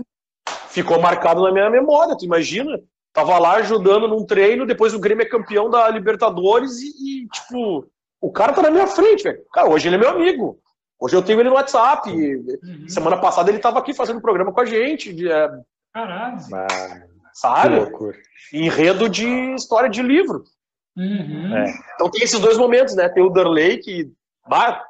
ficou 0.70 1.00
marcado 1.00 1.44
na 1.44 1.52
minha 1.52 1.70
memória, 1.70 2.18
tu 2.18 2.26
imagina? 2.26 2.80
Tava 3.14 3.38
lá 3.38 3.58
ajudando 3.58 4.08
num 4.08 4.26
treino, 4.26 4.66
depois 4.66 4.94
o 4.96 5.00
Grêmio 5.00 5.24
é 5.24 5.30
campeão 5.30 5.70
da 5.70 5.88
Libertadores 5.90 6.82
e, 6.82 6.88
e, 7.22 7.28
tipo, 7.28 7.88
o 8.20 8.32
cara 8.32 8.54
tá 8.54 8.64
na 8.64 8.72
minha 8.72 8.88
frente, 8.88 9.24
velho. 9.24 9.44
Cara, 9.54 9.70
hoje 9.70 9.88
ele 9.88 9.98
é 9.98 10.00
meu 10.00 10.10
amigo. 10.10 10.58
Hoje 11.00 11.16
eu 11.16 11.22
tenho 11.22 11.40
ele 11.40 11.50
no 11.50 11.56
WhatsApp. 11.56 12.10
Uhum. 12.10 12.88
Semana 12.88 13.18
passada 13.18 13.52
ele 13.52 13.60
tava 13.60 13.78
aqui 13.78 13.94
fazendo 13.94 14.22
programa 14.22 14.52
com 14.52 14.62
a 14.62 14.66
gente, 14.66 15.14
Caralho. 15.94 16.38
Que 16.38 17.40
sabe? 17.40 17.76
loucura. 17.76 18.18
Enredo 18.52 19.10
de 19.10 19.26
história 19.56 19.90
de 19.90 20.02
livro. 20.02 20.44
Uhum. 20.96 21.56
É. 21.56 21.74
Então 21.96 22.10
tem 22.10 22.24
esses 22.24 22.40
dois 22.40 22.58
momentos, 22.58 22.96
né? 22.96 23.10
Tem 23.10 23.24
o 23.24 23.30
Darley 23.30 23.80
que 23.80 24.12
bah, 24.48 24.84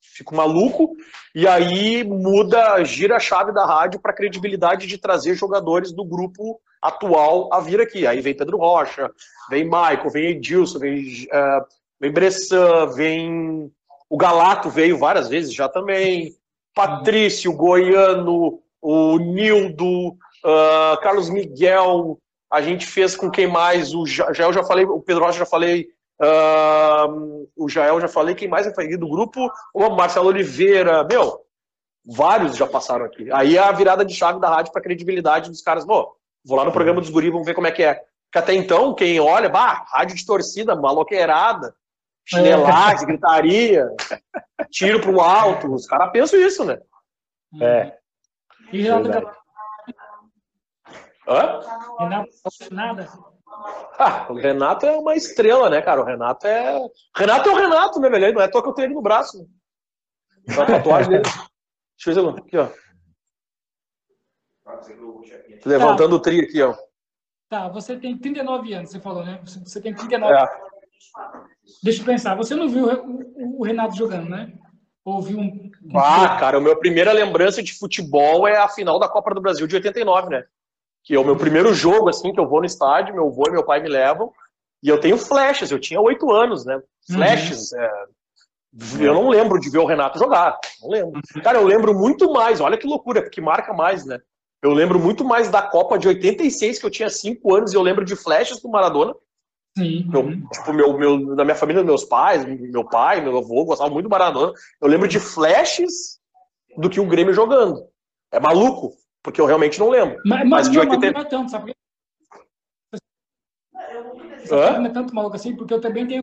fica 0.00 0.34
maluco 0.34 0.96
e 1.34 1.46
aí 1.46 2.04
muda, 2.04 2.82
gira 2.84 3.16
a 3.16 3.20
chave 3.20 3.52
da 3.52 3.64
rádio 3.64 4.00
para 4.00 4.12
credibilidade 4.12 4.86
de 4.86 4.98
trazer 4.98 5.34
jogadores 5.34 5.92
do 5.92 6.04
grupo 6.04 6.60
atual 6.80 7.52
a 7.52 7.60
vir 7.60 7.80
aqui. 7.80 8.06
Aí 8.06 8.20
vem 8.20 8.36
Pedro 8.36 8.58
Rocha, 8.58 9.10
vem 9.48 9.64
Michael, 9.64 10.10
vem 10.10 10.30
Edilson, 10.30 10.78
vem, 10.78 11.26
eh, 11.30 11.60
vem 12.00 12.12
Bressan, 12.12 12.86
vem 12.94 13.72
o 14.08 14.16
Galato 14.16 14.70
veio 14.70 14.98
várias 14.98 15.28
vezes 15.28 15.52
já 15.52 15.68
também, 15.68 16.32
Patrício, 16.74 17.52
Goiano, 17.52 18.60
o 18.80 19.18
Nildo, 19.18 20.16
ah, 20.44 20.98
Carlos 21.02 21.30
Miguel, 21.30 22.18
a 22.52 22.60
gente 22.60 22.86
fez 22.86 23.16
com 23.16 23.30
quem 23.30 23.46
mais? 23.46 23.94
O 23.94 24.06
Ja- 24.06 24.32
Jael 24.32 24.52
já 24.52 24.62
falei, 24.64 24.84
o 24.84 25.00
Pedro 25.00 25.24
Rocha 25.24 25.38
já 25.38 25.46
falei, 25.46 25.88
ah, 26.20 27.06
o 27.56 27.68
Jael 27.68 28.00
já 28.00 28.08
falei, 28.08 28.34
quem 28.34 28.48
mais 28.48 28.66
eu 28.66 28.74
falei 28.74 28.96
do 28.96 29.08
grupo? 29.08 29.50
O 29.72 29.88
Marcelo 29.90 30.28
Oliveira, 30.28 31.02
meu, 31.04 31.40
vários 32.04 32.56
já 32.56 32.66
passaram 32.66 33.04
aqui. 33.04 33.30
Aí 33.32 33.56
é 33.56 33.60
a 33.60 33.72
virada 33.72 34.04
de 34.04 34.14
chave 34.14 34.40
da 34.40 34.48
rádio 34.48 34.72
para 34.72 34.82
credibilidade 34.82 35.50
dos 35.50 35.62
caras, 35.62 35.84
pô, 35.84 36.14
vou 36.44 36.56
lá 36.56 36.64
no 36.64 36.72
programa 36.72 37.00
dos 37.00 37.10
guri, 37.10 37.30
vamos 37.30 37.46
ver 37.46 37.54
como 37.54 37.66
é 37.66 37.72
que 37.72 37.82
é. 37.82 37.94
Porque 37.94 38.38
até 38.38 38.54
então, 38.54 38.94
quem 38.94 39.18
olha, 39.20 39.48
bah, 39.48 39.84
rádio 39.88 40.16
de 40.16 40.26
torcida, 40.26 40.74
maloqueirada, 40.76 41.74
chinelagem, 42.26 43.06
gritaria, 43.06 43.88
tiro 44.70 45.00
pro 45.00 45.20
alto, 45.20 45.72
os 45.72 45.86
caras 45.86 46.10
pensam 46.10 46.38
isso, 46.40 46.64
né? 46.64 46.78
É, 47.62 47.96
E 48.72 48.82
Renato 48.82 49.43
Hã? 51.26 51.60
Renato 51.98 52.30
nada. 52.70 53.08
Ah, 53.98 54.26
o 54.30 54.34
Renato 54.34 54.86
é 54.86 54.92
uma 54.96 55.14
estrela, 55.14 55.70
né, 55.70 55.80
cara? 55.80 56.00
O 56.00 56.04
Renato 56.04 56.46
é. 56.46 56.78
Renato 57.16 57.48
é 57.48 57.52
o 57.52 57.56
Renato, 57.56 58.00
né, 58.00 58.10
velho? 58.10 58.34
Não 58.34 58.40
é 58.40 58.44
à 58.44 58.50
toa 58.50 58.62
que 58.62 58.68
eu 58.68 58.74
tenho 58.74 58.86
ele 58.86 58.94
no 58.94 59.02
braço. 59.02 59.38
Né? 59.38 59.46
A 60.60 60.66
tatuagem 60.66 61.10
dele. 61.10 61.22
Deixa 61.22 62.20
eu 62.20 62.32
ver 62.32 62.40
aqui, 62.40 62.56
ó. 62.58 62.68
Levantando 65.64 66.16
o 66.16 66.20
tri 66.20 66.40
aqui, 66.40 66.60
ó. 66.62 66.74
Tá, 67.48 67.68
você 67.68 67.96
tem 67.96 68.18
39 68.18 68.74
anos, 68.74 68.90
você 68.90 69.00
falou, 69.00 69.24
né? 69.24 69.40
Você, 69.44 69.80
tem 69.80 69.94
39 69.94 70.34
É. 70.34 70.46
Deixa 71.82 72.02
eu 72.02 72.06
pensar, 72.06 72.34
você 72.34 72.54
não 72.54 72.68
viu 72.68 72.86
o, 72.86 73.62
Renato 73.62 73.96
jogando, 73.96 74.28
né? 74.28 74.52
Ou 75.04 75.22
viu 75.22 75.38
um. 75.38 75.70
um 75.82 75.98
Ah, 75.98 76.36
cara, 76.38 76.56
a 76.58 76.60
minha 76.60 76.76
primeira 76.76 77.12
lembrança 77.12 77.62
de 77.62 77.78
futebol 77.78 78.48
é 78.48 78.56
a 78.56 78.68
final 78.68 78.98
da 78.98 79.08
Copa 79.08 79.34
do 79.34 79.40
Brasil 79.40 79.66
de 79.66 79.76
89, 79.76 80.30
né? 80.30 80.44
Que 81.04 81.14
é 81.14 81.18
o 81.18 81.24
meu 81.24 81.36
primeiro 81.36 81.72
jogo, 81.74 82.08
assim, 82.08 82.32
que 82.32 82.40
eu 82.40 82.48
vou 82.48 82.60
no 82.60 82.66
estádio, 82.66 83.14
meu 83.14 83.28
avô 83.28 83.44
e 83.48 83.52
meu 83.52 83.64
pai 83.64 83.80
me 83.80 83.88
levam, 83.88 84.32
e 84.82 84.88
eu 84.88 84.98
tenho 84.98 85.16
flashes, 85.16 85.70
eu 85.70 85.78
tinha 85.78 86.00
oito 86.00 86.30
anos, 86.32 86.64
né? 86.64 86.80
Flashes, 87.06 87.72
é, 87.72 87.90
eu 88.98 89.14
não 89.14 89.28
lembro 89.28 89.60
de 89.60 89.70
ver 89.70 89.78
o 89.78 89.86
Renato 89.86 90.18
jogar, 90.18 90.58
não 90.82 90.90
lembro. 90.90 91.20
Cara, 91.42 91.58
eu 91.58 91.66
lembro 91.66 91.94
muito 91.94 92.32
mais, 92.32 92.60
olha 92.60 92.76
que 92.76 92.86
loucura, 92.86 93.22
porque 93.22 93.40
marca 93.40 93.72
mais, 93.72 94.04
né? 94.04 94.18
Eu 94.62 94.72
lembro 94.72 94.98
muito 94.98 95.24
mais 95.24 95.48
da 95.48 95.62
Copa 95.62 95.98
de 95.98 96.08
86, 96.08 96.78
que 96.78 96.86
eu 96.86 96.90
tinha 96.90 97.10
cinco 97.10 97.54
anos, 97.54 97.72
e 97.72 97.76
eu 97.76 97.82
lembro 97.82 98.04
de 98.04 98.16
flashes 98.16 98.60
do 98.60 98.68
Maradona, 98.68 99.14
Sim. 99.76 100.06
meu, 100.08 100.22
uhum. 100.22 100.48
tipo, 100.48 100.72
meu, 100.72 100.98
meu, 100.98 101.18
na 101.36 101.44
minha 101.44 101.54
família, 101.54 101.84
meus 101.84 102.04
pais, 102.04 102.44
meu 102.44 102.84
pai, 102.84 103.20
meu 103.20 103.36
avô 103.36 103.64
gostavam 103.64 103.92
muito 103.92 104.06
do 104.06 104.10
Maradona. 104.10 104.52
Eu 104.80 104.88
lembro 104.88 105.06
de 105.06 105.20
flashes 105.20 106.18
do 106.76 106.88
que 106.88 107.00
o 107.00 107.06
Grêmio 107.06 107.34
jogando. 107.34 107.86
É 108.32 108.40
maluco, 108.40 108.92
porque 109.24 109.40
eu 109.40 109.46
realmente 109.46 109.80
não 109.80 109.88
lembro. 109.88 110.20
Mas, 110.24 110.40
Mas 110.40 110.48
mas, 110.50 110.70
de 110.70 110.78
não, 110.78 110.84
mas 110.84 110.94
80 110.94 111.12
não 111.12 111.20
é 111.20 111.24
tanto, 111.24 111.50
sabe? 111.50 111.74
por 112.90 112.98
quê? 114.48 114.52
Hã? 114.52 114.78
Não 114.78 114.86
é 114.86 114.90
tanto 114.90 115.14
maluco 115.14 115.34
assim, 115.34 115.56
porque 115.56 115.72
eu 115.72 115.80
também 115.80 116.06
tenho. 116.06 116.22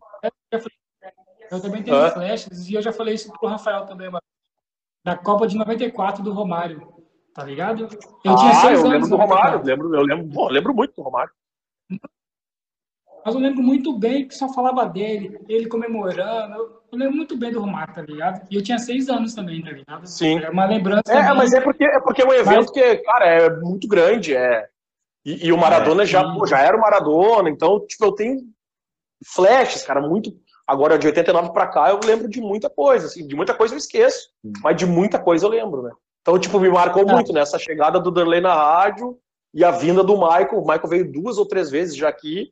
Eu 1.49 1.59
também 1.59 1.83
tenho 1.83 1.97
Hã? 1.97 2.11
flashes, 2.11 2.69
e 2.69 2.75
eu 2.75 2.81
já 2.81 2.93
falei 2.93 3.15
isso 3.15 3.33
pro 3.33 3.49
Rafael 3.49 3.85
também, 3.87 4.07
mano. 4.07 4.21
Da 5.03 5.17
Copa 5.17 5.47
de 5.47 5.57
94 5.57 6.23
do 6.23 6.31
Romário, 6.31 6.93
tá 7.33 7.43
ligado? 7.43 7.89
Eu 8.23 8.35
tinha 8.35 8.51
ah, 8.51 8.53
seis 8.53 8.79
eu 8.79 8.85
anos 8.85 8.91
lembro 8.91 9.07
em 9.07 9.09
do 9.09 9.17
Romário, 9.17 9.59
94. 9.59 9.65
lembro, 9.65 9.95
eu 9.95 10.01
lembro, 10.03 10.41
eu 10.41 10.49
lembro 10.49 10.73
muito 10.75 10.93
do 10.93 11.01
Romário. 11.01 11.33
Mas 13.25 13.35
eu 13.35 13.41
lembro 13.41 13.61
muito 13.63 13.97
bem 13.97 14.27
que 14.27 14.35
só 14.35 14.51
falava 14.53 14.85
dele, 14.85 15.39
ele 15.47 15.67
comemorando. 15.67 16.55
Eu 16.55 16.81
eu 16.91 16.97
lembro 16.99 17.15
muito 17.15 17.37
bem 17.37 17.53
do 17.53 17.61
Romário, 17.61 17.93
tá 17.93 18.01
ligado? 18.01 18.45
E 18.51 18.55
eu 18.57 18.61
tinha 18.61 18.77
seis 18.77 19.07
anos 19.07 19.33
também, 19.33 19.61
tá 19.63 19.71
ligado? 19.71 20.05
Sim. 20.05 20.39
É 20.39 20.49
uma 20.49 20.65
lembrança 20.65 21.03
É, 21.07 21.21
também. 21.21 21.37
mas 21.37 21.53
é 21.53 21.61
porque 21.61 21.85
é 21.85 21.99
porque 22.01 22.21
é 22.21 22.25
um 22.25 22.33
evento 22.33 22.73
que, 22.73 22.97
cara, 22.97 23.25
é 23.25 23.49
muito 23.61 23.87
grande, 23.87 24.35
é. 24.35 24.67
E, 25.25 25.47
e 25.47 25.53
o 25.53 25.57
Maradona 25.57 26.03
É, 26.03 26.05
já, 26.05 26.21
pô, 26.33 26.45
já 26.45 26.59
era 26.59 26.75
o 26.75 26.81
Maradona, 26.81 27.49
então, 27.49 27.79
tipo, 27.87 28.03
eu 28.03 28.11
tenho 28.11 28.39
flashes, 29.25 29.83
cara, 29.83 30.01
muito. 30.01 30.31
Agora, 30.67 30.97
de 30.97 31.07
89 31.07 31.53
pra 31.53 31.67
cá, 31.67 31.89
eu 31.89 31.99
lembro 32.05 32.27
de 32.29 32.41
muita 32.41 32.69
coisa, 32.69 33.05
assim, 33.07 33.25
de 33.25 33.35
muita 33.35 33.53
coisa 33.53 33.73
eu 33.73 33.77
esqueço, 33.77 34.29
mas 34.61 34.75
de 34.75 34.85
muita 34.85 35.17
coisa 35.19 35.45
eu 35.45 35.49
lembro, 35.49 35.81
né? 35.83 35.91
Então, 36.21 36.37
tipo, 36.37 36.59
me 36.59 36.69
marcou 36.69 37.05
Tá. 37.05 37.13
muito, 37.13 37.31
né? 37.33 37.41
Essa 37.41 37.57
chegada 37.57 37.99
do 37.99 38.11
Derlei 38.11 38.41
na 38.41 38.53
rádio 38.53 39.17
e 39.53 39.63
a 39.63 39.71
vinda 39.71 40.03
do 40.03 40.15
Michael. 40.17 40.57
O 40.59 40.67
Michael 40.67 40.87
veio 40.89 41.11
duas 41.11 41.37
ou 41.37 41.45
três 41.47 41.69
vezes 41.71 41.95
já 41.95 42.07
aqui. 42.09 42.51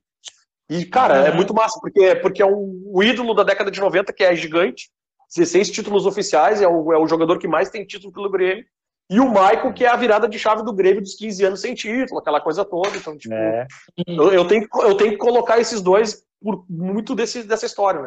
E, 0.70 0.86
cara, 0.86 1.28
é 1.28 1.34
muito 1.34 1.54
massa, 1.54 1.80
porque, 1.82 2.16
porque 2.18 2.42
é 2.42 2.46
um, 2.46 2.84
o 2.86 3.02
ídolo 3.04 3.34
da 3.34 3.44
década 3.44 3.72
de 3.72 3.80
90, 3.80 4.14
que 4.14 4.24
é 4.24 4.36
gigante, 4.36 4.90
16 5.36 5.72
títulos 5.72 6.06
oficiais, 6.06 6.62
é 6.62 6.68
o, 6.68 6.94
é 6.94 6.98
o 6.98 7.08
jogador 7.08 7.40
que 7.40 7.48
mais 7.48 7.70
tem 7.70 7.86
título 7.86 8.14
pelo 8.14 8.30
Grêmio. 8.30 8.66
E 9.12 9.20
o 9.20 9.28
Michael, 9.28 9.74
que 9.74 9.84
é 9.84 9.88
a 9.88 9.96
virada 9.96 10.28
de 10.30 10.38
chave 10.38 10.64
do 10.64 10.72
Grêmio 10.74 11.02
dos 11.02 11.16
15 11.16 11.44
anos 11.44 11.62
sem 11.62 11.74
título, 11.74 12.20
aquela 12.20 12.40
coisa 12.40 12.64
toda. 12.64 12.96
Então, 12.96 13.18
tipo, 13.18 13.34
É, 13.34 13.66
eu, 14.08 14.32
eu 14.32 14.48
tenho, 14.48 14.70
que- 14.70 14.80
eu 14.84 14.96
tenho 14.96 15.12
que 15.12 15.18
colocar 15.18 15.60
esses 15.60 15.82
dois 15.82 16.24
por 16.42 16.64
muito 16.70 17.16
desse, 17.16 17.42
dessa 17.44 17.66
história, 17.66 18.02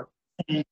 né? 0.48 0.62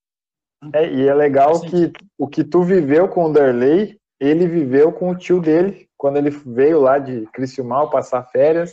é, 0.73 0.93
e 0.93 1.09
é 1.09 1.15
legal 1.15 1.61
que 1.61 1.93
o 2.17 2.29
que 2.29 2.45
tu 2.45 2.63
viveu 2.63 3.09
com 3.09 3.25
o 3.25 3.33
Darley, 3.33 3.99
ele 4.21 4.47
viveu 4.47 4.93
com 4.93 5.11
o 5.11 5.17
tio 5.17 5.41
dele, 5.41 5.89
quando 5.97 6.17
ele 6.19 6.31
veio 6.31 6.81
lá 6.81 6.99
de 6.99 7.27
Criciúmal 7.33 7.91
passar 7.91 8.23
férias. 8.31 8.73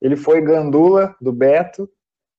Ele 0.00 0.16
foi 0.16 0.40
gandula 0.40 1.14
do 1.20 1.32
Beto, 1.32 1.88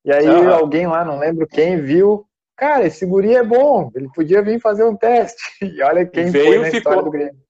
e 0.05 0.11
aí 0.11 0.27
Aham. 0.27 0.53
alguém 0.53 0.87
lá, 0.87 1.05
não 1.05 1.19
lembro 1.19 1.47
quem, 1.47 1.81
viu. 1.81 2.25
Cara, 2.55 2.85
esse 2.85 3.05
guri 3.05 3.35
é 3.35 3.43
bom, 3.43 3.89
ele 3.95 4.09
podia 4.13 4.41
vir 4.41 4.59
fazer 4.59 4.83
um 4.83 4.95
teste. 4.95 5.41
E 5.63 5.81
olha 5.81 6.05
quem 6.05 6.29
Veio 6.29 6.45
foi 6.45 6.57
na 6.57 6.65
ficou. 6.65 6.77
história 6.77 7.03
do 7.03 7.11
Grêmio. 7.11 7.41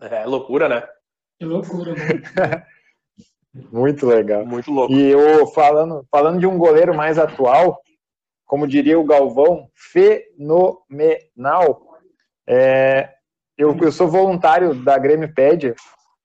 É 0.00 0.26
loucura, 0.26 0.68
né? 0.68 0.86
Que 1.38 1.46
loucura, 1.46 1.92
mano. 1.92 2.62
Muito 3.72 4.06
legal. 4.06 4.44
Muito 4.44 4.70
louco. 4.70 4.92
E 4.92 5.10
eu 5.10 5.46
falando, 5.48 6.04
falando 6.10 6.40
de 6.40 6.46
um 6.46 6.58
goleiro 6.58 6.94
mais 6.94 7.18
atual, 7.18 7.80
como 8.44 8.66
diria 8.66 8.98
o 8.98 9.04
Galvão, 9.04 9.68
fenomenal. 9.74 11.86
É, 12.46 13.10
eu, 13.56 13.76
eu 13.80 13.92
sou 13.92 14.08
voluntário 14.08 14.74
da 14.74 14.98
Grêmio-Pédia 14.98 15.74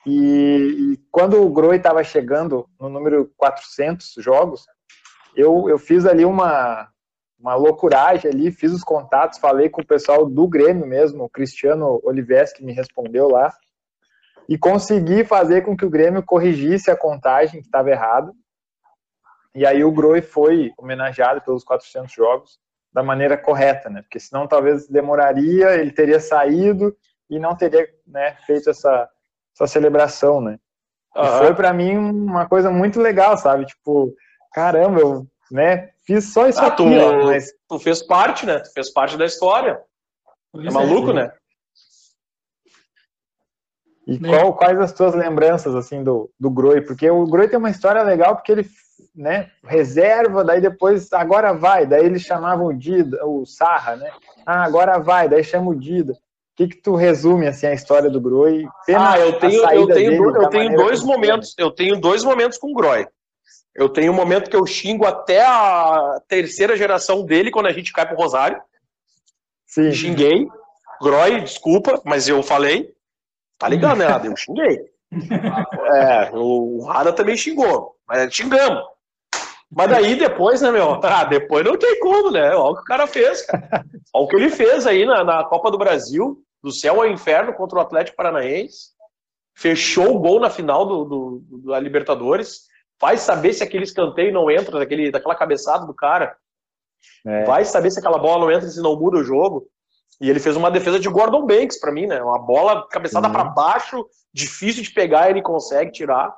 e, 0.06 0.94
e 0.94 0.98
quando 1.12 1.42
o 1.42 1.50
Groi 1.50 1.78
estava 1.78 2.04
chegando 2.04 2.68
no 2.80 2.90
número 2.90 3.32
400 3.38 4.16
jogos, 4.18 4.66
eu, 5.36 5.70
eu 5.70 5.78
fiz 5.78 6.06
ali 6.06 6.26
uma, 6.26 6.90
uma 7.40 7.56
loucuragem 7.56 8.30
ali, 8.30 8.52
fiz 8.52 8.74
os 8.74 8.84
contatos, 8.84 9.40
falei 9.40 9.70
com 9.70 9.82
o 9.82 9.86
pessoal 9.86 10.26
do 10.26 10.48
Grêmio 10.48 10.86
mesmo, 10.86 11.24
o 11.24 11.30
Cristiano 11.30 12.02
Olives, 12.04 12.54
que 12.54 12.64
me 12.64 12.74
respondeu 12.74 13.30
lá, 13.30 13.54
e 14.48 14.58
consegui 14.58 15.24
fazer 15.24 15.62
com 15.62 15.78
que 15.78 15.86
o 15.86 15.90
Grêmio 15.90 16.24
corrigisse 16.24 16.90
a 16.90 16.98
contagem 16.98 17.62
que 17.62 17.68
estava 17.68 17.92
errada. 17.92 18.34
E 19.54 19.66
aí 19.66 19.84
o 19.84 19.92
Groi 19.92 20.22
foi 20.22 20.72
homenageado 20.78 21.42
pelos 21.42 21.64
400 21.64 22.12
jogos 22.12 22.60
da 22.92 23.04
maneira 23.04 23.38
correta, 23.38 23.90
né? 23.90 24.02
Porque 24.02 24.20
senão 24.20 24.48
talvez 24.48 24.88
demoraria, 24.88 25.76
ele 25.76 25.92
teria 25.92 26.20
saído 26.20 26.96
e 27.30 27.40
não 27.40 27.56
teria 27.56 27.88
né, 28.08 28.36
feito 28.46 28.70
essa, 28.70 29.08
essa 29.56 29.68
celebração, 29.68 30.42
né? 30.42 30.58
Aham. 31.16 31.38
foi 31.40 31.56
para 31.56 31.74
mim 31.74 31.98
uma 31.98 32.48
coisa 32.48 32.70
muito 32.70 33.00
legal, 33.00 33.38
sabe? 33.38 33.66
Tipo, 33.66 34.14
caramba, 34.52 35.00
eu 35.00 35.28
né, 35.52 35.90
fiz 36.06 36.32
só 36.34 36.48
isso 36.48 36.60
Ah, 36.60 36.68
aqui, 36.68 36.84
tu- 36.84 37.02
ó, 37.02 37.26
mas 37.26 37.52
Tu 37.68 37.80
fez 37.80 38.02
parte, 38.04 38.46
né? 38.46 38.60
Tu 38.60 38.72
fez 38.74 38.92
parte 38.92 39.18
da 39.18 39.26
história. 39.26 39.80
É 40.56 40.72
maluco, 40.72 41.14
né? 41.14 41.32
E 44.08 44.20
Né? 44.20 44.28
qual, 44.30 44.56
quais 44.56 44.80
as 44.80 44.92
tuas 44.92 45.14
lembranças, 45.14 45.76
assim, 45.76 46.04
do, 46.04 46.32
do 46.40 46.50
Groi? 46.50 46.82
Porque 46.82 47.10
o 47.10 47.28
Groi 47.28 47.48
tem 47.48 47.60
uma 47.60 47.70
história 47.70 48.02
legal, 48.02 48.36
porque 48.36 48.52
ele, 48.52 48.68
né, 49.16 49.52
reserva, 49.64 50.44
daí 50.44 50.60
depois, 50.60 51.14
agora 51.14 51.54
vai, 51.54 51.86
daí 51.86 52.06
eles 52.06 52.24
chamavam 52.24 52.68
o 52.68 52.74
Dida, 52.74 53.24
o 53.26 53.46
Sarra, 53.46 53.96
né? 53.96 54.12
Ah, 54.44 54.64
agora 54.64 54.98
vai, 54.98 55.30
daí 55.30 55.44
chama 55.44 55.70
o 55.70 55.76
Dida. 55.76 56.14
O 56.14 56.18
que 56.56 56.68
que 56.70 56.82
tu 56.82 56.96
resume, 56.96 57.48
assim, 57.48 57.68
a 57.68 57.74
história 57.74 58.10
do 58.10 58.20
Groi? 58.20 58.68
Pena 58.86 59.14
Ah, 59.14 59.20
eu 59.20 59.40
tenho, 59.40 59.62
eu 59.72 59.88
tenho, 59.88 59.94
dele 59.94 60.18
eu 60.18 60.50
tenho 60.50 60.76
dois 60.76 61.04
momentos. 61.04 61.54
Eu 61.58 61.70
tenho 61.72 61.96
dois 62.00 62.24
momentos 62.24 62.58
com 62.58 62.72
o 62.72 62.74
Groy. 62.74 63.08
Eu 63.80 63.88
tenho 63.88 64.12
um 64.12 64.16
momento 64.16 64.50
que 64.50 64.56
eu 64.58 64.66
xingo 64.66 65.06
até 65.06 65.42
a 65.42 66.20
terceira 66.28 66.76
geração 66.76 67.24
dele 67.26 67.50
quando 67.50 67.68
a 67.68 67.72
gente 67.72 67.94
cai 67.94 68.06
pro 68.06 68.18
Rosário. 68.18 68.62
Sim, 69.66 69.92
Xinguei. 69.94 70.48
Groy, 71.02 71.40
desculpa, 71.42 72.02
mas 72.04 72.28
eu 72.28 72.44
falei. 72.44 72.94
Tá 73.58 73.70
ligado, 73.70 73.98
né, 73.98 74.06
Rada? 74.06 74.28
Eu 74.28 74.36
xinguei. 74.36 74.80
É, 75.92 76.30
o 76.34 76.84
Rada 76.86 77.12
também 77.14 77.36
xingou. 77.38 77.96
Mas 78.08 78.34
xingamos. 78.34 78.84
Mas 79.72 79.90
daí 79.90 80.16
depois, 80.16 80.62
né, 80.62 80.72
meu? 80.72 81.00
Ah, 81.04 81.24
depois 81.24 81.64
não 81.66 81.78
tem 81.78 82.00
como, 82.00 82.32
né? 82.32 82.50
Olha 82.56 82.72
o 82.72 82.76
que 82.76 82.82
o 82.82 82.86
cara 82.86 83.08
fez, 83.08 83.44
cara. 83.46 83.86
Olha 84.14 84.26
o 84.26 84.28
que 84.28 84.36
ele 84.36 84.50
fez 84.50 84.86
aí 84.86 85.06
na, 85.06 85.24
na 85.24 85.44
Copa 85.46 85.72
do 85.72 85.78
Brasil, 85.78 86.44
do 86.62 86.72
céu 86.72 87.02
ao 87.02 87.08
inferno 87.08 87.54
contra 87.54 87.80
o 87.80 87.82
Atlético 87.82 88.18
Paranaense. 88.18 88.90
Fechou 89.56 90.16
o 90.16 90.20
gol 90.20 90.40
na 90.40 90.50
final 90.50 90.86
do, 90.86 91.06
do- 91.06 91.44
do- 91.50 91.72
da 91.72 91.80
Libertadores. 91.80 92.68
Vai 93.02 93.18
saber 93.18 93.54
se 93.54 93.64
aquele 93.64 93.84
escanteio 93.84 94.34
não 94.34 94.50
entra, 94.52 94.78
daquele, 94.80 95.12
daquela 95.12 95.36
cabeçada 95.36 95.86
do 95.86 95.94
cara. 95.94 96.36
É. 97.26 97.44
Vai 97.46 97.64
saber 97.66 97.92
se 97.92 98.00
aquela 98.00 98.18
bola 98.18 98.46
não 98.46 98.52
entra, 98.52 98.68
se 98.68 98.82
não 98.82 99.00
muda 99.00 99.18
o 99.18 99.24
jogo. 99.24 99.68
E 100.20 100.30
ele 100.30 100.40
fez 100.40 100.58
uma 100.58 100.70
defesa 100.70 101.00
de 101.00 101.08
Gordon 101.08 101.46
Banks 101.46 101.80
pra 101.80 101.94
mim, 101.94 102.06
né? 102.08 102.22
Uma 102.22 102.38
bola 102.40 102.86
cabeçada 102.90 103.28
Uhum. 103.28 103.34
pra 103.34 103.46
baixo, 103.46 104.06
difícil 104.34 104.84
de 104.84 104.92
pegar, 104.92 105.30
ele 105.30 105.42
consegue 105.42 105.92
tirar. 105.92 106.36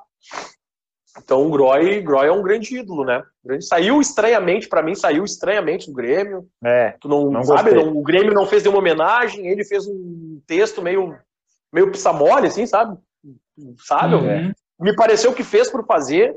Então 1.18 1.44
o 1.46 1.50
Groy, 1.50 2.00
Groy 2.00 2.26
é 2.28 2.32
um 2.32 2.42
grande 2.42 2.76
ídolo, 2.78 3.04
né? 3.04 3.22
Saiu 3.60 4.00
estranhamente 4.00 4.68
pra 4.68 4.82
mim, 4.82 4.94
saiu 4.94 5.24
estranhamente 5.24 5.88
do 5.88 5.92
Grêmio. 5.92 6.48
É, 6.64 6.92
Tu 7.00 7.08
não, 7.08 7.28
Não 7.30 7.42
sabe, 7.44 7.72
não- 7.74 7.94
o 7.96 8.02
Grêmio 8.02 8.32
não 8.32 8.46
fez 8.46 8.62
nenhuma 8.62 8.78
homenagem, 8.78 9.46
ele 9.48 9.64
fez 9.64 9.86
um 9.86 10.40
texto 10.46 10.80
meio 10.80 11.18
meio 11.72 11.90
pissamole 11.90 12.46
assim, 12.46 12.66
sabe? 12.66 12.96
Sabe? 13.78 14.14
Uhum. 14.14 14.52
Me 14.80 14.94
pareceu 14.94 15.32
que 15.34 15.42
fez 15.42 15.70
por 15.70 15.84
fazer. 15.86 16.34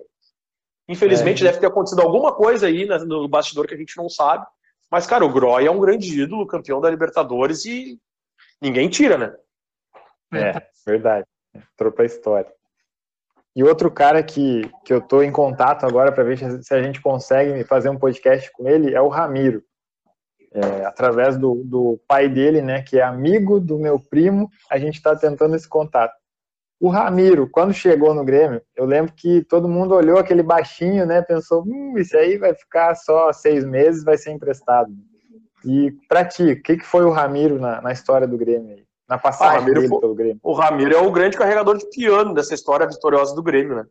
Infelizmente 0.88 1.44
É. 1.44 1.48
deve 1.48 1.60
ter 1.60 1.68
acontecido 1.68 2.02
alguma 2.02 2.34
coisa 2.34 2.68
aí 2.68 2.86
no 2.86 3.28
bastidor 3.28 3.68
que 3.68 3.74
a 3.74 3.78
gente 3.78 3.98
não 3.98 4.10
sabe. 4.10 4.46
Mas, 4.90 5.08
cara, 5.08 5.26
o 5.26 5.32
Groy 5.32 5.66
é 5.66 5.72
um 5.72 5.80
grande 5.80 6.22
ídolo, 6.22 6.46
campeão 6.46 6.80
da 6.80 6.90
Libertadores 6.90 7.66
e 7.66 8.00
ninguém 8.62 8.88
tira, 8.90 9.18
né? 9.18 9.36
É, 10.34 10.62
verdade. 10.86 11.26
Entrou 11.54 11.92
pra 11.92 12.06
história. 12.06 12.52
E 13.56 13.64
outro 13.64 13.90
cara 13.90 14.22
que, 14.22 14.70
que 14.84 14.94
eu 14.94 15.02
tô 15.02 15.24
em 15.24 15.32
contato 15.32 15.86
agora 15.86 16.12
para 16.12 16.24
ver 16.24 16.38
se 16.38 16.74
a 16.74 16.82
gente 16.82 17.02
consegue 17.02 17.64
fazer 17.64 17.90
um 17.90 17.98
podcast 17.98 18.52
com 18.52 18.68
ele 18.68 18.94
é 18.94 19.02
o 19.02 19.08
Ramiro. 19.08 19.64
É, 20.52 20.86
através 20.86 21.38
do, 21.38 21.64
do 21.66 22.00
pai 22.08 22.30
dele, 22.30 22.62
né, 22.62 22.82
que 22.82 22.98
é 22.98 23.04
amigo 23.04 23.60
do 23.60 23.78
meu 23.78 24.00
primo, 24.00 24.50
a 24.70 24.78
gente 24.78 24.96
está 24.96 25.16
tentando 25.16 25.56
esse 25.56 25.68
contato. 25.68 26.14
O 26.80 26.90
Ramiro, 26.90 27.50
quando 27.50 27.74
chegou 27.74 28.14
no 28.14 28.26
Grêmio, 28.26 28.62
eu 28.76 28.86
lembro 28.86 29.14
que 29.14 29.44
todo 29.44 29.70
mundo 29.70 29.96
olhou 29.96 30.18
aquele 30.18 30.44
baixinho, 30.44 31.06
né, 31.06 31.22
pensou, 31.22 31.64
hum, 31.66 31.98
isso 31.98 32.18
aí 32.18 32.38
vai 32.38 32.54
ficar 32.54 32.96
só 32.96 33.32
seis 33.32 33.66
meses, 33.66 34.04
vai 34.04 34.18
ser 34.18 34.32
emprestado. 34.32 34.92
E 35.66 35.92
para 36.08 36.26
ti, 36.26 36.44
o 36.44 36.62
que, 36.62 36.78
que 36.78 36.86
foi 36.86 37.04
o 37.04 37.12
Ramiro 37.12 37.60
na, 37.60 37.82
na 37.82 37.92
história 37.92 38.28
do 38.28 38.38
Grêmio 38.38 38.76
aí? 38.76 38.86
Na 39.08 39.18
passagem 39.18 39.58
Ah, 39.58 39.60
Ramiro 39.60 39.82
dele 39.82 40.00
pelo 40.00 40.16
Grêmio? 40.16 40.40
O 40.44 40.54
Ramiro 40.54 40.96
é 40.96 41.00
o 41.00 41.12
grande 41.12 41.38
carregador 41.38 41.78
de 41.78 41.90
piano 41.90 42.34
dessa 42.34 42.54
história 42.54 42.88
vitoriosa 42.88 43.34
do 43.36 43.42
Grêmio, 43.44 43.76
né? 43.78 43.86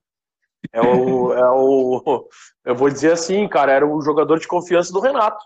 É 0.73 0.81
o, 0.81 1.33
é 1.35 1.51
o. 1.51 2.29
Eu 2.65 2.75
vou 2.75 2.89
dizer 2.91 3.13
assim, 3.13 3.49
cara, 3.49 3.73
era 3.73 3.87
o 3.87 4.01
jogador 4.01 4.39
de 4.39 4.47
confiança 4.47 4.93
do 4.93 5.01
Renato. 5.01 5.45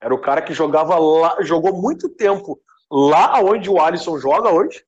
Era 0.00 0.14
o 0.14 0.20
cara 0.20 0.42
que 0.42 0.52
jogava 0.52 0.98
lá, 0.98 1.36
jogou 1.42 1.72
muito 1.72 2.08
tempo 2.08 2.60
lá 2.90 3.40
onde 3.40 3.70
o 3.70 3.80
Alisson 3.80 4.18
joga 4.18 4.50
hoje. 4.50 4.84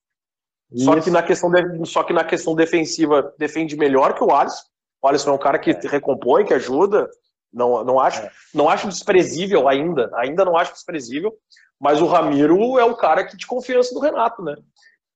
Só 0.77 1.01
que, 1.01 1.11
na 1.11 1.23
questão 1.23 1.51
de- 1.51 1.86
só 1.86 2.03
que 2.03 2.12
na 2.12 2.24
questão 2.24 2.55
defensiva 2.55 3.32
defende 3.39 3.77
melhor 3.77 4.15
que 4.15 4.23
o 4.23 4.31
Alisson. 4.35 4.65
O 5.01 5.09
Alisson 5.09 5.31
é 5.31 5.32
um 5.35 5.39
cara 5.39 5.59
que 5.59 5.73
recompõe, 5.86 6.45
que 6.45 6.53
ajuda. 6.53 7.09
Não, 7.53 7.82
não, 7.85 7.99
acho, 7.99 8.20
É. 8.20 8.31
não 8.55 8.69
acho 8.69 8.89
desprezível 8.89 9.66
ainda. 9.69 10.11
Ainda 10.16 10.45
não 10.45 10.57
acho 10.57 10.73
desprezível. 10.74 11.32
Mas 11.81 12.03
o 12.03 12.07
Ramiro 12.07 12.78
é 12.78 12.85
o 12.85 12.97
cara 12.97 13.24
que 13.24 13.36
de 13.36 13.47
confiança 13.47 13.95
do 13.95 14.01
Renato, 14.01 14.43
né? 14.43 14.57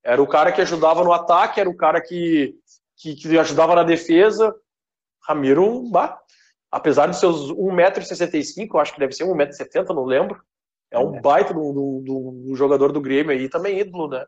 Era 0.03 0.21
o 0.21 0.27
cara 0.27 0.51
que 0.51 0.61
ajudava 0.61 1.03
no 1.03 1.13
ataque, 1.13 1.59
era 1.59 1.69
o 1.69 1.77
cara 1.77 2.01
que, 2.01 2.55
que, 2.97 3.15
que 3.15 3.37
ajudava 3.37 3.75
na 3.75 3.83
defesa. 3.83 4.53
Ramiro, 5.27 5.83
bah, 5.89 6.19
apesar 6.71 7.07
de 7.07 7.17
seus 7.17 7.51
1,65m, 7.51 8.67
eu 8.73 8.79
acho 8.79 8.93
que 8.93 8.99
deve 8.99 9.13
ser 9.13 9.25
1,70m, 9.25 9.93
não 9.93 10.05
lembro. 10.05 10.41
É 10.89 10.97
um 10.99 11.21
baita 11.21 11.53
do, 11.53 11.71
do, 12.01 12.31
do 12.47 12.55
jogador 12.55 12.91
do 12.91 13.01
Grêmio 13.01 13.31
aí, 13.31 13.47
também 13.49 13.79
ídolo, 13.79 14.07
né? 14.09 14.25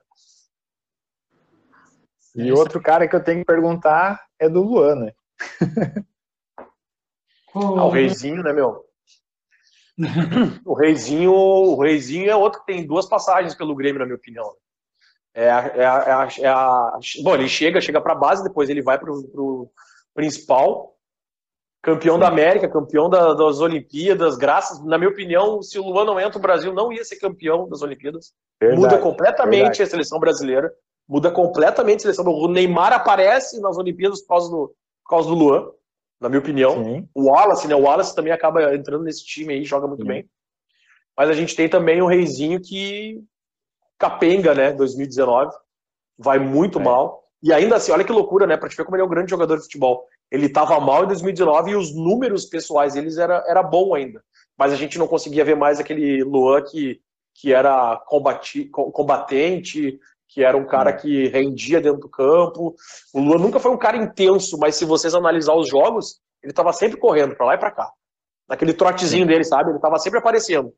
E 2.35 2.51
outro 2.51 2.81
cara 2.81 3.07
que 3.07 3.15
eu 3.15 3.23
tenho 3.23 3.39
que 3.39 3.45
perguntar 3.45 4.21
é 4.37 4.49
do 4.49 4.61
Luan, 4.61 4.95
né? 4.95 5.13
Ah, 7.53 7.85
o 7.85 7.89
Reizinho, 7.89 8.43
né, 8.43 8.51
meu? 8.51 8.83
o 10.65 10.73
Reizinho, 10.73 11.31
o 11.31 11.81
Reizinho 11.81 12.29
é 12.29 12.35
outro 12.35 12.59
que 12.59 12.65
tem 12.65 12.85
duas 12.85 13.07
passagens 13.07 13.55
pelo 13.55 13.73
Grêmio, 13.73 13.99
na 13.99 14.05
minha 14.05 14.17
opinião. 14.17 14.53
É 15.33 15.49
a, 15.49 15.59
é 15.59 15.85
a, 15.85 16.03
é 16.05 16.11
a, 16.11 16.27
é 16.39 16.47
a 16.47 16.99
bom, 17.23 17.35
ele 17.35 17.47
chega, 17.47 17.79
chega 17.79 18.01
para 18.01 18.15
base, 18.15 18.43
depois 18.43 18.69
ele 18.69 18.81
vai 18.81 18.99
para 18.99 19.11
o 19.11 19.71
principal, 20.13 20.95
campeão 21.81 22.17
da 22.17 22.27
América, 22.27 22.67
campeão 22.67 23.09
da, 23.09 23.33
das 23.33 23.59
Olimpíadas, 23.59 24.37
graças, 24.37 24.83
na 24.83 24.97
minha 24.97 25.09
opinião, 25.09 25.61
se 25.61 25.77
o 25.77 25.83
Luan 25.83 26.05
não 26.05 26.19
entra, 26.19 26.39
o 26.39 26.41
Brasil 26.41 26.73
não 26.73 26.91
ia 26.91 27.03
ser 27.03 27.17
campeão 27.17 27.69
das 27.69 27.81
Olimpíadas. 27.81 28.33
Verdade, 28.59 28.81
muda 28.81 28.97
completamente 28.97 29.59
verdade. 29.59 29.83
a 29.83 29.87
seleção 29.87 30.19
brasileira, 30.19 30.73
muda 31.07 31.31
completamente 31.31 31.99
a 31.99 32.01
seleção. 32.01 32.25
O 32.25 32.47
Neymar 32.47 32.93
aparece 32.93 33.59
nas 33.59 33.77
Olimpíadas 33.77 34.21
por 34.21 34.27
causa 34.27 34.49
do, 34.49 34.75
por 35.03 35.09
causa 35.09 35.29
do 35.29 35.35
Luan 35.35 35.71
na 36.19 36.29
minha 36.29 36.39
opinião. 36.39 36.83
Sim. 36.83 37.09
O 37.13 37.25
Wallace, 37.25 37.67
né? 37.67 37.75
O 37.75 37.81
Wallace 37.81 38.15
também 38.15 38.33
acaba 38.33 38.73
entrando 38.73 39.03
nesse 39.03 39.25
time 39.25 39.53
aí, 39.53 39.63
joga 39.63 39.87
muito 39.87 40.01
Sim. 40.01 40.07
bem. 40.07 40.29
Mas 41.17 41.29
a 41.29 41.33
gente 41.33 41.55
tem 41.55 41.69
também 41.69 42.01
o 42.01 42.07
Reizinho 42.07 42.59
que 42.59 43.23
capenga, 43.97 44.53
né? 44.53 44.73
2019, 44.73 45.55
vai 46.17 46.39
muito 46.39 46.79
é. 46.79 46.83
mal. 46.83 47.23
E 47.41 47.53
ainda 47.53 47.75
assim, 47.75 47.91
olha 47.91 48.03
que 48.03 48.11
loucura, 48.11 48.47
né? 48.47 48.57
Pra 48.57 48.67
te 48.67 48.75
ver 48.75 48.83
como 48.83 48.95
ele 48.95 49.03
é 49.03 49.05
um 49.05 49.09
grande 49.09 49.29
jogador 49.29 49.57
de 49.57 49.63
futebol. 49.63 50.07
Ele 50.31 50.49
tava 50.49 50.79
mal 50.79 51.03
em 51.03 51.07
2019 51.07 51.71
e 51.71 51.75
os 51.75 51.93
números 51.93 52.45
pessoais 52.45 52.93
deles 52.95 53.17
era, 53.17 53.43
era 53.47 53.61
bom 53.61 53.93
ainda. 53.93 54.23
Mas 54.57 54.73
a 54.73 54.75
gente 54.75 54.97
não 54.97 55.07
conseguia 55.07 55.45
ver 55.45 55.55
mais 55.55 55.79
aquele 55.79 56.23
Luan 56.23 56.63
que, 56.63 56.99
que 57.35 57.53
era 57.53 57.97
combati, 58.07 58.65
combatente, 58.65 59.99
que 60.27 60.43
era 60.43 60.57
um 60.57 60.65
cara 60.65 60.91
que 60.93 61.27
rendia 61.27 61.79
dentro 61.79 62.01
do 62.01 62.09
campo. 62.09 62.75
O 63.13 63.19
Lula 63.19 63.39
nunca 63.39 63.59
foi 63.59 63.71
um 63.71 63.77
cara 63.77 63.97
intenso, 63.97 64.57
mas 64.57 64.75
se 64.75 64.85
vocês 64.85 65.13
analisar 65.13 65.53
os 65.53 65.67
jogos, 65.67 66.19
ele 66.41 66.51
estava 66.51 66.73
sempre 66.73 66.97
correndo 66.97 67.35
para 67.35 67.45
lá 67.45 67.55
e 67.55 67.57
para 67.57 67.71
cá. 67.71 67.91
Naquele 68.47 68.73
trotezinho 68.73 69.25
dele, 69.25 69.43
sabe? 69.43 69.69
Ele 69.69 69.77
estava 69.77 69.97
sempre 69.97 70.19
aparecendo. 70.19 70.73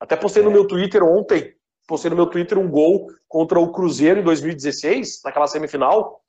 Até 0.00 0.16
postei 0.16 0.42
no 0.42 0.50
é. 0.50 0.52
meu 0.52 0.66
Twitter 0.66 1.02
ontem, 1.02 1.54
postei 1.86 2.10
no 2.10 2.16
meu 2.16 2.26
Twitter 2.26 2.58
um 2.58 2.68
gol 2.68 3.08
contra 3.28 3.58
o 3.58 3.70
Cruzeiro 3.70 4.20
em 4.20 4.24
2016, 4.24 5.20
naquela 5.24 5.46
semifinal, 5.46 6.20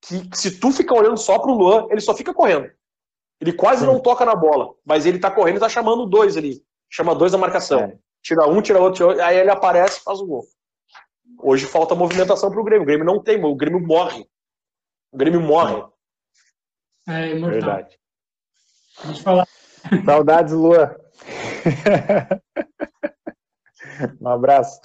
que 0.00 0.28
se 0.34 0.58
tu 0.58 0.70
ficar 0.70 0.96
olhando 0.96 1.16
só 1.16 1.38
pro 1.38 1.52
Luan, 1.52 1.86
ele 1.90 2.00
só 2.00 2.14
fica 2.14 2.34
correndo. 2.34 2.70
Ele 3.40 3.52
quase 3.52 3.80
Sim. 3.80 3.86
não 3.86 4.00
toca 4.00 4.24
na 4.24 4.34
bola, 4.34 4.74
mas 4.84 5.04
ele 5.04 5.18
tá 5.18 5.30
correndo 5.30 5.56
e 5.56 5.60
tá 5.60 5.68
chamando 5.68 6.06
dois 6.06 6.36
ali. 6.36 6.62
Chama 6.88 7.14
dois 7.14 7.32
na 7.32 7.38
marcação. 7.38 7.80
É. 7.80 7.98
Tira 8.22 8.46
um, 8.46 8.62
tira 8.62 8.78
outro, 8.78 8.94
tira 8.94 9.08
outro, 9.08 9.24
aí 9.24 9.36
ele 9.36 9.50
aparece 9.50 9.98
e 9.98 10.02
faz 10.02 10.20
o 10.20 10.26
gol. 10.26 10.44
Hoje 11.42 11.66
falta 11.66 11.96
movimentação 11.96 12.50
para 12.50 12.60
o 12.60 12.64
Grêmio. 12.64 12.84
O 12.84 12.86
Grêmio 12.86 13.04
não 13.04 13.20
tem, 13.20 13.44
o 13.44 13.56
Grêmio 13.56 13.80
morre. 13.80 14.24
O 15.10 15.16
Grêmio 15.16 15.40
morre. 15.40 15.82
É 17.08 17.30
imortal. 17.30 17.50
Verdade. 17.50 17.98
Deixa 19.04 19.20
eu 19.20 19.24
falar. 19.24 19.48
Saudades, 20.04 20.54
Lua. 20.54 20.96
um 24.20 24.28
abraço. 24.28 24.80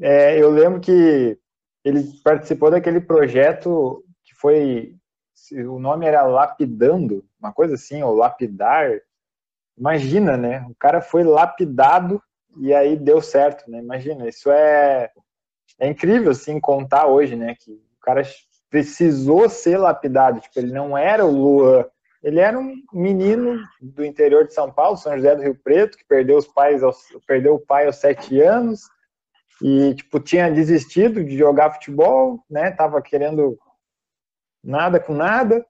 É, 0.00 0.42
eu 0.42 0.50
lembro 0.50 0.80
que 0.80 1.38
ele 1.84 2.02
participou 2.24 2.70
daquele 2.70 3.00
projeto 3.00 4.04
que 4.24 4.34
foi. 4.34 4.96
O 5.68 5.78
nome 5.78 6.06
era 6.06 6.22
Lapidando, 6.22 7.24
uma 7.38 7.52
coisa 7.52 7.74
assim, 7.74 8.02
ou 8.02 8.14
Lapidar. 8.14 8.90
Imagina, 9.78 10.36
né? 10.36 10.66
O 10.68 10.74
cara 10.74 11.00
foi 11.00 11.22
lapidado 11.22 12.20
e 12.56 12.72
aí 12.72 12.96
deu 12.96 13.20
certo, 13.20 13.70
né? 13.70 13.78
Imagina, 13.78 14.28
isso 14.28 14.50
é 14.50 15.10
é 15.78 15.88
incrível, 15.88 16.30
assim, 16.30 16.60
contar 16.60 17.06
hoje, 17.06 17.36
né, 17.36 17.54
que 17.58 17.72
o 17.72 18.00
cara 18.00 18.22
precisou 18.70 19.48
ser 19.48 19.78
lapidado, 19.78 20.40
tipo, 20.40 20.58
ele 20.58 20.72
não 20.72 20.96
era 20.96 21.24
o 21.24 21.30
Luan, 21.30 21.84
ele 22.22 22.40
era 22.40 22.58
um 22.58 22.74
menino 22.92 23.62
do 23.80 24.04
interior 24.04 24.46
de 24.46 24.54
São 24.54 24.70
Paulo, 24.70 24.96
São 24.96 25.14
José 25.14 25.36
do 25.36 25.42
Rio 25.42 25.54
Preto, 25.62 25.98
que 25.98 26.04
perdeu 26.04 26.38
os 26.38 26.46
pais, 26.46 26.82
aos, 26.82 26.98
perdeu 27.26 27.54
o 27.54 27.60
pai 27.60 27.86
aos 27.86 27.96
sete 27.96 28.40
anos, 28.40 28.82
e, 29.62 29.94
tipo, 29.94 30.18
tinha 30.18 30.50
desistido 30.50 31.22
de 31.22 31.36
jogar 31.36 31.74
futebol, 31.74 32.42
né, 32.50 32.70
tava 32.70 33.00
querendo 33.00 33.58
nada 34.62 34.98
com 34.98 35.14
nada, 35.14 35.64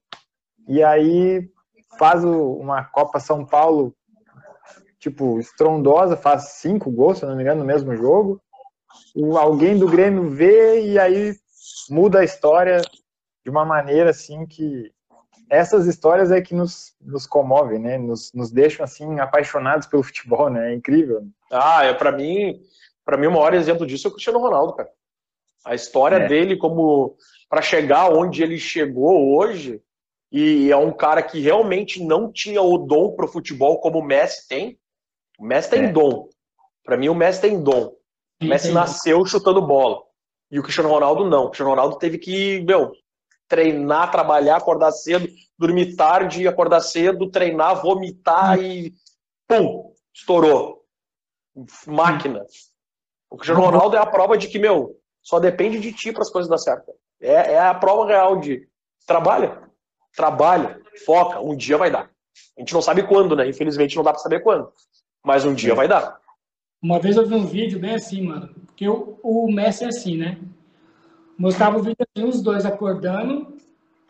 e 0.68 0.82
aí 0.82 1.51
faz 1.98 2.24
uma 2.24 2.85
Copa 2.85 3.20
São 3.20 3.44
Paulo, 3.44 3.94
tipo, 4.98 5.39
estrondosa, 5.39 6.16
faz 6.16 6.55
cinco 6.60 6.90
gols, 6.90 7.18
se 7.18 7.26
não 7.26 7.36
me 7.36 7.43
engano, 7.43 7.60
no 7.60 7.66
mesmo 7.66 7.94
jogo, 7.97 8.40
alguém 9.38 9.78
do 9.78 9.88
Grêmio 9.88 10.28
vê 10.30 10.80
e 10.86 10.98
aí 10.98 11.34
muda 11.90 12.20
a 12.20 12.24
história 12.24 12.80
de 13.44 13.50
uma 13.50 13.64
maneira 13.64 14.10
assim 14.10 14.46
que 14.46 14.92
essas 15.50 15.86
histórias 15.86 16.30
é 16.30 16.40
que 16.40 16.54
nos, 16.54 16.94
nos 17.00 17.26
comovem, 17.26 17.78
né? 17.78 17.98
Nos, 17.98 18.32
nos 18.32 18.50
deixam 18.50 18.84
assim 18.84 19.20
apaixonados 19.20 19.86
pelo 19.86 20.02
futebol, 20.02 20.50
né? 20.50 20.72
É 20.72 20.74
incrível. 20.74 21.26
Ah, 21.50 21.84
é 21.84 21.92
para 21.92 22.10
mim, 22.10 22.60
para 23.04 23.16
mim 23.16 23.26
o 23.26 23.32
maior 23.32 23.54
exemplo 23.54 23.86
disso 23.86 24.06
é 24.06 24.10
o 24.10 24.12
Cristiano 24.12 24.38
Ronaldo, 24.38 24.74
cara. 24.74 24.90
A 25.64 25.74
história 25.74 26.16
é. 26.16 26.28
dele 26.28 26.56
como 26.56 27.16
para 27.48 27.62
chegar 27.62 28.10
onde 28.10 28.42
ele 28.42 28.58
chegou 28.58 29.36
hoje 29.36 29.80
e 30.30 30.70
é 30.70 30.76
um 30.76 30.92
cara 30.92 31.22
que 31.22 31.40
realmente 31.40 32.02
não 32.02 32.32
tinha 32.32 32.60
o 32.60 32.76
dom 32.76 33.14
pro 33.14 33.28
futebol 33.28 33.80
como 33.80 34.00
o 34.00 34.04
Messi 34.04 34.48
tem. 34.48 34.78
O 35.38 35.44
Messi 35.44 35.70
tem 35.70 35.84
é. 35.84 35.92
dom. 35.92 36.28
Para 36.84 36.96
mim 36.96 37.08
o 37.08 37.14
Messi 37.14 37.40
tem 37.40 37.62
dom. 37.62 37.92
O 38.43 38.44
Messi 38.47 38.73
nasceu 38.73 39.24
chutando 39.24 39.62
bola. 39.62 40.02
E 40.51 40.59
o 40.59 40.62
Cristiano 40.62 40.90
Ronaldo 40.90 41.28
não. 41.28 41.44
O 41.44 41.48
Cristiano 41.48 41.70
Ronaldo 41.70 41.98
teve 41.98 42.19
que, 42.19 42.61
meu, 42.61 42.93
treinar, 43.48 44.11
trabalhar, 44.11 44.56
acordar 44.56 44.93
cedo, 44.93 45.28
dormir 45.59 45.97
tarde, 45.97 46.47
acordar 46.47 46.81
cedo, 46.81 47.31
treinar, 47.31 47.82
vomitar 47.82 48.59
e 48.59 48.94
pum, 49.47 49.93
estourou. 50.12 50.85
Máquina. 51.86 52.44
O 53.31 53.36
Cristiano 53.36 53.62
Ronaldo 53.62 53.97
é 53.97 53.98
a 53.98 54.06
prova 54.06 54.36
de 54.36 54.48
que, 54.48 54.59
meu, 54.59 54.98
só 55.23 55.40
depende 55.40 55.81
de 55.81 55.93
ti 55.93 56.12
para 56.12 56.23
as 56.23 56.31
coisas 56.31 56.48
dar 56.48 56.59
certo. 56.59 56.93
É, 57.20 57.52
é 57.55 57.59
a 57.61 57.74
prova 57.74 58.06
real 58.06 58.39
de 58.39 58.69
trabalha, 59.06 59.62
trabalha, 60.15 60.81
foca, 61.05 61.40
um 61.40 61.56
dia 61.56 61.78
vai 61.78 61.90
dar. 61.90 62.11
A 62.56 62.61
gente 62.61 62.74
não 62.74 62.82
sabe 62.82 63.06
quando, 63.06 63.35
né? 63.35 63.48
Infelizmente 63.48 63.97
não 63.97 64.02
dá 64.02 64.12
para 64.12 64.23
saber 64.23 64.40
quando. 64.40 64.73
Mas 65.24 65.44
um 65.44 65.55
dia 65.55 65.74
vai 65.74 65.89
dar. 65.89 66.20
Uma 66.85 67.01
vez 67.01 67.16
eu 67.16 67.27
vi 67.27 67.35
um 67.35 67.47
vídeo 67.47 67.81
bem 67.81 67.94
assim, 67.94 68.20
mano, 68.20 68.55
porque 68.66 68.86
o, 68.86 69.19
o 69.23 69.51
Messi 69.51 69.85
é 69.85 69.86
assim, 69.89 70.19
né? 70.19 70.39
Mostrava 71.39 71.78
o 71.78 71.82
vídeo 71.82 71.97
assim, 72.06 72.28
os 72.28 72.43
dois 72.43 72.66
acordando, 72.66 73.56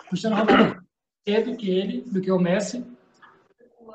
Cristiano 0.09 0.35
Ronaldo 0.35 0.83
cedo 1.25 1.57
que 1.57 1.71
ele, 1.71 2.01
do 2.01 2.21
que 2.21 2.33
o 2.33 2.39
Messi, 2.41 2.85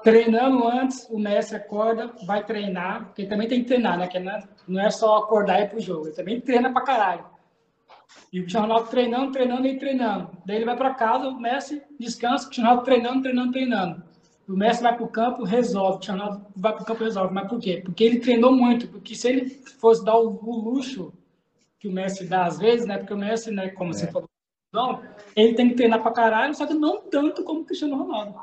treinando 0.02 0.66
antes, 0.66 1.06
o 1.10 1.20
Messi 1.20 1.58
acorda, 1.58 2.14
vai 2.26 2.46
treinar, 2.46 3.08
porque 3.08 3.26
também 3.26 3.50
tem 3.50 3.60
que 3.60 3.68
treinar, 3.68 3.98
né? 3.98 4.08
Que 4.08 4.18
não 4.18 4.80
é 4.80 4.90
só 4.90 5.18
acordar 5.18 5.60
e 5.60 5.64
ir 5.66 5.70
pro 5.72 5.82
jogo, 5.82 6.08
ele 6.08 6.16
também 6.16 6.40
treina 6.40 6.72
pra 6.72 6.82
caralho. 6.82 7.26
E 8.32 8.40
o 8.40 8.44
Cristiano 8.44 8.68
Ronaldo 8.68 8.90
treinando, 8.90 9.34
treinando 9.34 9.68
e 9.68 9.78
treinando. 9.78 10.38
Daí 10.46 10.56
ele 10.56 10.64
vai 10.64 10.78
para 10.78 10.94
casa, 10.94 11.28
o 11.28 11.38
Messi 11.38 11.84
descansa, 12.00 12.46
o 12.46 12.48
Cristiano 12.48 12.70
Ronaldo 12.70 12.86
treinando, 12.86 13.22
treinando, 13.24 13.52
treinando. 13.52 14.09
O 14.50 14.58
Messi 14.58 14.82
vai 14.82 14.96
para 14.96 15.06
o 15.06 15.08
campo, 15.08 15.44
resolve. 15.44 15.90
O 15.90 16.00
Cristiano 16.00 16.46
vai 16.56 16.74
para 16.74 16.82
o 16.82 16.86
campo, 16.86 17.04
resolve. 17.04 17.34
Mas 17.34 17.48
por 17.48 17.60
quê? 17.60 17.82
Porque 17.86 18.04
ele 18.04 18.20
treinou 18.20 18.52
muito. 18.52 18.88
Porque 18.88 19.14
se 19.14 19.30
ele 19.30 19.50
fosse 19.80 20.04
dar 20.04 20.18
o, 20.18 20.40
o 20.44 20.60
luxo 20.60 21.14
que 21.80 21.88
o 21.88 21.92
Messi 21.92 22.26
dá 22.26 22.46
às 22.46 22.58
vezes, 22.58 22.88
né? 22.88 22.98
Porque 22.98 23.14
o 23.14 23.18
Messi, 23.18 23.52
né, 23.52 23.70
como 23.70 23.92
é. 23.92 23.94
você 23.94 24.12
falou, 24.12 24.28
não, 24.74 25.04
ele 25.36 25.54
tem 25.54 25.70
que 25.70 25.76
treinar 25.76 26.02
para 26.02 26.12
caralho, 26.12 26.56
só 26.56 26.66
que 26.66 26.74
não 26.74 27.02
tanto 27.10 27.44
como 27.44 27.62
o 27.62 27.66
Cristiano 27.66 27.96
Ronaldo. 27.96 28.40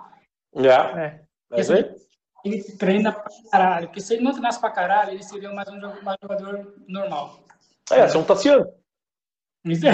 É. 0.54 0.68
é. 0.70 1.26
Ele, 1.50 1.96
ele 2.44 2.62
treina 2.76 3.12
para 3.12 3.30
caralho. 3.50 3.88
Porque 3.88 4.00
se 4.00 4.14
ele 4.14 4.22
não 4.22 4.30
treinasse 4.30 4.60
para 4.60 4.70
caralho, 4.70 5.10
ele 5.10 5.24
seria 5.24 5.52
mais 5.52 5.68
um 5.68 5.80
jogador 5.80 6.72
normal. 6.86 7.40
É, 7.90 8.06
você 8.06 8.16
não 8.16 8.24
tá 8.24 8.36
sendo. 8.36 8.64
Isso 9.64 9.86
é. 9.86 9.92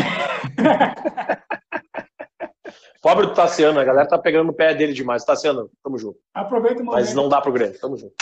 Pobre 3.02 3.26
do 3.26 3.34
Tassiano, 3.34 3.80
a 3.80 3.84
galera 3.84 4.08
tá 4.08 4.16
pegando 4.16 4.46
no 4.46 4.52
pé 4.52 4.72
dele 4.72 4.92
demais. 4.92 5.24
Tassiano, 5.24 5.68
tamo 5.82 5.98
junto. 5.98 6.20
Aproveita 6.32 6.80
o 6.80 6.84
momento. 6.84 7.00
Mas 7.00 7.12
não 7.12 7.28
dá 7.28 7.40
pro 7.40 7.52
Grêmio, 7.52 7.78
tamo 7.80 7.96
junto. 7.96 8.14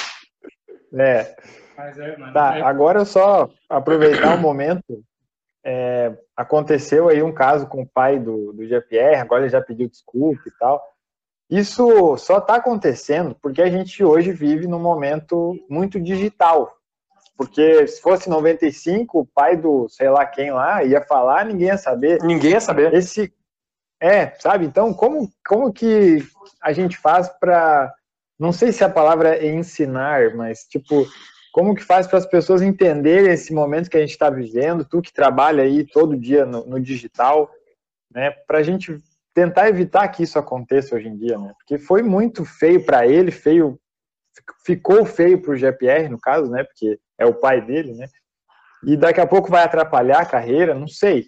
É. 0.94 1.36
é 1.76 2.16
mano, 2.16 2.32
tá, 2.32 2.56
é... 2.56 2.62
agora 2.62 3.04
só 3.04 3.50
aproveitar 3.68 4.34
o 4.34 4.38
um 4.38 4.40
momento. 4.40 5.04
É, 5.62 6.16
aconteceu 6.34 7.10
aí 7.10 7.22
um 7.22 7.34
caso 7.34 7.66
com 7.66 7.82
o 7.82 7.86
pai 7.86 8.18
do, 8.18 8.54
do 8.54 8.66
GPR, 8.66 9.16
agora 9.16 9.42
ele 9.42 9.50
já 9.50 9.60
pediu 9.60 9.86
desculpa 9.86 10.40
e 10.46 10.52
tal. 10.58 10.82
Isso 11.50 12.16
só 12.16 12.38
está 12.38 12.54
acontecendo 12.54 13.36
porque 13.42 13.60
a 13.60 13.68
gente 13.68 14.02
hoje 14.02 14.32
vive 14.32 14.66
num 14.66 14.78
momento 14.78 15.58
muito 15.68 16.00
digital. 16.00 16.74
Porque 17.36 17.86
se 17.86 18.00
fosse 18.00 18.30
95, 18.30 19.20
o 19.20 19.26
pai 19.26 19.58
do 19.58 19.86
sei 19.90 20.08
lá 20.08 20.24
quem 20.24 20.50
lá 20.50 20.82
ia 20.84 21.02
falar, 21.02 21.44
ninguém 21.44 21.68
ia 21.68 21.76
saber. 21.76 22.22
Ninguém 22.22 22.52
ia 22.52 22.60
saber. 22.60 22.94
Esse, 22.94 23.30
é, 24.00 24.34
sabe? 24.38 24.64
Então, 24.64 24.94
como, 24.94 25.30
como 25.46 25.72
que 25.72 26.18
a 26.62 26.72
gente 26.72 26.96
faz 26.96 27.28
para. 27.28 27.92
Não 28.38 28.52
sei 28.52 28.72
se 28.72 28.82
a 28.82 28.88
palavra 28.88 29.36
é 29.36 29.48
ensinar, 29.48 30.34
mas, 30.34 30.60
tipo, 30.60 31.06
como 31.52 31.74
que 31.74 31.84
faz 31.84 32.06
para 32.06 32.18
as 32.18 32.26
pessoas 32.26 32.62
entenderem 32.62 33.32
esse 33.32 33.52
momento 33.52 33.90
que 33.90 33.98
a 33.98 34.00
gente 34.00 34.12
está 34.12 34.30
vivendo, 34.30 34.84
tu 34.84 35.02
que 35.02 35.12
trabalha 35.12 35.62
aí 35.62 35.84
todo 35.84 36.16
dia 36.16 36.46
no, 36.46 36.64
no 36.64 36.80
digital, 36.80 37.50
né, 38.10 38.30
para 38.46 38.58
a 38.58 38.62
gente 38.62 38.98
tentar 39.34 39.68
evitar 39.68 40.08
que 40.08 40.22
isso 40.22 40.38
aconteça 40.38 40.94
hoje 40.94 41.08
em 41.08 41.16
dia, 41.16 41.38
né? 41.38 41.52
Porque 41.58 41.78
foi 41.78 42.02
muito 42.02 42.44
feio 42.44 42.84
para 42.84 43.06
ele, 43.06 43.30
feio, 43.30 43.78
ficou 44.64 45.04
feio 45.04 45.40
para 45.40 45.52
o 45.52 45.56
GPR 45.56 46.08
no 46.08 46.18
caso, 46.18 46.50
né? 46.50 46.64
Porque 46.64 46.98
é 47.18 47.26
o 47.26 47.34
pai 47.34 47.60
dele, 47.60 47.92
né? 47.94 48.06
E 48.84 48.96
daqui 48.96 49.20
a 49.20 49.26
pouco 49.26 49.50
vai 49.50 49.62
atrapalhar 49.62 50.20
a 50.20 50.26
carreira, 50.26 50.74
não 50.74 50.88
sei. 50.88 51.26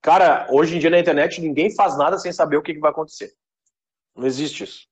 Cara, 0.00 0.46
hoje 0.50 0.76
em 0.76 0.78
dia 0.78 0.90
na 0.90 0.98
internet 0.98 1.40
ninguém 1.40 1.74
faz 1.74 1.96
nada 1.98 2.18
sem 2.18 2.32
saber 2.32 2.56
o 2.56 2.62
que, 2.62 2.74
que 2.74 2.80
vai 2.80 2.90
acontecer. 2.90 3.32
Não 4.16 4.26
existe 4.26 4.64
isso. 4.64 4.86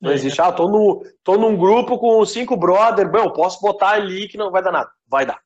Não 0.00 0.10
é. 0.10 0.14
existe. 0.14 0.40
Ah, 0.40 0.52
tô, 0.52 0.68
no, 0.68 1.02
tô 1.24 1.36
num 1.36 1.56
grupo 1.56 1.98
com 1.98 2.24
cinco 2.24 2.56
brothers, 2.56 3.10
bom, 3.10 3.32
posso 3.32 3.60
botar 3.60 3.90
ali 3.90 4.28
que 4.28 4.36
não 4.36 4.50
vai 4.50 4.62
dar 4.62 4.72
nada. 4.72 4.90
Vai 5.08 5.26
dar. 5.26 5.40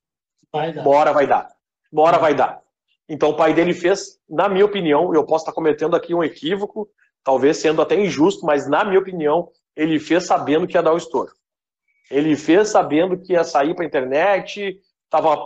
Vai 0.52 0.72
dar. 0.72 0.82
Bora, 0.82 1.12
vai 1.12 1.26
dar. 1.26 1.48
Bora, 1.92 2.18
vai 2.18 2.34
dar. 2.34 2.60
Então 3.08 3.30
o 3.30 3.36
pai 3.36 3.52
dele 3.52 3.74
fez, 3.74 4.18
na 4.28 4.48
minha 4.48 4.64
opinião, 4.64 5.12
eu 5.14 5.24
posso 5.24 5.42
estar 5.42 5.52
cometendo 5.52 5.96
aqui 5.96 6.14
um 6.14 6.22
equívoco, 6.22 6.88
talvez 7.24 7.56
sendo 7.56 7.82
até 7.82 7.96
injusto, 7.96 8.46
mas 8.46 8.68
na 8.68 8.84
minha 8.84 9.00
opinião, 9.00 9.50
ele 9.76 9.98
fez 9.98 10.26
sabendo 10.26 10.66
que 10.66 10.76
ia 10.76 10.82
dar 10.82 10.92
o 10.92 10.96
estouro. 10.96 11.32
Ele 12.10 12.36
fez 12.36 12.68
sabendo 12.68 13.18
que 13.18 13.32
ia 13.32 13.44
sair 13.44 13.74
para 13.74 13.84
a 13.84 13.86
internet, 13.86 14.80
tava 15.08 15.36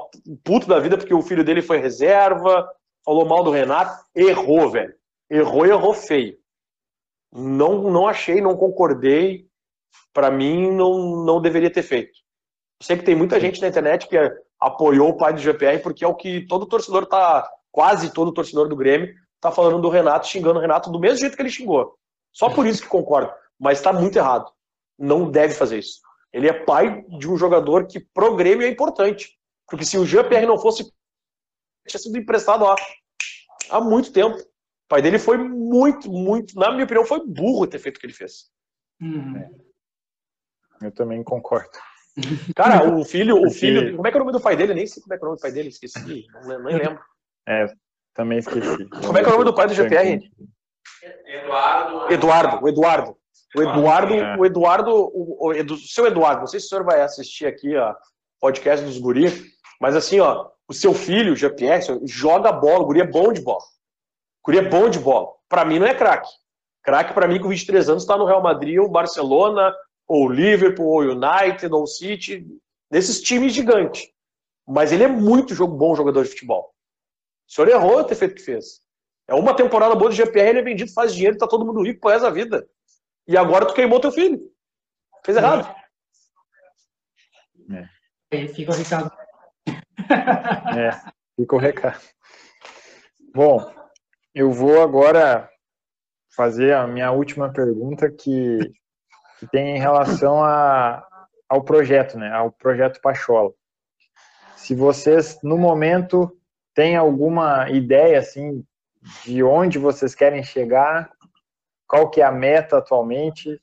puto 0.43 0.67
da 0.67 0.79
vida 0.79 0.97
porque 0.97 1.15
o 1.15 1.23
filho 1.23 1.45
dele 1.45 1.63
foi 1.63 1.79
reserva, 1.79 2.69
falou 3.05 3.25
mal 3.25 3.45
do 3.45 3.51
Renato, 3.51 4.05
errou, 4.15 4.71
velho. 4.71 4.95
Errou 5.31 5.67
e 5.67 5.71
errou 5.71 5.95
feio. 5.95 6.37
Não, 7.33 7.91
não 7.91 8.07
achei, 8.07 8.41
não 8.41 8.57
concordei. 8.57 9.47
Para 10.13 10.31
mim, 10.31 10.71
não, 10.71 11.25
não 11.25 11.41
deveria 11.41 11.71
ter 11.71 11.83
feito. 11.83 12.13
Eu 12.81 12.87
sei 12.87 12.97
que 12.97 13.05
tem 13.05 13.15
muita 13.15 13.41
gente 13.41 13.61
na 13.61 13.69
internet 13.69 14.09
que 14.09 14.17
apoiou 14.61 15.11
o 15.11 15.17
pai 15.17 15.33
do 15.33 15.41
GPR, 15.41 15.81
porque 15.83 16.05
é 16.05 16.09
o 16.09 16.15
que 16.15 16.47
todo 16.47 16.67
torcedor 16.67 17.07
tá, 17.07 17.49
quase 17.71 18.13
todo 18.13 18.33
torcedor 18.33 18.69
do 18.69 18.77
Grêmio, 18.77 19.13
tá 19.41 19.51
falando 19.51 19.81
do 19.81 19.89
Renato, 19.89 20.27
xingando 20.27 20.59
o 20.59 20.63
Renato 20.63 20.91
do 20.91 20.99
mesmo 20.99 21.19
jeito 21.19 21.37
que 21.37 21.43
ele 21.43 21.51
xingou. 21.51 21.97
Só 22.33 22.49
por 22.49 22.67
isso 22.67 22.83
que 22.83 22.89
concordo. 22.89 23.33
Mas 23.59 23.81
tá 23.81 23.93
muito 23.93 24.17
errado. 24.17 24.51
Não 24.99 25.31
deve 25.31 25.55
fazer 25.55 25.79
isso. 25.79 26.01
Ele 26.33 26.49
é 26.49 26.53
pai 26.53 27.05
de 27.19 27.29
um 27.29 27.37
jogador 27.37 27.87
que 27.87 28.01
pro 28.01 28.35
Grêmio 28.35 28.67
é 28.67 28.71
importante. 28.71 29.39
Porque 29.69 29.85
se 29.85 29.97
o 29.97 30.05
GPR 30.05 30.47
não 30.47 30.59
fosse, 30.59 30.93
tinha 31.87 32.01
sido 32.01 32.17
emprestado 32.17 32.67
há, 32.67 32.77
há 33.71 33.81
muito 33.81 34.13
tempo. 34.13 34.37
O 34.37 34.89
pai 34.89 35.03
dele 35.03 35.19
foi 35.19 35.39
muito, 35.39 36.11
muito, 36.11 36.59
na 36.59 36.71
minha 36.71 36.85
opinião, 36.85 37.05
foi 37.05 37.25
burro 37.27 37.67
ter 37.67 37.79
feito 37.79 37.97
o 37.97 38.01
que 38.01 38.07
ele 38.07 38.13
fez. 38.13 38.51
Uhum. 39.01 39.65
Eu 40.83 40.93
também 40.93 41.23
concordo. 41.23 41.71
Cara, 42.55 42.89
o 42.89 43.05
filho, 43.05 43.41
o 43.43 43.51
filho. 43.51 43.97
Como 43.97 44.07
é 44.07 44.11
que 44.11 44.17
é 44.17 44.21
o 44.21 44.25
nome 44.25 44.33
do 44.37 44.43
pai 44.43 44.57
dele? 44.57 44.75
Nem 44.75 44.87
sei 44.87 45.03
como 45.03 45.15
é 45.15 45.19
que 45.19 45.25
é 45.25 45.27
o 45.27 45.29
nome 45.29 45.39
do 45.39 45.43
pai 45.43 45.53
dele, 45.53 45.69
esqueci. 45.69 46.27
Não, 46.47 46.63
nem 46.63 46.77
lembro. 46.77 47.01
É, 47.49 47.67
também 48.15 48.39
esqueci. 48.39 48.89
Como 48.89 49.19
é 49.19 49.23
que 49.23 49.29
é 49.29 49.29
o 49.29 49.33
nome 49.33 49.45
do 49.45 49.55
pai 49.55 49.67
do 49.67 49.75
GPR? 49.75 50.21
Eduardo. 51.27 52.13
Eduardo, 52.13 52.65
o 52.65 52.69
Eduardo. 52.69 53.17
O 53.57 53.63
Eduardo, 53.63 54.15
é. 54.15 54.37
o 54.37 54.45
Eduardo, 54.45 54.91
o, 54.91 55.49
o, 55.49 55.53
o, 55.53 55.77
seu 55.79 56.07
Eduardo, 56.07 56.41
não 56.41 56.47
sei 56.47 56.59
se 56.59 56.67
o 56.67 56.69
senhor 56.71 56.85
vai 56.85 57.01
assistir 57.03 57.47
aqui 57.47 57.77
a 57.77 57.97
podcast 58.41 58.85
dos 58.85 58.99
guri, 58.99 59.27
mas 59.81 59.95
assim, 59.95 60.19
ó, 60.19 60.51
o 60.69 60.73
seu 60.73 60.95
filho, 60.95 61.33
o 61.33 61.37
GPR, 61.37 61.81
joga 62.05 62.53
bola, 62.53 62.81
o 62.81 62.87
guri 62.87 63.01
é 63.01 63.07
bom 63.07 63.33
de 63.33 63.41
bola. 63.41 63.63
O 64.43 64.47
guri 64.47 64.59
é 64.59 64.69
bom 64.69 64.89
de 64.89 64.99
bola. 64.99 65.29
Para 65.49 65.65
mim 65.65 65.79
não 65.79 65.87
é 65.87 65.95
craque. 65.95 66.31
Craque 66.83 67.15
para 67.15 67.29
mim 67.29 67.41
com 67.41 67.49
23 67.49 67.89
anos 67.89 68.03
está 68.03 68.17
no 68.17 68.27
Real 68.27 68.43
Madrid, 68.43 68.79
ou 68.79 68.89
Barcelona, 68.89 69.75
ou 70.07 70.29
Liverpool, 70.29 70.87
ou 70.87 71.01
United, 71.03 71.73
ou 71.73 71.87
City, 71.87 72.47
desses 72.91 73.21
times 73.21 73.53
gigantes. 73.53 74.09
Mas 74.67 74.93
ele 74.93 75.05
é 75.05 75.09
muito 75.09 75.55
bom 75.67 75.95
jogador 75.95 76.23
de 76.23 76.31
futebol. 76.31 76.75
O 77.49 77.53
senhor 77.53 77.69
errou 77.69 78.05
ter 78.05 78.15
feito 78.15 78.33
o 78.33 78.35
que 78.35 78.43
fez. 78.43 78.83
É 79.27 79.35
uma 79.35 79.55
temporada 79.55 79.95
boa 79.95 80.11
do 80.11 80.17
GPR, 80.17 80.51
ele 80.51 80.59
é 80.61 80.63
vendido, 80.63 80.93
faz 80.93 81.15
dinheiro, 81.15 81.39
tá 81.39 81.47
todo 81.47 81.65
mundo 81.65 81.83
rico 81.83 82.01
por 82.01 82.13
essa 82.13 82.31
vida. 82.31 82.67
E 83.27 83.37
agora 83.37 83.67
tu 83.67 83.75
queimou 83.75 84.01
teu 84.01 84.13
filho. 84.13 84.39
Fez 85.25 85.37
errado. 85.37 85.75
É. 88.31 88.49
Fica 88.49 88.73
o 88.73 88.75
recado. 88.75 89.24
É, 90.77 90.91
fica 91.37 91.55
o 91.55 91.59
recado. 91.59 92.01
Bom, 93.35 93.73
eu 94.35 94.51
vou 94.51 94.83
agora 94.83 95.49
fazer 96.35 96.75
a 96.75 96.87
minha 96.87 97.13
última 97.13 97.53
pergunta 97.53 98.11
que 98.11 98.59
que 99.39 99.47
tem 99.47 99.77
em 99.77 99.79
relação 99.79 100.43
a, 100.43 101.07
ao 101.49 101.63
projeto, 101.63 102.19
né, 102.19 102.33
ao 102.33 102.51
projeto 102.51 103.01
Pachola. 103.01 103.53
Se 104.57 104.75
vocês, 104.75 105.39
no 105.43 105.59
momento, 105.59 106.37
têm 106.75 106.97
alguma 106.97 107.69
ideia, 107.71 108.19
assim, 108.19 108.65
de 109.25 109.43
onde 109.43 109.79
vocês 109.79 110.15
querem 110.15 110.43
chegar, 110.43 111.11
qual 111.87 112.11
que 112.11 112.21
é 112.21 112.25
a 112.25 112.33
meta 112.33 112.79
atualmente, 112.79 113.61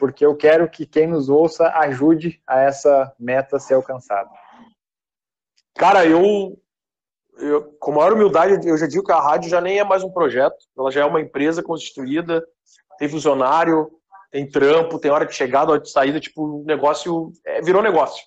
porque 0.00 0.24
eu 0.24 0.34
quero 0.34 0.68
que 0.70 0.86
quem 0.86 1.06
nos 1.06 1.28
ouça 1.28 1.68
ajude 1.70 2.40
a 2.46 2.60
essa 2.60 3.12
meta 3.18 3.58
ser 3.58 3.74
alcançada. 3.74 4.30
Cara, 5.78 6.04
eu, 6.04 6.60
eu, 7.38 7.62
com 7.78 7.92
maior 7.92 8.12
humildade, 8.12 8.68
eu 8.68 8.76
já 8.76 8.88
digo 8.88 9.04
que 9.04 9.12
a 9.12 9.20
rádio 9.20 9.48
já 9.48 9.60
nem 9.60 9.78
é 9.78 9.84
mais 9.84 10.02
um 10.02 10.10
projeto, 10.10 10.56
ela 10.76 10.90
já 10.90 11.02
é 11.02 11.04
uma 11.04 11.20
empresa 11.20 11.62
constituída, 11.62 12.44
tem 12.98 13.08
funcionário, 13.08 13.88
tem 14.28 14.48
trampo, 14.48 14.98
tem 14.98 15.08
hora 15.08 15.24
de 15.24 15.32
chegada, 15.32 15.70
hora 15.70 15.80
de 15.80 15.88
saída, 15.88 16.18
tipo, 16.18 16.42
o 16.42 16.64
negócio 16.64 17.32
é, 17.46 17.62
virou 17.62 17.80
negócio. 17.80 18.26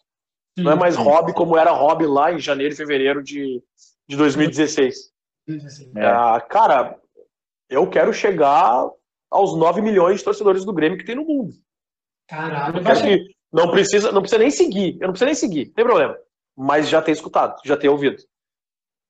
Sim, 0.58 0.64
não 0.64 0.72
é 0.72 0.76
mais 0.76 0.96
hobby 0.96 1.34
como 1.34 1.58
era 1.58 1.72
hobby 1.72 2.06
lá 2.06 2.32
em 2.32 2.40
janeiro 2.40 2.74
e 2.74 2.78
fevereiro 2.78 3.22
de, 3.22 3.62
de 4.08 4.16
2016. 4.16 5.12
É. 5.98 6.06
Ah, 6.06 6.40
cara, 6.40 6.98
eu 7.70 7.86
quero 7.90 8.14
chegar 8.14 8.90
aos 9.30 9.58
9 9.58 9.82
milhões 9.82 10.20
de 10.20 10.24
torcedores 10.24 10.64
do 10.64 10.74
Grêmio 10.74 10.98
que 10.98 11.06
tem 11.06 11.16
no 11.16 11.26
mundo. 11.26 11.54
Caralho, 12.30 12.82
que 13.02 13.36
não 13.52 13.70
precisa, 13.72 14.10
não 14.14 14.22
precisa 14.22 14.40
nem 14.40 14.52
seguir, 14.52 14.98
eu 15.02 15.08
não 15.08 15.10
preciso 15.10 15.26
nem 15.26 15.36
seguir, 15.36 15.66
não 15.68 15.74
tem 15.74 15.86
problema. 15.86 16.18
Mas 16.58 16.90
já 16.90 17.02
tem 17.02 17.14
escutado, 17.14 17.60
já 17.66 17.78
tem 17.78 17.90
ouvido. 17.90 18.22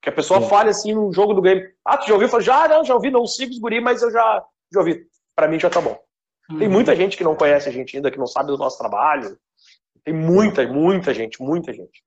Que 0.02 0.10
a 0.10 0.14
pessoa 0.14 0.42
Sim. 0.42 0.50
fale 0.50 0.70
assim 0.70 0.94
no 0.94 1.14
jogo 1.14 1.34
do 1.34 1.42
Grêmio. 1.42 1.70
Ah, 1.86 1.98
tu 1.98 2.08
já 2.08 2.14
ouviu? 2.14 2.28
Eu 2.28 2.32
falo, 2.32 2.44
já, 2.44 2.68
não, 2.68 2.84
já 2.84 2.96
ouvi, 2.96 3.12
não 3.12 3.26
sigo 3.28 3.52
os 3.52 3.60
guri, 3.60 3.80
mas 3.80 4.02
eu 4.02 4.12
já, 4.12 4.44
já 4.72 4.80
ouvi. 4.80 5.06
Pra 5.36 5.48
mim 5.48 5.60
já 5.60 5.70
tá 5.70 5.80
bom. 5.80 6.00
Tem 6.58 6.68
uhum. 6.68 6.74
muita 6.74 6.96
gente 6.96 7.16
que 7.16 7.24
não 7.24 7.36
conhece 7.36 7.70
a 7.70 7.72
gente 7.72 7.96
ainda, 7.96 8.12
que 8.12 8.18
não 8.18 8.28
sabe 8.28 8.48
do 8.48 8.58
nosso 8.58 8.78
trabalho. 8.78 9.38
Tem 10.04 10.14
muita, 10.14 10.66
muita 10.68 11.14
gente, 11.14 11.42
muita 11.42 11.72
gente. 11.72 12.04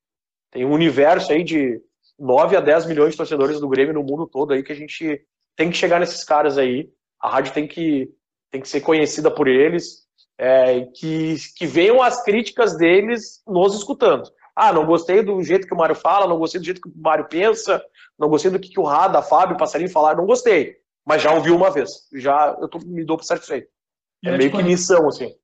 Tem 0.50 0.64
um 0.64 0.72
universo 0.72 1.32
aí 1.32 1.44
de 1.44 1.80
9 2.18 2.56
a 2.56 2.60
10 2.60 2.86
milhões 2.86 3.12
de 3.12 3.16
torcedores 3.16 3.60
do 3.60 3.68
Grêmio 3.68 3.94
no 3.94 4.02
mundo 4.02 4.26
todo 4.26 4.52
aí 4.52 4.62
que 4.62 4.72
a 4.72 4.76
gente 4.76 5.24
tem 5.56 5.70
que 5.70 5.76
chegar 5.76 6.00
nesses 6.00 6.24
caras 6.24 6.58
aí. 6.58 6.90
A 7.20 7.28
rádio 7.28 7.52
tem 7.52 7.66
que, 7.66 8.10
tem 8.50 8.60
que 8.60 8.68
ser 8.68 8.80
conhecida 8.80 9.30
por 9.30 9.48
eles, 9.48 10.04
é, 10.38 10.82
que, 10.94 11.36
que 11.56 11.66
venham 11.66 12.02
as 12.02 12.22
críticas 12.22 12.76
deles 12.76 13.42
nos 13.46 13.74
escutando. 13.74 14.30
Ah, 14.54 14.72
não 14.72 14.86
gostei 14.86 15.22
do 15.22 15.42
jeito 15.42 15.66
que 15.66 15.74
o 15.74 15.76
Mário 15.76 15.96
fala, 15.96 16.28
não 16.28 16.38
gostei 16.38 16.60
do 16.60 16.64
jeito 16.64 16.80
que 16.80 16.88
o 16.88 16.92
Mário 16.96 17.26
pensa, 17.28 17.84
não 18.18 18.28
gostei 18.28 18.50
do 18.50 18.60
que, 18.60 18.68
que 18.68 18.80
o 18.80 18.84
Rada, 18.84 19.20
Fábio, 19.20 19.56
o 19.56 19.58
Passarinho 19.58 19.90
falaram, 19.90 20.18
não 20.18 20.26
gostei. 20.26 20.76
Mas 21.04 21.22
já 21.22 21.32
ouvi 21.32 21.50
uma 21.50 21.70
vez. 21.70 22.08
Já 22.12 22.56
eu 22.60 22.68
tô, 22.68 22.78
me 22.78 23.04
dou 23.04 23.16
por 23.16 23.24
satisfeito. 23.24 23.68
É 24.24 24.36
meio 24.36 24.50
que 24.50 24.62
missão, 24.62 25.08
assim. 25.08 25.34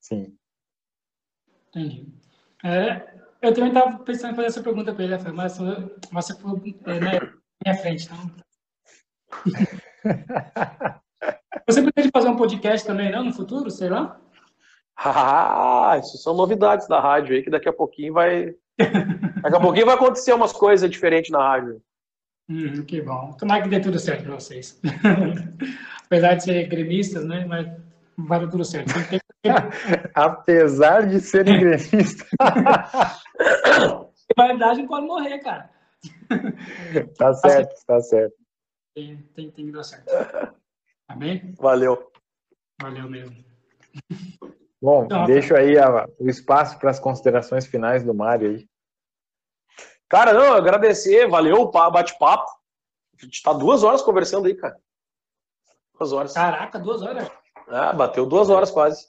Sim. 0.00 0.36
Entendi. 1.68 2.06
É, 2.62 3.14
eu 3.42 3.52
também 3.52 3.70
estava 3.70 3.98
pensando 4.04 4.32
em 4.32 4.36
fazer 4.36 4.48
essa 4.48 4.62
pergunta 4.62 4.94
para 4.94 5.04
ele, 5.04 5.16
mas 5.32 5.58
você 6.12 6.34
foi 6.38 6.76
é, 6.86 7.00
na 7.00 7.10
minha 7.64 7.76
frente, 7.80 8.06
então. 8.06 8.30
você 11.68 11.82
pretende 11.82 12.10
fazer 12.12 12.28
um 12.28 12.36
podcast 12.36 12.86
também, 12.86 13.10
não, 13.10 13.24
no 13.24 13.32
futuro, 13.32 13.70
sei 13.70 13.88
lá? 13.88 14.20
Ah, 15.06 15.98
isso 15.98 16.16
são 16.18 16.34
novidades 16.34 16.86
da 16.88 17.00
rádio 17.00 17.34
aí, 17.34 17.42
que 17.42 17.50
daqui 17.50 17.68
a 17.68 17.72
pouquinho 17.72 18.12
vai. 18.12 18.54
Daqui 18.78 19.56
a 19.56 19.60
pouquinho 19.60 19.86
vai 19.86 19.94
acontecer 19.94 20.32
umas 20.32 20.52
coisas 20.52 20.90
diferentes 20.90 21.30
na 21.30 21.38
rádio. 21.38 21.82
Hum, 22.48 22.84
que 22.84 23.00
bom. 23.00 23.32
Tomara 23.32 23.62
que 23.62 23.68
dê 23.68 23.80
tudo 23.80 23.98
certo 23.98 24.24
para 24.24 24.34
vocês. 24.34 24.80
Apesar 26.06 26.34
de 26.34 26.44
serem 26.44 26.68
gremistas, 26.68 27.24
né? 27.24 27.44
Mas 27.44 27.66
vai 28.16 28.40
dar 28.40 28.48
tudo 28.48 28.64
certo. 28.64 28.92
Apesar 30.14 31.06
de 31.06 31.20
serem 31.20 31.58
gremistas. 31.58 32.28
Rivalidade 34.30 34.86
pode 34.86 35.06
morrer, 35.06 35.38
cara. 35.40 35.70
Tá 37.16 37.34
certo, 37.34 37.74
tá 37.86 38.00
certo. 38.00 38.34
Tem, 38.94 39.16
tem, 39.34 39.50
tem 39.50 39.66
que 39.66 39.72
dar 39.72 39.82
certo. 39.82 40.06
Tá 40.06 41.16
bem? 41.16 41.54
Valeu. 41.58 42.10
Valeu 42.80 43.08
mesmo. 43.08 43.44
Bom, 44.84 45.06
então, 45.06 45.24
deixo 45.24 45.56
aí 45.56 45.78
a, 45.78 46.06
o 46.18 46.28
espaço 46.28 46.78
para 46.78 46.90
as 46.90 47.00
considerações 47.00 47.64
finais 47.64 48.04
do 48.04 48.12
Mário 48.12 48.50
aí. 48.50 48.68
Cara, 50.10 50.34
não, 50.34 50.52
agradecer, 50.52 51.26
valeu 51.26 51.62
o 51.62 51.70
bate-papo. 51.90 52.50
A 53.18 53.24
gente 53.24 53.42
tá 53.42 53.54
duas 53.54 53.82
horas 53.82 54.02
conversando 54.02 54.46
aí, 54.46 54.54
cara. 54.54 54.76
Duas 55.98 56.12
horas. 56.12 56.34
Caraca, 56.34 56.78
duas 56.78 57.00
horas? 57.00 57.30
Ah, 57.66 57.94
bateu 57.94 58.26
duas 58.26 58.50
horas 58.50 58.70
quase. 58.70 59.06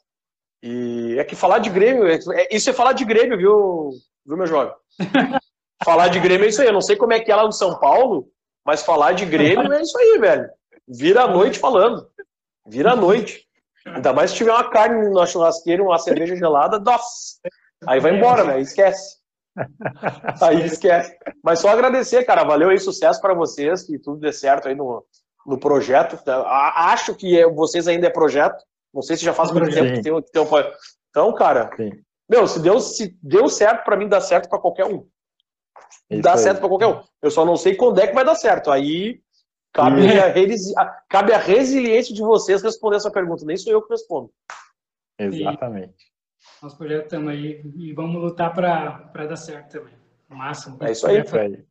E 0.64 1.18
é 1.19 1.26
que 1.26 1.35
falar 1.35 1.60
de 1.60 1.69
Grêmio, 1.69 2.07
é- 2.07 2.19
é- 2.35 2.56
isso 2.56 2.69
é 2.69 2.73
falar 2.73 2.93
de 2.93 3.03
Grêmio, 3.03 3.38
viu, 3.38 3.89
viu 4.26 4.38
meu 4.38 4.47
jovem? 4.47 4.73
falar 5.84 6.07
de 6.07 6.22
Grêmio 6.22 6.45
é 6.45 6.49
isso 6.49 6.61
aí. 6.61 6.68
Eu 6.68 6.73
não 6.73 6.80
sei 6.80 6.95
como 6.95 7.11
é 7.11 7.19
que 7.19 7.30
é 7.30 7.35
lá 7.35 7.43
no 7.43 7.52
São 7.52 7.77
Paulo, 7.81 8.30
mas 8.65 8.81
falar 8.81 9.11
de 9.11 9.26
Grêmio 9.26 9.73
é 9.73 9.81
isso 9.81 9.97
aí, 9.97 10.19
velho. 10.19 10.49
Vira 10.88 11.23
a 11.23 11.27
noite 11.27 11.60
falando. 11.60 12.10
Vira 12.65 12.93
a 12.93 12.95
noite. 12.95 13.44
Ainda 13.86 14.14
mais 14.14 14.32
se 14.32 14.38
tiver 14.38 14.52
uma 14.52 14.70
carne 14.70 15.10
na 15.10 15.26
churrasqueira, 15.26 15.84
uma 15.84 15.99
cerveja 15.99 16.36
gelada, 16.36 16.80
nossa. 16.80 17.40
Aí 17.88 17.99
vai 17.99 18.16
embora, 18.16 18.44
né? 18.44 18.60
Esquece. 18.60 19.18
Aí 20.41 20.66
esquece. 20.66 21.16
Mas 21.44 21.60
só 21.60 21.70
agradecer, 21.70 22.24
cara. 22.26 22.44
Valeu 22.44 22.70
aí, 22.70 22.80
sucesso 22.80 23.22
para 23.22 23.34
vocês, 23.34 23.84
que 23.84 23.99
tudo 23.99 24.20
dê 24.20 24.34
certo 24.34 24.68
aí 24.68 24.76
no, 24.76 25.06
no 25.45 25.57
projeto. 25.60 26.18
Acho 26.28 27.14
que 27.16 27.40
é- 27.40 27.48
vocês 27.49 27.88
ainda 27.88 28.07
é 28.07 28.10
projeto. 28.10 28.64
Não 28.94 29.02
sei 29.02 29.18
se 29.18 29.24
já 29.26 29.34
faz 29.34 29.52
muito 29.52 29.70
tempo 29.74 29.94
que 29.94 30.02
tem, 30.02 30.22
que 30.22 30.32
tem 30.32 30.41
um. 30.41 30.48
Então, 31.10 31.34
cara, 31.34 31.70
Sim. 31.76 31.91
meu, 32.30 32.48
se 32.48 32.60
deu, 32.60 32.80
se 32.80 33.18
deu 33.22 33.48
certo 33.49 33.84
para 33.84 33.95
mim, 33.98 34.07
dá 34.07 34.20
certo 34.20 34.49
para 34.49 34.60
qualquer 34.60 34.86
um. 34.86 35.06
Isso 36.10 36.22
dá 36.22 36.34
aí. 36.34 36.40
certo 36.40 36.60
para 36.60 36.70
qualquer 36.70 36.88
um. 36.88 37.02
Eu 37.22 37.30
só 37.30 37.45
não 37.45 37.56
sei 37.56 37.76
quando 37.76 37.99
é 37.99 38.07
que 38.07 38.14
vai 38.16 38.26
dar 38.26 38.36
certo. 38.36 38.72
Aí 38.72 39.22
cabe, 39.76 40.02
E- 40.02 40.19
a, 40.19 40.27
resi- 40.27 40.73
cabe 41.10 41.34
a 41.34 41.38
resiliência 41.38 42.15
de 42.15 42.22
vocês 42.22 42.64
responder 42.64 42.95
essa 42.97 43.11
pergunta. 43.11 43.45
Nem 43.45 43.57
sou 43.57 43.72
eu 43.72 43.81
que 43.81 43.89
respondo. 43.93 44.31
Exatamente. 45.19 45.93
Nosso 46.61 46.77
projeto 46.77 47.03
estamos 47.03 47.30
aí 47.31 47.61
e 47.76 47.93
vamos 47.93 48.22
lutar 48.22 48.53
para 48.53 49.26
dar 49.27 49.35
certo 49.35 49.72
também. 49.80 49.93
Máximo. 50.30 50.77
É 50.81 50.91
isso 50.91 51.06
aí. 51.07 51.22
Isso 51.22 51.38
aí. 51.38 51.64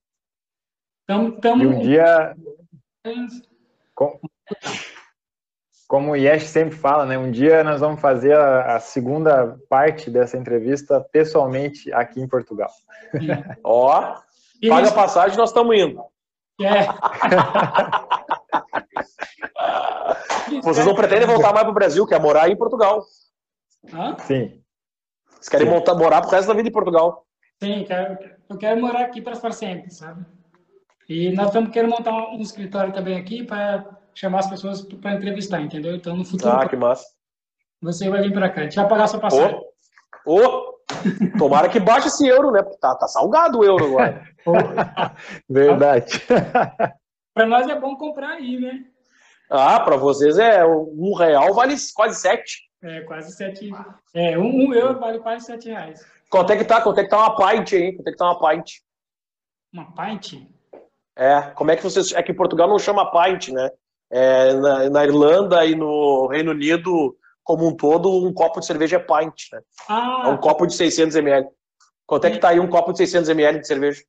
Tamo, 1.07 1.33
tamo... 1.41 1.63
E 1.63 1.67
um 1.67 1.81
dia, 1.81 2.37
com- 3.95 4.19
como 5.89 6.13
o 6.13 6.17
Yesh 6.17 6.45
sempre 6.45 6.75
fala, 6.77 7.05
né? 7.05 7.19
Um 7.19 7.31
dia 7.31 7.63
nós 7.65 7.81
vamos 7.81 8.01
fazer 8.01 8.35
a, 8.37 8.77
a 8.77 8.81
segunda 8.81 9.59
parte 9.69 10.11
dessa 10.11 10.37
entrevista 10.39 11.01
pessoalmente 11.13 11.93
aqui 11.93 12.21
em 12.21 12.29
Portugal. 12.29 12.71
Ó, 13.63 14.17
E 14.63 14.69
paga 14.69 14.89
a 14.89 14.93
passagem, 14.95 15.37
nós 15.37 15.51
estamos 15.51 15.77
indo. 15.77 16.03
É. 16.61 16.87
Vocês 20.63 20.87
não 20.87 20.95
pretendem 20.95 21.27
voltar 21.27 21.53
mais 21.53 21.65
pro 21.65 21.75
Brasil, 21.75 22.07
quer 22.07 22.21
morar 22.21 22.45
aí 22.45 22.53
em 22.53 22.57
Portugal. 22.57 23.05
Hã? 23.93 24.17
Sim. 24.21 24.63
Vocês 25.31 25.49
querem 25.49 25.67
Sim. 25.67 25.73
montar, 25.73 25.95
morar 25.95 26.21
pro 26.23 26.31
resto 26.31 26.49
da 26.49 26.55
vida 26.55 26.69
em 26.69 26.73
Portugal. 26.73 27.27
Sim, 27.63 27.85
quero, 27.85 28.19
eu 28.49 28.59
quero 28.59 28.81
morar 28.81 29.01
aqui 29.03 29.21
para 29.21 29.39
para 29.39 29.53
sempre, 29.53 29.91
sabe? 29.91 30.25
E 31.09 31.33
nós 31.33 31.47
estamos 31.49 31.71
querendo 31.71 31.91
montar 31.91 32.13
um 32.31 32.41
escritório 32.41 32.93
também 32.93 33.17
aqui 33.19 33.45
para 33.45 33.85
chamar 34.15 34.39
as 34.41 34.49
pessoas 34.49 34.83
para 34.83 35.15
entrevistar, 35.15 35.61
entendeu? 35.61 35.95
Então, 35.95 36.17
no 36.17 36.25
futuro, 36.25 36.53
Ah, 36.53 36.69
que 36.69 36.77
massa. 36.77 37.05
você 37.83 38.09
vai 38.09 38.23
vir 38.23 38.33
para 38.33 38.49
cá. 38.49 38.63
A 38.63 38.65
gente 38.65 38.77
vai 38.77 38.89
pagar 38.89 39.07
sua 39.09 39.21
passagem. 39.21 39.61
Ô, 40.25 40.41
ô, 40.41 40.74
tomara 41.39 41.69
que 41.69 41.81
baixe 41.81 42.09
esse 42.09 42.27
euro, 42.27 42.51
né? 42.51 42.63
Porque 42.63 42.79
Tá, 42.79 42.95
tá 42.95 43.07
salgado 43.07 43.59
o 43.59 43.65
euro 43.65 43.87
agora. 43.87 44.23
Verdade. 45.49 46.21
Para 47.35 47.47
nós 47.47 47.69
é 47.69 47.79
bom 47.79 47.97
comprar 47.97 48.31
aí, 48.31 48.59
né? 48.61 48.85
Ah, 49.51 49.81
pra 49.81 49.97
vocês 49.97 50.39
é 50.39 50.65
um 50.65 51.15
real 51.15 51.55
vale 51.55 51.75
quase 51.95 52.21
sete. 52.21 52.63
É 52.83 53.01
quase 53.03 53.35
sete. 53.35 53.71
É, 54.15 54.39
um, 54.39 54.69
um 54.69 54.75
euro 54.75 54.99
vale 54.99 55.19
quase 55.19 55.47
sete 55.47 55.69
reais. 55.69 56.05
Quanto 56.29 56.53
é 56.53 56.57
que 56.57 56.65
tá? 56.65 56.81
Quanto 56.81 56.99
é 56.99 57.05
que 57.05 57.11
tá 57.11 57.19
uma 57.19 57.37
pint 57.37 57.73
aí? 57.73 57.93
Quanto 57.95 58.09
é 58.09 58.11
que 58.11 58.19
tá 58.19 58.25
uma 58.25 58.51
pint? 58.51 58.73
Uma 59.73 59.93
pint? 59.95 60.47
É, 61.17 61.41
como 61.55 61.71
é 61.71 61.77
que 61.77 61.83
vocês. 61.83 62.13
É 62.13 62.23
que 62.23 62.33
em 62.33 62.37
Portugal 62.37 62.69
não 62.69 62.79
chama 62.79 63.11
pint, 63.11 63.49
né? 63.49 63.71
É, 64.11 64.53
na, 64.55 64.91
na 64.91 65.05
Irlanda 65.05 65.65
e 65.65 65.75
no 65.75 66.27
Reino 66.27 66.51
Unido, 66.51 67.17
como 67.45 67.69
um 67.69 67.77
todo, 67.77 68.11
um 68.27 68.33
copo 68.33 68.59
de 68.61 68.67
cerveja 68.67 68.97
é 68.97 68.99
pint, 68.99 69.53
né? 69.53 69.59
É 69.59 69.63
Ah, 69.89 70.29
um 70.31 70.37
copo 70.39 70.67
de 70.67 70.75
600 70.75 71.15
ml. 71.17 71.47
Quanto 72.07 72.25
é 72.27 72.31
que 72.31 72.39
tá 72.39 72.49
aí 72.49 72.59
um 72.61 72.69
copo 72.69 72.93
de 72.93 72.99
600 72.99 73.29
ml 73.31 73.61
de 73.61 73.67
cerveja? 73.67 74.03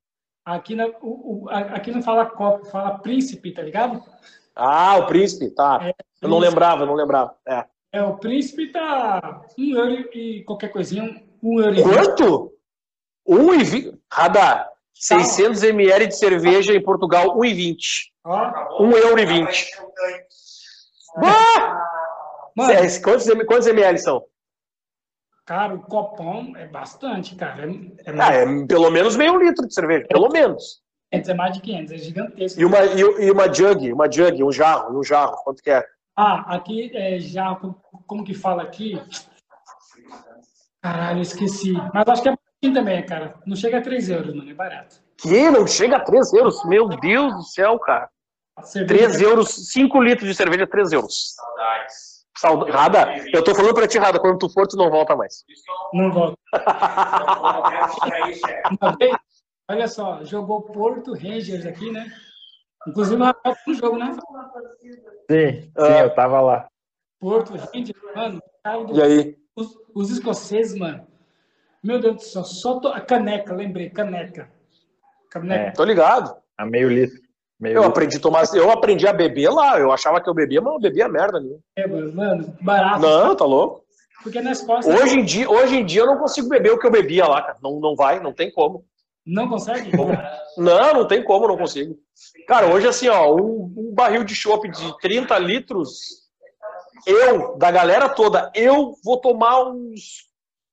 aqui, 0.44 0.74
na, 0.76 0.86
o, 1.02 1.44
o- 1.44 1.48
aqui 1.50 1.90
não 1.90 2.02
fala 2.02 2.24
copo, 2.26 2.64
fala 2.66 2.98
príncipe, 2.98 3.52
tá 3.52 3.62
ligado? 3.62 4.02
Ah, 4.54 4.96
o 4.98 5.06
príncipe, 5.06 5.50
tá. 5.50 5.78
Eu 6.22 6.28
não 6.28 6.38
príncipe. 6.38 6.40
lembrava, 6.48 6.82
eu 6.82 6.86
não 6.86 6.94
lembrava. 6.94 7.34
É. 7.46 7.64
É, 7.92 8.02
o 8.02 8.16
príncipe 8.16 8.70
tá 8.72 9.42
um 9.58 9.74
euro 9.76 9.92
e 10.14 10.44
qualquer 10.44 10.68
coisinha, 10.68 11.02
um, 11.42 11.54
um 11.56 11.60
euro 11.60 11.74
e 11.74 11.82
vinte. 11.82 11.94
Quanto? 11.94 12.52
1,20. 13.28 13.98
Radar. 14.12 14.68
600 14.94 15.62
ml 15.64 16.06
de 16.06 16.16
cerveja 16.16 16.72
em 16.74 16.82
Portugal, 16.82 17.36
1,20. 17.38 17.76
Ó, 18.24 18.82
1 18.84 18.90
euro 18.96 19.18
e 19.20 19.26
20. 19.26 19.70
Ah! 21.22 21.82
Mano, 22.56 22.72
É, 22.72 23.00
Quantos, 23.00 23.26
quantos 23.46 23.66
ml 23.66 23.98
são? 23.98 24.24
cara, 25.44 25.74
o 25.74 25.80
copão 25.82 26.52
é 26.56 26.66
bastante, 26.66 27.34
cara. 27.36 27.64
É, 27.64 27.68
é 28.06 28.10
Ah, 28.10 28.12
mais, 28.14 28.36
é 28.62 28.66
pelo 28.66 28.90
menos 28.90 29.16
meio 29.16 29.38
litro 29.38 29.66
de 29.66 29.72
cerveja, 29.74 30.06
pelo 30.08 30.28
menos. 30.28 30.82
de 31.12 31.18
500, 31.20 31.28
é 31.30 31.34
mais 31.34 31.54
de 31.54 31.60
500, 31.60 31.92
é 31.92 31.98
gigantesco. 31.98 32.60
E 32.60 32.64
uma, 32.64 32.84
e, 32.84 33.00
e 33.00 33.30
uma 33.30 33.52
jug, 33.52 33.92
uma 33.92 34.10
jug, 34.10 34.42
um 34.42 34.50
jarro, 34.52 34.98
um 34.98 35.04
jarro, 35.04 35.36
quanto 35.44 35.62
que 35.62 35.70
é? 35.70 35.84
Ah, 36.16 36.56
aqui 36.56 36.90
é 36.96 37.18
já, 37.20 37.54
como, 38.06 38.24
que 38.24 38.34
fala 38.34 38.62
aqui? 38.62 39.00
Caralho, 40.82 41.20
esqueci. 41.20 41.72
Mas 41.92 42.08
acho 42.08 42.22
que 42.22 42.28
é 42.28 42.32
baratinho 42.32 42.74
também, 42.74 43.04
cara. 43.06 43.34
Não 43.46 43.56
chega 43.56 43.78
a 43.78 43.82
3 43.82 44.08
euros, 44.08 44.34
mano, 44.34 44.50
é 44.50 44.54
barato. 44.54 44.96
Que? 45.18 45.50
Não 45.50 45.66
chega 45.66 45.96
a 45.96 46.00
3 46.00 46.32
euros? 46.32 46.64
Meu 46.64 46.88
Deus 46.88 47.34
do 47.34 47.42
céu, 47.42 47.78
cara. 47.78 48.08
A 48.56 48.62
cerveja- 48.62 49.06
3 49.08 49.20
euros, 49.20 49.70
5 49.72 50.00
litros 50.02 50.28
de 50.28 50.34
cerveja, 50.34 50.66
3 50.66 50.92
euros. 50.92 51.34
Saudades. 51.34 52.15
Saud... 52.36 52.70
Rada, 52.70 53.16
eu 53.32 53.42
tô 53.42 53.54
falando 53.54 53.74
pra 53.74 53.88
ti, 53.88 53.98
Rada, 53.98 54.20
quando 54.20 54.38
tu 54.38 54.48
for, 54.48 54.66
tu 54.66 54.76
não 54.76 54.90
volta 54.90 55.16
mais. 55.16 55.44
Não 55.92 56.10
volta. 56.12 56.36
Uma 58.80 58.96
vez, 58.96 59.16
olha 59.70 59.88
só, 59.88 60.22
jogou 60.24 60.62
Porto 60.62 61.12
Rangers 61.14 61.64
aqui, 61.64 61.90
né? 61.90 62.06
Inclusive 62.86 63.20
foi 63.42 63.54
no 63.66 63.74
jogo, 63.74 63.98
né? 63.98 64.12
Sim, 65.30 65.62
sim, 65.62 65.72
Ah. 65.78 66.00
eu 66.00 66.14
tava 66.14 66.40
lá. 66.40 66.68
Porto 67.18 67.54
Rangers, 67.54 67.98
mano. 68.14 68.40
E 68.92 69.02
aí? 69.02 69.36
Os, 69.56 69.68
os 69.94 70.10
escoceses, 70.10 70.78
mano. 70.78 71.06
Meu 71.82 72.00
Deus 72.00 72.16
do 72.16 72.22
céu, 72.22 72.44
só 72.44 72.80
to... 72.80 72.88
a 72.88 73.00
caneca, 73.00 73.54
lembrei, 73.54 73.88
caneca. 73.88 74.50
Caneca. 75.30 75.72
Tô 75.74 75.84
ligado. 75.84 76.36
A 76.58 76.66
meio 76.66 76.88
litro. 76.88 77.20
Meio 77.58 77.76
Eu 77.76 77.84
aprendi 77.84 78.18
a 78.18 78.20
tomar, 78.20 78.44
eu 78.54 78.70
aprendi 78.70 79.06
a 79.06 79.12
beber 79.12 79.48
lá. 79.50 79.78
Eu 79.78 79.90
achava 79.90 80.20
que 80.20 80.28
eu 80.28 80.34
bebia, 80.34 80.60
mas 80.60 80.74
eu 80.74 80.80
bebia 80.80 81.08
merda 81.08 81.40
nenhuma. 81.40 81.60
É, 81.76 81.86
mano, 81.86 82.54
barato. 82.60 83.00
Não, 83.00 83.34
tá 83.34 83.44
louco. 83.44 83.84
Porque 84.22 84.40
na 84.40 84.52
Escócia 84.52 84.92
Hoje 84.92 85.20
em 85.20 85.24
dia, 85.24 85.48
hoje 85.48 85.76
em 85.76 85.84
dia 85.84 86.02
eu 86.02 86.06
não 86.06 86.18
consigo 86.18 86.48
beber 86.48 86.72
o 86.72 86.78
que 86.78 86.86
eu 86.86 86.90
bebia 86.90 87.26
lá, 87.26 87.40
cara. 87.42 87.58
Não, 87.62 87.78
não 87.80 87.94
vai, 87.94 88.20
não 88.20 88.32
tem 88.32 88.50
como. 88.50 88.84
não 89.24 89.48
consegue? 89.48 89.90
Não, 90.58 90.94
não 90.94 91.06
tem 91.06 91.22
como, 91.22 91.46
não 91.46 91.56
consigo. 91.56 91.96
Cara, 92.48 92.72
hoje 92.72 92.88
assim, 92.88 93.08
ó, 93.08 93.34
um, 93.34 93.72
um 93.76 93.94
barril 93.94 94.24
de 94.24 94.34
chopp 94.34 94.68
de 94.68 94.98
30 95.00 95.38
litros, 95.38 95.98
eu, 97.06 97.56
da 97.56 97.70
galera 97.70 98.08
toda, 98.08 98.50
eu 98.54 98.94
vou 99.04 99.20
tomar 99.20 99.68
uns, 99.68 100.26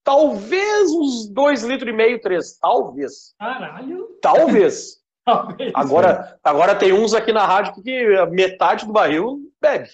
talvez 0.03 0.91
uns 0.91 1.27
2 1.29 1.63
litros 1.63 1.89
e 1.89 1.95
meio, 1.95 2.21
3, 2.21 2.57
talvez. 2.59 3.35
Caralho. 3.37 4.07
Talvez. 4.21 5.02
Talvez. 5.25 5.71
Agora, 5.73 6.37
agora 6.43 6.75
tem 6.75 6.91
uns 6.93 7.13
aqui 7.13 7.31
na 7.31 7.45
rádio 7.45 7.81
que 7.81 8.25
metade 8.27 8.85
do 8.85 8.91
barril 8.91 9.39
bebe. 9.61 9.89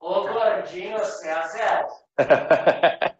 Ô, 0.00 0.22
gordinho, 0.22 0.98
você 0.98 1.28
é 1.28 1.46
zero. 1.48 1.86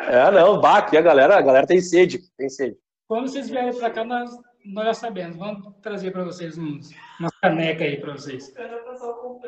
É, 0.00 0.30
não, 0.30 0.58
bah, 0.58 0.78
aqui 0.78 0.96
a 0.96 1.02
galera, 1.02 1.36
a 1.36 1.42
galera 1.42 1.66
tem 1.66 1.80
sede, 1.80 2.20
tem 2.36 2.48
sede. 2.48 2.76
Quando 3.06 3.28
vocês 3.28 3.50
vierem 3.50 3.76
pra 3.76 3.90
cá, 3.90 4.04
nós, 4.04 4.30
nós 4.64 4.86
já 4.86 4.94
sabemos. 4.94 5.36
Vamos 5.36 5.74
trazer 5.82 6.12
pra 6.12 6.24
vocês 6.24 6.56
uns, 6.56 6.90
uma 7.20 7.30
caneca 7.42 7.84
aí 7.84 8.00
pra 8.00 8.12
vocês. 8.12 8.50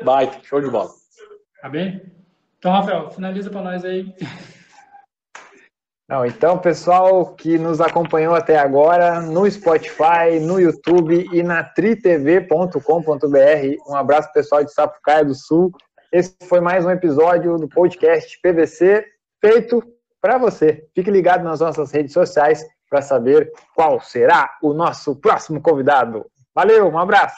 Baita, 0.03 0.39
show 0.43 0.61
de 0.61 0.69
bola. 0.69 0.89
Tá 1.61 1.69
bem? 1.69 2.01
Então, 2.59 2.71
Rafael, 2.71 3.09
finaliza 3.09 3.49
pra 3.49 3.61
nós 3.61 3.83
aí. 3.83 4.13
Não, 6.11 6.25
então, 6.25 6.57
pessoal 6.57 7.25
que 7.35 7.57
nos 7.57 7.79
acompanhou 7.79 8.35
até 8.35 8.59
agora 8.59 9.21
no 9.21 9.49
Spotify, 9.49 10.41
no 10.41 10.59
YouTube 10.59 11.25
e 11.31 11.41
na 11.41 11.63
tritv.com.br. 11.63 12.77
Um 13.87 13.95
abraço 13.95 14.29
pessoal 14.33 14.61
de 14.61 14.73
Sapucaia 14.73 15.23
do 15.23 15.33
Sul. 15.33 15.71
Esse 16.11 16.35
foi 16.49 16.59
mais 16.59 16.83
um 16.85 16.91
episódio 16.91 17.55
do 17.55 17.69
podcast 17.69 18.37
PVC 18.41 19.05
feito 19.39 19.81
para 20.19 20.37
você. 20.37 20.85
Fique 20.93 21.09
ligado 21.09 21.45
nas 21.45 21.61
nossas 21.61 21.93
redes 21.93 22.11
sociais 22.11 22.61
para 22.89 23.01
saber 23.01 23.49
qual 23.73 24.01
será 24.01 24.49
o 24.61 24.73
nosso 24.73 25.15
próximo 25.15 25.61
convidado. 25.61 26.25
Valeu, 26.53 26.89
um 26.89 26.99
abraço. 26.99 27.37